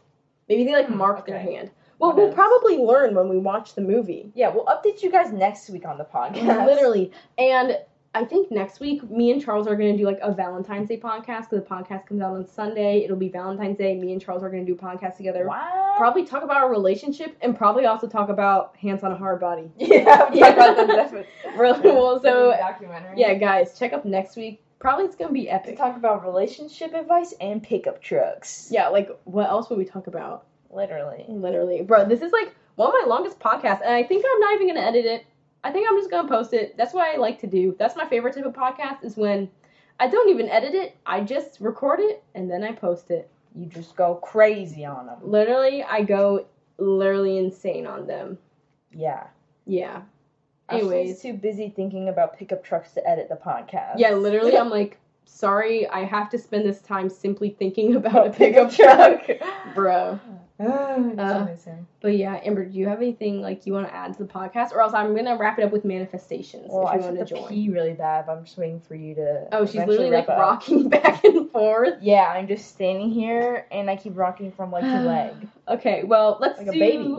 Maybe 0.49 0.63
they 0.65 0.73
like 0.73 0.87
Hmm, 0.87 0.97
mark 0.97 1.25
their 1.25 1.39
hand. 1.39 1.71
Well, 1.99 2.11
What 2.11 2.17
we'll 2.17 2.25
else? 2.27 2.35
probably 2.35 2.77
learn 2.77 3.15
when 3.15 3.27
we 3.27 3.39
watch 3.39 3.73
the 3.73 3.81
movie. 3.81 4.31
Yeah, 4.35 4.49
we'll 4.53 4.65
update 4.65 5.01
you 5.01 5.09
guys 5.11 5.33
next 5.33 5.67
week 5.71 5.85
on 5.85 5.97
the 5.97 6.05
podcast. 6.13 6.65
Literally. 6.67 7.11
And 7.39 7.75
I 8.17 8.25
think 8.25 8.49
next 8.51 8.79
week, 8.79 9.07
me 9.11 9.31
and 9.31 9.41
Charles 9.41 9.67
are 9.67 9.75
going 9.75 9.91
to 9.91 9.97
do 9.97 10.05
like 10.05 10.17
a 10.23 10.31
Valentine's 10.33 10.89
Day 10.89 10.99
podcast 10.99 11.49
because 11.49 11.63
the 11.63 11.69
podcast 11.69 12.07
comes 12.07 12.21
out 12.21 12.33
on 12.35 12.47
Sunday. 12.47 13.03
It'll 13.03 13.15
be 13.15 13.29
Valentine's 13.29 13.77
Day. 13.77 13.95
Me 13.95 14.11
and 14.11 14.21
Charles 14.21 14.41
are 14.43 14.49
going 14.49 14.65
to 14.65 14.71
do 14.73 14.77
a 14.77 14.81
podcast 14.81 15.17
together. 15.17 15.47
Wow. 15.47 15.93
Probably 15.97 16.25
talk 16.25 16.43
about 16.43 16.57
our 16.57 16.69
relationship 16.69 17.37
and 17.41 17.55
probably 17.55 17.85
also 17.85 18.07
talk 18.07 18.29
about 18.29 18.75
hands 18.77 19.03
on 19.03 19.11
a 19.11 19.15
hard 19.17 19.39
body. 19.39 19.69
Yeah, 19.77 20.29
Yeah. 20.33 20.47
About 20.53 21.11
Really 21.57 21.91
well, 21.91 22.19
so 22.21 22.51
documentary. 22.57 23.13
yeah, 23.19 23.33
guys, 23.35 23.77
check 23.77 23.93
up 23.93 24.03
next 24.05 24.35
week. 24.35 24.61
Probably 24.79 25.05
it's 25.05 25.15
going 25.15 25.29
to 25.29 25.33
be 25.33 25.45
To 25.45 25.53
epic. 25.53 25.77
talk 25.77 25.95
about 25.95 26.23
relationship 26.25 26.93
advice 26.93 27.33
and 27.39 27.61
pickup 27.61 28.01
trucks. 28.01 28.69
Yeah, 28.71 28.87
like 28.89 29.09
what 29.25 29.47
else 29.49 29.69
would 29.69 29.77
we 29.79 29.85
talk 29.85 30.07
about? 30.07 30.45
Literally. 30.69 31.25
Literally, 31.27 31.81
bro, 31.83 32.05
this 32.07 32.21
is 32.21 32.31
like 32.31 32.53
one 32.75 32.89
of 32.89 32.93
my 33.01 33.07
longest 33.07 33.39
podcasts, 33.39 33.81
and 33.81 33.93
I 33.93 34.03
think 34.03 34.23
I'm 34.27 34.39
not 34.39 34.53
even 34.55 34.67
gonna 34.67 34.81
edit 34.85 35.05
it. 35.05 35.25
I 35.63 35.71
think 35.71 35.87
I'm 35.89 35.97
just 35.97 36.11
gonna 36.11 36.27
post 36.27 36.53
it. 36.53 36.77
That's 36.77 36.93
what 36.93 37.07
I 37.07 37.17
like 37.17 37.39
to 37.41 37.47
do. 37.47 37.75
That's 37.77 37.95
my 37.95 38.07
favorite 38.07 38.35
type 38.35 38.45
of 38.45 38.53
podcast 38.53 39.03
is 39.03 39.17
when 39.17 39.49
I 39.99 40.07
don't 40.07 40.29
even 40.29 40.49
edit 40.49 40.73
it. 40.75 40.95
I 41.05 41.21
just 41.21 41.59
record 41.59 41.99
it 41.99 42.23
and 42.35 42.49
then 42.49 42.63
I 42.63 42.71
post 42.71 43.09
it. 43.11 43.29
You 43.55 43.65
just 43.65 43.95
go 43.95 44.15
crazy 44.15 44.85
on 44.85 45.07
them. 45.07 45.17
Literally, 45.23 45.83
I 45.83 46.03
go 46.03 46.45
literally 46.77 47.37
insane 47.37 47.87
on 47.87 48.05
them. 48.05 48.37
Yeah. 48.91 49.27
Yeah. 49.65 50.01
Anyways, 50.69 51.21
too 51.21 51.33
busy 51.33 51.69
thinking 51.69 52.09
about 52.09 52.37
pickup 52.37 52.63
trucks 52.63 52.91
to 52.93 53.07
edit 53.07 53.29
the 53.29 53.35
podcast. 53.35 53.93
yeah, 53.97 54.11
literally, 54.11 54.57
I'm 54.57 54.69
like, 54.69 54.99
sorry, 55.25 55.87
I 55.87 56.03
have 56.03 56.29
to 56.31 56.37
spend 56.37 56.65
this 56.65 56.81
time 56.81 57.09
simply 57.09 57.51
thinking 57.51 57.95
about 57.95 58.27
a 58.27 58.29
pickup 58.31 58.71
truck, 58.71 59.27
bro. 59.75 60.19
uh, 60.59 61.45
But 62.01 62.17
yeah, 62.17 62.39
Amber, 62.43 62.65
do 62.65 62.77
you 62.77 62.87
have 62.87 62.97
anything 62.99 63.41
like 63.41 63.65
you 63.67 63.73
want 63.73 63.87
to 63.87 63.93
add 63.93 64.13
to 64.13 64.23
the 64.23 64.29
podcast, 64.29 64.71
or 64.71 64.81
else 64.81 64.93
I'm 64.93 65.15
gonna 65.15 65.37
wrap 65.37 65.59
it 65.59 65.63
up 65.65 65.71
with 65.71 65.85
manifestations 65.85 66.67
well, 66.69 66.87
if 66.87 66.93
I 66.93 66.95
you 66.95 67.01
want 67.01 67.19
to 67.19 67.25
join. 67.25 67.47
pee 67.47 67.69
really 67.69 67.93
bad, 67.93 68.25
but 68.25 68.37
I'm 68.37 68.43
just 68.45 68.57
waiting 68.57 68.79
for 68.79 68.95
you 68.95 69.13
to. 69.15 69.47
Oh, 69.51 69.65
she's 69.65 69.75
literally 69.75 70.09
like 70.09 70.27
up. 70.29 70.39
rocking 70.39 70.89
back 70.97 71.23
and 71.23 71.51
forth. 71.51 71.95
Yeah, 72.01 72.25
I'm 72.35 72.47
just 72.47 72.69
standing 72.69 73.11
here 73.11 73.67
and 73.71 73.89
I 73.89 73.95
keep 73.97 74.17
rocking 74.17 74.51
from 74.51 74.71
leg 74.71 74.83
to 74.83 75.01
leg, 75.01 75.33
Okay, 75.67 76.03
well, 76.03 76.37
let's 76.39 76.57
like 76.57 76.67
a 76.67 76.71
do- 76.71 76.79
baby. 76.79 77.15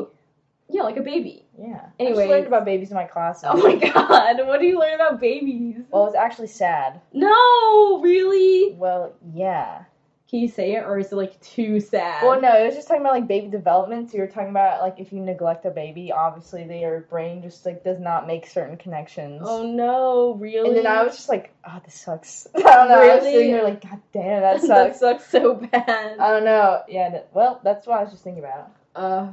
Yeah, 0.71 0.83
like 0.83 0.99
a 0.99 1.03
baby. 1.03 1.47
Yeah. 1.59 1.81
I 1.99 2.03
Anyways. 2.03 2.19
just 2.19 2.29
learned 2.29 2.47
about 2.47 2.65
babies 2.67 2.91
in 2.91 2.97
my 2.97 3.05
class. 3.05 3.43
Oh 3.43 3.57
my 3.57 3.77
god, 3.93 4.47
what 4.47 4.61
do 4.61 4.67
you 4.67 4.79
learn 4.79 4.95
about 4.95 5.19
babies? 5.19 5.77
Well, 5.91 6.07
it's 6.07 6.15
actually 6.17 6.49
sad. 6.49 7.01
no, 7.15 8.01
really? 8.03 8.75
Well, 8.75 9.15
yeah. 9.33 9.85
Can 10.31 10.41
you 10.41 10.49
say 10.49 10.75
it, 10.75 10.85
or 10.85 10.99
is 10.99 11.11
it 11.11 11.17
like 11.17 11.41
too 11.41 11.81
sad? 11.81 12.23
Well, 12.23 12.39
no, 12.39 12.53
it 12.53 12.67
was 12.67 12.75
just 12.75 12.87
talking 12.87 13.01
about 13.01 13.15
like 13.15 13.27
baby 13.27 13.49
development. 13.49 14.11
So 14.11 14.19
you 14.19 14.25
were 14.25 14.29
talking 14.29 14.51
about 14.51 14.83
like 14.83 14.97
if 15.01 15.11
you 15.11 15.21
neglect 15.21 15.65
a 15.65 15.71
baby, 15.71 16.13
obviously 16.13 16.65
their 16.65 17.01
brain 17.09 17.41
just 17.41 17.65
like 17.65 17.83
does 17.83 17.99
not 17.99 18.27
make 18.27 18.47
certain 18.47 18.77
connections. 18.77 19.41
Oh 19.43 19.63
no, 19.67 20.35
really? 20.35 20.69
And 20.69 20.77
then 20.77 20.87
I 20.87 21.03
was 21.03 21.17
just 21.17 21.31
like, 21.31 21.51
oh, 21.67 21.81
this 21.83 21.95
sucks. 21.95 22.47
I 22.55 22.61
don't 22.61 22.91
know. 22.91 23.01
I 23.01 23.15
was 23.15 23.25
Really? 23.25 23.33
sitting 23.37 23.53
there 23.53 23.65
like, 23.65 23.81
god 23.81 24.03
damn, 24.13 24.43
that 24.61 24.61
that 24.61 24.67
sucks. 24.67 24.99
That 25.01 25.21
sucks 25.23 25.31
so 25.31 25.55
bad. 25.55 26.19
I 26.19 26.31
don't 26.31 26.45
know. 26.45 26.83
Yeah. 26.89 27.09
that- 27.11 27.29
well, 27.33 27.59
that's 27.65 27.87
what 27.87 27.99
I 27.99 28.03
was 28.03 28.11
just 28.13 28.23
thinking 28.23 28.45
about. 28.45 28.71
Uh, 28.95 29.29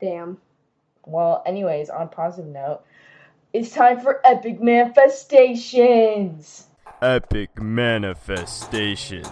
damn. 0.00 0.38
Well, 1.06 1.44
anyways, 1.46 1.90
on 1.90 2.02
a 2.02 2.06
positive 2.08 2.50
note, 2.50 2.80
it's 3.52 3.70
time 3.70 4.00
for 4.00 4.20
epic 4.26 4.60
manifestations. 4.60 6.66
Epic 7.00 7.50
manifestations. 7.60 9.28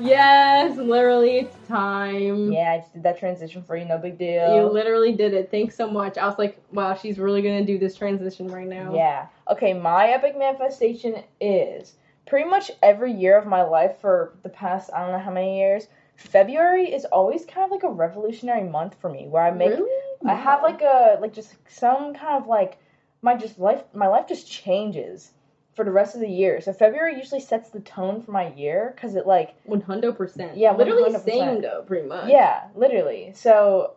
Yes, 0.00 0.76
literally, 0.76 1.38
it's 1.38 1.68
time. 1.68 2.52
Yeah, 2.52 2.72
I 2.72 2.78
just 2.78 2.92
did 2.92 3.02
that 3.02 3.18
transition 3.18 3.62
for 3.62 3.76
you. 3.76 3.84
No 3.84 3.98
big 3.98 4.18
deal. 4.18 4.54
You 4.54 4.64
literally 4.64 5.12
did 5.12 5.34
it. 5.34 5.50
Thanks 5.50 5.76
so 5.76 5.90
much. 5.90 6.18
I 6.18 6.26
was 6.26 6.38
like, 6.38 6.62
wow, 6.72 6.94
she's 6.94 7.18
really 7.18 7.42
gonna 7.42 7.64
do 7.64 7.78
this 7.78 7.96
transition 7.96 8.48
right 8.48 8.66
now. 8.66 8.94
Yeah. 8.94 9.26
Okay, 9.50 9.74
my 9.74 10.08
epic 10.08 10.38
manifestation 10.38 11.22
is 11.40 11.94
pretty 12.26 12.48
much 12.48 12.70
every 12.82 13.12
year 13.12 13.36
of 13.36 13.46
my 13.46 13.62
life 13.62 14.00
for 14.00 14.34
the 14.42 14.48
past 14.48 14.90
I 14.94 15.02
don't 15.02 15.12
know 15.12 15.18
how 15.18 15.32
many 15.32 15.58
years. 15.58 15.88
February 16.16 16.92
is 16.92 17.04
always 17.06 17.44
kind 17.46 17.64
of 17.64 17.70
like 17.70 17.82
a 17.82 17.88
revolutionary 17.88 18.62
month 18.64 18.94
for 19.00 19.10
me 19.10 19.26
where 19.26 19.42
I 19.42 19.50
make 19.50 19.70
Really? 19.70 19.90
I 20.26 20.34
have 20.34 20.62
like 20.62 20.82
a 20.82 21.18
like 21.20 21.32
just 21.32 21.54
some 21.68 22.14
kind 22.14 22.40
of 22.40 22.46
like 22.46 22.78
my 23.22 23.34
just 23.34 23.58
life 23.58 23.82
my 23.94 24.06
life 24.06 24.28
just 24.28 24.50
changes 24.50 25.32
for 25.80 25.84
the 25.84 25.90
rest 25.90 26.14
of 26.14 26.20
the 26.20 26.28
year. 26.28 26.60
So 26.60 26.74
February 26.74 27.16
usually 27.16 27.40
sets 27.40 27.70
the 27.70 27.80
tone 27.80 28.20
for 28.20 28.32
my 28.32 28.52
year 28.52 28.94
cuz 29.00 29.14
it 29.14 29.26
like 29.26 29.54
one 29.64 29.80
hundred 29.80 30.12
percent. 30.12 30.58
Yeah, 30.58 30.76
literally 30.76 31.10
100%. 31.10 31.20
same 31.24 31.62
though, 31.62 31.82
pretty 31.86 32.06
much. 32.06 32.28
yeah, 32.28 32.64
literally. 32.74 33.32
So 33.34 33.94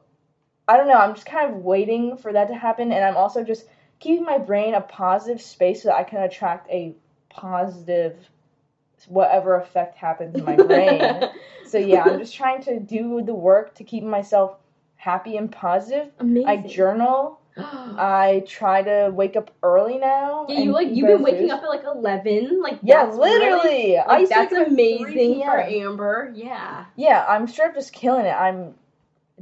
I 0.66 0.78
don't 0.78 0.88
know, 0.88 0.98
I'm 0.98 1.14
just 1.14 1.26
kind 1.26 1.52
of 1.52 1.58
waiting 1.58 2.16
for 2.16 2.32
that 2.32 2.48
to 2.48 2.56
happen 2.56 2.94
and 2.94 3.04
I'm 3.04 3.18
also 3.18 3.44
just 3.44 3.66
keeping 4.00 4.24
my 4.24 4.38
brain 4.38 4.76
a 4.76 4.80
positive 4.80 5.42
space 5.42 5.84
so 5.84 5.90
that 5.90 5.98
I 5.98 6.04
can 6.06 6.22
attract 6.24 6.70
a 6.70 6.96
positive 7.28 8.16
whatever 9.10 9.58
effect 9.58 9.98
happens 9.98 10.36
in 10.36 10.46
my 10.46 10.56
brain. 10.56 11.26
so 11.66 11.78
yeah, 11.78 12.04
I'm 12.04 12.18
just 12.18 12.34
trying 12.34 12.62
to 12.64 12.80
do 12.80 13.22
the 13.22 13.34
work 13.34 13.76
to 13.76 13.84
keep 13.84 14.06
myself 14.06 14.56
happy 14.96 15.36
and 15.36 15.52
positive. 15.52 16.14
Amazing. 16.20 16.48
I 16.48 16.56
journal. 16.66 17.42
I 17.58 18.43
try 18.47 18.82
to 18.82 19.12
wake 19.14 19.36
up 19.36 19.51
early 19.62 19.97
now. 19.97 20.45
yeah, 20.49 20.60
you 20.60 20.72
like 20.72 20.88
you've 20.91 21.08
been 21.08 21.22
waking 21.22 21.51
up 21.51 21.62
at 21.64 21.70
like 21.70 21.84
eleven. 21.84 22.62
Like 22.62 22.80
Yeah, 22.82 23.06
really- 23.08 23.20
literally. 23.20 23.97
I 23.97 24.08
like, 24.08 24.20
used 24.22 24.32
that's 24.32 24.51
wake 24.51 24.62
up 24.62 24.68
at 24.68 24.74
3 24.74 24.76
amazing 24.76 25.41
for 25.43 25.60
Amber. 25.62 26.32
Yeah. 26.36 26.86
Yeah, 26.95 27.26
I'm 27.28 27.45
sure 27.47 27.68
I'm 27.68 27.74
just 27.76 27.93
killing 27.93 28.26
it. 28.26 28.32
I'm 28.34 28.76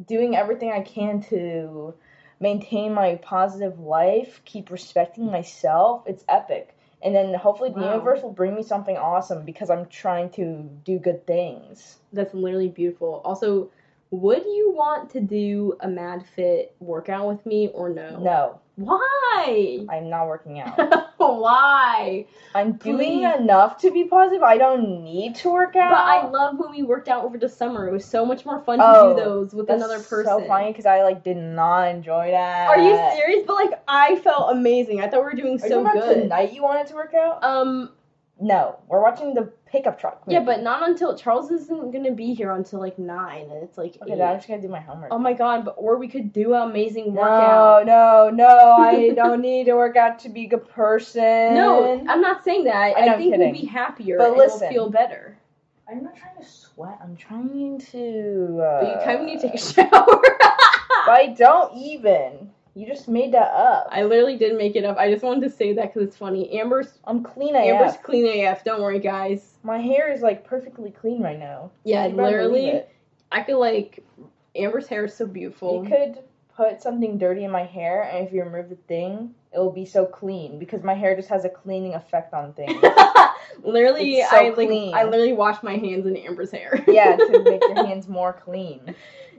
doing 0.07 0.35
everything 0.35 0.71
I 0.71 0.81
can 0.81 1.21
to 1.23 1.93
maintain 2.39 2.93
my 2.93 3.15
positive 3.15 3.79
life, 3.79 4.41
keep 4.45 4.71
respecting 4.71 5.27
myself. 5.31 6.03
It's 6.05 6.23
epic. 6.27 6.75
And 7.03 7.15
then 7.15 7.33
hopefully 7.33 7.69
the 7.71 7.79
Wow. 7.79 7.91
universe 7.93 8.21
will 8.21 8.31
bring 8.33 8.55
me 8.55 8.63
something 8.63 8.97
awesome 8.97 9.43
because 9.45 9.69
I'm 9.69 9.85
trying 9.87 10.29
to 10.31 10.69
do 10.85 10.99
good 10.99 11.25
things. 11.25 11.97
That's 12.13 12.33
literally 12.33 12.67
beautiful. 12.69 13.21
Also, 13.25 13.69
would 14.11 14.43
you 14.45 14.73
want 14.75 15.09
to 15.11 15.21
do 15.21 15.77
a 15.79 15.87
Mad 15.87 16.25
Fit 16.35 16.75
workout 16.79 17.27
with 17.27 17.45
me 17.45 17.69
or 17.73 17.89
no? 17.89 18.19
No, 18.19 18.59
Why? 18.75 19.85
I'm 19.89 20.09
not 20.09 20.27
working 20.27 20.59
out. 20.59 20.77
Why? 21.17 22.25
I'm 22.53 22.73
doing 22.73 23.19
Please. 23.21 23.35
enough 23.39 23.77
to 23.81 23.91
be 23.91 24.03
positive. 24.05 24.43
I 24.43 24.57
don't 24.57 25.03
need 25.03 25.35
to 25.35 25.49
work 25.51 25.75
out. 25.77 25.91
But 25.91 25.97
I 25.99 26.27
love 26.29 26.59
when 26.59 26.71
we 26.71 26.83
worked 26.83 27.07
out 27.07 27.23
over 27.23 27.37
the 27.37 27.47
summer. 27.47 27.87
It 27.87 27.91
was 27.93 28.03
so 28.05 28.25
much 28.25 28.45
more 28.45 28.59
fun 28.61 28.79
to 28.79 28.85
Oh, 28.85 29.13
do 29.15 29.23
those 29.23 29.53
with 29.53 29.69
another 29.69 29.99
person. 29.99 30.25
so 30.25 30.45
funny 30.45 30.67
because 30.71 30.85
I 30.85 31.03
like 31.03 31.23
did 31.23 31.37
not 31.37 31.87
enjoy 31.87 32.31
that. 32.31 32.67
Are 32.67 32.79
you 32.81 32.95
serious? 33.15 33.43
But 33.47 33.53
like, 33.55 33.81
I 33.87 34.15
felt 34.17 34.51
amazing. 34.51 34.99
I 34.99 35.07
thought 35.07 35.19
we 35.19 35.25
were 35.25 35.33
doing 35.33 35.59
Are 35.61 35.65
you 35.65 35.69
so 35.69 35.81
about 35.81 35.93
good. 35.93 36.23
tonight 36.23 36.51
you 36.53 36.63
wanted 36.63 36.87
to 36.87 36.95
work 36.95 37.13
out? 37.13 37.43
Um, 37.43 37.91
No, 38.41 38.77
we're 38.89 39.01
watching 39.01 39.33
the 39.35 39.51
pickup 39.71 39.99
truck. 39.99 40.21
yeah, 40.27 40.41
but 40.41 40.61
not 40.61 40.87
until 40.87 41.15
Charles 41.17 41.49
isn't 41.51 41.91
gonna 41.91 42.11
be 42.11 42.33
here 42.33 42.51
until 42.51 42.79
like 42.79 42.99
nine, 42.99 43.49
and 43.49 43.63
it's 43.63 43.77
like 43.77 43.97
okay, 44.01 44.13
eight. 44.13 44.21
I'm 44.21 44.37
just 44.37 44.47
gonna 44.47 44.61
do 44.61 44.67
my 44.67 44.79
homework. 44.81 45.09
Oh 45.11 45.17
my 45.17 45.33
god! 45.33 45.65
But 45.65 45.75
or 45.77 45.97
we 45.97 46.07
could 46.07 46.33
do 46.33 46.53
an 46.53 46.69
amazing 46.69 47.13
no, 47.13 47.21
workout. 47.21 47.85
no, 47.85 48.29
no! 48.29 48.47
No! 48.47 48.71
I 48.83 49.09
don't 49.15 49.41
need 49.41 49.65
to 49.65 49.73
work 49.73 49.95
out 49.95 50.19
to 50.19 50.29
be 50.29 50.45
a 50.45 50.49
good 50.49 50.67
person. 50.69 51.53
No, 51.55 52.03
I'm 52.07 52.21
not 52.21 52.43
saying 52.43 52.65
that. 52.65 52.75
I, 52.75 52.93
I 52.93 53.05
know, 53.05 53.13
I'm 53.13 53.19
think 53.19 53.33
kidding. 53.33 53.51
we'll 53.51 53.61
be 53.61 53.67
happier 53.67 54.17
But 54.17 54.35
listen. 54.37 54.59
we'll 54.61 54.69
feel 54.71 54.89
better. 54.89 55.37
I'm 55.89 56.03
not 56.03 56.15
trying 56.15 56.37
to 56.41 56.45
sweat. 56.45 56.97
I'm 57.03 57.15
trying 57.17 57.79
to. 57.91 58.61
Uh, 58.63 58.81
But 58.81 58.87
you 58.99 59.05
kind 59.05 59.19
of 59.19 59.25
need 59.25 59.39
to 59.41 59.47
take 59.47 59.55
a 59.55 59.57
shower. 59.57 59.89
But 59.89 61.09
I 61.09 61.33
don't 61.37 61.75
even. 61.77 62.51
You 62.73 62.87
just 62.87 63.09
made 63.09 63.33
that 63.33 63.51
up. 63.51 63.87
I 63.91 64.03
literally 64.03 64.37
didn't 64.37 64.57
make 64.57 64.75
it 64.75 64.85
up. 64.85 64.97
I 64.97 65.11
just 65.11 65.23
wanted 65.23 65.41
to 65.41 65.49
say 65.49 65.73
that 65.73 65.93
because 65.93 66.07
it's 66.07 66.17
funny. 66.17 66.57
Amber's 66.59 66.99
I'm 67.03 67.21
clean 67.21 67.55
AF. 67.55 67.63
Amber's 67.63 67.97
clean 68.01 68.45
AF. 68.45 68.63
Don't 68.63 68.81
worry, 68.81 68.99
guys. 68.99 69.57
My 69.63 69.77
hair 69.77 70.11
is 70.11 70.21
like 70.21 70.45
perfectly 70.45 70.91
clean 70.91 71.21
right 71.21 71.39
now. 71.39 71.71
Yeah, 71.83 72.07
literally. 72.07 72.81
I 73.31 73.43
feel 73.43 73.59
like 73.59 74.03
Amber's 74.55 74.87
hair 74.87 75.05
is 75.05 75.15
so 75.15 75.25
beautiful. 75.25 75.83
You 75.83 75.89
could 75.89 76.23
put 76.55 76.81
something 76.81 77.17
dirty 77.17 77.43
in 77.43 77.51
my 77.51 77.63
hair, 77.63 78.03
and 78.03 78.25
if 78.25 78.33
you 78.33 78.43
remove 78.43 78.69
the 78.69 78.75
thing, 78.75 79.33
it 79.53 79.59
will 79.59 79.71
be 79.71 79.85
so 79.85 80.05
clean 80.05 80.59
because 80.59 80.83
my 80.83 80.93
hair 80.93 81.15
just 81.15 81.29
has 81.29 81.43
a 81.43 81.49
cleaning 81.49 81.93
effect 81.93 82.33
on 82.33 82.53
things. 82.53 82.81
literally, 83.63 84.21
so 84.29 84.37
I 84.37 84.49
like. 84.49 84.69
I 84.93 85.03
literally 85.03 85.33
wash 85.33 85.61
my 85.61 85.75
hands 85.75 86.05
in 86.05 86.15
Amber's 86.15 86.51
hair. 86.51 86.83
yeah, 86.87 87.15
to 87.17 87.43
make 87.43 87.61
your 87.61 87.75
hands 87.87 88.07
more 88.07 88.33
clean. 88.33 88.95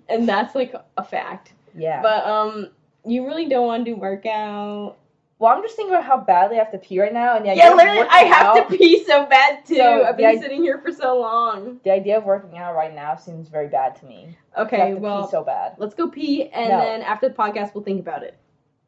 and 0.09 0.29
that's 0.29 0.55
like 0.55 0.75
a 0.97 1.05
fact. 1.05 1.53
Yeah. 1.75 2.03
But 2.03 2.27
um, 2.27 2.69
you 3.05 3.27
really 3.27 3.47
don't 3.47 3.67
want 3.67 3.85
to 3.85 3.91
do 3.93 3.97
workout. 4.01 4.97
well, 5.39 5.53
I'm 5.53 5.63
just 5.63 5.75
thinking 5.75 5.93
about 5.93 6.05
how 6.05 6.19
badly 6.19 6.57
I 6.57 6.61
have 6.61 6.71
to 6.71 6.79
pee 6.79 7.01
right 7.01 7.13
now, 7.13 7.35
and 7.37 7.45
idea 7.47 7.65
Yeah, 7.65 7.75
literally, 7.75 8.07
I 8.09 8.19
have 8.25 8.47
out- 8.57 8.69
to 8.71 8.77
pee 8.77 9.03
so 9.05 9.27
bad 9.27 9.65
too. 9.67 9.75
So, 9.77 10.05
I've 10.05 10.17
been 10.17 10.27
i- 10.27 10.37
sitting 10.37 10.63
here 10.63 10.79
for 10.79 10.93
so 10.93 11.19
long. 11.19 11.81
The 11.83 11.91
idea 11.91 12.19
of 12.19 12.25
working 12.25 12.57
out 12.59 12.75
right 12.77 12.95
now 12.95 13.17
seems 13.17 13.49
very 13.49 13.67
bad 13.69 13.97
to 13.97 14.07
me. 14.07 14.37
I 14.55 14.59
have 14.61 14.67
Okay, 14.69 14.91
to 14.91 14.97
well, 14.99 15.25
pee 15.25 15.31
so 15.33 15.43
bad. 15.43 15.75
let's 15.79 15.95
go 15.95 16.07
pee, 16.09 16.49
and 16.51 16.71
No. 16.71 16.79
then 16.79 17.03
after 17.03 17.29
the 17.29 17.35
podcast, 17.35 17.75
we'll 17.75 17.83
think 17.83 18.01
about 18.01 18.23
it. 18.23 18.37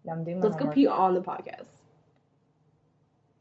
I'm 0.09 0.23
doing 0.23 0.39
my 0.39 0.45
Let's 0.45 0.55
go 0.55 0.61
homework. 0.67 0.75
pee 0.77 0.87
on 0.87 1.15
the 1.15 1.21
podcast. 1.23 1.67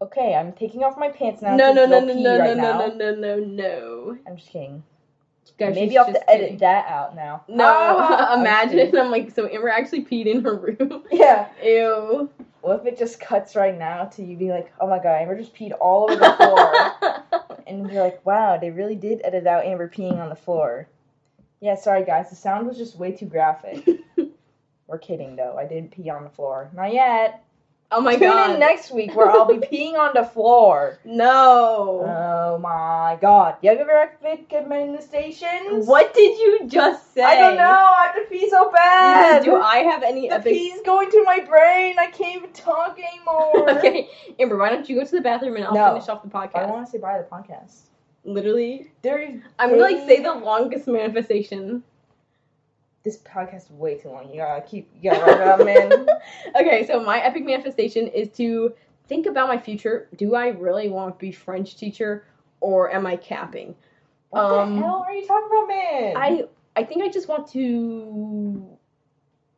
Okay, 0.01 0.33
I'm 0.33 0.51
taking 0.53 0.83
off 0.83 0.97
my 0.97 1.09
pants 1.09 1.41
now. 1.41 1.55
No, 1.55 1.69
to 1.73 1.75
no, 1.75 1.85
no, 1.85 1.99
go 2.01 2.05
no, 2.07 2.13
pee 2.15 2.23
no, 2.23 2.39
right 2.39 2.57
no, 2.57 2.63
now. 2.63 2.87
no, 2.87 2.95
no, 2.95 3.15
no, 3.15 3.35
no. 3.39 4.17
I'm 4.27 4.37
just 4.37 4.49
kidding. 4.49 4.83
Maybe 5.59 5.97
I'll 5.97 6.05
have 6.05 6.13
to 6.15 6.29
edit 6.29 6.59
that 6.59 6.87
out 6.87 7.15
now. 7.15 7.43
No, 7.47 7.97
I'm 7.99 8.39
imagine. 8.41 8.97
I'm 8.97 9.11
like, 9.11 9.31
so 9.31 9.47
Amber 9.47 9.69
actually 9.69 10.05
peed 10.05 10.25
in 10.25 10.43
her 10.43 10.55
room. 10.55 11.03
Yeah. 11.11 11.47
Ew. 11.63 12.29
What 12.61 12.79
if 12.79 12.85
it 12.85 12.97
just 12.97 13.19
cuts 13.19 13.55
right 13.55 13.77
now 13.77 14.05
to 14.05 14.23
you 14.23 14.37
being 14.37 14.51
like, 14.51 14.73
oh 14.79 14.87
my 14.87 14.97
god, 14.97 15.21
Amber 15.21 15.37
just 15.37 15.53
peed 15.53 15.73
all 15.79 16.09
over 16.09 16.15
the 16.15 16.33
floor. 16.33 17.53
and 17.67 17.91
you're 17.91 18.03
like, 18.03 18.25
wow, 18.25 18.57
they 18.57 18.71
really 18.71 18.95
did 18.95 19.21
edit 19.23 19.45
out 19.45 19.65
Amber 19.65 19.89
peeing 19.89 20.17
on 20.17 20.29
the 20.29 20.35
floor. 20.35 20.87
Yeah, 21.59 21.75
sorry 21.75 22.05
guys, 22.05 22.29
the 22.29 22.35
sound 22.35 22.67
was 22.67 22.77
just 22.77 22.97
way 22.97 23.11
too 23.11 23.25
graphic. 23.25 23.85
We're 24.87 24.97
kidding 24.97 25.35
though, 25.35 25.57
I 25.57 25.65
didn't 25.65 25.91
pee 25.91 26.09
on 26.09 26.23
the 26.23 26.29
floor. 26.29 26.69
Not 26.73 26.93
yet. 26.93 27.43
Oh 27.93 28.01
my 28.01 28.13
Tune 28.15 28.29
god. 28.29 28.51
in 28.51 28.59
next 28.59 28.91
week 28.91 29.15
where 29.15 29.29
I'll 29.29 29.45
be 29.45 29.57
peeing 29.71 29.93
on 29.97 30.11
the 30.13 30.23
floor. 30.23 30.99
no. 31.05 32.01
Oh 32.05 32.57
my 32.59 33.17
god. 33.21 33.57
You 33.61 33.69
have 33.71 33.79
ever 33.79 33.91
epic 33.91 34.51
manifestations? 34.67 35.87
what 35.87 36.13
did 36.13 36.37
you 36.39 36.67
just 36.67 37.13
say? 37.13 37.23
I 37.23 37.35
don't 37.39 37.57
know, 37.57 37.63
I 37.63 38.05
have 38.07 38.15
to 38.15 38.29
pee 38.29 38.49
so 38.49 38.71
bad. 38.71 39.43
Do 39.43 39.55
I 39.55 39.77
have 39.79 40.03
any 40.03 40.27
the 40.29 40.35
epic? 40.35 40.53
pee's 40.53 40.81
going 40.85 41.09
to 41.11 41.23
my 41.23 41.39
brain. 41.41 41.95
I 41.99 42.07
can't 42.07 42.37
even 42.37 42.51
talk 42.53 42.97
anymore. 42.99 43.69
okay, 43.77 44.09
Amber, 44.39 44.57
why 44.57 44.69
don't 44.69 44.87
you 44.89 44.99
go 44.99 45.05
to 45.05 45.11
the 45.11 45.21
bathroom 45.21 45.55
and 45.55 45.65
I'll 45.65 45.73
No. 45.73 45.93
finish 45.93 46.09
off 46.09 46.23
the 46.23 46.29
podcast. 46.29 46.55
I 46.55 46.65
want 46.65 46.85
to 46.85 46.91
say 46.91 46.97
bye 46.97 47.17
to 47.17 47.23
the 47.23 47.29
podcast. 47.35 47.83
Literally, 48.25 48.89
There, 49.01 49.41
I'm 49.59 49.69
gonna 49.71 49.81
like 49.81 50.07
say 50.07 50.21
the 50.21 50.33
longest 50.33 50.87
manifestation. 50.87 51.83
This 53.03 53.17
podcast 53.17 53.65
is 53.65 53.71
way 53.71 53.97
too 53.97 54.09
long. 54.09 54.29
You 54.29 54.37
gotta 54.37 54.61
keep. 54.61 54.89
You 55.01 55.11
gotta 55.11 55.25
wrap 55.25 55.39
it 55.39 55.47
up, 55.47 55.65
man. 55.65 56.07
okay, 56.55 56.87
so 56.87 57.03
my 57.03 57.19
epic 57.19 57.43
manifestation 57.45 58.07
is 58.07 58.29
to 58.37 58.73
think 59.07 59.25
about 59.25 59.49
my 59.49 59.57
future. 59.57 60.07
Do 60.15 60.35
I 60.35 60.47
really 60.47 60.87
want 60.89 61.15
to 61.15 61.19
be 61.19 61.31
French 61.31 61.75
teacher 61.75 62.25
or 62.61 62.93
am 62.93 63.05
I 63.05 63.17
capping? 63.17 63.75
What 64.29 64.45
Um, 64.45 64.75
the 64.75 64.81
hell 64.81 65.03
are 65.05 65.13
you 65.13 65.27
talking 65.27 65.47
about, 65.51 65.67
man? 65.67 66.13
I 66.17 66.43
I 66.75 66.83
think 66.85 67.03
I 67.03 67.09
just 67.09 67.27
want 67.27 67.47
to 67.49 68.65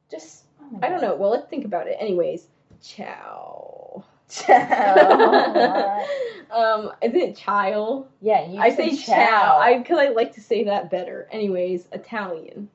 just. 0.09 0.45
oh 0.61 0.79
I 0.81 0.89
don't 0.89 1.01
know. 1.01 1.15
Well, 1.15 1.29
let's 1.29 1.47
think 1.47 1.65
about 1.65 1.87
it. 1.87 1.97
Anyways, 1.99 2.47
ciao. 2.81 4.03
Ciao. 4.27 6.03
um, 6.51 6.91
isn't 7.03 7.15
it 7.19 7.37
child? 7.37 8.07
yeah, 8.21 8.47
you 8.47 8.59
I 8.59 8.69
say 8.71 8.95
ciao. 8.95 9.59
I 9.59 9.77
because 9.77 9.99
I 9.99 10.09
like 10.09 10.33
to 10.33 10.41
say 10.41 10.63
that 10.63 10.89
better. 10.89 11.27
Anyways, 11.31 11.87
Italian. 11.91 12.69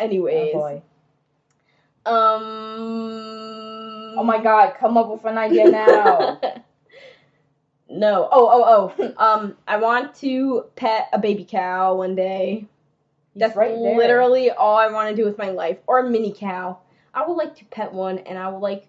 Anyways, 0.00 0.52
Oh 0.54 0.58
boy. 0.58 0.82
um. 2.06 4.14
Oh 4.18 4.24
my 4.24 4.42
god, 4.42 4.74
come 4.78 4.96
up 4.96 5.08
with 5.10 5.24
an 5.24 5.38
idea 5.38 5.70
now. 5.70 6.40
No. 7.92 8.28
Oh, 8.30 8.48
oh, 8.52 8.94
oh. 9.00 9.14
um, 9.18 9.56
I 9.66 9.76
want 9.78 10.14
to 10.16 10.66
pet 10.76 11.08
a 11.12 11.18
baby 11.18 11.44
cow 11.44 11.96
one 11.96 12.14
day. 12.14 12.68
He's 13.34 13.40
That's 13.40 13.56
right 13.56 13.74
there. 13.74 13.96
literally 13.96 14.48
all 14.52 14.76
I 14.76 14.86
want 14.92 15.10
to 15.10 15.16
do 15.20 15.24
with 15.26 15.36
my 15.38 15.50
life. 15.50 15.78
Or 15.88 15.98
a 15.98 16.08
mini 16.08 16.32
cow. 16.32 16.78
I 17.12 17.26
would 17.26 17.34
like 17.34 17.56
to 17.56 17.64
pet 17.64 17.92
one, 17.92 18.18
and 18.18 18.38
I 18.38 18.48
would 18.48 18.60
like 18.60 18.86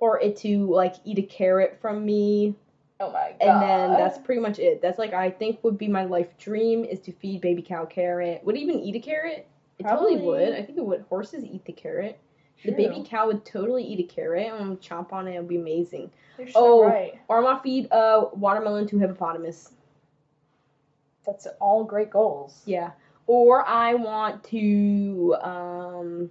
for 0.00 0.18
it 0.20 0.36
to 0.38 0.68
like 0.68 0.96
eat 1.04 1.20
a 1.20 1.22
carrot 1.22 1.78
from 1.80 2.04
me, 2.04 2.56
Oh 2.98 3.12
my 3.12 3.30
god. 3.30 3.36
and 3.40 3.62
then 3.62 3.92
that's 3.92 4.18
pretty 4.18 4.40
much 4.40 4.58
it. 4.58 4.82
That's 4.82 4.98
like 4.98 5.12
I 5.12 5.30
think 5.30 5.62
would 5.62 5.78
be 5.78 5.86
my 5.86 6.02
life 6.04 6.36
dream 6.36 6.84
is 6.84 6.98
to 7.02 7.12
feed 7.12 7.42
baby 7.42 7.62
cow 7.62 7.84
carrot. 7.84 8.40
Would 8.42 8.56
it 8.56 8.60
even 8.62 8.80
eat 8.80 8.96
a 8.96 9.00
carrot? 9.00 9.46
It 9.80 9.88
totally 9.88 10.16
would. 10.16 10.52
I 10.52 10.62
think 10.62 10.78
it 10.78 10.84
would. 10.84 11.04
Horses 11.08 11.44
eat 11.44 11.64
the 11.64 11.72
carrot. 11.72 12.18
The 12.64 12.72
baby 12.72 13.02
cow 13.08 13.26
would 13.26 13.46
totally 13.46 13.82
eat 13.82 14.00
a 14.00 14.14
carrot 14.14 14.52
and 14.52 14.78
chomp 14.80 15.12
on 15.14 15.26
it. 15.26 15.34
It 15.34 15.38
would 15.38 15.48
be 15.48 15.56
amazing. 15.56 16.10
You're 16.38 16.48
so 16.48 16.82
Oh. 16.82 16.84
right. 16.84 17.18
Or 17.28 17.38
I 17.38 17.40
want 17.40 17.58
to 17.58 17.62
feed 17.62 17.88
a 17.90 18.28
watermelon 18.34 18.86
to 18.88 18.98
hippopotamus. 18.98 19.72
That's 21.24 21.46
all 21.60 21.84
great 21.84 22.10
goals. 22.10 22.62
Yeah. 22.66 22.90
Or 23.26 23.66
I 23.66 23.94
want 23.94 24.44
to 24.44 25.36
um 25.40 26.30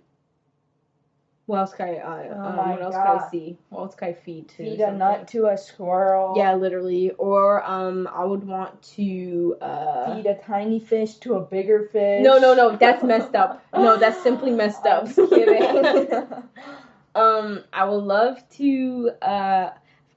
what 1.49 1.61
else 1.61 1.73
can 1.73 1.87
I 1.89 1.97
uh, 1.97 2.35
Oh 2.35 2.47
um, 2.47 2.69
what 2.69 2.81
else 2.83 2.95
can 2.95 3.07
I 3.07 3.27
see? 3.31 3.57
What 3.69 3.81
else 3.81 3.95
can 3.95 4.09
I 4.09 4.13
feed 4.13 4.47
to? 4.49 4.57
Feed 4.57 4.81
a 4.81 4.93
nut 4.93 5.27
to 5.29 5.47
a 5.47 5.57
squirrel. 5.57 6.35
Yeah, 6.37 6.53
literally. 6.53 7.09
Or 7.17 7.63
um 7.67 8.07
I 8.13 8.23
would 8.23 8.43
want 8.43 8.79
to 8.97 9.57
uh 9.59 10.13
Feed 10.13 10.27
a 10.27 10.35
tiny 10.35 10.79
fish 10.79 11.15
to 11.15 11.33
a 11.35 11.41
bigger 11.41 11.89
fish. 11.91 12.21
No, 12.21 12.37
no, 12.37 12.53
no, 12.53 12.75
that's 12.75 13.03
messed 13.03 13.33
up. 13.33 13.63
No, 13.73 13.97
that's 13.97 14.21
simply 14.21 14.51
messed 14.51 14.85
up. 14.85 15.05
I'm 15.17 15.27
kidding. 15.27 16.07
um 17.15 17.63
I 17.73 17.83
would 17.85 18.03
love 18.03 18.47
to 18.57 19.09
uh 19.23 19.71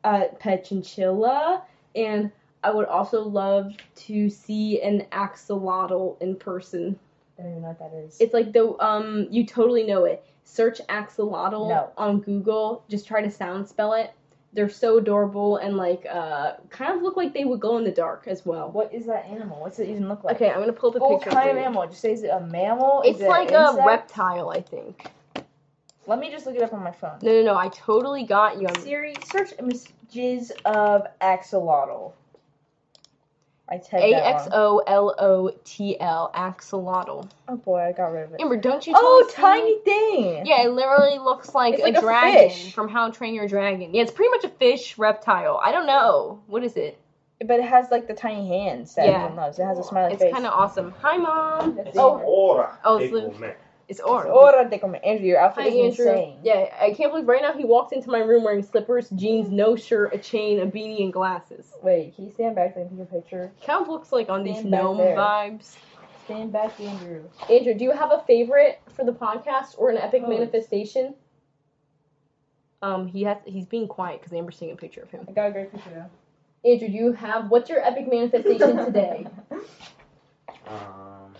uh 0.04 0.24
pet 0.38 0.66
chinchilla 0.66 1.62
and 1.96 2.30
I 2.62 2.70
would 2.72 2.86
also 2.86 3.22
love 3.22 3.72
to 4.06 4.28
see 4.28 4.82
an 4.82 5.06
axolotl 5.12 6.20
in 6.20 6.36
person. 6.36 6.98
I 7.38 7.42
don't 7.42 7.52
even 7.52 7.62
know 7.62 7.68
what 7.68 7.78
that 7.78 7.96
is. 7.96 8.20
It's 8.20 8.34
like 8.34 8.52
the 8.52 8.76
um 8.84 9.28
you 9.30 9.46
totally 9.46 9.84
know 9.84 10.04
it. 10.04 10.22
Search 10.44 10.80
axolotl 10.88 11.68
No. 11.68 11.90
on 11.96 12.20
Google. 12.20 12.84
Just 12.88 13.06
try 13.06 13.22
to 13.22 13.30
sound 13.30 13.66
spell 13.68 13.94
it. 13.94 14.12
They're 14.54 14.68
so 14.68 14.98
adorable 14.98 15.56
and 15.56 15.76
like 15.78 16.04
uh 16.10 16.54
kind 16.68 16.94
of 16.94 17.02
look 17.02 17.16
like 17.16 17.32
they 17.32 17.44
would 17.46 17.60
glow 17.60 17.78
in 17.78 17.84
the 17.84 17.90
dark 17.90 18.24
as 18.28 18.44
well. 18.44 18.70
what 18.70 18.92
is 18.92 19.06
that 19.06 19.24
animal? 19.24 19.60
What's 19.60 19.78
it 19.78 19.88
even 19.88 20.08
look 20.08 20.24
like? 20.24 20.36
Okay, 20.36 20.50
I'm 20.50 20.60
gonna 20.60 20.72
pull 20.74 20.90
up 20.90 20.96
a 20.96 20.98
What 20.98 21.22
picture. 21.22 21.34
kind 21.34 21.50
of 21.50 21.56
animal? 21.56 21.86
Just 21.86 22.00
say 22.02 22.12
is 22.12 22.22
it 22.22 22.28
a 22.30 22.40
mammal? 22.40 23.00
It's 23.02 23.16
is 23.18 23.24
it 23.24 23.28
like 23.28 23.50
a 23.50 23.82
reptile, 23.86 24.50
I 24.50 24.60
think. 24.60 25.06
Let 26.06 26.18
me 26.18 26.30
just 26.30 26.44
look 26.46 26.56
it 26.56 26.62
up 26.62 26.74
on 26.74 26.82
my 26.82 26.90
phone. 26.90 27.18
No, 27.22 27.30
no, 27.32 27.42
no. 27.44 27.56
I 27.56 27.68
totally 27.68 28.24
got 28.24 28.60
you. 28.60 28.66
I'm- 28.66 28.80
Siri, 28.82 29.14
search 29.24 29.54
images 29.58 30.50
of 30.66 31.06
axolotl. 31.22 32.12
I 33.72 33.78
typed 33.78 34.04
A 34.04 34.10
that 34.10 34.26
X 34.26 34.42
wrong. 34.42 34.50
O 34.52 34.78
L 34.86 35.14
O 35.18 35.50
T 35.64 35.98
L 35.98 36.30
axolotl. 36.34 37.30
Oh 37.48 37.56
boy, 37.56 37.80
I 37.80 37.92
got 37.92 38.08
rid 38.12 38.24
of 38.24 38.34
it. 38.34 38.40
Amber, 38.42 38.58
don't 38.58 38.86
you? 38.86 38.92
Oh, 38.94 39.26
tiny 39.32 39.78
thing. 39.78 40.44
Yeah, 40.44 40.62
it 40.64 40.72
literally 40.72 41.18
looks 41.18 41.54
like 41.54 41.74
It's 41.74 41.82
a 41.82 41.86
like 41.86 41.96
a 41.96 42.00
dragon 42.02 42.50
fish. 42.50 42.74
from 42.74 42.88
How 42.88 43.08
to 43.08 43.16
Train 43.16 43.32
Your 43.34 43.48
Dragon. 43.48 43.94
Yeah, 43.94 44.02
it's 44.02 44.12
pretty 44.12 44.28
much 44.28 44.44
a 44.44 44.50
fish 44.50 44.98
reptile. 44.98 45.58
I 45.62 45.72
don't 45.72 45.86
know 45.86 46.40
what 46.48 46.62
is 46.62 46.76
it. 46.76 46.98
But 47.44 47.60
it 47.60 47.64
has 47.64 47.90
like 47.90 48.06
the 48.06 48.14
tiny 48.14 48.46
hands 48.46 48.94
that 48.96 49.06
Yeah. 49.06 49.12
everyone 49.14 49.36
loves. 49.36 49.58
It 49.58 49.64
has 49.64 49.78
a 49.78 49.82
smiley 49.82 50.12
It's 50.12 50.22
face. 50.22 50.28
It's 50.28 50.34
kind 50.34 50.46
of 50.46 50.52
awesome. 50.52 50.94
Hi, 51.00 51.16
mom. 51.16 51.74
That's 51.76 51.88
It's. 51.88 51.98
Oh. 51.98 52.20
ora 52.24 52.78
Oh, 52.84 52.98
de 52.98 53.08
it's 53.98 54.00
li- 54.00 54.04
comer. 54.06 54.20
It's 54.20 54.30
orange. 54.30 54.54
Ora 54.54 54.68
de 54.70 54.78
comer. 54.78 55.00
Andrew, 55.04 55.26
your 55.26 55.40
outfit 55.40 55.64
Hi, 55.64 55.68
is 55.70 55.74
Andrew. 55.98 56.12
insane. 56.12 56.38
Yeah, 56.42 56.74
I 56.80 56.92
can't 56.92 57.12
believe 57.12 57.28
right 57.28 57.42
now 57.42 57.52
he 57.52 57.64
walked 57.64 57.92
into 57.92 58.10
my 58.10 58.18
room 58.18 58.44
wearing 58.44 58.62
slippers, 58.62 59.08
jeans, 59.10 59.50
no 59.50 59.76
shirt, 59.76 60.14
a 60.14 60.18
chain, 60.18 60.60
a 60.60 60.66
beanie, 60.66 61.02
and 61.02 61.12
glasses. 61.12 61.72
Wait, 61.82 62.14
can 62.16 62.24
you 62.26 62.30
stand 62.32 62.54
back 62.56 62.74
so 62.74 62.80
I 62.82 62.88
can 62.88 62.96
take 62.98 63.08
a 63.08 63.12
picture? 63.12 63.52
Kind 63.64 63.82
of 63.82 63.88
looks 63.88 64.12
like 64.12 64.28
on 64.28 64.42
these 64.44 64.56
Stand 64.58 64.70
back 64.72 64.80
gnome 64.82 64.96
there. 64.98 65.16
vibes. 65.16 65.76
Stand 66.24 66.52
back, 66.52 66.78
Andrew. 66.80 67.22
Andrew, 67.50 67.74
do 67.74 67.84
you 67.84 67.90
have 67.92 68.12
a 68.12 68.22
favorite 68.26 68.80
for 68.94 69.04
the 69.04 69.12
podcast 69.12 69.74
or 69.78 69.90
an 69.90 69.98
epic 69.98 70.22
Oh, 70.24 70.28
manifestation? 70.28 71.14
Um, 72.80 73.06
he 73.06 73.22
has. 73.24 73.38
He's 73.44 73.66
being 73.66 73.86
quiet 73.88 74.20
because 74.20 74.32
Amber's 74.32 74.58
taking 74.58 74.74
a 74.74 74.76
picture 74.76 75.02
of 75.02 75.10
him. 75.10 75.24
I 75.28 75.32
got 75.32 75.48
a 75.48 75.52
great 75.52 75.70
picture 75.72 75.90
though. 75.90 76.68
Andrew, 76.70 76.88
do 76.88 76.94
you 76.94 77.12
have 77.12 77.50
what's 77.50 77.68
your 77.70 77.80
epic 77.80 78.08
manifestation 78.10 78.76
today? 78.84 79.26
Um, 80.66 81.34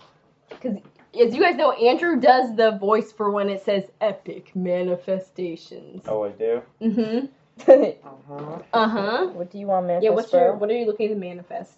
As 1.19 1.33
you 1.35 1.41
guys 1.41 1.55
know, 1.55 1.71
Andrew 1.73 2.19
does 2.19 2.55
the 2.55 2.71
voice 2.71 3.11
for 3.11 3.29
when 3.29 3.49
it 3.49 3.63
says 3.63 3.83
epic 4.01 4.55
manifestations. 4.55 6.03
oh, 6.07 6.23
I 6.23 6.29
do. 6.29 6.61
Mm-hmm. 6.81 7.25
Uh-huh. 7.69 8.59
Uh 8.73 8.87
huh. 8.87 9.27
what 9.27 9.51
do 9.51 9.59
you 9.59 9.67
want, 9.67 9.85
man? 9.85 10.01
Yeah. 10.01 10.09
What's 10.09 10.33
your 10.33 10.55
What 10.55 10.71
are 10.71 10.75
you 10.75 10.85
looking 10.87 11.09
to 11.09 11.15
manifest? 11.15 11.73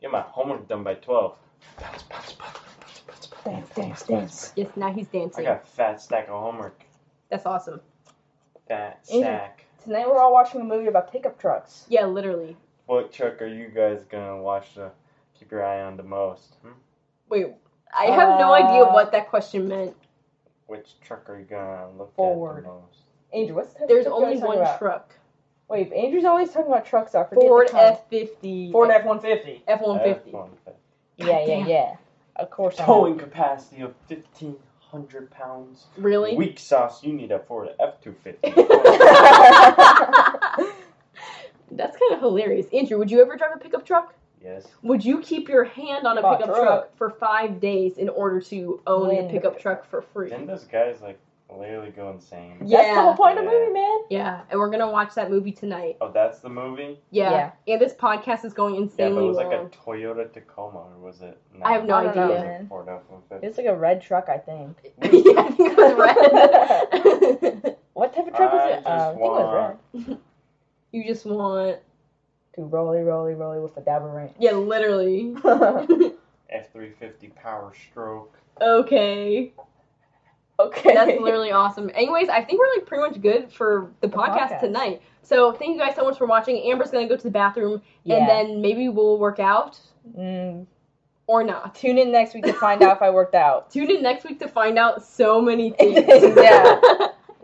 Get 0.00 0.12
my 0.12 0.20
homework 0.20 0.68
done 0.68 0.84
by 0.84 0.94
12. 0.94 1.36
Bounce, 1.80 2.02
bounce, 2.04 2.32
bounce, 2.32 2.60
bounce, 2.70 3.00
bounce, 3.00 3.26
bounce, 3.26 3.44
Dance, 3.44 3.74
dance, 3.74 4.02
dance. 4.04 4.52
Yes. 4.54 4.68
Now 4.76 4.92
he's 4.92 5.08
dancing. 5.08 5.44
I 5.46 5.48
got 5.54 5.62
a 5.64 5.66
fat 5.66 6.00
stack 6.00 6.28
of 6.28 6.40
homework. 6.40 6.80
That's 7.28 7.44
awesome. 7.44 7.80
Fat 8.68 9.04
stack. 9.04 9.66
Tonight 9.82 10.06
we're 10.08 10.18
all 10.18 10.32
watching 10.32 10.60
a 10.60 10.64
movie 10.64 10.86
about 10.86 11.10
pickup 11.10 11.40
trucks. 11.40 11.86
Yeah. 11.88 12.06
Literally. 12.06 12.56
What 12.86 13.12
truck 13.12 13.42
are 13.42 13.48
you 13.48 13.66
guys 13.68 14.04
gonna 14.04 14.40
watch 14.40 14.74
to 14.74 14.92
keep 15.36 15.50
your 15.50 15.64
eye 15.66 15.82
on 15.82 15.96
the 15.96 16.04
most? 16.04 16.54
Hmm? 16.62 16.72
Wait. 17.28 17.46
I 17.94 18.06
have 18.06 18.38
no 18.38 18.52
idea 18.52 18.84
Uh, 18.84 18.92
what 18.92 19.12
that 19.12 19.28
question 19.28 19.68
meant. 19.68 19.94
Which 20.66 20.98
truck 21.00 21.28
are 21.30 21.38
you 21.38 21.44
gonna 21.44 21.88
look 21.96 22.14
Forward. 22.14 22.58
at 22.58 22.64
the 22.64 22.68
most? 22.70 22.98
Andrew, 23.32 23.56
what's 23.56 23.72
the 23.74 23.86
There's 23.86 24.06
only 24.06 24.38
one 24.38 24.58
about? 24.58 24.78
truck. 24.78 25.12
Wait, 25.68 25.92
Andrew's 25.92 26.24
always 26.24 26.50
talking 26.52 26.70
about 26.70 26.86
trucks. 26.86 27.14
I 27.14 27.24
forget 27.24 27.44
Ford. 27.44 27.70
F 27.74 28.08
fifty. 28.08 28.70
Ford 28.72 28.90
F 28.90 29.04
one 29.04 29.20
fifty. 29.20 29.62
F 29.66 29.80
one 29.80 30.00
fifty. 30.00 30.32
Yeah, 31.16 31.44
yeah, 31.44 31.66
yeah. 31.66 31.96
Of 32.36 32.50
course. 32.50 32.76
I 32.78 32.82
know. 32.82 32.86
Towing 32.86 33.18
capacity 33.18 33.80
of 33.80 33.94
1,500 34.08 35.30
pounds. 35.30 35.86
Really? 35.96 36.36
Weak 36.36 36.58
sauce, 36.58 37.02
you 37.02 37.14
need 37.14 37.32
a 37.32 37.38
Ford 37.38 37.70
F-250. 37.80 38.42
That's 41.72 41.96
kind 41.96 42.12
of 42.12 42.20
hilarious. 42.20 42.66
Andrew, 42.72 42.98
would 42.98 43.10
you 43.10 43.20
ever 43.22 43.36
drive 43.36 43.52
a 43.54 43.58
pickup 43.58 43.84
truck? 43.86 44.14
Yes. 44.46 44.66
Would 44.82 45.04
you 45.04 45.20
keep 45.20 45.48
your 45.48 45.64
hand 45.64 46.06
on 46.06 46.18
a 46.18 46.22
pickup 46.22 46.46
truck. 46.46 46.62
truck 46.62 46.96
for 46.96 47.10
five 47.10 47.60
days 47.60 47.98
in 47.98 48.08
order 48.08 48.40
to 48.42 48.80
own 48.86 49.08
Win 49.08 49.16
the 49.16 49.22
the 49.22 49.28
pickup 49.28 49.52
pickup 49.54 49.62
truck 49.62 49.90
for 49.90 50.02
free? 50.02 50.30
Didn't 50.30 50.46
those 50.46 50.64
guys 50.64 51.00
like 51.02 51.18
literally 51.48 51.90
go 51.90 52.10
insane? 52.10 52.58
Yeah. 52.64 52.78
That's 52.78 52.96
the 52.96 53.02
whole 53.02 53.16
point 53.16 53.38
of 53.38 53.44
the 53.44 53.50
movie, 53.50 53.72
man. 53.72 53.98
Yeah, 54.10 54.40
and 54.50 54.58
we're 54.58 54.70
gonna 54.70 54.90
watch 54.90 55.14
that 55.14 55.30
movie 55.30 55.52
tonight. 55.52 55.96
Oh, 56.00 56.10
that's 56.10 56.40
the 56.40 56.48
movie? 56.48 56.98
Yeah, 57.10 57.30
Yeah, 57.66 57.74
and 57.74 57.80
this 57.80 57.94
podcast 57.94 58.44
is 58.44 58.52
going 58.52 58.74
Yeah, 58.74 59.08
but 59.10 59.18
it 59.18 59.26
was 59.26 59.36
like 59.36 59.52
a. 59.52 59.70
Toyota 59.84 60.32
Tacoma, 60.32 60.78
or 60.78 60.98
was 60.98 61.22
it? 61.22 61.40
I 61.62 61.72
have 61.72 61.84
no 61.84 61.96
I 61.96 62.04
don't 62.04 62.16
know, 62.16 62.32
idea. 62.32 62.44
man. 62.44 62.68
Ford 62.68 62.88
F-150. 62.88 63.42
It's 63.42 63.58
like 63.58 63.66
a 63.66 63.76
red 63.76 64.02
truck, 64.02 64.28
I 64.28 64.38
think. 64.38 64.76
yeah, 65.02 65.42
I 65.42 65.50
think 65.50 65.72
it 65.72 65.76
was 65.76 67.62
red. 67.62 67.76
What 67.96 68.14
type 68.14 68.26
of 68.26 68.34
truck 68.36 68.52
was 68.52 68.72
it? 68.72 68.74
just 68.74 68.86
Uh, 68.86 68.90
I 68.90 69.14
think 69.14 69.20
it 69.20 69.28
was 69.30 69.76
red. 69.94 70.18
you 70.92 71.04
just 71.06 71.24
want, 71.24 71.78
To 72.56 72.62
rolly, 72.62 73.00
rolly, 73.02 73.34
rolly 73.34 73.60
with 73.60 73.76
a 73.76 73.80
dabber 73.82 74.08
ranch. 74.08 74.32
yeah, 74.38 74.52
literally. 74.52 75.34
F-350 76.50 77.34
Power 77.34 77.72
Stroke. 77.90 78.34
okay, 78.60 79.52
okay. 80.58 80.94
that's 80.94 81.20
literally 81.20 81.50
awesome. 81.52 81.90
Anyways, 81.94 82.28
I 82.28 82.42
think 82.42 82.58
we're 82.60 82.70
like 82.76 82.86
pretty 82.86 83.02
much 83.10 83.20
good 83.20 83.52
for 83.52 83.90
the, 84.00 84.08
The 84.08 84.16
podcast, 84.16 84.48
podcast. 84.52 84.60
tonight. 84.60 85.02
So 85.22 85.52
thank 85.52 85.74
you 85.74 85.80
guys 85.80 85.94
so 85.96 86.04
much 86.04 86.16
for 86.18 86.26
watching. 86.26 86.56
Amber's 86.70 86.90
gonna 86.90 87.08
go 87.08 87.16
to 87.16 87.22
the 87.22 87.30
bathroom, 87.30 87.82
Yeah. 88.04 88.16
and 88.18 88.28
then 88.28 88.62
maybe 88.62 88.88
we'll 88.88 89.18
work 89.18 89.38
out 89.40 89.78
Mm, 90.16 90.66
or 91.26 91.42
not. 91.42 91.74
tune 91.74 91.98
in 91.98 92.12
next 92.12 92.32
week 92.32 92.44
to 92.44 92.52
find 92.52 92.80
out 92.82 92.96
if 92.96 93.02
I 93.02 93.10
worked 93.10 93.34
out. 93.34 93.70
Tune 93.72 93.90
in 93.90 94.02
next 94.02 94.24
week 94.24 94.38
to 94.38 94.46
find 94.48 94.78
out 94.78 95.02
so 95.04 95.40
many 95.42 95.70
things. 95.78 95.98
Yeah. 96.08 96.80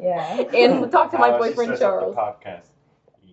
Yeah. 0.00 0.42
And 0.54 0.80
we'll 0.80 0.88
talk 0.90 1.10
to 1.10 1.18
my 1.18 1.36
boyfriend 1.36 1.76
starts 1.76 1.82
off 1.82 2.14
Charles. 2.14 2.14
The 2.44 2.48
podcast. 2.48 2.66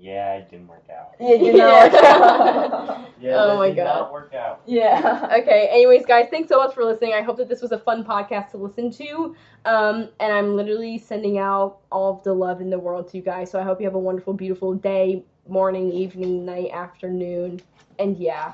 Yeah, 0.01 0.35
it 0.35 0.49
didn't 0.49 0.67
work 0.67 0.85
out. 0.89 1.15
Yeah, 1.19 1.33
you 1.35 1.53
know. 1.53 3.05
Yeah, 3.19 3.35
Oh 3.35 3.57
my 3.57 3.67
did 3.67 3.75
God. 3.77 3.83
not 3.83 4.13
work 4.13 4.33
out. 4.33 4.61
yeah. 4.65 5.27
okay, 5.41 5.67
anyways, 5.71 6.05
guys, 6.05 6.27
thanks 6.31 6.47
so 6.47 6.57
much 6.57 6.73
for 6.73 6.85
listening. 6.85 7.13
I 7.13 7.21
hope 7.21 7.35
that 7.37 7.49
this 7.49 7.61
was 7.61 7.73
a 7.73 7.77
fun 7.79 8.05
podcast 8.05 8.51
to 8.51 8.57
listen 8.57 8.91
to. 8.91 9.35
Um, 9.65 10.09
and 10.21 10.31
I'm 10.33 10.55
literally 10.55 10.97
sending 10.97 11.37
out 11.37 11.79
all 11.91 12.13
of 12.13 12.23
the 12.23 12.33
love 12.33 12.61
in 12.61 12.69
the 12.69 12.79
world 12.79 13.09
to 13.09 13.17
you 13.17 13.23
guys. 13.23 13.51
So 13.51 13.59
I 13.59 13.63
hope 13.63 13.81
you 13.81 13.85
have 13.87 13.95
a 13.95 13.99
wonderful, 13.99 14.33
beautiful 14.33 14.73
day, 14.73 15.25
morning, 15.49 15.91
evening, 15.91 16.45
night, 16.45 16.71
afternoon. 16.71 17.59
And 17.99 18.17
yeah. 18.17 18.53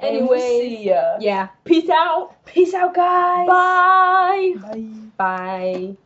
And 0.00 0.28
we'll 0.28 0.34
Anyways, 0.34 0.84
yeah. 1.20 1.48
Peace 1.64 1.88
out. 1.88 2.44
Peace 2.44 2.74
out, 2.74 2.94
guys. 2.94 3.46
Bye. 3.48 4.54
Bye. 4.60 4.84
Bye. 5.16 5.96